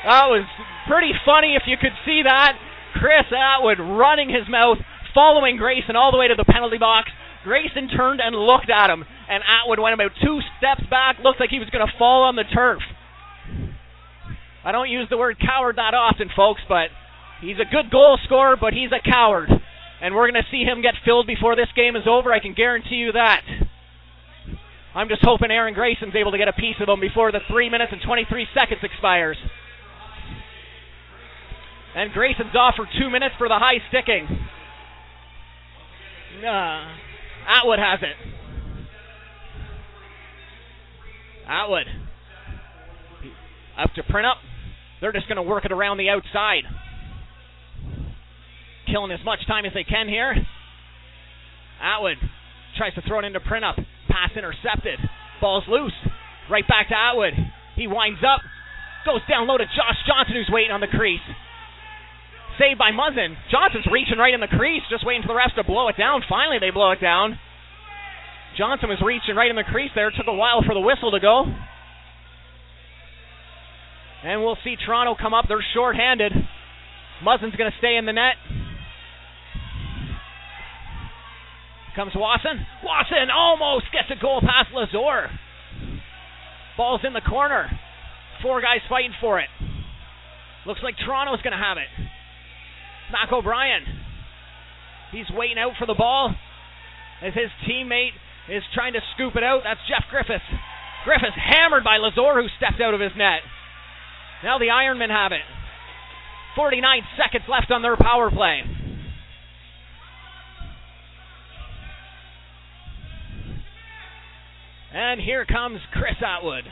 That 0.04 0.26
was 0.26 0.44
pretty 0.88 1.12
funny 1.24 1.54
if 1.54 1.62
you 1.66 1.76
could 1.76 1.94
see 2.04 2.22
that. 2.24 2.58
Chris 2.94 3.30
Atwood 3.30 3.78
running 3.78 4.28
his 4.28 4.48
mouth, 4.48 4.78
following 5.14 5.56
Grayson 5.56 5.94
all 5.94 6.10
the 6.10 6.18
way 6.18 6.28
to 6.28 6.34
the 6.34 6.44
penalty 6.44 6.78
box. 6.78 7.10
Grayson 7.44 7.88
turned 7.88 8.20
and 8.20 8.36
looked 8.36 8.70
at 8.70 8.90
him, 8.90 9.04
and 9.28 9.42
Atwood 9.42 9.80
went 9.80 9.94
about 9.94 10.12
two 10.22 10.40
steps 10.58 10.82
back. 10.88 11.18
Looked 11.22 11.40
like 11.40 11.50
he 11.50 11.58
was 11.58 11.70
going 11.70 11.86
to 11.86 11.92
fall 11.98 12.22
on 12.22 12.36
the 12.36 12.44
turf. 12.44 12.82
I 14.64 14.70
don't 14.70 14.88
use 14.88 15.08
the 15.10 15.16
word 15.16 15.38
coward 15.40 15.76
that 15.76 15.94
often, 15.94 16.30
folks, 16.36 16.62
but 16.68 16.88
he's 17.40 17.58
a 17.58 17.66
good 17.70 17.90
goal 17.90 18.18
scorer, 18.24 18.56
but 18.56 18.72
he's 18.72 18.90
a 18.92 19.02
coward. 19.02 19.50
And 20.00 20.14
we're 20.14 20.30
going 20.30 20.42
to 20.42 20.50
see 20.50 20.62
him 20.62 20.82
get 20.82 20.94
filled 21.04 21.26
before 21.26 21.56
this 21.56 21.68
game 21.74 21.96
is 21.96 22.06
over. 22.06 22.32
I 22.32 22.40
can 22.40 22.54
guarantee 22.54 22.96
you 22.96 23.12
that. 23.12 23.42
I'm 24.94 25.08
just 25.08 25.22
hoping 25.22 25.50
Aaron 25.50 25.74
Grayson's 25.74 26.14
able 26.14 26.32
to 26.32 26.38
get 26.38 26.48
a 26.48 26.52
piece 26.52 26.76
of 26.80 26.88
him 26.88 27.00
before 27.00 27.32
the 27.32 27.40
3 27.48 27.70
minutes 27.70 27.92
and 27.92 28.02
23 28.02 28.46
seconds 28.54 28.80
expires. 28.82 29.38
And 31.94 32.12
Grayson's 32.12 32.54
off 32.54 32.74
for 32.76 32.86
two 32.98 33.10
minutes 33.10 33.34
for 33.38 33.48
the 33.48 33.58
high 33.58 33.78
sticking. 33.88 34.26
Uh, 36.44 36.96
Atwood 37.48 37.78
has 37.78 38.00
it. 38.02 38.16
Atwood. 41.48 41.86
Up 43.78 43.92
to 43.94 44.02
Printup. 44.02 44.36
They're 45.00 45.12
just 45.12 45.28
going 45.28 45.36
to 45.36 45.42
work 45.42 45.64
it 45.64 45.72
around 45.72 45.98
the 45.98 46.08
outside. 46.08 46.62
Killing 48.86 49.10
as 49.10 49.24
much 49.24 49.40
time 49.46 49.64
as 49.64 49.72
they 49.74 49.84
can 49.84 50.08
here. 50.08 50.34
Atwood 51.82 52.18
tries 52.76 52.94
to 52.94 53.02
throw 53.02 53.18
it 53.18 53.24
into 53.24 53.40
Printup. 53.40 53.76
Pass 54.08 54.30
intercepted. 54.36 54.98
Ball's 55.40 55.64
loose. 55.68 55.92
Right 56.50 56.66
back 56.66 56.88
to 56.88 56.94
Atwood. 56.94 57.34
He 57.76 57.86
winds 57.86 58.20
up. 58.22 58.40
Goes 59.04 59.20
down 59.28 59.48
low 59.48 59.58
to 59.58 59.64
Josh 59.64 59.98
Johnson, 60.06 60.36
who's 60.36 60.50
waiting 60.52 60.70
on 60.70 60.80
the 60.80 60.86
crease. 60.86 61.20
Saved 62.58 62.78
by 62.78 62.90
Muzzin. 62.92 63.36
Johnson's 63.50 63.86
reaching 63.90 64.18
right 64.18 64.34
in 64.34 64.40
the 64.40 64.46
crease, 64.46 64.82
just 64.90 65.06
waiting 65.06 65.22
for 65.22 65.28
the 65.28 65.40
refs 65.40 65.54
to 65.56 65.64
blow 65.64 65.88
it 65.88 65.96
down. 65.96 66.22
Finally, 66.28 66.58
they 66.60 66.70
blow 66.70 66.90
it 66.92 67.00
down. 67.00 67.38
Johnson 68.58 68.90
was 68.90 69.00
reaching 69.04 69.34
right 69.34 69.48
in 69.48 69.56
the 69.56 69.64
crease 69.64 69.90
there. 69.94 70.08
It 70.08 70.14
took 70.16 70.26
a 70.28 70.34
while 70.34 70.62
for 70.62 70.74
the 70.74 70.80
whistle 70.80 71.10
to 71.12 71.20
go. 71.20 71.44
And 74.24 74.42
we'll 74.42 74.58
see 74.62 74.76
Toronto 74.76 75.16
come 75.20 75.34
up. 75.34 75.46
They're 75.48 75.64
short-handed. 75.74 76.32
Muzzin's 77.24 77.56
going 77.56 77.70
to 77.70 77.78
stay 77.78 77.96
in 77.96 78.04
the 78.04 78.12
net. 78.12 78.36
Comes 81.96 82.12
Wasson. 82.14 82.64
Wasson 82.84 83.28
almost 83.34 83.86
gets 83.92 84.08
a 84.10 84.20
goal 84.20 84.40
past 84.40 84.70
Lazor. 84.74 85.28
Ball's 86.76 87.00
in 87.04 87.12
the 87.12 87.20
corner. 87.20 87.70
Four 88.42 88.60
guys 88.60 88.80
fighting 88.88 89.12
for 89.20 89.40
it. 89.40 89.48
Looks 90.66 90.80
like 90.82 90.94
Toronto's 91.04 91.42
going 91.42 91.52
to 91.52 91.62
have 91.62 91.76
it. 91.76 91.88
Mac 93.12 93.30
O'Brien. 93.30 93.84
He's 95.12 95.28
waiting 95.30 95.58
out 95.58 95.72
for 95.78 95.86
the 95.86 95.94
ball 95.94 96.34
as 97.22 97.34
his 97.34 97.50
teammate 97.68 98.16
is 98.48 98.62
trying 98.74 98.94
to 98.94 99.00
scoop 99.14 99.36
it 99.36 99.44
out. 99.44 99.60
That's 99.64 99.80
Jeff 99.86 100.08
Griffiths. 100.10 100.48
Griffiths 101.04 101.36
hammered 101.36 101.84
by 101.84 101.98
Lazor, 101.98 102.40
who 102.40 102.48
stepped 102.56 102.80
out 102.80 102.94
of 102.94 103.00
his 103.00 103.12
net. 103.16 103.40
Now 104.42 104.58
the 104.58 104.66
Ironmen 104.66 105.10
have 105.10 105.32
it. 105.32 105.44
49 106.56 107.02
seconds 107.16 107.44
left 107.48 107.70
on 107.70 107.82
their 107.82 107.96
power 107.96 108.30
play. 108.30 108.62
And 114.94 115.20
here 115.20 115.46
comes 115.46 115.80
Chris 115.92 116.16
Atwood. 116.20 116.64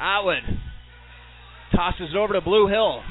Atwood 0.00 0.42
tosses 1.74 2.10
it 2.12 2.16
over 2.16 2.34
to 2.34 2.40
Blue 2.40 2.66
Hill 2.66 3.02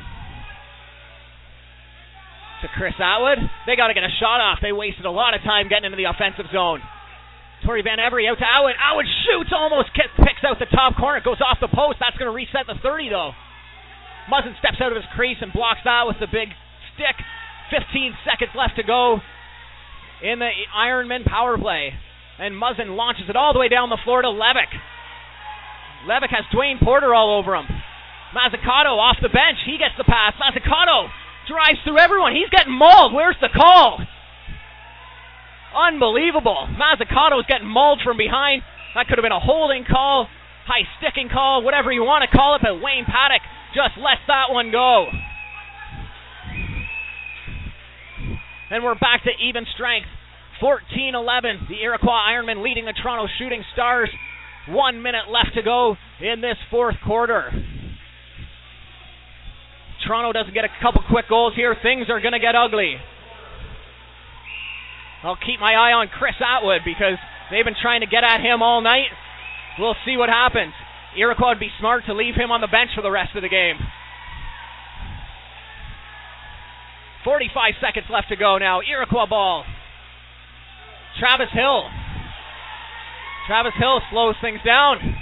to 2.62 2.70
Chris 2.78 2.96
Atwood. 2.98 3.42
They 3.66 3.76
got 3.76 3.90
to 3.90 3.98
get 3.98 4.06
a 4.06 4.14
shot 4.22 4.42
off. 4.42 4.60
They 4.62 4.72
wasted 4.72 5.06
a 5.06 5.14
lot 5.14 5.34
of 5.34 5.42
time 5.42 5.70
getting 5.70 5.90
into 5.90 5.98
the 5.98 6.10
offensive 6.10 6.50
zone. 6.54 6.82
Tori 7.66 7.86
Van 7.86 8.02
Every 8.02 8.26
out 8.26 8.42
to 8.42 8.48
Atwood. 8.48 8.74
Atwood 8.78 9.10
shoots, 9.26 9.54
almost 9.54 9.94
picks 9.94 10.42
out 10.42 10.58
the 10.58 10.70
top 10.70 10.98
corner. 10.98 11.22
Goes 11.22 11.42
off 11.42 11.62
the 11.62 11.70
post. 11.70 12.02
That's 12.02 12.18
going 12.18 12.30
to 12.30 12.36
reset 12.36 12.66
the 12.66 12.78
30, 12.82 13.10
though. 13.10 13.34
Muzzin 14.30 14.58
steps 14.58 14.82
out 14.82 14.94
of 14.94 14.98
his 14.98 15.06
crease 15.14 15.38
and 15.42 15.54
blocks 15.54 15.82
that 15.86 16.06
with 16.06 16.18
the 16.18 16.30
big 16.30 16.50
stick. 16.94 17.18
15 17.70 18.18
seconds 18.26 18.52
left 18.58 18.76
to 18.78 18.84
go 18.84 19.22
in 20.22 20.40
the 20.40 20.50
Ironman 20.74 21.26
power 21.26 21.58
play. 21.58 21.94
And 22.38 22.58
Muzzin 22.58 22.98
launches 22.98 23.30
it 23.30 23.36
all 23.36 23.54
the 23.54 23.60
way 23.62 23.70
down 23.70 23.90
the 23.90 24.02
floor 24.04 24.22
to 24.22 24.30
Levick. 24.30 24.74
Levick 26.10 26.34
has 26.34 26.46
Dwayne 26.50 26.82
Porter 26.82 27.14
all 27.14 27.38
over 27.38 27.56
him. 27.56 27.70
Mazzucato 28.34 28.98
off 28.98 29.18
the 29.22 29.30
bench. 29.30 29.62
He 29.66 29.78
gets 29.78 29.94
the 29.98 30.08
pass. 30.08 30.34
Mazzucato 30.42 31.10
drives 31.48 31.80
through 31.84 32.00
everyone. 32.00 32.36
He's 32.36 32.50
getting 32.50 32.74
mauled. 32.74 33.14
Where's 33.14 33.38
the 33.42 33.50
call? 33.54 34.00
Unbelievable. 35.76 36.68
Mazzucato's 36.76 37.46
getting 37.48 37.68
mauled 37.68 38.02
from 38.04 38.18
behind. 38.18 38.62
That 38.96 39.08
could 39.08 39.18
have 39.18 39.24
been 39.24 39.32
a 39.32 39.40
holding 39.40 39.86
call, 39.86 40.28
high 40.66 40.84
sticking 41.00 41.30
call, 41.30 41.64
whatever 41.64 41.92
you 41.92 42.04
want 42.04 42.28
to 42.30 42.36
call 42.36 42.56
it, 42.56 42.62
but 42.62 42.82
Wayne 42.84 43.06
Paddock 43.06 43.42
just 43.74 43.96
lets 43.98 44.22
that 44.28 44.52
one 44.52 44.72
go. 44.72 45.08
And 48.70 48.84
we're 48.84 48.96
back 48.96 49.24
to 49.24 49.32
even 49.44 49.66
strength. 49.74 50.08
14 50.60 51.16
11. 51.16 51.68
The 51.70 51.82
Iroquois 51.82 52.22
Ironmen 52.30 52.64
leading 52.64 52.86
the 52.86 52.94
Toronto 52.94 53.28
Shooting 53.40 53.64
Stars. 53.74 54.10
One 54.70 55.02
minute 55.02 55.28
left 55.30 55.56
to 55.56 55.64
go 55.64 55.98
in 56.22 56.42
this 56.42 56.58
fourth 56.70 56.96
quarter. 57.04 57.52
Toronto 60.06 60.34
doesn't 60.34 60.54
get 60.54 60.66
a 60.66 60.74
couple 60.82 61.02
quick 61.10 61.30
goals 61.30 61.54
here, 61.56 61.76
things 61.82 62.08
are 62.10 62.20
going 62.20 62.34
to 62.34 62.40
get 62.40 62.56
ugly. 62.56 62.98
I'll 65.24 65.38
keep 65.38 65.60
my 65.60 65.74
eye 65.74 65.94
on 65.94 66.08
Chris 66.08 66.34
Atwood 66.42 66.82
because 66.84 67.22
they've 67.52 67.66
been 67.66 67.78
trying 67.80 68.02
to 68.02 68.08
get 68.08 68.24
at 68.24 68.42
him 68.42 68.62
all 68.62 68.82
night. 68.82 69.14
We'll 69.78 69.96
see 70.06 70.18
what 70.18 70.30
happens. 70.30 70.74
Iroquois 71.18 71.50
would 71.50 71.60
be 71.60 71.70
smart 71.80 72.06
to 72.08 72.14
leave 72.14 72.36
him 72.36 72.52
on 72.52 72.62
the 72.62 72.68
bench 72.68 72.92
for 72.96 73.02
the 73.02 73.12
rest 73.12 73.36
of 73.36 73.44
the 73.44 73.50
game. 73.50 73.78
45 77.24 77.74
seconds 77.80 78.06
left 78.10 78.30
to 78.30 78.36
go 78.36 78.58
now. 78.58 78.82
Iroquois 78.82 79.28
ball. 79.30 79.64
Travis 81.20 81.54
Hill. 81.54 81.86
Travis 83.46 83.74
Hill 83.78 84.02
slows 84.10 84.36
things 84.42 84.60
down. 84.66 85.21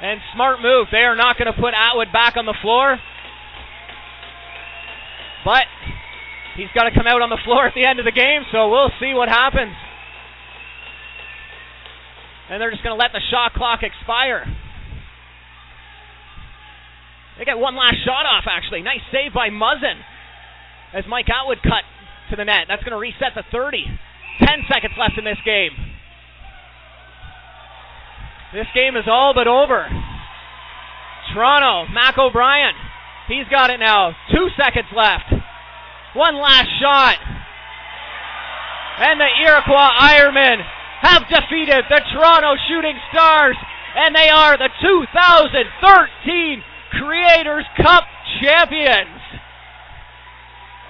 And 0.00 0.20
smart 0.34 0.60
move. 0.62 0.88
They 0.90 1.04
are 1.04 1.16
not 1.16 1.36
going 1.36 1.52
to 1.52 1.58
put 1.58 1.74
Atwood 1.74 2.12
back 2.12 2.36
on 2.36 2.46
the 2.46 2.56
floor. 2.62 2.98
But 5.44 5.64
he's 6.56 6.72
got 6.74 6.84
to 6.84 6.94
come 6.94 7.06
out 7.06 7.20
on 7.22 7.28
the 7.28 7.40
floor 7.44 7.66
at 7.66 7.74
the 7.74 7.84
end 7.84 7.98
of 7.98 8.04
the 8.04 8.12
game, 8.12 8.42
so 8.52 8.70
we'll 8.70 8.92
see 9.00 9.12
what 9.12 9.28
happens. 9.28 9.76
And 12.48 12.60
they're 12.60 12.70
just 12.70 12.82
going 12.82 12.96
to 12.96 13.00
let 13.00 13.12
the 13.12 13.20
shot 13.30 13.54
clock 13.54 13.80
expire. 13.82 14.44
They 17.38 17.44
get 17.44 17.58
one 17.58 17.76
last 17.76 18.04
shot 18.04 18.26
off, 18.26 18.44
actually. 18.44 18.82
Nice 18.82 19.00
save 19.12 19.32
by 19.32 19.48
Muzzin 19.48 19.96
as 20.92 21.04
Mike 21.08 21.26
Atwood 21.30 21.62
cut 21.62 21.84
to 22.30 22.36
the 22.36 22.44
net. 22.44 22.66
That's 22.68 22.82
going 22.82 22.92
to 22.92 22.98
reset 22.98 23.32
the 23.34 23.44
30. 23.52 23.84
10 24.40 24.48
seconds 24.68 24.94
left 24.98 25.16
in 25.16 25.24
this 25.24 25.40
game. 25.44 25.72
This 28.52 28.66
game 28.74 28.96
is 28.96 29.06
all 29.06 29.32
but 29.34 29.46
over. 29.46 29.86
Toronto, 31.32 31.86
Mac 31.92 32.18
O'Brien. 32.18 32.74
He's 33.28 33.46
got 33.46 33.70
it 33.70 33.78
now. 33.78 34.16
Two 34.32 34.48
seconds 34.58 34.90
left. 34.94 35.30
One 36.14 36.34
last 36.34 36.66
shot. 36.82 37.18
And 38.98 39.20
the 39.20 39.30
Iroquois 39.46 39.94
Ironmen 40.02 40.58
have 41.00 41.22
defeated 41.30 41.84
the 41.88 42.02
Toronto 42.12 42.58
Shooting 42.68 42.98
Stars 43.12 43.56
and 43.96 44.14
they 44.14 44.28
are 44.28 44.58
the 44.58 44.68
2013 44.82 46.62
Creators 46.90 47.64
Cup 47.76 48.04
champions. 48.42 49.22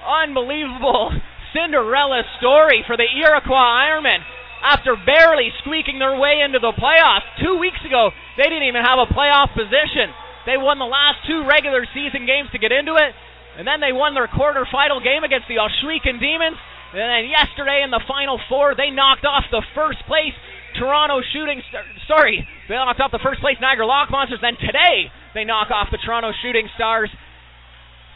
Unbelievable 0.01 1.13
Cinderella 1.53 2.23
story 2.39 2.83
for 2.87 2.97
the 2.97 3.05
Iroquois 3.05 3.85
Ironmen 3.85 4.25
after 4.61 4.95
barely 4.95 5.49
squeaking 5.61 5.99
their 5.99 6.15
way 6.17 6.41
into 6.45 6.59
the 6.59 6.73
playoffs. 6.73 7.25
Two 7.41 7.57
weeks 7.57 7.81
ago, 7.85 8.11
they 8.37 8.45
didn't 8.45 8.69
even 8.69 8.85
have 8.85 9.01
a 9.01 9.09
playoff 9.09 9.53
position. 9.57 10.13
They 10.45 10.57
won 10.57 10.79
the 10.79 10.89
last 10.89 11.25
two 11.27 11.45
regular 11.45 11.85
season 11.93 12.25
games 12.25 12.49
to 12.53 12.59
get 12.61 12.71
into 12.71 12.97
it, 12.97 13.13
and 13.57 13.67
then 13.67 13.81
they 13.81 13.93
won 13.93 14.13
their 14.13 14.29
quarterfinal 14.29 15.03
game 15.03 15.23
against 15.23 15.49
the 15.49 15.61
Ohsweken 15.61 16.21
Demons. 16.21 16.57
And 16.91 16.99
then 16.99 17.29
yesterday 17.29 17.81
in 17.83 17.91
the 17.91 18.03
Final 18.07 18.39
Four, 18.49 18.75
they 18.75 18.89
knocked 18.89 19.23
off 19.23 19.45
the 19.49 19.63
first 19.73 19.99
place 20.07 20.33
Toronto 20.77 21.21
Shooting 21.33 21.61
Star- 21.69 21.85
Sorry, 22.07 22.47
they 22.67 22.75
knocked 22.75 22.99
off 22.99 23.11
the 23.11 23.23
first 23.23 23.39
place 23.39 23.57
Niagara 23.61 23.85
Lock 23.85 24.09
Monsters. 24.11 24.39
Then 24.41 24.57
today, 24.59 25.11
they 25.33 25.43
knock 25.43 25.71
off 25.71 25.87
the 25.91 25.99
Toronto 25.99 26.31
Shooting 26.41 26.67
Stars. 26.75 27.09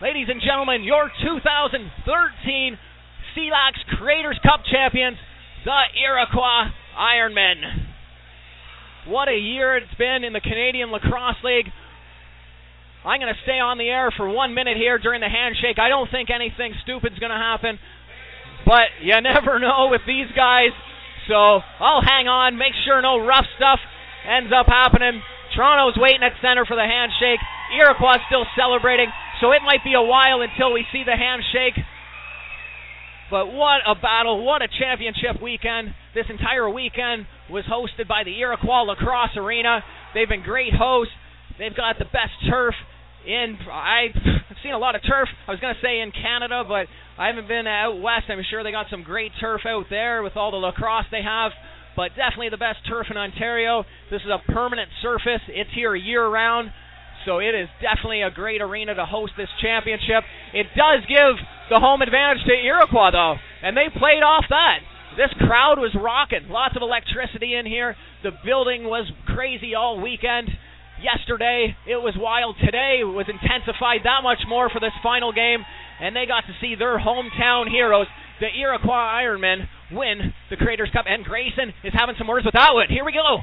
Ladies 0.01 0.27
and 0.27 0.41
gentlemen, 0.41 0.83
your 0.83 1.09
2013 1.23 2.77
CLAX 3.33 3.79
Creators 3.95 4.39
Cup 4.43 4.59
champions, 4.67 5.17
the 5.65 5.81
Iroquois 5.97 6.69
Ironmen. 6.93 7.89
What 9.09 9.27
a 9.27 9.35
year 9.35 9.75
it's 9.75 9.93
been 9.97 10.23
in 10.23 10.31
the 10.31 10.39
Canadian 10.39 10.93
Lacrosse 10.93 11.41
League. 11.43 11.73
I'm 13.01 13.19
going 13.19 13.33
to 13.33 13.41
stay 13.41 13.57
on 13.57 13.81
the 13.81 13.89
air 13.89 14.13
for 14.13 14.29
one 14.29 14.53
minute 14.53 14.77
here 14.77 15.01
during 15.01 15.21
the 15.21 15.29
handshake. 15.29 15.81
I 15.81 15.89
don't 15.89 16.09
think 16.09 16.29
anything 16.29 16.77
stupid's 16.85 17.17
going 17.17 17.33
to 17.33 17.41
happen, 17.41 17.81
but 18.65 18.93
you 19.01 19.17
never 19.21 19.57
know 19.65 19.89
with 19.89 20.05
these 20.05 20.29
guys. 20.37 20.69
So 21.25 21.33
I'll 21.81 22.05
hang 22.05 22.29
on, 22.29 22.61
make 22.61 22.77
sure 22.85 23.01
no 23.01 23.17
rough 23.17 23.49
stuff 23.57 23.81
ends 24.21 24.53
up 24.53 24.69
happening. 24.69 25.21
Toronto's 25.57 25.97
waiting 25.97 26.21
at 26.21 26.37
center 26.45 26.65
for 26.65 26.77
the 26.77 26.85
handshake. 26.85 27.41
Iroquois 27.73 28.21
still 28.29 28.45
celebrating, 28.53 29.09
so 29.41 29.49
it 29.49 29.65
might 29.65 29.81
be 29.81 29.97
a 29.97 30.05
while 30.05 30.45
until 30.45 30.69
we 30.73 30.85
see 30.93 31.01
the 31.01 31.17
handshake. 31.17 31.73
But 33.31 33.47
what 33.47 33.81
a 33.87 33.95
battle, 33.95 34.45
what 34.45 34.61
a 34.61 34.67
championship 34.67 35.41
weekend. 35.41 35.89
This 36.13 36.25
entire 36.29 36.69
weekend 36.69 37.25
was 37.49 37.65
hosted 37.65 38.07
by 38.07 38.23
the 38.23 38.37
Iroquois 38.37 38.83
Lacrosse 38.83 39.35
Arena. 39.37 39.83
They've 40.13 40.29
been 40.29 40.43
great 40.43 40.73
hosts. 40.73 41.13
They've 41.57 41.75
got 41.75 41.97
the 41.97 42.05
best 42.05 42.35
turf 42.49 42.75
in 43.25 43.57
I've 43.71 44.13
seen 44.61 44.73
a 44.73 44.77
lot 44.77 44.95
of 44.95 45.01
turf. 45.01 45.27
I 45.47 45.51
was 45.51 45.59
going 45.59 45.73
to 45.73 45.81
say 45.81 45.99
in 45.99 46.11
Canada, 46.11 46.63
but 46.67 46.85
I 47.17 47.27
haven't 47.27 47.47
been 47.47 47.65
out 47.65 47.99
west. 48.01 48.29
I'm 48.29 48.41
sure 48.49 48.63
they 48.63 48.71
got 48.71 48.87
some 48.89 49.03
great 49.03 49.31
turf 49.39 49.61
out 49.65 49.85
there 49.89 50.21
with 50.21 50.37
all 50.37 50.51
the 50.51 50.57
lacrosse 50.57 51.05
they 51.11 51.23
have, 51.23 51.51
but 51.95 52.09
definitely 52.15 52.49
the 52.49 52.61
best 52.61 52.85
turf 52.87 53.07
in 53.09 53.17
Ontario. 53.17 53.83
This 54.11 54.21
is 54.21 54.29
a 54.29 54.39
permanent 54.51 54.89
surface. 55.01 55.41
It's 55.49 55.69
here 55.73 55.95
year 55.95 56.27
round. 56.27 56.69
So 57.25 57.39
it 57.39 57.57
is 57.57 57.67
definitely 57.81 58.21
a 58.21 58.29
great 58.29 58.61
arena 58.61 58.93
to 58.93 59.05
host 59.05 59.33
this 59.35 59.49
championship. 59.61 60.21
It 60.53 60.67
does 60.77 61.01
give 61.09 61.41
the 61.69 61.79
home 61.79 62.01
advantage 62.01 62.43
to 62.45 62.53
Iroquois 62.53 63.11
though, 63.11 63.35
and 63.63 63.75
they 63.75 63.89
played 63.89 64.21
off 64.21 64.45
that. 64.49 64.79
This 65.17 65.31
crowd 65.39 65.79
was 65.79 65.95
rocking. 65.95 66.49
Lots 66.49 66.75
of 66.75 66.81
electricity 66.81 67.55
in 67.55 67.65
here. 67.65 67.95
The 68.23 68.31
building 68.43 68.83
was 68.83 69.09
crazy 69.25 69.73
all 69.73 70.01
weekend. 70.01 70.49
Yesterday 71.01 71.75
it 71.87 71.97
was 71.97 72.15
wild. 72.17 72.55
Today 72.59 72.99
was 73.03 73.27
intensified 73.31 74.03
that 74.03 74.23
much 74.23 74.43
more 74.47 74.69
for 74.69 74.79
this 74.79 74.95
final 75.01 75.31
game, 75.31 75.63
and 76.01 76.15
they 76.15 76.25
got 76.25 76.43
to 76.47 76.55
see 76.59 76.75
their 76.75 76.99
hometown 76.99 77.71
heroes, 77.71 78.07
the 78.39 78.51
Iroquois 78.51 79.23
Ironmen, 79.23 79.67
win 79.91 80.33
the 80.49 80.57
Creators 80.57 80.89
Cup. 80.91 81.05
And 81.07 81.23
Grayson 81.23 81.71
is 81.83 81.93
having 81.95 82.15
some 82.17 82.27
words 82.27 82.45
with 82.45 82.55
Atwood. 82.55 82.89
Here 82.89 83.05
we 83.05 83.13
go. 83.13 83.39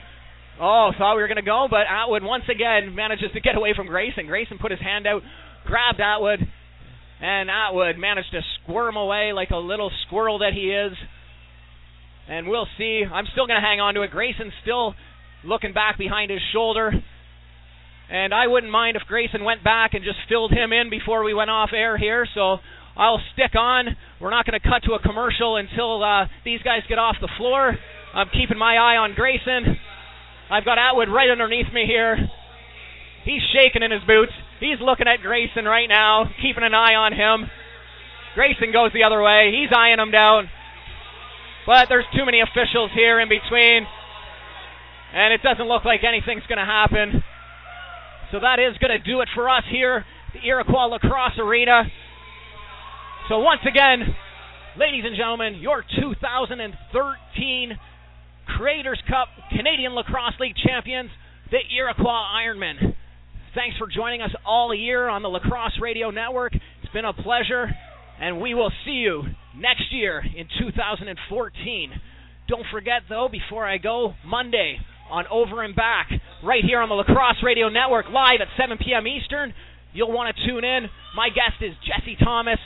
Oh, 0.60 0.92
thought 0.96 1.16
we 1.16 1.22
were 1.22 1.28
going 1.28 1.40
to 1.40 1.48
go, 1.48 1.66
but 1.70 1.88
Atwood 1.88 2.22
once 2.22 2.44
again 2.52 2.94
manages 2.94 3.32
to 3.32 3.40
get 3.40 3.56
away 3.56 3.72
from 3.74 3.86
Grayson. 3.86 4.26
Grayson 4.26 4.58
put 4.60 4.70
his 4.70 4.80
hand 4.80 5.06
out, 5.06 5.22
grabbed 5.64 6.00
Atwood, 6.00 6.40
and 7.22 7.48
Atwood 7.48 7.98
managed 7.98 8.32
to 8.32 8.40
squirm 8.60 8.96
away 8.96 9.32
like 9.32 9.50
a 9.50 9.56
little 9.56 9.92
squirrel 10.06 10.40
that 10.40 10.52
he 10.52 10.72
is. 10.72 10.92
And 12.28 12.48
we'll 12.48 12.66
see. 12.76 13.04
I'm 13.06 13.26
still 13.30 13.46
going 13.46 13.60
to 13.60 13.66
hang 13.66 13.80
on 13.80 13.94
to 13.94 14.02
it. 14.02 14.10
Grayson's 14.10 14.52
still 14.62 14.94
looking 15.44 15.72
back 15.72 15.98
behind 15.98 16.32
his 16.32 16.40
shoulder. 16.52 16.90
And 18.10 18.34
I 18.34 18.48
wouldn't 18.48 18.72
mind 18.72 18.96
if 18.96 19.06
Grayson 19.06 19.44
went 19.44 19.62
back 19.62 19.94
and 19.94 20.02
just 20.04 20.18
filled 20.28 20.50
him 20.50 20.72
in 20.72 20.90
before 20.90 21.22
we 21.22 21.32
went 21.32 21.48
off 21.48 21.70
air 21.72 21.96
here. 21.96 22.26
So 22.34 22.56
I'll 22.96 23.20
stick 23.34 23.54
on. 23.56 23.96
We're 24.20 24.30
not 24.30 24.44
going 24.44 24.60
to 24.60 24.68
cut 24.68 24.82
to 24.84 24.94
a 24.94 24.98
commercial 24.98 25.56
until 25.56 26.02
uh, 26.02 26.26
these 26.44 26.60
guys 26.62 26.82
get 26.88 26.98
off 26.98 27.16
the 27.20 27.30
floor. 27.38 27.72
I'm 28.14 28.28
keeping 28.32 28.58
my 28.58 28.74
eye 28.74 28.98
on 28.98 29.14
Grayson. 29.14 29.78
I've 30.50 30.64
got 30.64 30.76
Atwood 30.76 31.08
right 31.08 31.30
underneath 31.30 31.72
me 31.72 31.84
here. 31.86 32.18
He's 33.24 33.42
shaking 33.54 33.82
in 33.82 33.92
his 33.92 34.02
boots. 34.06 34.32
He's 34.62 34.78
looking 34.78 35.08
at 35.10 35.18
Grayson 35.20 35.64
right 35.64 35.88
now, 35.88 36.30
keeping 36.40 36.62
an 36.62 36.72
eye 36.72 36.94
on 36.94 37.10
him. 37.10 37.50
Grayson 38.38 38.70
goes 38.70 38.94
the 38.94 39.02
other 39.02 39.20
way. 39.20 39.50
He's 39.50 39.74
eyeing 39.74 39.98
him 39.98 40.14
down. 40.14 40.46
But 41.66 41.90
there's 41.90 42.06
too 42.14 42.24
many 42.24 42.38
officials 42.38 42.94
here 42.94 43.18
in 43.18 43.28
between. 43.28 43.82
And 45.14 45.34
it 45.34 45.42
doesn't 45.42 45.66
look 45.66 45.84
like 45.84 46.06
anything's 46.06 46.46
going 46.46 46.62
to 46.62 46.64
happen. 46.64 47.24
So 48.30 48.38
that 48.38 48.62
is 48.62 48.78
going 48.78 48.94
to 48.94 49.02
do 49.02 49.20
it 49.20 49.28
for 49.34 49.50
us 49.50 49.64
here, 49.68 50.06
the 50.32 50.46
Iroquois 50.46 50.86
Lacrosse 50.86 51.38
Arena. 51.42 51.82
So 53.28 53.40
once 53.40 53.60
again, 53.68 54.14
ladies 54.78 55.02
and 55.04 55.16
gentlemen, 55.16 55.56
your 55.58 55.82
2013 55.82 57.78
Creators 58.46 59.02
Cup 59.10 59.26
Canadian 59.50 59.94
Lacrosse 59.94 60.38
League 60.38 60.56
champions, 60.56 61.10
the 61.50 61.58
Iroquois 61.76 62.30
Ironmen. 62.46 62.94
Thanks 63.54 63.76
for 63.76 63.86
joining 63.86 64.22
us 64.22 64.30
all 64.46 64.74
year 64.74 65.10
on 65.10 65.20
the 65.20 65.28
Lacrosse 65.28 65.76
Radio 65.78 66.10
Network. 66.10 66.54
It's 66.54 66.92
been 66.94 67.04
a 67.04 67.12
pleasure, 67.12 67.68
and 68.18 68.40
we 68.40 68.54
will 68.54 68.72
see 68.86 68.92
you 69.04 69.24
next 69.54 69.92
year 69.92 70.20
in 70.24 70.48
2014. 70.58 71.92
Don't 72.48 72.64
forget, 72.72 73.02
though, 73.10 73.28
before 73.30 73.68
I 73.68 73.76
go, 73.76 74.14
Monday, 74.24 74.78
on 75.10 75.26
Over 75.30 75.62
and 75.62 75.76
Back, 75.76 76.08
right 76.42 76.64
here 76.64 76.80
on 76.80 76.88
the 76.88 76.94
Lacrosse 76.94 77.44
Radio 77.44 77.68
Network, 77.68 78.06
live 78.08 78.40
at 78.40 78.48
7 78.56 78.78
p.m. 78.78 79.06
Eastern. 79.06 79.52
You'll 79.92 80.12
want 80.12 80.34
to 80.34 80.48
tune 80.48 80.64
in. 80.64 80.88
My 81.14 81.28
guest 81.28 81.60
is 81.60 81.76
Jesse 81.84 82.16
Thomas. 82.24 82.58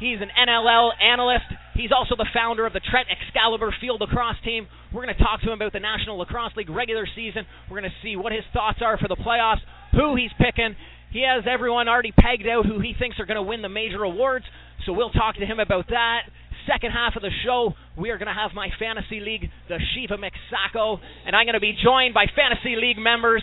He's 0.00 0.18
an 0.20 0.30
NLL 0.34 0.90
analyst. 0.98 1.46
He's 1.74 1.90
also 1.94 2.16
the 2.16 2.26
founder 2.34 2.66
of 2.66 2.72
the 2.72 2.80
Trent 2.80 3.06
Excalibur 3.06 3.72
Field 3.80 4.00
Lacrosse 4.00 4.42
team. 4.44 4.66
We're 4.92 5.04
going 5.04 5.14
to 5.14 5.22
talk 5.22 5.42
to 5.42 5.46
him 5.46 5.54
about 5.54 5.72
the 5.72 5.78
National 5.78 6.18
Lacrosse 6.18 6.56
League 6.56 6.70
regular 6.70 7.06
season. 7.14 7.46
We're 7.70 7.78
going 7.78 7.90
to 7.90 8.02
see 8.02 8.16
what 8.16 8.32
his 8.32 8.42
thoughts 8.52 8.78
are 8.82 8.98
for 8.98 9.06
the 9.06 9.16
playoffs, 9.16 9.62
who 9.92 10.16
he's 10.16 10.32
picking. 10.38 10.76
He 11.10 11.24
has 11.26 11.44
everyone 11.48 11.88
already 11.88 12.12
pegged 12.12 12.46
out 12.46 12.66
who 12.66 12.80
he 12.80 12.94
thinks 12.98 13.18
are 13.18 13.26
going 13.26 13.36
to 13.36 13.42
win 13.42 13.62
the 13.62 13.68
major 13.68 14.02
awards, 14.02 14.44
so 14.84 14.92
we'll 14.92 15.10
talk 15.10 15.36
to 15.36 15.46
him 15.46 15.58
about 15.58 15.88
that 15.88 16.28
second 16.68 16.92
half 16.92 17.16
of 17.16 17.22
the 17.22 17.30
show, 17.44 17.72
we 17.96 18.10
are 18.10 18.18
going 18.18 18.28
to 18.28 18.34
have 18.34 18.52
my 18.54 18.68
fantasy 18.78 19.20
league, 19.20 19.48
the 19.68 19.78
Shiva 19.94 20.16
Mixaco, 20.18 20.98
and 21.26 21.34
I'm 21.34 21.46
going 21.46 21.54
to 21.54 21.60
be 21.60 21.74
joined 21.82 22.12
by 22.12 22.26
fantasy 22.36 22.76
league 22.76 22.98
members, 22.98 23.42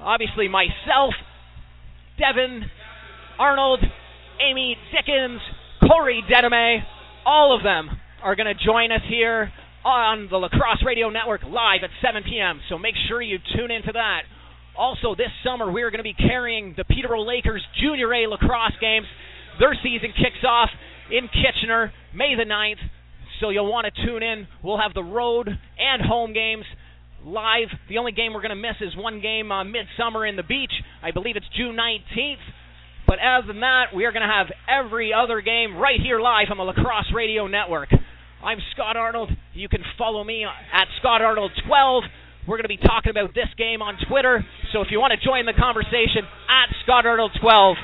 obviously 0.00 0.48
myself, 0.48 1.14
Devin, 2.18 2.64
Arnold, 3.38 3.80
Amy 4.42 4.76
Dickens, 4.90 5.40
Corey 5.86 6.22
Dedame, 6.30 6.82
all 7.24 7.56
of 7.56 7.62
them 7.62 7.90
are 8.22 8.34
going 8.34 8.52
to 8.52 8.64
join 8.64 8.90
us 8.90 9.02
here 9.08 9.52
on 9.84 10.28
the 10.30 10.36
Lacrosse 10.36 10.82
Radio 10.84 11.10
Network 11.10 11.42
live 11.42 11.84
at 11.84 11.90
7 12.02 12.22
p.m. 12.24 12.60
So 12.68 12.78
make 12.78 12.94
sure 13.08 13.20
you 13.22 13.38
tune 13.56 13.70
into 13.70 13.92
that. 13.92 14.22
Also, 14.76 15.14
this 15.14 15.30
summer 15.44 15.70
we 15.70 15.82
are 15.82 15.90
going 15.90 16.02
to 16.02 16.04
be 16.04 16.14
carrying 16.14 16.74
the 16.76 16.84
Peterborough 16.84 17.24
Lakers 17.24 17.62
Junior 17.80 18.12
A 18.12 18.26
lacrosse 18.26 18.74
games. 18.80 19.06
Their 19.60 19.74
season 19.82 20.10
kicks 20.16 20.44
off 20.46 20.70
in 21.10 21.28
Kitchener, 21.28 21.92
May 22.14 22.34
the 22.36 22.44
9th. 22.44 22.82
So 23.40 23.50
you'll 23.50 23.70
want 23.70 23.86
to 23.86 24.06
tune 24.06 24.22
in. 24.22 24.46
We'll 24.62 24.80
have 24.80 24.94
the 24.94 25.04
road 25.04 25.48
and 25.48 26.02
home 26.02 26.32
games 26.32 26.64
live. 27.24 27.68
The 27.88 27.98
only 27.98 28.12
game 28.12 28.32
we're 28.32 28.42
going 28.42 28.50
to 28.50 28.56
miss 28.56 28.76
is 28.80 28.96
one 28.96 29.20
game 29.20 29.52
uh, 29.52 29.64
midsummer 29.64 30.26
in 30.26 30.36
the 30.36 30.42
beach. 30.42 30.72
I 31.02 31.10
believe 31.12 31.36
it's 31.36 31.46
June 31.56 31.76
19th. 31.76 32.42
But 33.06 33.18
other 33.18 33.46
than 33.46 33.60
that, 33.60 33.94
we 33.94 34.06
are 34.06 34.12
going 34.12 34.26
to 34.26 34.32
have 34.32 34.46
every 34.68 35.12
other 35.12 35.40
game 35.40 35.76
right 35.76 36.00
here 36.00 36.20
live 36.20 36.46
on 36.50 36.56
the 36.56 36.64
Lacrosse 36.64 37.12
Radio 37.14 37.46
Network. 37.46 37.90
I'm 38.42 38.58
Scott 38.74 38.96
Arnold. 38.96 39.30
You 39.52 39.68
can 39.68 39.82
follow 39.98 40.24
me 40.24 40.44
at 40.44 40.86
Scott 41.00 41.22
Arnold 41.22 41.52
12. 41.66 42.04
We're 42.46 42.60
going 42.60 42.68
to 42.68 42.76
be 42.76 42.80
talking 42.80 43.10
about 43.10 43.32
this 43.34 43.48
game 43.56 43.80
on 43.80 43.96
Twitter. 44.08 44.44
So 44.72 44.82
if 44.82 44.88
you 44.90 45.00
want 45.00 45.16
to 45.16 45.20
join 45.24 45.46
the 45.46 45.56
conversation, 45.56 46.28
at 46.44 46.68
Scott 46.84 47.06
Arnold 47.06 47.32
12. 47.40 47.76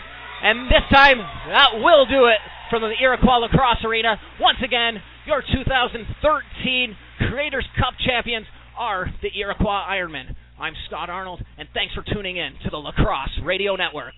And 0.42 0.68
this 0.68 0.84
time, 0.92 1.18
that 1.48 1.80
will 1.80 2.04
do 2.06 2.26
it 2.28 2.40
from 2.68 2.82
the 2.82 2.92
Iroquois 3.00 3.44
Lacrosse 3.44 3.84
Arena. 3.84 4.16
Once 4.40 4.58
again, 4.64 5.00
your 5.26 5.42
2013 5.42 6.96
Creators 7.28 7.66
Cup 7.78 7.94
champions 8.04 8.46
are 8.78 9.12
the 9.22 9.28
Iroquois 9.38 9.84
Ironmen. 9.88 10.34
I'm 10.58 10.74
Scott 10.86 11.08
Arnold, 11.08 11.42
and 11.58 11.68
thanks 11.72 11.94
for 11.94 12.04
tuning 12.12 12.36
in 12.36 12.52
to 12.64 12.70
the 12.70 12.76
Lacrosse 12.76 13.40
Radio 13.44 13.76
Network. 13.76 14.14